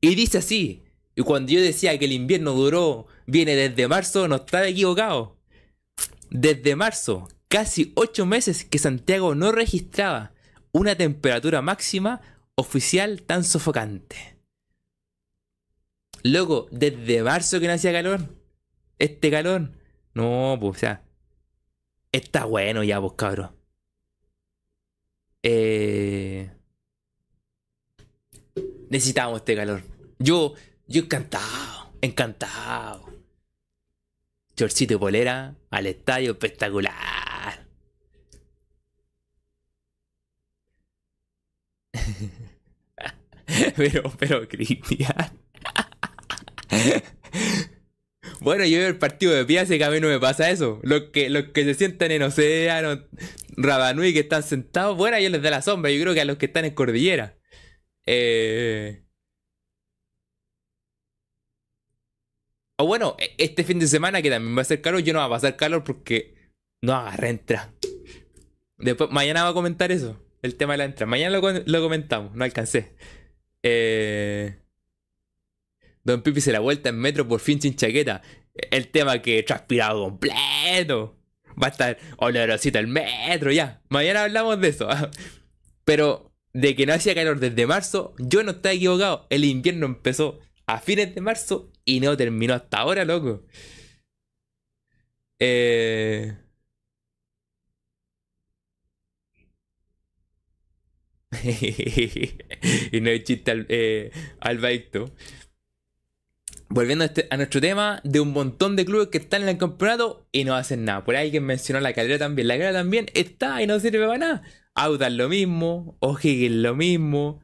Y 0.00 0.14
dice 0.14 0.38
así, 0.38 0.82
y 1.16 1.22
cuando 1.22 1.52
yo 1.52 1.60
decía 1.60 1.98
que 1.98 2.04
el 2.06 2.12
invierno 2.12 2.52
duró, 2.52 3.06
viene 3.26 3.54
desde 3.54 3.88
marzo, 3.88 4.28
no 4.28 4.36
estaba 4.36 4.66
equivocado. 4.66 5.36
Desde 6.30 6.76
marzo, 6.76 7.28
casi 7.48 7.92
8 7.94 8.26
meses 8.26 8.64
que 8.64 8.78
Santiago 8.78 9.34
no 9.34 9.52
registraba 9.52 10.32
una 10.72 10.96
temperatura 10.96 11.62
máxima 11.62 12.20
oficial 12.56 13.22
tan 13.22 13.44
sofocante. 13.44 14.33
Loco, 16.24 16.66
desde 16.70 17.22
marzo 17.22 17.60
que 17.60 17.66
no 17.66 17.74
hacía 17.74 17.92
calor. 17.92 18.20
Este 18.98 19.30
calor. 19.30 19.70
No, 20.14 20.56
pues, 20.58 20.76
o 20.76 20.78
sea. 20.80 21.04
Está 22.12 22.46
bueno 22.46 22.82
ya, 22.82 23.00
pues, 23.00 23.12
cabrón. 23.12 23.54
Eh... 25.42 26.50
Necesitamos 28.88 29.40
este 29.40 29.54
calor. 29.54 29.82
Yo, 30.18 30.54
yo 30.86 31.02
encantado, 31.02 31.92
encantado. 32.00 33.04
Chorcito 34.56 34.94
y 34.94 34.98
polera 34.98 35.56
al 35.70 35.86
estadio 35.86 36.32
espectacular. 36.32 37.66
pero, 43.76 44.10
pero, 44.18 44.48
Cristian. 44.48 45.43
bueno, 48.40 48.64
yo 48.64 48.78
veo 48.78 48.88
el 48.88 48.98
partido 48.98 49.32
de 49.32 49.44
pie, 49.44 49.60
así 49.60 49.78
que 49.78 49.84
a 49.84 49.90
mí 49.90 50.00
no 50.00 50.08
me 50.08 50.18
pasa 50.18 50.50
eso. 50.50 50.80
Los 50.82 51.04
que, 51.12 51.30
los 51.30 51.44
que 51.46 51.64
se 51.64 51.74
sientan 51.74 52.10
en 52.10 52.22
Océano, 52.22 53.06
Rabanui, 53.56 54.12
que 54.12 54.20
están 54.20 54.42
sentados, 54.42 54.96
bueno, 54.96 55.18
yo 55.18 55.28
les 55.30 55.42
da 55.42 55.50
la 55.50 55.62
sombra. 55.62 55.90
Yo 55.90 56.00
creo 56.02 56.14
que 56.14 56.20
a 56.20 56.24
los 56.24 56.38
que 56.38 56.46
están 56.46 56.64
en 56.64 56.74
Cordillera. 56.74 57.38
Eh... 58.06 59.02
O 62.76 62.86
bueno, 62.86 63.16
e, 63.18 63.34
este 63.38 63.64
fin 63.64 63.78
de 63.78 63.86
semana 63.86 64.20
que 64.20 64.30
también 64.30 64.56
va 64.56 64.62
a 64.62 64.64
ser 64.64 64.80
calor, 64.80 65.00
yo 65.00 65.12
no 65.12 65.20
va 65.20 65.26
a 65.26 65.30
pasar 65.30 65.56
calor 65.56 65.84
porque 65.84 66.34
no 66.82 66.94
agarré 66.94 67.30
entra. 67.30 67.72
Después, 68.78 69.10
mañana 69.10 69.44
va 69.44 69.50
a 69.50 69.54
comentar 69.54 69.92
eso, 69.92 70.20
el 70.42 70.56
tema 70.56 70.74
de 70.74 70.78
la 70.78 70.84
entrada. 70.84 71.08
Mañana 71.08 71.38
lo, 71.38 71.52
lo 71.64 71.82
comentamos, 71.82 72.34
no 72.34 72.44
alcancé. 72.44 72.96
Eh... 73.62 74.63
Don 76.04 76.22
Pipi 76.22 76.40
se 76.40 76.52
la 76.52 76.60
vuelta 76.60 76.90
en 76.90 76.98
metro 76.98 77.26
por 77.26 77.40
fin 77.40 77.60
sin 77.60 77.74
chaqueta. 77.74 78.22
El 78.70 78.88
tema 78.88 79.20
que 79.22 79.42
transpirado 79.42 80.04
completo. 80.04 81.18
Va 81.60 81.68
a 81.68 81.70
estar 81.70 81.98
olorosito 82.18 82.78
el 82.78 82.86
metro, 82.86 83.50
ya. 83.50 83.82
Mañana 83.88 84.24
hablamos 84.24 84.60
de 84.60 84.68
eso. 84.68 84.88
Pero 85.84 86.32
de 86.52 86.76
que 86.76 86.86
no 86.86 86.92
hacía 86.92 87.14
calor 87.14 87.40
desde 87.40 87.66
marzo, 87.66 88.14
yo 88.18 88.42
no 88.42 88.52
estaba 88.52 88.74
equivocado. 88.74 89.26
El 89.30 89.44
invierno 89.44 89.86
empezó 89.86 90.40
a 90.66 90.78
fines 90.80 91.14
de 91.14 91.20
marzo 91.20 91.72
y 91.84 92.00
no 92.00 92.16
terminó 92.16 92.54
hasta 92.54 92.78
ahora, 92.78 93.04
loco. 93.04 93.44
Eh... 95.38 96.36
y 102.92 103.00
no 103.00 103.10
hay 103.10 103.24
chiste 103.24 103.50
al, 103.50 103.66
eh, 103.68 104.12
al 104.40 104.58
Volviendo 106.68 107.04
a, 107.04 107.06
este, 107.06 107.28
a, 107.30 107.36
nuestro 107.36 107.60
tema, 107.60 108.00
de 108.04 108.20
un 108.20 108.32
montón 108.32 108.74
de 108.74 108.84
clubes 108.84 109.08
que 109.08 109.18
están 109.18 109.42
en 109.42 109.48
el 109.48 109.58
campeonato 109.58 110.26
y 110.32 110.44
no 110.44 110.54
hacen 110.54 110.84
nada. 110.84 111.04
Por 111.04 111.14
ahí 111.14 111.26
alguien 111.26 111.44
mencionó 111.44 111.80
la 111.80 111.92
calera 111.92 112.18
también. 112.18 112.48
La 112.48 112.54
calera 112.54 112.72
también 112.72 113.06
está 113.14 113.62
y 113.62 113.66
no 113.66 113.78
sirve 113.78 114.06
para 114.06 114.18
nada. 114.18 114.42
Audas 114.74 115.12
lo 115.12 115.28
mismo, 115.28 115.96
O'Higgins 116.00 116.56
lo 116.56 116.74
mismo. 116.74 117.42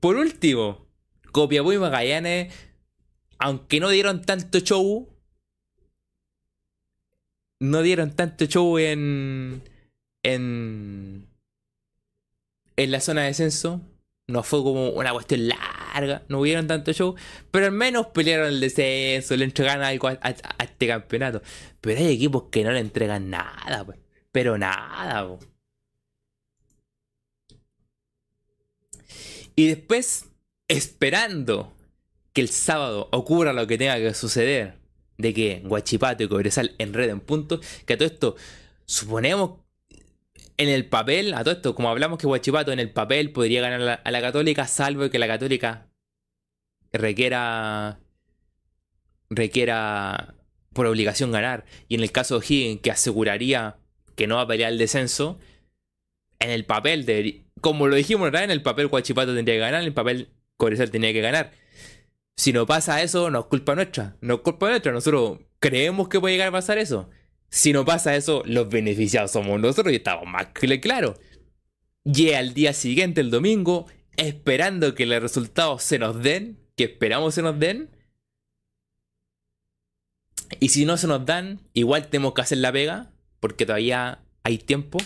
Por 0.00 0.16
último, 0.16 0.88
Copiapó 1.30 1.72
y 1.72 1.78
Magallanes, 1.78 2.52
aunque 3.38 3.78
no 3.78 3.88
dieron 3.88 4.22
tanto 4.22 4.58
show, 4.58 5.08
no 7.60 7.82
dieron 7.82 8.10
tanto 8.16 8.46
show 8.46 8.78
en 8.78 9.62
en 10.24 11.28
en 12.76 12.90
la 12.90 13.00
zona 13.00 13.22
de 13.22 13.28
descenso. 13.28 13.91
No 14.28 14.42
fue 14.42 14.62
como 14.62 14.90
una 14.90 15.12
cuestión 15.12 15.48
larga, 15.48 16.22
no 16.28 16.40
hubieron 16.40 16.66
tanto 16.66 16.92
show, 16.92 17.14
pero 17.50 17.66
al 17.66 17.72
menos 17.72 18.06
pelearon 18.08 18.48
el 18.48 18.60
descenso, 18.60 19.36
le 19.36 19.44
entregaron 19.44 19.84
algo 19.84 20.08
a, 20.08 20.18
este 20.60 20.86
campeonato. 20.86 21.42
Pero 21.80 22.00
hay 22.00 22.14
equipos 22.14 22.44
que 22.50 22.64
no 22.64 22.72
le 22.72 22.80
entregan 22.80 23.30
nada, 23.30 23.84
pues. 23.84 23.98
Pero 24.30 24.56
nada. 24.56 25.38
Y 29.54 29.66
después, 29.68 30.26
esperando 30.68 31.72
que 32.32 32.40
el 32.40 32.48
sábado 32.48 33.08
ocurra 33.12 33.52
lo 33.52 33.66
que 33.66 33.78
tenga 33.78 33.96
que 33.98 34.14
suceder, 34.14 34.78
de 35.18 35.34
que 35.34 35.62
Guachipato 35.64 36.24
y 36.24 36.28
Cobresal 36.28 36.74
enreden 36.78 37.20
puntos, 37.20 37.60
que 37.84 37.94
a 37.94 37.98
todo 37.98 38.08
esto, 38.08 38.36
suponemos 38.86 39.60
en 40.62 40.68
el 40.68 40.86
papel, 40.86 41.34
a 41.34 41.44
todo 41.44 41.54
esto, 41.54 41.74
como 41.74 41.88
hablamos 41.90 42.18
que 42.18 42.26
Guachipato 42.26 42.72
en 42.72 42.78
el 42.80 42.90
papel 42.90 43.32
podría 43.32 43.60
ganar 43.60 44.00
a 44.04 44.10
la, 44.10 44.20
Católica, 44.20 44.66
salvo 44.66 45.10
que 45.10 45.18
la 45.18 45.26
Católica 45.26 45.88
requiera 46.92 48.00
requiera 49.30 50.34
por 50.72 50.86
obligación 50.86 51.32
ganar. 51.32 51.64
Y 51.88 51.96
en 51.96 52.02
el 52.02 52.12
caso 52.12 52.38
de 52.38 52.46
Higgins, 52.46 52.80
que 52.82 52.90
aseguraría 52.90 53.78
que 54.14 54.26
no 54.26 54.36
va 54.36 54.42
a 54.42 54.46
pelear 54.46 54.72
el 54.72 54.78
descenso, 54.78 55.38
en 56.38 56.50
el 56.50 56.64
papel, 56.64 57.06
de, 57.06 57.44
como 57.60 57.88
lo 57.88 57.96
dijimos 57.96 58.32
en 58.34 58.50
el 58.50 58.62
papel 58.62 58.88
Guachipato 58.88 59.34
tendría 59.34 59.56
que 59.56 59.60
ganar, 59.60 59.80
en 59.80 59.86
el 59.86 59.94
papel 59.94 60.28
Cobresal 60.56 60.90
tenía 60.90 61.12
que 61.12 61.20
ganar. 61.20 61.52
Si 62.36 62.52
no 62.52 62.66
pasa 62.66 63.02
eso, 63.02 63.30
no 63.30 63.40
es 63.40 63.46
culpa 63.46 63.74
nuestra. 63.74 64.16
No 64.20 64.34
es 64.34 64.40
culpa 64.40 64.68
nuestra. 64.68 64.92
Nosotros 64.92 65.40
creemos 65.58 66.08
que 66.08 66.20
puede 66.20 66.34
llegar 66.34 66.48
a 66.48 66.52
pasar 66.52 66.78
eso. 66.78 67.10
Si 67.52 67.74
no 67.74 67.84
pasa 67.84 68.16
eso, 68.16 68.42
los 68.46 68.70
beneficiados 68.70 69.32
somos 69.32 69.60
nosotros 69.60 69.92
y 69.92 69.96
estamos 69.96 70.24
más 70.26 70.46
que 70.54 70.80
claro. 70.80 71.18
Y 72.02 72.32
al 72.32 72.54
día 72.54 72.72
siguiente, 72.72 73.20
el 73.20 73.30
domingo, 73.30 73.86
esperando 74.16 74.94
que 74.94 75.04
los 75.04 75.20
resultados 75.20 75.82
se 75.82 75.98
nos 75.98 76.22
den, 76.22 76.58
que 76.76 76.84
esperamos 76.84 77.34
se 77.34 77.42
nos 77.42 77.58
den. 77.58 77.90
Y 80.60 80.70
si 80.70 80.86
no 80.86 80.96
se 80.96 81.06
nos 81.06 81.26
dan, 81.26 81.60
igual 81.74 82.08
tenemos 82.08 82.32
que 82.32 82.40
hacer 82.40 82.56
la 82.56 82.72
pega, 82.72 83.12
porque 83.38 83.66
todavía 83.66 84.24
hay 84.44 84.56
tiempo. 84.56 84.96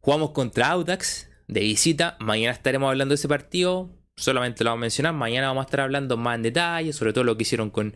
Jugamos 0.00 0.30
contra 0.30 0.68
Audax 0.68 1.28
de 1.46 1.60
visita. 1.60 2.16
Mañana 2.20 2.54
estaremos 2.54 2.88
hablando 2.88 3.12
de 3.12 3.16
ese 3.16 3.28
partido. 3.28 3.90
Solamente 4.16 4.64
lo 4.64 4.70
vamos 4.70 4.80
a 4.80 4.86
mencionar. 4.86 5.12
Mañana 5.12 5.48
vamos 5.48 5.60
a 5.60 5.66
estar 5.66 5.80
hablando 5.80 6.16
más 6.16 6.36
en 6.36 6.42
detalle, 6.42 6.94
sobre 6.94 7.12
todo 7.12 7.24
lo 7.24 7.36
que 7.36 7.42
hicieron 7.42 7.68
con, 7.68 7.94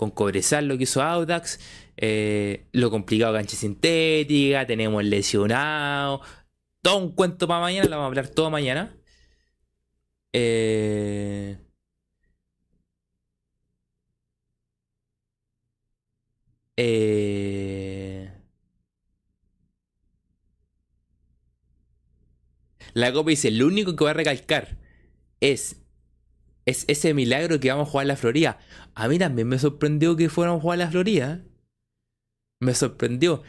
con 0.00 0.10
Cobresal, 0.10 0.66
lo 0.66 0.78
que 0.78 0.84
hizo 0.84 1.02
Audax. 1.02 1.60
Eh, 1.98 2.66
lo 2.72 2.90
complicado 2.90 3.34
cancha 3.34 3.54
sintética, 3.56 4.66
tenemos 4.66 5.04
lesionado, 5.04 6.22
todo 6.82 6.96
un 6.98 7.14
cuento 7.14 7.46
para 7.46 7.60
mañana, 7.60 7.84
lo 7.84 7.90
vamos 7.96 8.04
a 8.04 8.06
hablar 8.08 8.28
todo 8.28 8.50
mañana. 8.50 8.96
Eh, 10.32 11.58
eh, 16.76 18.32
la 22.94 23.12
copa 23.12 23.30
dice, 23.30 23.50
lo 23.50 23.66
único 23.66 23.94
que 23.96 24.04
voy 24.04 24.10
a 24.10 24.14
recalcar 24.14 24.78
es, 25.40 25.82
es 26.70 26.84
ese 26.88 27.14
milagro 27.14 27.60
que 27.60 27.70
vamos 27.70 27.88
a 27.88 27.90
jugar 27.90 28.06
la 28.06 28.16
Florida. 28.16 28.58
A 28.94 29.08
mí 29.08 29.18
también 29.18 29.48
me 29.48 29.58
sorprendió 29.58 30.16
que 30.16 30.28
fuéramos 30.28 30.60
a 30.60 30.62
jugar 30.62 30.76
en 30.76 30.84
la 30.86 30.90
Florida 30.90 31.42
me 32.60 32.74
sorprendió. 32.74 33.42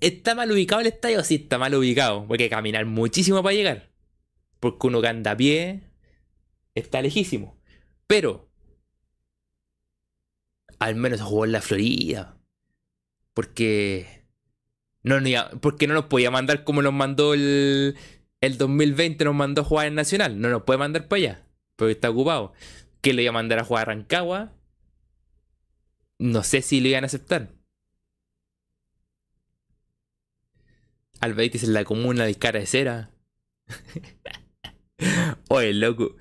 ¿Está 0.00 0.34
mal 0.34 0.50
ubicado 0.50 0.80
el 0.80 0.86
estadio? 0.88 1.22
Sí, 1.22 1.36
está 1.36 1.58
mal 1.58 1.74
ubicado. 1.74 2.26
Porque 2.26 2.44
hay 2.44 2.48
que 2.48 2.56
caminar 2.56 2.86
muchísimo 2.86 3.42
para 3.42 3.54
llegar. 3.54 3.90
Porque 4.58 4.86
uno 4.86 5.00
que 5.00 5.08
anda 5.08 5.32
a 5.32 5.36
pie 5.36 5.82
está 6.74 7.02
lejísimo. 7.02 7.60
Pero, 8.06 8.50
al 10.78 10.96
menos 10.96 11.20
jugó 11.20 11.44
en 11.44 11.52
la 11.52 11.60
Florida. 11.60 12.38
Porque 13.34 14.24
no, 15.02 15.18
porque 15.60 15.86
no 15.86 15.94
nos 15.94 16.06
podía 16.06 16.30
mandar 16.30 16.64
como 16.64 16.82
nos 16.82 16.92
mandó 16.92 17.34
el, 17.34 17.96
el 18.40 18.58
2020, 18.58 19.24
nos 19.24 19.34
mandó 19.34 19.62
a 19.62 19.64
jugar 19.64 19.86
en 19.86 19.94
Nacional. 19.94 20.40
No 20.40 20.48
nos 20.48 20.62
puede 20.62 20.78
mandar 20.78 21.08
para 21.08 21.18
allá. 21.18 21.46
Porque 21.80 21.92
está 21.92 22.10
ocupado. 22.10 22.52
Que 23.00 23.14
le 23.14 23.22
iba 23.22 23.30
a 23.30 23.32
mandar 23.32 23.58
a 23.58 23.64
jugar 23.64 23.88
a 23.88 23.94
Rancagua. 23.94 24.52
No 26.18 26.42
sé 26.42 26.60
si 26.60 26.78
lo 26.82 26.88
iban 26.88 27.04
a 27.04 27.06
aceptar. 27.06 27.54
Albeitis 31.20 31.64
en 31.64 31.72
la 31.72 31.84
comuna 31.84 32.26
de 32.26 32.34
cara 32.34 32.60
de 32.60 32.66
cera. 32.66 33.10
Oye, 35.48 35.72
loco. 35.72 36.16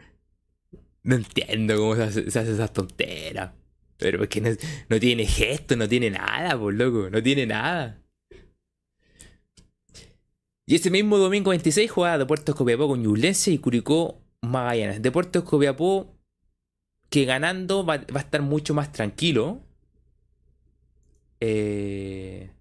No 1.04 1.16
entiendo 1.16 1.76
cómo 1.76 1.96
se 1.98 2.04
hace, 2.04 2.22
esas 2.22 2.72
tonteras. 2.72 3.52
Pero 3.98 4.24
es 4.24 4.30
que 4.30 4.40
no, 4.88 5.00
tiene 5.02 5.26
gesto, 5.26 5.76
no 5.76 5.90
tiene 5.90 6.10
nada, 6.10 6.58
pues 6.58 6.78
loco. 6.78 7.10
No 7.10 7.22
tiene 7.22 7.46
nada. 7.46 8.02
Y 10.66 10.76
ese 10.76 10.90
mismo 10.90 11.18
domingo 11.18 11.50
26 11.50 11.92
jugaba 11.92 12.18
Deportes 12.18 12.56
Copiapó 12.56 12.88
con 12.88 13.04
Ñublense 13.04 13.52
y 13.52 13.58
Curicó 13.58 14.24
Magallanes. 14.42 15.02
Deportes 15.02 15.44
Copiapó 15.44 16.16
que 17.10 17.26
ganando 17.26 17.86
va, 17.86 17.96
a 17.96 18.20
estar 18.20 18.42
mucho 18.42 18.74
más 18.74 18.92
tranquilo. 18.92 19.62
Eh, 21.40 22.52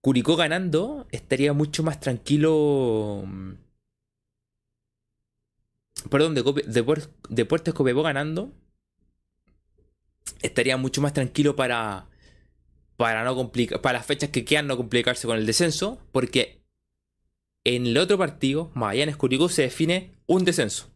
Curicó 0.00 0.36
ganando, 0.36 1.06
estaría 1.12 1.52
mucho 1.52 1.82
más 1.82 2.00
tranquilo. 2.00 3.22
Mm, 3.26 3.52
perdón, 6.10 6.34
de, 6.34 6.42
Deportes 7.28 7.74
Copiapó 7.74 8.02
ganando, 8.02 8.52
estaría 10.42 10.76
mucho 10.76 11.00
más 11.00 11.12
tranquilo 11.12 11.56
para. 11.56 12.08
Para 12.96 13.24
no 13.24 13.34
complicar. 13.34 13.80
Para 13.80 13.98
las 13.98 14.06
fechas 14.06 14.30
que 14.30 14.44
quedan 14.44 14.66
no 14.66 14.76
complicarse 14.76 15.26
con 15.26 15.38
el 15.38 15.46
descenso. 15.46 15.98
Porque 16.12 16.61
en 17.64 17.86
el 17.86 17.98
otro 17.98 18.18
partido, 18.18 18.70
Magallanes 18.74 19.16
Curicó, 19.16 19.48
se 19.48 19.62
define 19.62 20.14
un 20.26 20.44
descenso. 20.44 20.90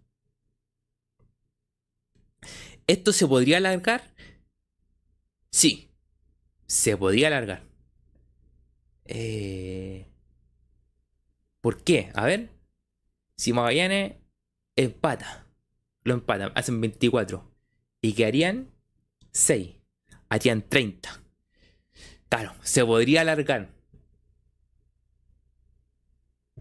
¿Esto 2.87 3.13
se 3.13 3.27
podría 3.27 3.57
alargar? 3.57 4.15
Sí, 5.51 5.91
se 6.67 6.97
podría 6.97 7.29
alargar. 7.29 7.63
Eh, 9.05 10.07
¿Por 11.61 11.83
qué? 11.83 12.11
A 12.15 12.27
ver. 12.27 12.51
Si 13.37 13.53
Magallanes 13.53 14.15
empata, 14.77 15.47
lo 16.05 16.15
empatan, 16.15 16.53
hacen 16.55 16.81
24. 16.81 17.53
Y 18.03 18.13
que 18.15 18.25
harían 18.27 18.71
6. 19.33 19.77
Harían 20.29 20.63
30. 20.63 21.23
Claro, 22.29 22.55
se 22.63 22.85
podría 22.85 23.23
alargar. 23.23 23.76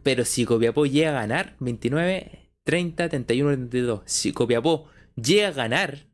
Pero 0.06 0.24
si 0.24 0.46
Copiapó 0.46 0.86
llega 0.86 1.10
a 1.10 1.22
ganar 1.22 1.56
29, 1.60 2.52
30, 2.64 3.10
31, 3.10 3.56
32. 3.56 4.02
Si 4.06 4.34
Copiapó 4.34 4.88
llega 5.16 5.48
a 5.48 5.52
ganar, 5.52 6.06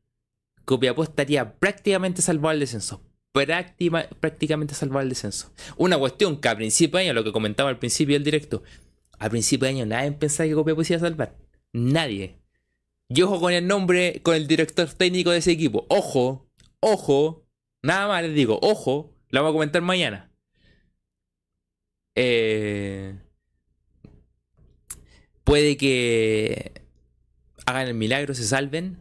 Copiapó 0.64 1.04
estaría 1.04 1.60
prácticamente 1.60 2.22
salvado 2.22 2.52
al 2.52 2.62
descenso 2.62 3.02
prácticamente 3.34 4.74
salvar 4.74 5.04
el 5.04 5.10
descenso. 5.10 5.52
Una 5.78 5.98
cuestión 5.98 6.40
que 6.40 6.50
a 6.50 6.56
principio 6.56 6.98
de 6.98 7.06
año, 7.06 7.14
lo 7.14 7.24
que 7.24 7.32
comentaba 7.32 7.70
al 7.70 7.80
principio 7.80 8.16
del 8.16 8.24
directo, 8.24 8.64
a 9.20 9.30
principio 9.30 9.66
de 9.66 9.74
año 9.74 9.86
nadie 9.86 10.12
pensaba 10.14 10.48
que 10.48 10.56
Copiapó 10.56 10.82
iba 10.82 10.96
a 10.96 11.00
salvar. 11.00 11.38
Nadie. 11.74 12.38
Y 13.10 13.22
ojo 13.24 13.42
con 13.42 13.52
el 13.52 13.68
nombre, 13.68 14.22
con 14.24 14.36
el 14.36 14.48
director 14.48 14.88
técnico 14.94 15.32
de 15.32 15.40
ese 15.40 15.52
equipo. 15.52 15.86
Ojo, 15.90 16.50
ojo, 16.80 17.46
nada 17.82 18.08
más 18.08 18.24
les 18.24 18.36
digo, 18.36 18.58
ojo, 18.62 19.14
lo 19.30 19.42
vamos 19.42 19.52
a 19.52 19.54
comentar 19.54 19.82
mañana. 19.82 20.32
Eh, 22.16 23.18
puede 25.52 25.76
que 25.76 26.72
hagan 27.66 27.86
el 27.86 27.94
milagro, 27.94 28.34
se 28.34 28.46
salven, 28.46 28.96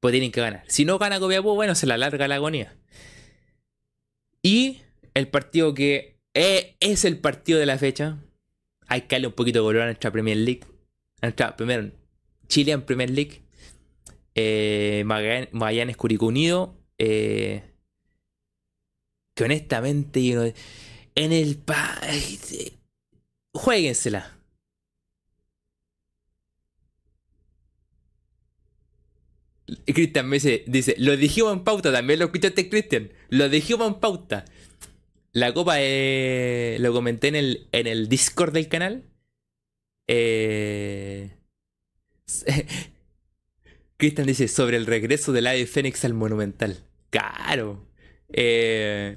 pues 0.00 0.10
tienen 0.10 0.32
que 0.32 0.40
ganar. 0.40 0.64
Si 0.66 0.84
no 0.84 0.98
gana 0.98 1.20
Copiapó, 1.20 1.54
bueno, 1.54 1.76
se 1.76 1.86
la 1.86 1.96
larga 1.96 2.26
la 2.26 2.34
agonía. 2.34 2.74
Y 4.42 4.80
el 5.14 5.28
partido 5.28 5.72
que 5.72 6.18
es 6.34 7.04
el 7.04 7.16
partido 7.20 7.60
de 7.60 7.66
la 7.66 7.78
fecha. 7.78 8.18
Hay 8.88 9.02
que 9.02 9.14
darle 9.14 9.28
un 9.28 9.34
poquito 9.34 9.60
de 9.60 9.66
color 9.66 9.82
a 9.82 9.84
nuestra 9.84 10.10
Premier 10.10 10.36
League. 10.36 10.64
A 11.20 11.26
nuestra, 11.26 11.56
primero, 11.56 11.92
Chile 12.48 12.72
en 12.72 12.82
Premier 12.82 13.10
League. 13.10 13.42
Eh, 14.34 15.04
Magallanes 15.06 15.96
Curicó 15.96 16.26
Unido. 16.26 16.76
Eh, 16.98 17.62
que 19.36 19.44
honestamente, 19.44 20.54
en 21.14 21.32
el 21.32 21.62
jueguensela. 23.54 24.41
Cristian 29.86 30.28
me 30.28 30.36
dice, 30.36 30.64
dice, 30.66 30.94
lo 30.98 31.16
dijimos 31.16 31.52
en 31.52 31.64
pauta, 31.64 31.92
también 31.92 32.18
lo 32.18 32.26
escuchaste 32.26 32.68
Cristian, 32.68 33.10
lo 33.28 33.48
dijimos 33.48 33.88
en 33.88 33.94
pauta. 33.94 34.44
La 35.32 35.54
copa 35.54 35.76
eh, 35.78 36.76
lo 36.80 36.92
comenté 36.92 37.28
en 37.28 37.36
el, 37.36 37.68
en 37.72 37.86
el 37.86 38.08
Discord 38.08 38.52
del 38.52 38.68
canal. 38.68 39.04
Eh, 40.06 41.30
Cristian 43.96 44.26
dice 44.26 44.48
sobre 44.48 44.76
el 44.76 44.86
regreso 44.86 45.32
del 45.32 45.46
ave 45.46 45.66
Fénix 45.66 46.04
al 46.04 46.12
Monumental. 46.14 46.78
Claro. 47.10 47.88
Eh, 48.32 49.16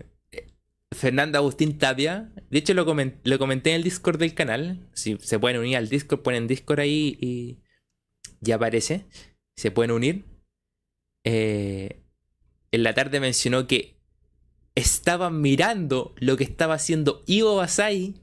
Fernando 0.91 1.37
Agustín 1.37 1.77
Tapia. 1.77 2.31
De 2.49 2.59
hecho, 2.59 2.73
lo, 2.73 2.85
lo, 3.23 3.39
comenté 3.39 3.71
en 3.71 3.77
el 3.77 3.83
Discord 3.83 4.19
del 4.19 4.33
canal. 4.33 4.87
Si 4.93 5.17
se 5.17 5.39
pueden 5.39 5.59
unir 5.59 5.77
al 5.77 5.89
Discord, 5.89 6.21
ponen 6.21 6.47
Discord 6.47 6.79
ahí 6.79 7.17
y 7.19 7.59
ya 8.39 8.55
aparece. 8.55 9.05
Se 9.55 9.71
pueden 9.71 9.91
unir. 9.91 10.34
Eh, 11.25 12.01
en 12.71 12.83
la 12.83 12.93
tarde 12.93 13.19
mencionó 13.19 13.67
que 13.67 13.97
estaban 14.75 15.41
mirando 15.41 16.13
lo 16.17 16.37
que 16.37 16.43
estaba 16.43 16.75
haciendo 16.75 17.23
Ivo 17.25 17.55
Basay 17.55 18.21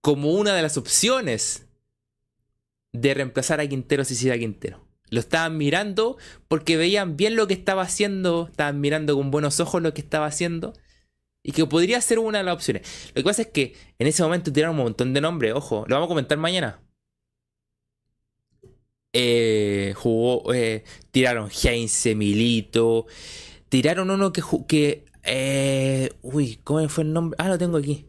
como 0.00 0.32
una 0.32 0.54
de 0.54 0.62
las 0.62 0.76
opciones 0.76 1.66
de 2.92 3.14
reemplazar 3.14 3.60
a 3.60 3.68
Quintero 3.68 4.04
si 4.04 4.14
se 4.14 4.38
Quintero. 4.38 4.86
Lo 5.10 5.20
estaban 5.20 5.56
mirando 5.56 6.16
porque 6.48 6.76
veían 6.76 7.16
bien 7.16 7.36
lo 7.36 7.46
que 7.46 7.54
estaba 7.54 7.82
haciendo, 7.82 8.48
estaban 8.50 8.80
mirando 8.80 9.16
con 9.16 9.30
buenos 9.30 9.60
ojos 9.60 9.82
lo 9.82 9.94
que 9.94 10.00
estaba 10.00 10.26
haciendo 10.26 10.72
y 11.44 11.52
que 11.52 11.64
podría 11.66 12.00
ser 12.00 12.18
una 12.18 12.38
de 12.38 12.44
las 12.44 12.54
opciones. 12.54 13.10
Lo 13.14 13.22
que 13.22 13.24
pasa 13.24 13.42
es 13.42 13.48
que 13.48 13.76
en 13.98 14.08
ese 14.08 14.22
momento 14.22 14.52
tiraron 14.52 14.76
un 14.76 14.84
montón 14.84 15.14
de 15.14 15.20
nombres, 15.20 15.54
ojo, 15.54 15.84
lo 15.86 15.94
vamos 15.94 16.06
a 16.06 16.08
comentar 16.08 16.38
mañana. 16.38 16.80
Eh, 19.18 19.94
jugó, 19.96 20.52
eh, 20.52 20.84
tiraron 21.10 21.48
Heinze, 21.50 22.14
Milito, 22.14 23.06
tiraron 23.70 24.10
uno 24.10 24.30
que... 24.30 24.42
que 24.68 25.06
eh, 25.22 26.10
uy, 26.20 26.60
¿cómo 26.62 26.86
fue 26.90 27.04
el 27.04 27.14
nombre? 27.14 27.34
Ah, 27.40 27.48
lo 27.48 27.56
tengo 27.56 27.78
aquí. 27.78 28.04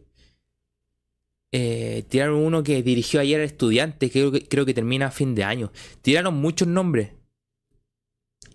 Tiraron 1.50 2.40
uno 2.40 2.62
que 2.62 2.82
dirigió 2.82 3.20
ayer 3.20 3.40
al 3.40 3.46
estudiante, 3.46 4.10
que 4.10 4.20
creo, 4.20 4.32
que 4.32 4.46
creo 4.46 4.66
que 4.66 4.74
termina 4.74 5.06
a 5.06 5.10
fin 5.10 5.34
de 5.34 5.44
año. 5.44 5.72
Tiraron 6.02 6.34
muchos 6.34 6.68
nombres. 6.68 7.12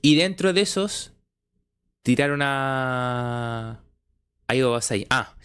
Y 0.04 0.16
dentro 0.16 0.54
de 0.54 0.62
esos, 0.62 1.14
tiraron 2.04 2.42
a. 2.44 3.84
Ahí 4.46 4.62
vas 4.62 4.92
ahí. 4.92 5.08
Ah, 5.10 5.36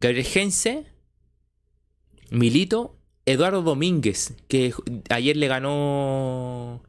Gabriel 0.00 0.24
Gense, 0.24 0.86
Milito, 2.30 2.98
Eduardo 3.26 3.62
Domínguez, 3.62 4.34
que 4.48 4.74
ayer 5.10 5.36
le 5.36 5.48
ganó. 5.48 6.82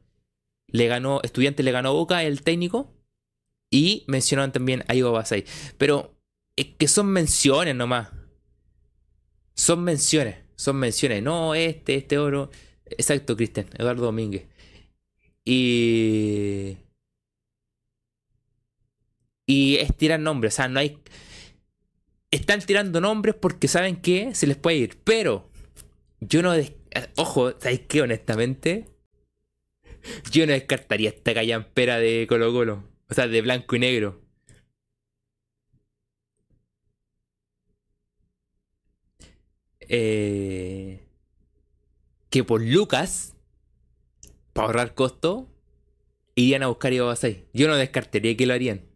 Le 0.68 0.88
ganó. 0.88 1.22
Estudiante 1.24 1.64
le 1.64 1.72
ganó 1.72 1.94
Boca, 1.94 2.24
el 2.24 2.41
técnico. 2.41 2.91
Y 3.72 4.03
mencionaron 4.07 4.52
también 4.52 4.84
a 4.88 4.95
Ivo 4.95 5.12
Basay. 5.12 5.45
Pero 5.78 6.16
es 6.56 6.68
que 6.78 6.88
son 6.88 7.07
menciones 7.07 7.76
nomás. 7.76 8.10
Son 9.56 9.84
menciones, 9.84 10.38
son 10.56 10.78
menciones. 10.78 11.24
No, 11.24 11.56
este, 11.56 11.95
este 11.95 12.18
oro. 12.18 12.52
Exacto, 12.86 13.36
Cristian, 13.36 13.68
Eduardo 13.78 14.03
Domínguez. 14.06 14.45
Y. 15.45 16.78
Y 19.48 19.76
es 19.78 19.95
tirar 19.95 20.20
nombres, 20.20 20.56
o 20.56 20.57
sea, 20.57 20.68
no 20.68 20.80
hay. 20.80 20.99
Están 22.32 22.60
tirando 22.62 22.99
nombres 22.99 23.36
porque 23.36 23.68
saben 23.68 23.95
que 23.95 24.36
se 24.36 24.48
les 24.48 24.57
puede 24.57 24.78
ir. 24.78 24.98
Pero 25.03 25.49
yo 26.20 26.42
no. 26.42 26.54
Ojo, 27.18 27.52
¿sabéis 27.60 27.82
qué? 27.88 28.02
Honestamente, 28.02 28.88
yo 30.32 30.46
no 30.46 30.54
descartaría 30.54 31.10
esta 31.10 31.34
callampera 31.34 31.98
de 32.00 32.26
Colo 32.28 32.52
Colo. 32.54 32.84
O 33.10 33.14
sea, 33.14 33.28
de 33.28 33.42
blanco 33.42 33.76
y 33.76 33.80
negro. 33.80 34.22
Eh, 39.88 41.08
que 42.30 42.44
por 42.44 42.62
Lucas, 42.62 43.36
para 44.54 44.68
ahorrar 44.68 44.96
costo, 44.96 45.48
irían 46.34 46.64
a 46.64 46.68
buscar 46.68 46.92
a 46.94 47.16
6 47.16 47.38
Yo 47.54 47.68
no 47.68 47.76
descartaría 47.76 48.36
que 48.36 48.46
lo 48.46 48.54
harían. 48.54 48.90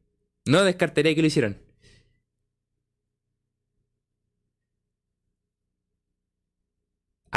No 0.45 0.63
descartaría 0.63 1.13
que 1.15 1.21
lo 1.21 1.27
hicieran. 1.27 1.61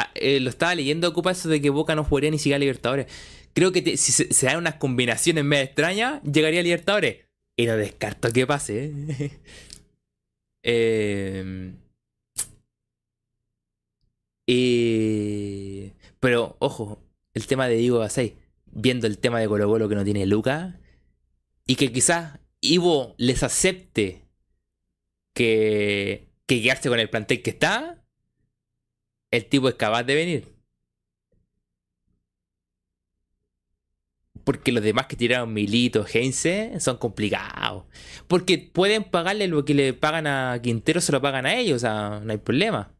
Ah, 0.02 0.10
eh, 0.14 0.40
lo 0.40 0.50
estaba 0.50 0.74
leyendo 0.74 1.08
ocupa 1.08 1.30
eso 1.30 1.48
de 1.48 1.60
que 1.60 1.70
Boca 1.70 1.94
no 1.94 2.02
jugaría 2.04 2.30
ni 2.30 2.38
siquiera 2.38 2.56
a 2.56 2.58
Libertadores. 2.58 3.06
Creo 3.54 3.70
que 3.70 3.96
si 3.96 4.12
se, 4.12 4.46
dan 4.46 4.56
unas 4.58 4.74
combinaciones 4.76 5.44
medio 5.44 5.62
extrañas, 5.64 6.20
llegaría 6.24 6.60
a 6.60 6.62
Libertadores. 6.64 7.18
Y 7.56 7.66
no 7.66 7.76
descarto 7.76 8.32
que 8.32 8.46
pase. 8.46 8.92
¿eh? 10.64 11.76
y... 14.46 15.92
Pero, 16.18 16.56
ojo, 16.58 16.98
el 17.34 17.46
tema 17.46 17.68
de 17.68 17.76
Diego 17.76 17.98
Basay, 17.98 18.36
viendo 18.66 19.06
el 19.06 19.18
tema 19.18 19.38
de 19.38 19.46
Colo 19.46 19.68
Colo 19.68 19.88
que 19.88 19.94
no 19.94 20.04
tiene 20.04 20.26
Luca, 20.26 20.80
y 21.66 21.76
que 21.76 21.92
quizás 21.92 22.40
Ivo 22.60 23.14
les 23.18 23.42
acepte 23.44 24.22
que, 25.34 26.28
que 26.46 26.62
quedarse 26.62 26.88
con 26.88 26.98
el 26.98 27.10
plantel 27.10 27.42
que 27.42 27.50
está, 27.50 28.01
el 29.32 29.46
tipo 29.46 29.68
es 29.68 29.74
capaz 29.74 30.04
de 30.04 30.14
venir. 30.14 30.48
Porque 34.44 34.72
los 34.72 34.82
demás 34.82 35.06
que 35.06 35.16
tiraron 35.16 35.52
Milito, 35.52 36.04
Heinze, 36.06 36.78
son 36.80 36.96
complicados. 36.98 37.84
Porque 38.28 38.58
pueden 38.58 39.04
pagarle 39.04 39.48
lo 39.48 39.64
que 39.64 39.74
le 39.74 39.92
pagan 39.94 40.26
a 40.28 40.60
Quintero, 40.62 41.00
se 41.00 41.12
lo 41.12 41.20
pagan 41.20 41.46
a 41.46 41.56
ellos, 41.56 41.76
o 41.76 41.80
sea, 41.80 42.20
no 42.24 42.32
hay 42.32 42.38
problema 42.38 42.92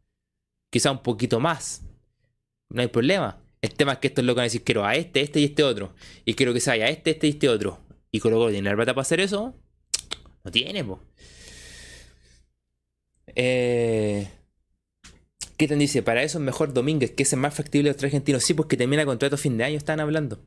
quizá 0.72 0.90
un 0.90 1.02
poquito 1.02 1.38
más. 1.38 1.82
No 2.70 2.80
hay 2.80 2.88
problema. 2.88 3.38
El 3.60 3.74
tema 3.74 3.92
es 3.92 3.98
que 3.98 4.08
esto 4.08 4.22
es 4.22 4.26
lo 4.26 4.34
que 4.34 4.38
van 4.38 4.44
a 4.44 4.44
decir, 4.44 4.64
quiero 4.64 4.84
a 4.84 4.96
este, 4.96 5.20
este 5.20 5.38
y 5.40 5.44
este 5.44 5.62
otro. 5.62 5.94
Y 6.24 6.34
quiero 6.34 6.54
que 6.54 6.60
se 6.60 6.70
vaya 6.70 6.86
a 6.86 6.88
este, 6.88 7.10
este 7.10 7.26
y 7.28 7.30
este 7.30 7.48
otro. 7.48 7.78
Y 8.10 8.18
Colo 8.18 8.38
Colo 8.38 8.50
tiene 8.50 8.70
la 8.70 8.76
plata 8.76 8.94
para 8.94 9.02
hacer 9.02 9.20
eso. 9.20 9.54
No 10.42 10.50
tiene, 10.50 10.82
po. 10.82 11.00
Eh... 13.36 14.28
¿Qué 15.56 15.68
te 15.68 15.76
dice? 15.76 16.02
Para 16.02 16.22
eso 16.22 16.38
es 16.38 16.44
mejor 16.44 16.72
Domínguez, 16.72 17.12
que 17.12 17.22
es 17.24 17.32
el 17.32 17.40
más 17.40 17.54
factible 17.54 17.90
de 17.90 17.94
los 17.94 18.04
argentinos. 18.04 18.42
Sí, 18.44 18.54
pues 18.54 18.68
que 18.68 18.76
termina 18.76 19.04
contrato 19.04 19.36
a 19.36 19.38
fin 19.38 19.56
de 19.58 19.64
año, 19.64 19.76
están 19.76 20.00
hablando. 20.00 20.40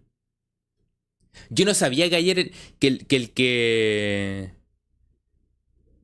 Yo 1.50 1.66
no 1.66 1.74
sabía 1.74 2.10
que 2.10 2.16
ayer 2.16 2.52
que 2.80 2.88
el 2.88 3.08
que, 3.08 3.16
el 3.16 3.32
que 3.32 4.52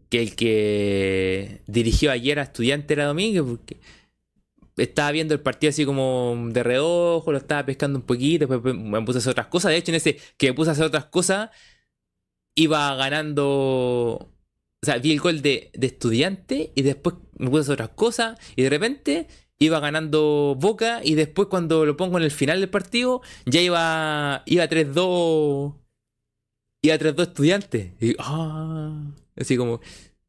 que 0.10 0.22
el 0.22 0.36
que 0.36 1.62
dirigió 1.68 2.12
ayer 2.12 2.38
a 2.40 2.44
estudiante 2.44 2.94
era 2.94 3.06
Domínguez, 3.06 3.44
porque 3.44 3.78
estaba 4.78 5.12
viendo 5.12 5.34
el 5.34 5.42
partido 5.42 5.70
así 5.70 5.86
como 5.86 6.36
de 6.52 6.64
reojo, 6.64 7.32
lo 7.32 7.38
estaba 7.38 7.66
pescando 7.66 8.00
un 8.00 8.06
poquito, 8.06 8.48
después 8.48 8.76
me 8.76 9.02
puse 9.04 9.20
a 9.20 9.22
hacer 9.22 9.32
otras 9.32 9.48
cosas. 9.48 9.72
De 9.72 9.78
hecho, 9.78 9.92
en 9.92 9.96
ese 9.96 10.20
que 10.38 10.48
me 10.48 10.54
puse 10.54 10.70
a 10.70 10.74
hacer 10.74 10.86
otras 10.86 11.06
cosas, 11.06 11.50
iba 12.56 12.94
ganando. 12.96 13.44
O 14.84 14.86
sea, 14.86 14.98
vi 14.98 15.12
el 15.12 15.20
gol 15.20 15.42
de, 15.42 15.72
estudiante 15.82 16.72
y 16.76 16.82
después 16.82 17.16
me 17.42 17.50
puse 17.50 17.72
a 17.72 17.74
otras 17.74 17.90
cosas 17.90 18.40
y 18.56 18.64
de 18.64 18.70
repente 18.70 19.28
iba 19.60 19.80
ganando 19.80 20.56
Boca 20.58 21.02
y 21.04 21.16
después 21.16 21.48
cuando 21.50 21.86
lo 21.86 21.98
pongo 21.98 22.18
en 22.18 22.24
el 22.24 22.32
final 22.32 22.62
del 22.62 22.70
partido 22.70 23.22
ya 23.46 23.62
iba 23.62 24.44
iba 24.46 24.66
3-2 24.68 25.76
iba 26.84 26.96
3-2 26.96 27.22
estudiante 27.22 27.94
y 28.00 28.16
ah, 28.20 29.12
así 29.36 29.58
como 29.58 29.82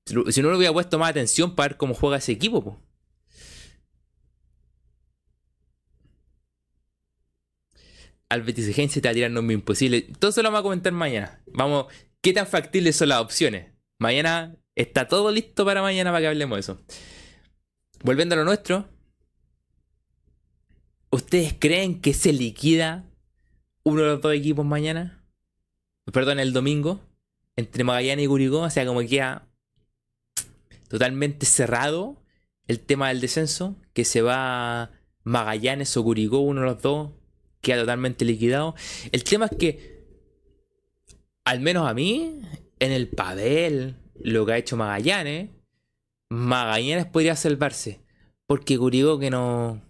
si 0.04 0.42
no 0.42 0.50
le 0.50 0.56
hubiera 0.56 0.72
puesto 0.72 0.98
más 0.98 1.10
atención 1.10 1.54
para 1.54 1.70
ver 1.70 1.76
cómo 1.76 1.94
juega 1.94 2.16
ese 2.16 2.32
equipo, 2.32 2.62
pues. 2.64 2.76
al 8.32 8.42
Betis 8.42 8.64
se 8.64 9.00
te 9.00 9.08
va 9.08 9.10
a 9.10 9.14
tirar 9.14 9.30
nombre 9.30 9.52
imposible. 9.52 10.08
Todo 10.18 10.30
eso 10.30 10.42
lo 10.42 10.48
vamos 10.48 10.60
a 10.60 10.62
comentar 10.62 10.92
mañana. 10.92 11.42
Vamos, 11.46 11.86
¿qué 12.22 12.32
tan 12.32 12.46
factibles 12.46 12.96
son 12.96 13.10
las 13.10 13.20
opciones? 13.20 13.72
Mañana 13.98 14.56
está 14.74 15.08
todo 15.08 15.30
listo 15.30 15.64
para 15.64 15.82
mañana 15.82 16.10
para 16.10 16.22
que 16.22 16.28
hablemos 16.28 16.56
de 16.56 16.60
eso. 16.60 16.80
Volviendo 18.02 18.34
a 18.34 18.38
lo 18.38 18.44
nuestro. 18.44 18.88
¿Ustedes 21.10 21.54
creen 21.58 22.00
que 22.00 22.14
se 22.14 22.32
liquida 22.32 23.04
uno 23.84 24.02
de 24.02 24.08
los 24.08 24.20
dos 24.20 24.34
equipos 24.34 24.64
mañana? 24.64 25.24
Perdón, 26.12 26.40
el 26.40 26.52
domingo. 26.52 27.00
Entre 27.56 27.84
Magallanes 27.84 28.24
y 28.24 28.28
Curicó. 28.28 28.60
O 28.60 28.70
sea, 28.70 28.86
como 28.86 29.00
queda 29.00 29.48
totalmente 30.88 31.46
cerrado 31.46 32.22
el 32.66 32.80
tema 32.80 33.08
del 33.08 33.20
descenso. 33.20 33.76
Que 33.92 34.04
se 34.04 34.22
va 34.22 34.90
Magallanes 35.22 35.96
o 35.96 36.02
Curicó, 36.02 36.38
uno 36.38 36.62
de 36.62 36.66
los 36.66 36.82
dos 36.82 37.10
queda 37.60 37.80
totalmente 37.80 38.24
liquidado. 38.24 38.74
El 39.12 39.24
tema 39.24 39.46
es 39.46 39.56
que, 39.56 40.04
al 41.44 41.60
menos 41.60 41.88
a 41.88 41.94
mí, 41.94 42.40
en 42.78 42.92
el 42.92 43.08
papel, 43.08 43.96
lo 44.24 44.46
que 44.46 44.52
ha 44.52 44.58
hecho 44.58 44.76
Magallanes, 44.76 45.50
Magallanes 46.30 47.06
podría 47.06 47.36
salvarse. 47.36 48.00
Porque 48.46 48.78
Curicó 48.78 49.18
que 49.18 49.30
no. 49.30 49.80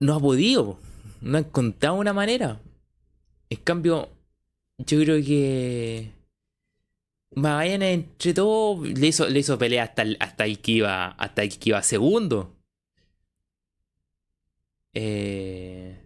No 0.00 0.14
ha 0.14 0.20
podido. 0.20 0.78
No 1.20 1.38
ha 1.38 1.40
encontrado 1.40 1.96
una 1.96 2.12
manera. 2.12 2.60
En 3.50 3.58
cambio, 3.58 4.10
yo 4.78 5.00
creo 5.00 5.22
que. 5.24 6.12
Magallanes 7.34 7.94
entre 7.94 8.34
todo 8.34 8.84
le 8.84 9.06
hizo, 9.06 9.28
le 9.28 9.38
hizo 9.38 9.58
pelea 9.58 9.84
hasta 9.84 10.04
hasta 10.20 10.44
que 10.44 10.72
iba. 10.72 11.08
Hasta 11.12 11.42
el 11.42 11.58
que 11.58 11.70
iba 11.70 11.82
segundo. 11.82 12.54
Eh. 14.94 15.98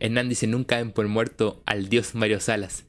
Hernán 0.00 0.30
dice 0.30 0.46
nunca 0.46 0.78
den 0.78 0.92
por 0.92 1.06
muerto 1.06 1.62
al 1.66 1.88
dios 1.88 2.14
Mario 2.14 2.40
Salas. 2.40 2.86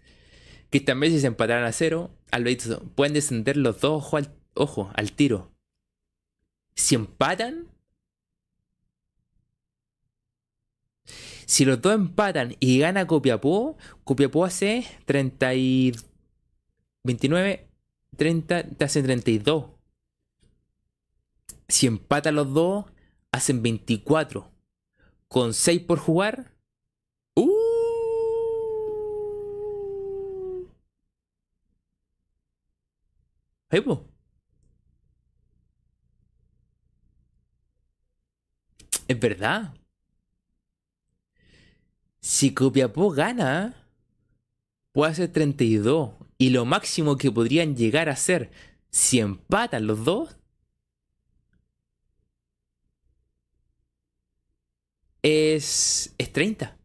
Cristian 0.69 0.97
Messi 0.97 1.19
se 1.19 1.27
empataran 1.27 1.65
a 1.65 1.71
cero. 1.73 2.09
Alberto, 2.31 2.81
pueden 2.95 3.13
descender 3.13 3.57
los 3.57 3.81
dos 3.81 4.03
ojo 4.05 4.17
al, 4.17 4.33
ojo, 4.55 4.89
al 4.95 5.11
tiro. 5.11 5.51
Si 6.73 6.95
empatan. 6.95 7.67
Si 11.45 11.65
los 11.65 11.81
dos 11.81 11.93
empatan 11.93 12.55
y 12.61 12.79
gana 12.79 13.05
Copiapó, 13.07 13.77
Copiapó 14.05 14.45
hace 14.45 14.85
30 15.03 15.53
y 15.55 15.93
29, 17.03 17.67
30, 18.15 18.63
te 18.63 18.85
hacen 18.85 19.03
32. 19.03 19.65
Si 21.67 21.87
empatan 21.87 22.35
los 22.35 22.53
dos, 22.53 22.85
hacen 23.33 23.61
24. 23.61 24.49
Con 25.27 25.53
6 25.53 25.81
por 25.81 25.99
jugar, 25.99 26.51
Uh. 27.35 27.47
Es 39.07 39.19
verdad. 39.19 39.73
Si 42.21 42.53
Copiapó 42.53 43.09
gana, 43.11 43.87
puede 44.91 45.15
ser 45.15 45.31
32. 45.31 46.11
Y 46.37 46.49
lo 46.49 46.65
máximo 46.65 47.17
que 47.17 47.31
podrían 47.31 47.75
llegar 47.75 48.09
a 48.09 48.15
ser 48.15 48.51
si 48.89 49.19
empatan 49.19 49.87
los 49.87 50.03
dos 50.03 50.35
es, 55.21 56.13
es 56.17 56.33
30. 56.33 56.77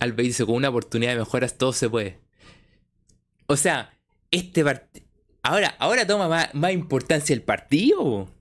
Alba 0.00 0.22
dice, 0.22 0.44
con 0.44 0.56
una 0.56 0.68
oportunidad 0.68 1.12
de 1.12 1.18
mejoras 1.20 1.56
todo 1.56 1.72
se 1.72 1.88
puede. 1.88 2.23
O 3.46 3.56
sea, 3.56 3.98
este 4.30 4.64
partido... 4.64 5.06
Ahora, 5.42 5.74
ahora 5.78 6.06
toma 6.06 6.50
más, 6.54 6.72
importancia 6.72 7.34
el 7.34 7.42
partido. 7.42 8.32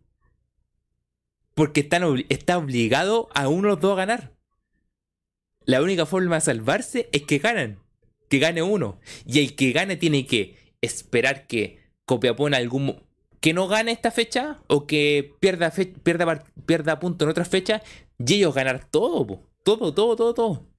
Porque 1.54 1.88
está 2.30 2.58
obligado 2.58 3.30
a 3.34 3.48
uno 3.50 3.68
los 3.70 3.80
dos 3.80 3.94
a 3.94 4.06
ganar. 4.06 4.34
La 5.66 5.82
única 5.82 6.06
forma 6.06 6.36
de 6.36 6.42
salvarse 6.42 7.10
es 7.12 7.24
que 7.24 7.40
ganen. 7.40 7.80
Que 8.30 8.40
gane 8.40 8.62
uno. 8.62 9.00
Y 9.26 9.40
el 9.40 9.56
que 9.56 9.72
gane 9.72 9.98
tiene 9.98 10.26
que 10.26 10.58
esperar 10.82 11.48
que 11.48 11.80
Copiapó 12.06 12.48
en 12.48 12.56
algún... 12.56 13.04
Que 13.40 13.54
no 13.54 13.68
gane 13.68 13.92
esta 13.92 14.10
fecha 14.12 14.62
o 14.68 14.88
que 14.88 15.36
pierda, 15.42 15.72
pierda, 16.04 16.46
pierda 16.66 17.00
punto 17.00 17.26
en 17.26 17.32
otra 17.32 17.44
fecha 17.44 17.82
y 18.18 18.36
ellos 18.36 18.56
ganar 18.56 18.90
todo. 18.90 19.44
Todo, 19.64 19.94
todo, 19.94 20.16
todo, 20.16 20.34
todo. 20.34 20.73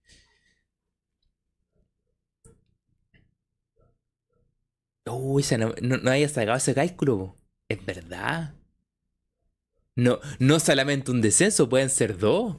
Uy, 5.07 5.45
no, 5.59 5.75
no, 5.83 6.11
haya 6.11 6.29
sacado 6.29 6.57
ese 6.57 6.75
cálculo. 6.75 7.37
Es 7.69 7.85
verdad. 7.85 8.55
No, 9.97 10.21
no 10.39 10.61
solamente 10.61 11.11
un 11.11 11.21
descenso, 11.21 11.69
pueden 11.69 11.91
ser 11.91 12.17
dos. 12.19 12.57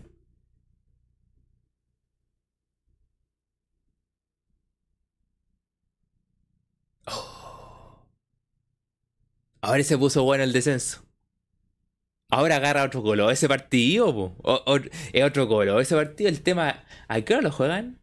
Oh. 7.08 8.06
Ahora 9.62 9.84
se 9.84 9.98
puso 9.98 10.24
bueno 10.24 10.44
el 10.44 10.54
descenso. 10.54 11.04
Ahora 12.30 12.58
agarra 12.58 12.84
otro 12.84 13.02
color 13.04 13.32
ese 13.32 13.48
partido, 13.48 14.36
es 15.14 15.24
otro 15.24 15.48
color 15.48 15.82
ese 15.82 15.96
partido. 15.96 16.30
El 16.30 16.42
tema, 16.42 16.84
¿a 17.08 17.22
qué 17.22 17.34
hora 17.34 17.44
lo 17.44 17.52
juegan? 17.52 18.02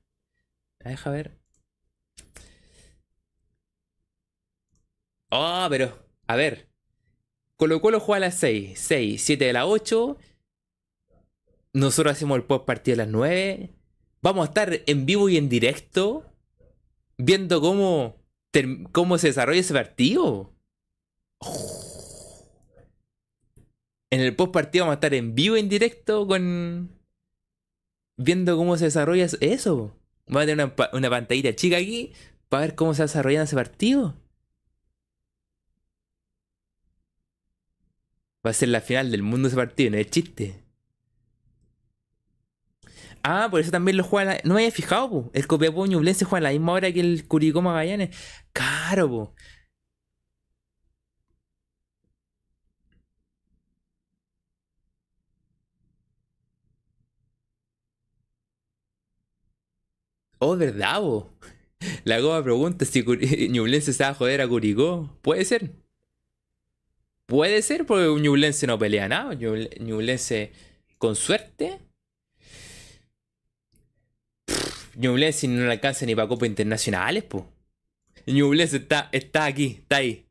Deja 0.81 1.11
ver. 1.11 1.42
Ah, 5.35 5.67
pero, 5.71 5.99
a 6.27 6.37
ver. 6.37 6.69
Colo 7.57 7.81
Colo 7.81 8.01
juega 8.01 8.19
a 8.19 8.29
las 8.29 8.35
6, 8.37 8.79
6, 8.79 9.23
7 9.23 9.47
de 9.47 9.53
las 9.55 9.65
8. 9.65 10.19
Nosotros 11.73 12.13
hacemos 12.13 12.37
el 12.37 12.45
post 12.45 12.67
partido 12.67 12.97
a 12.97 12.99
las 12.99 13.09
9. 13.09 13.71
Vamos 14.21 14.43
a 14.43 14.49
estar 14.49 14.83
en 14.85 15.07
vivo 15.07 15.31
y 15.31 15.39
en 15.39 15.49
directo 15.49 16.31
viendo 17.17 17.63
cómo, 17.63 18.21
cómo 18.93 19.17
se 19.17 19.29
desarrolla 19.29 19.61
ese 19.61 19.73
partido. 19.73 20.53
En 24.11 24.21
el 24.21 24.37
post 24.37 24.53
partido 24.53 24.85
vamos 24.85 24.97
a 24.97 24.97
estar 24.97 25.15
en 25.15 25.35
vivo 25.35 25.57
y 25.57 25.61
en 25.61 25.71
directo 25.71 26.27
con. 26.27 26.91
viendo 28.19 28.59
cómo 28.59 28.77
se 28.77 28.85
desarrolla 28.85 29.27
eso. 29.41 29.97
Vamos 30.27 30.43
a 30.43 30.47
tener 30.47 30.67
una, 30.67 30.91
una 30.93 31.09
pantallita 31.09 31.57
chica 31.57 31.79
aquí 31.79 32.13
para 32.51 32.67
ver 32.67 32.75
cómo 32.75 32.93
se 32.93 33.03
desarrolla 33.03 33.45
ese 33.45 33.57
partido. 33.57 34.22
Va 38.47 38.51
a 38.51 38.53
ser 38.59 38.69
la 38.69 38.81
final 38.81 39.11
del 39.11 39.25
mundo 39.25 39.49
ese 39.49 39.57
partido, 39.57 39.91
no 39.91 39.97
es 39.97 40.09
chiste. 40.09 40.55
Ah, 43.23 43.49
por 43.51 43.61
eso 43.61 43.71
también 43.71 43.97
lo 43.97 44.05
juega. 44.05 44.39
No 44.45 44.55
me 44.55 44.61
había 44.63 44.71
fijado, 44.73 45.09
po. 45.11 45.31
El 45.35 45.47
Copiapó 45.47 45.87
Ñublense 45.87 46.25
juega 46.25 46.49
a 46.49 46.51
la 46.51 46.59
misma 46.59 46.73
hora 46.73 46.93
que 46.93 47.01
el 47.01 47.27
Curicó 47.27 47.63
Magallanes. 47.63 48.11
Claro, 48.53 49.09
po. 49.09 49.35
Oh, 60.41 60.57
¿verdad, 60.57 61.01
po? 61.01 61.33
La 62.05 62.21
Goba 62.21 62.43
pregunta 62.45 62.85
si 62.85 63.03
Ñublense 63.51 63.93
se 63.93 64.05
va 64.05 64.11
a 64.11 64.15
joder 64.15 64.41
a 64.43 64.49
Curicó. 64.49 65.19
Puede 65.23 65.45
ser. 65.45 65.82
Puede 67.27 67.63
ser 67.63 67.87
porque 67.87 68.09
un 68.09 68.23
Ñublense 68.23 68.67
no 68.67 68.79
pelea 68.79 69.09
nada. 69.09 69.35
Ñublense, 69.35 70.53
con 70.99 71.17
suerte. 71.17 71.79
Ñublense 74.97 75.49
no 75.49 75.65
le 75.65 75.73
alcanza 75.73 76.05
ni 76.07 76.15
para 76.15 76.29
Copas 76.29 76.49
Internacionales, 76.49 77.25
pues. 77.25 77.45
Ñublense 78.27 78.77
está, 78.77 79.09
está 79.13 79.47
aquí, 79.47 79.79
está 79.81 79.97
ahí. 79.97 80.27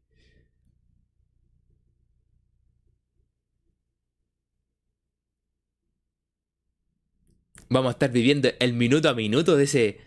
Vamos 7.70 7.90
a 7.90 7.92
estar 7.94 8.12
viviendo 8.12 8.50
el 8.60 8.74
minuto 8.74 9.10
a 9.10 9.14
minuto 9.14 9.56
de 9.56 9.64
ese. 9.64 10.02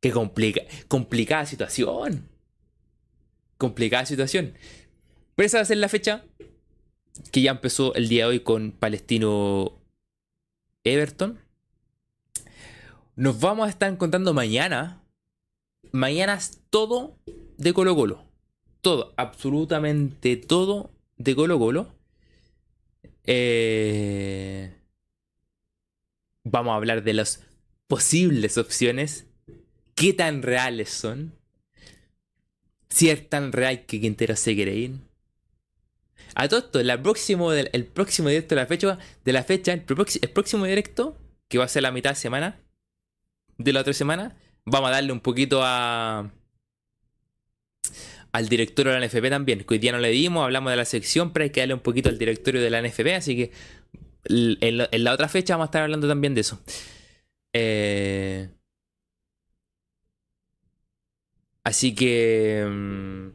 Qué 0.00 0.12
complica, 0.12 0.62
complicada 0.86 1.46
situación. 1.46 2.28
Complicada 3.56 4.06
situación. 4.06 4.54
Pero 5.34 5.46
esa 5.46 5.58
va 5.58 5.62
a 5.62 5.66
ser 5.66 5.78
la 5.78 5.88
fecha 5.88 6.24
que 7.32 7.42
ya 7.42 7.50
empezó 7.50 7.94
el 7.94 8.08
día 8.08 8.24
de 8.24 8.30
hoy 8.30 8.40
con 8.40 8.72
Palestino 8.72 9.80
Everton. 10.84 11.38
Nos 13.16 13.40
vamos 13.40 13.66
a 13.66 13.70
estar 13.70 13.90
encontrando 13.90 14.32
mañana. 14.34 15.02
Mañana 15.90 16.34
es 16.34 16.60
todo 16.70 17.18
de 17.56 17.72
Colo 17.72 17.96
Colo. 17.96 18.24
Todo, 18.80 19.12
absolutamente 19.16 20.36
todo 20.36 20.92
de 21.16 21.34
Colo 21.34 21.58
Colo. 21.58 21.92
Eh, 23.24 24.72
vamos 26.44 26.72
a 26.72 26.76
hablar 26.76 27.02
de 27.02 27.12
las 27.14 27.44
posibles 27.88 28.56
opciones 28.56 29.27
qué 29.98 30.12
tan 30.12 30.42
reales 30.42 30.90
son. 30.90 31.32
Si 32.88 33.10
es 33.10 33.28
tan 33.28 33.52
real 33.52 33.84
que 33.84 34.00
Quintero 34.00 34.36
se 34.36 34.54
quiere 34.54 34.74
ir. 34.74 34.92
A 36.34 36.48
todo 36.48 36.60
esto, 36.60 36.80
el 36.80 37.02
próximo, 37.02 37.52
el 37.52 37.84
próximo 37.86 38.28
directo 38.28 38.54
de 38.54 38.60
la 38.60 38.66
fecha, 38.66 38.98
de 39.24 39.32
la 39.32 39.42
fecha 39.42 39.72
el, 39.72 39.82
próximo 39.82 40.64
directo, 40.64 41.16
que 41.48 41.58
va 41.58 41.64
a 41.64 41.68
ser 41.68 41.82
la 41.82 41.90
mitad 41.90 42.10
de 42.10 42.16
semana, 42.16 42.60
de 43.56 43.72
la 43.72 43.80
otra 43.80 43.92
semana, 43.92 44.36
vamos 44.64 44.88
a 44.88 44.92
darle 44.92 45.12
un 45.12 45.20
poquito 45.20 45.60
a 45.62 46.30
al 48.30 48.48
directorio 48.48 48.92
de 48.92 49.00
la 49.00 49.06
NFP 49.06 49.30
también, 49.30 49.64
que 49.64 49.74
hoy 49.74 49.78
día 49.78 49.90
no 49.90 49.98
le 49.98 50.10
dimos, 50.10 50.44
hablamos 50.44 50.70
de 50.70 50.76
la 50.76 50.84
sección, 50.84 51.32
pero 51.32 51.44
hay 51.44 51.50
que 51.50 51.60
darle 51.60 51.74
un 51.74 51.80
poquito 51.80 52.08
al 52.08 52.18
directorio 52.18 52.60
de 52.60 52.70
la 52.70 52.82
NFP, 52.82 53.14
así 53.16 53.34
que 53.36 53.52
en 54.26 55.04
la, 55.04 55.12
otra 55.12 55.28
fecha 55.28 55.54
vamos 55.54 55.64
a 55.64 55.68
estar 55.68 55.82
hablando 55.82 56.06
también 56.06 56.34
de 56.34 56.42
eso. 56.42 56.60
Eh, 57.54 58.48
así 61.64 61.94
que 61.94 62.66
mm, 62.68 63.28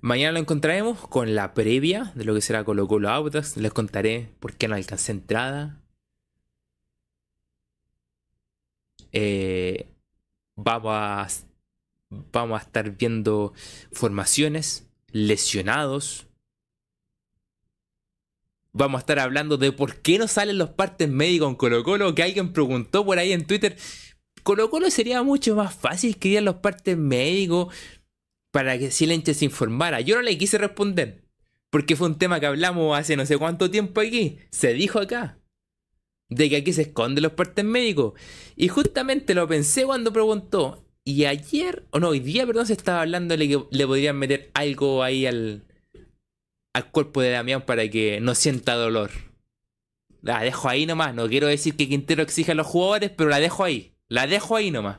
mañana 0.00 0.32
lo 0.32 0.38
encontraremos 0.40 1.06
con 1.08 1.34
la 1.34 1.54
previa 1.54 2.12
de 2.14 2.24
lo 2.24 2.34
que 2.34 2.40
será 2.40 2.64
Colo 2.64 2.88
Colo 2.88 3.10
Autos. 3.10 3.56
Les 3.56 3.72
contaré 3.72 4.30
por 4.40 4.54
qué 4.54 4.68
no 4.68 4.74
alcancé 4.74 5.12
entrada. 5.12 5.80
Eh, 9.12 9.88
vamos 10.56 10.92
a 10.92 11.28
vamos 12.10 12.60
a 12.60 12.64
estar 12.64 12.96
viendo 12.96 13.52
formaciones, 13.92 14.88
lesionados. 15.10 16.26
Vamos 18.72 18.98
a 18.98 19.00
estar 19.00 19.18
hablando 19.18 19.56
de 19.56 19.72
por 19.72 19.96
qué 19.96 20.18
no 20.18 20.28
salen 20.28 20.58
los 20.58 20.70
partes 20.70 21.08
médicos 21.08 21.48
en 21.48 21.56
Colo 21.56 21.82
Colo, 21.82 22.14
que 22.14 22.22
alguien 22.22 22.52
preguntó 22.52 23.04
por 23.04 23.18
ahí 23.18 23.32
en 23.32 23.46
Twitter. 23.46 23.76
Colo 24.42 24.70
Colo 24.70 24.90
sería 24.90 25.22
mucho 25.22 25.54
más 25.54 25.74
fácil 25.74 26.16
que 26.16 26.28
dieran 26.28 26.46
los 26.46 26.56
partes 26.56 26.96
médicos 26.96 27.74
para 28.50 28.78
que 28.78 28.90
si 28.90 29.04
el 29.04 29.12
hincha 29.12 29.34
se 29.34 29.44
informara. 29.44 30.00
Yo 30.00 30.16
no 30.16 30.22
le 30.22 30.38
quise 30.38 30.58
responder, 30.58 31.22
porque 31.70 31.96
fue 31.96 32.08
un 32.08 32.18
tema 32.18 32.40
que 32.40 32.46
hablamos 32.46 32.98
hace 32.98 33.16
no 33.16 33.26
sé 33.26 33.36
cuánto 33.38 33.70
tiempo 33.70 34.00
aquí. 34.00 34.38
Se 34.50 34.72
dijo 34.72 34.98
acá. 34.98 35.38
De 36.30 36.50
que 36.50 36.56
aquí 36.56 36.72
se 36.72 36.82
esconden 36.82 37.22
los 37.22 37.32
partes 37.32 37.64
médicos. 37.64 38.14
Y 38.56 38.68
justamente 38.68 39.34
lo 39.34 39.46
pensé 39.48 39.84
cuando 39.84 40.12
preguntó. 40.12 40.84
Y 41.04 41.24
ayer, 41.24 41.86
o 41.90 42.00
no, 42.00 42.08
hoy 42.08 42.20
día, 42.20 42.46
perdón, 42.46 42.66
se 42.66 42.74
estaba 42.74 43.00
hablando 43.00 43.36
de 43.36 43.48
que 43.48 43.64
le 43.70 43.86
podrían 43.86 44.18
meter 44.18 44.50
algo 44.52 45.02
ahí 45.02 45.24
al, 45.24 45.64
al 46.74 46.90
cuerpo 46.90 47.22
de 47.22 47.30
Damián 47.30 47.64
para 47.64 47.88
que 47.88 48.20
no 48.20 48.34
sienta 48.34 48.74
dolor. 48.74 49.10
La 50.20 50.42
dejo 50.42 50.68
ahí 50.68 50.84
nomás. 50.84 51.14
No 51.14 51.28
quiero 51.28 51.46
decir 51.46 51.76
que 51.76 51.88
Quintero 51.88 52.22
exija 52.22 52.52
a 52.52 52.54
los 52.54 52.66
jugadores, 52.66 53.10
pero 53.10 53.30
la 53.30 53.40
dejo 53.40 53.64
ahí. 53.64 53.94
La 54.08 54.26
dejo 54.26 54.56
ahí 54.56 54.70
nomás. 54.70 54.98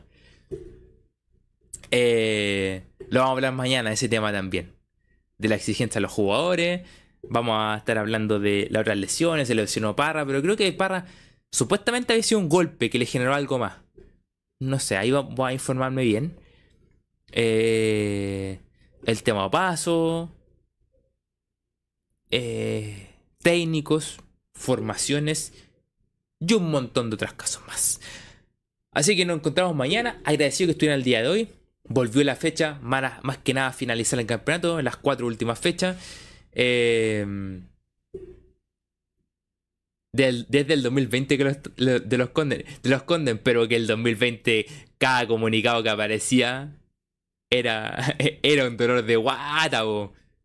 Eh, 1.91 2.83
lo 3.09 3.21
vamos 3.21 3.29
a 3.29 3.35
hablar 3.35 3.53
mañana, 3.53 3.91
ese 3.91 4.09
tema 4.09 4.31
también. 4.31 4.75
De 5.37 5.47
la 5.47 5.55
exigencia 5.55 5.99
a 5.99 6.01
los 6.01 6.11
jugadores. 6.11 6.87
Vamos 7.23 7.55
a 7.57 7.77
estar 7.77 7.97
hablando 7.97 8.39
de 8.39 8.67
las 8.69 8.81
otras 8.81 8.97
lesiones. 8.97 9.47
Se 9.47 9.55
lesionó 9.55 9.95
Parra, 9.95 10.25
pero 10.25 10.41
creo 10.41 10.55
que 10.55 10.71
Parra 10.73 11.05
supuestamente 11.51 12.13
había 12.13 12.23
sido 12.23 12.39
un 12.39 12.49
golpe 12.49 12.89
que 12.89 12.99
le 12.99 13.05
generó 13.05 13.33
algo 13.33 13.57
más. 13.57 13.77
No 14.59 14.79
sé, 14.79 14.97
ahí 14.97 15.11
voy 15.11 15.49
a 15.49 15.53
informarme 15.53 16.03
bien. 16.03 16.37
Eh, 17.31 18.59
el 19.05 19.23
tema 19.23 19.49
paso. 19.49 20.31
Eh, 22.31 23.09
técnicos, 23.39 24.19
formaciones 24.53 25.53
y 26.39 26.53
un 26.53 26.69
montón 26.69 27.09
de 27.09 27.15
otros 27.15 27.33
casos 27.33 27.65
más. 27.67 27.99
Así 28.91 29.15
que 29.15 29.25
nos 29.25 29.37
encontramos 29.37 29.75
mañana. 29.75 30.21
Agradecido 30.23 30.67
que 30.67 30.71
estuvieran 30.71 30.99
el 30.99 31.03
día 31.03 31.21
de 31.21 31.27
hoy. 31.27 31.49
Volvió 31.83 32.23
la 32.23 32.35
fecha, 32.35 32.77
más, 32.81 33.19
que 33.43 33.53
nada 33.53 33.71
finalizar 33.71 34.19
el 34.19 34.25
campeonato, 34.25 34.79
en 34.79 34.85
las 34.85 34.97
cuatro 34.97 35.27
últimas 35.27 35.59
fechas. 35.59 35.97
Eh, 36.51 37.25
desde 40.11 40.73
el 40.73 40.83
2020 40.83 41.37
que 41.37 41.43
los, 41.43 41.57
de, 41.77 42.17
los 42.83 43.03
conden, 43.03 43.37
pero 43.37 43.67
que 43.67 43.75
el 43.75 43.87
2020 43.87 44.65
cada 44.97 45.27
comunicado 45.27 45.83
que 45.83 45.89
aparecía 45.89 46.75
era, 47.49 48.15
era 48.43 48.67
un 48.67 48.77
dolor 48.77 49.03
de 49.05 49.15
guata, 49.15 49.83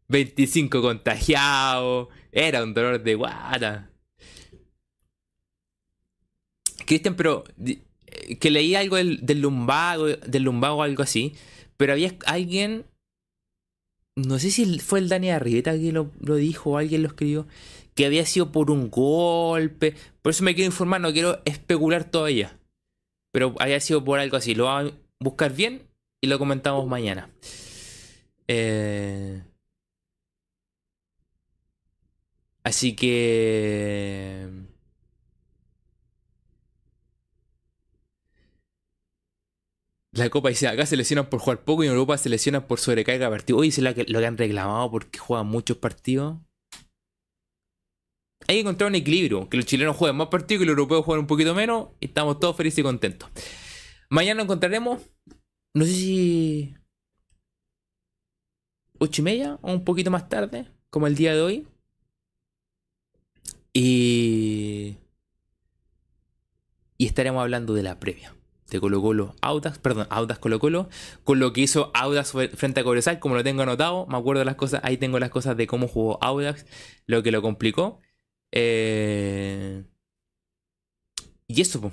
25 0.08 0.82
contagiados, 0.82 2.08
era 2.32 2.62
un 2.62 2.74
dolor 2.74 3.02
de 3.02 3.14
guata. 3.14 3.90
Cristian, 6.86 7.16
pero 7.16 7.44
que 8.40 8.50
leí 8.50 8.74
algo 8.74 8.96
del, 8.96 9.20
lumbago, 9.40 10.06
del 10.06 10.42
lumbago 10.42 10.76
o 10.76 10.82
algo 10.82 11.02
así, 11.02 11.34
pero 11.76 11.92
había 11.92 12.14
alguien, 12.26 12.84
no 14.16 14.38
sé 14.38 14.50
si 14.50 14.78
fue 14.78 14.98
el 15.00 15.08
Dani 15.08 15.30
Arrieta 15.30 15.72
que 15.72 15.92
lo, 15.92 16.10
lo 16.20 16.36
dijo 16.36 16.70
o 16.70 16.78
alguien 16.78 17.02
lo 17.02 17.08
escribió, 17.08 17.46
que 17.94 18.06
había 18.06 18.26
sido 18.26 18.52
por 18.52 18.70
un 18.70 18.90
golpe. 18.90 19.94
Por 20.22 20.30
eso 20.30 20.44
me 20.44 20.54
quiero 20.54 20.66
informar, 20.70 21.00
no 21.00 21.12
quiero 21.12 21.40
especular 21.44 22.04
todavía. 22.04 22.58
Pero 23.32 23.54
había 23.58 23.80
sido 23.80 24.04
por 24.04 24.18
algo 24.18 24.36
así. 24.36 24.54
Lo 24.54 24.64
vamos 24.64 24.92
a 24.92 24.96
buscar 25.20 25.54
bien 25.54 25.82
y 26.20 26.26
lo 26.26 26.38
comentamos 26.38 26.86
mañana. 26.86 27.30
Eh, 28.48 29.42
así 32.62 32.94
que... 32.94 34.48
La 40.14 40.30
Copa 40.30 40.48
dice, 40.48 40.68
acá 40.68 40.86
se 40.86 40.96
lesionan 40.96 41.28
por 41.28 41.40
jugar 41.40 41.64
poco 41.64 41.82
y 41.82 41.86
en 41.86 41.92
Europa 41.92 42.16
se 42.18 42.28
lesionan 42.28 42.66
por 42.66 42.78
sobrecarga 42.78 43.26
de 43.26 43.30
partidos. 43.30 43.60
Hoy 43.60 43.68
es 43.68 43.78
lo 43.78 43.94
que, 43.94 44.06
que 44.06 44.26
han 44.26 44.38
reclamado 44.38 44.90
porque 44.90 45.18
juegan 45.18 45.46
muchos 45.46 45.76
partidos 45.78 46.36
hay 48.46 48.56
que 48.56 48.60
encontrar 48.60 48.88
un 48.90 48.94
equilibrio, 48.94 49.48
que 49.48 49.56
los 49.56 49.66
chilenos 49.66 49.96
jueguen 49.96 50.16
más 50.16 50.28
partidos 50.28 50.62
y 50.62 50.66
los 50.66 50.74
europeos 50.74 51.04
jueguen 51.04 51.22
un 51.22 51.26
poquito 51.26 51.54
menos 51.54 51.88
y 52.00 52.06
estamos 52.06 52.40
todos 52.40 52.56
felices 52.56 52.80
y 52.80 52.82
contentos. 52.82 53.30
Mañana 54.10 54.42
encontraremos, 54.42 55.00
no 55.72 55.84
sé 55.84 55.92
si 55.92 56.74
8 58.98 59.22
y 59.22 59.24
media 59.24 59.58
o 59.62 59.72
un 59.72 59.84
poquito 59.84 60.10
más 60.10 60.28
tarde, 60.28 60.66
como 60.90 61.06
el 61.06 61.14
día 61.14 61.34
de 61.34 61.40
hoy. 61.40 61.66
Y, 63.72 64.96
y 66.96 67.06
estaremos 67.06 67.42
hablando 67.42 67.74
de 67.74 67.82
la 67.82 67.98
previa 67.98 68.33
de 68.70 68.80
Colo 68.80 69.02
Colo 69.02 69.34
Audax, 69.40 69.78
perdón, 69.78 70.06
Audax 70.10 70.40
Colo 70.40 70.58
Colo, 70.58 70.88
con 71.24 71.38
lo 71.38 71.52
que 71.52 71.62
hizo 71.62 71.90
Audax 71.94 72.32
frente 72.56 72.80
a 72.80 72.84
Cobresal, 72.84 73.18
como 73.18 73.34
lo 73.34 73.44
tengo 73.44 73.62
anotado, 73.62 74.06
me 74.06 74.16
acuerdo 74.16 74.44
las 74.44 74.56
cosas, 74.56 74.80
ahí 74.84 74.96
tengo 74.96 75.18
las 75.18 75.30
cosas 75.30 75.56
de 75.56 75.66
cómo 75.66 75.88
jugó 75.88 76.22
Audax, 76.22 76.66
lo 77.06 77.22
que 77.22 77.30
lo 77.30 77.42
complicó. 77.42 78.00
Eh, 78.52 79.84
y 81.46 81.60
eso, 81.60 81.80
pues. 81.80 81.92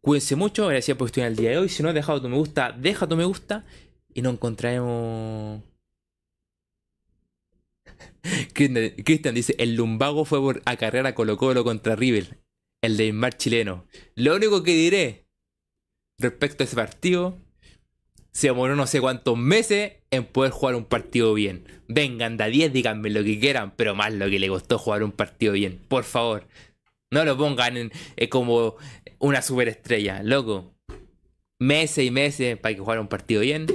Cuídense 0.00 0.36
mucho, 0.36 0.66
gracias 0.66 0.98
por 0.98 1.06
estar 1.06 1.24
el 1.24 1.36
día 1.36 1.50
de 1.50 1.58
hoy. 1.58 1.68
Si 1.70 1.82
no 1.82 1.88
has 1.88 1.94
dejado 1.94 2.20
tu 2.20 2.28
me 2.28 2.36
gusta, 2.36 2.72
deja 2.72 3.08
tu 3.08 3.16
me 3.16 3.24
gusta 3.24 3.64
y 4.12 4.20
nos 4.20 4.34
encontraremos. 4.34 5.62
Cristian 8.52 9.34
dice: 9.34 9.54
El 9.58 9.76
lumbago 9.76 10.26
fue 10.26 10.40
por 10.40 10.62
a 10.66 10.76
carrera 10.76 11.14
Colo 11.14 11.38
Colo 11.38 11.64
contra 11.64 11.96
River, 11.96 12.38
el 12.82 12.98
de 12.98 13.12
mar 13.14 13.36
chileno. 13.38 13.86
Lo 14.14 14.36
único 14.36 14.62
que 14.62 14.72
diré 14.72 15.23
respecto 16.18 16.62
a 16.62 16.66
ese 16.66 16.76
partido 16.76 17.38
se 18.34 18.48
demoró 18.48 18.74
no 18.74 18.86
sé 18.88 19.00
cuántos 19.00 19.38
meses 19.38 19.92
en 20.10 20.24
poder 20.24 20.50
jugar 20.50 20.74
un 20.74 20.84
partido 20.84 21.34
bien. 21.34 21.66
Vengan, 21.86 22.36
da 22.36 22.46
10, 22.46 22.72
díganme 22.72 23.08
lo 23.10 23.22
que 23.22 23.38
quieran, 23.38 23.74
pero 23.76 23.94
más 23.94 24.12
lo 24.12 24.28
que 24.28 24.40
le 24.40 24.48
costó 24.48 24.76
jugar 24.76 25.04
un 25.04 25.12
partido 25.12 25.52
bien. 25.52 25.80
Por 25.86 26.02
favor, 26.02 26.48
no 27.12 27.24
lo 27.24 27.36
pongan 27.36 27.92
eh, 28.16 28.28
como 28.28 28.74
una 29.20 29.40
superestrella, 29.40 30.24
loco. 30.24 30.74
Meses 31.60 32.04
y 32.04 32.10
meses 32.10 32.58
para 32.58 32.74
que 32.74 32.80
jugar 32.80 32.98
un 32.98 33.06
partido 33.06 33.40
bien. 33.40 33.66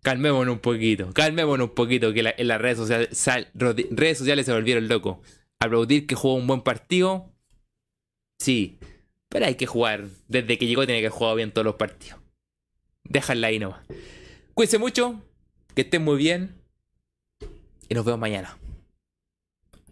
Calmémonos 0.00 0.54
un 0.54 0.60
poquito, 0.60 1.12
calmémonos 1.12 1.68
un 1.68 1.74
poquito, 1.74 2.14
que 2.14 2.34
en 2.34 2.48
las 2.48 2.60
redes 2.62 2.78
sociales, 2.78 3.10
redes 3.52 4.16
sociales 4.16 4.46
se 4.46 4.52
volvieron 4.52 4.88
locos. 4.88 5.18
Aplaudir 5.60 6.06
que 6.06 6.14
jugó 6.14 6.36
un 6.36 6.46
buen 6.46 6.62
partido, 6.62 7.30
sí, 8.38 8.78
pero 9.28 9.46
hay 9.46 9.54
que 9.56 9.66
jugar. 9.66 10.06
Desde 10.28 10.58
que 10.58 10.66
llegó 10.66 10.86
tiene 10.86 11.00
que 11.00 11.08
jugar 11.10 11.36
bien 11.36 11.52
todos 11.52 11.64
los 11.64 11.76
partidos. 11.76 12.20
Déjala 13.04 13.48
ahí 13.48 13.58
nomás. 13.58 13.80
Cuídense 14.54 14.78
mucho. 14.78 15.22
Que 15.74 15.82
estén 15.82 16.02
muy 16.02 16.16
bien. 16.16 16.60
Y 17.88 17.94
nos 17.94 18.04
vemos 18.04 18.20
mañana. 18.20 18.58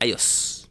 Adiós. 0.00 0.65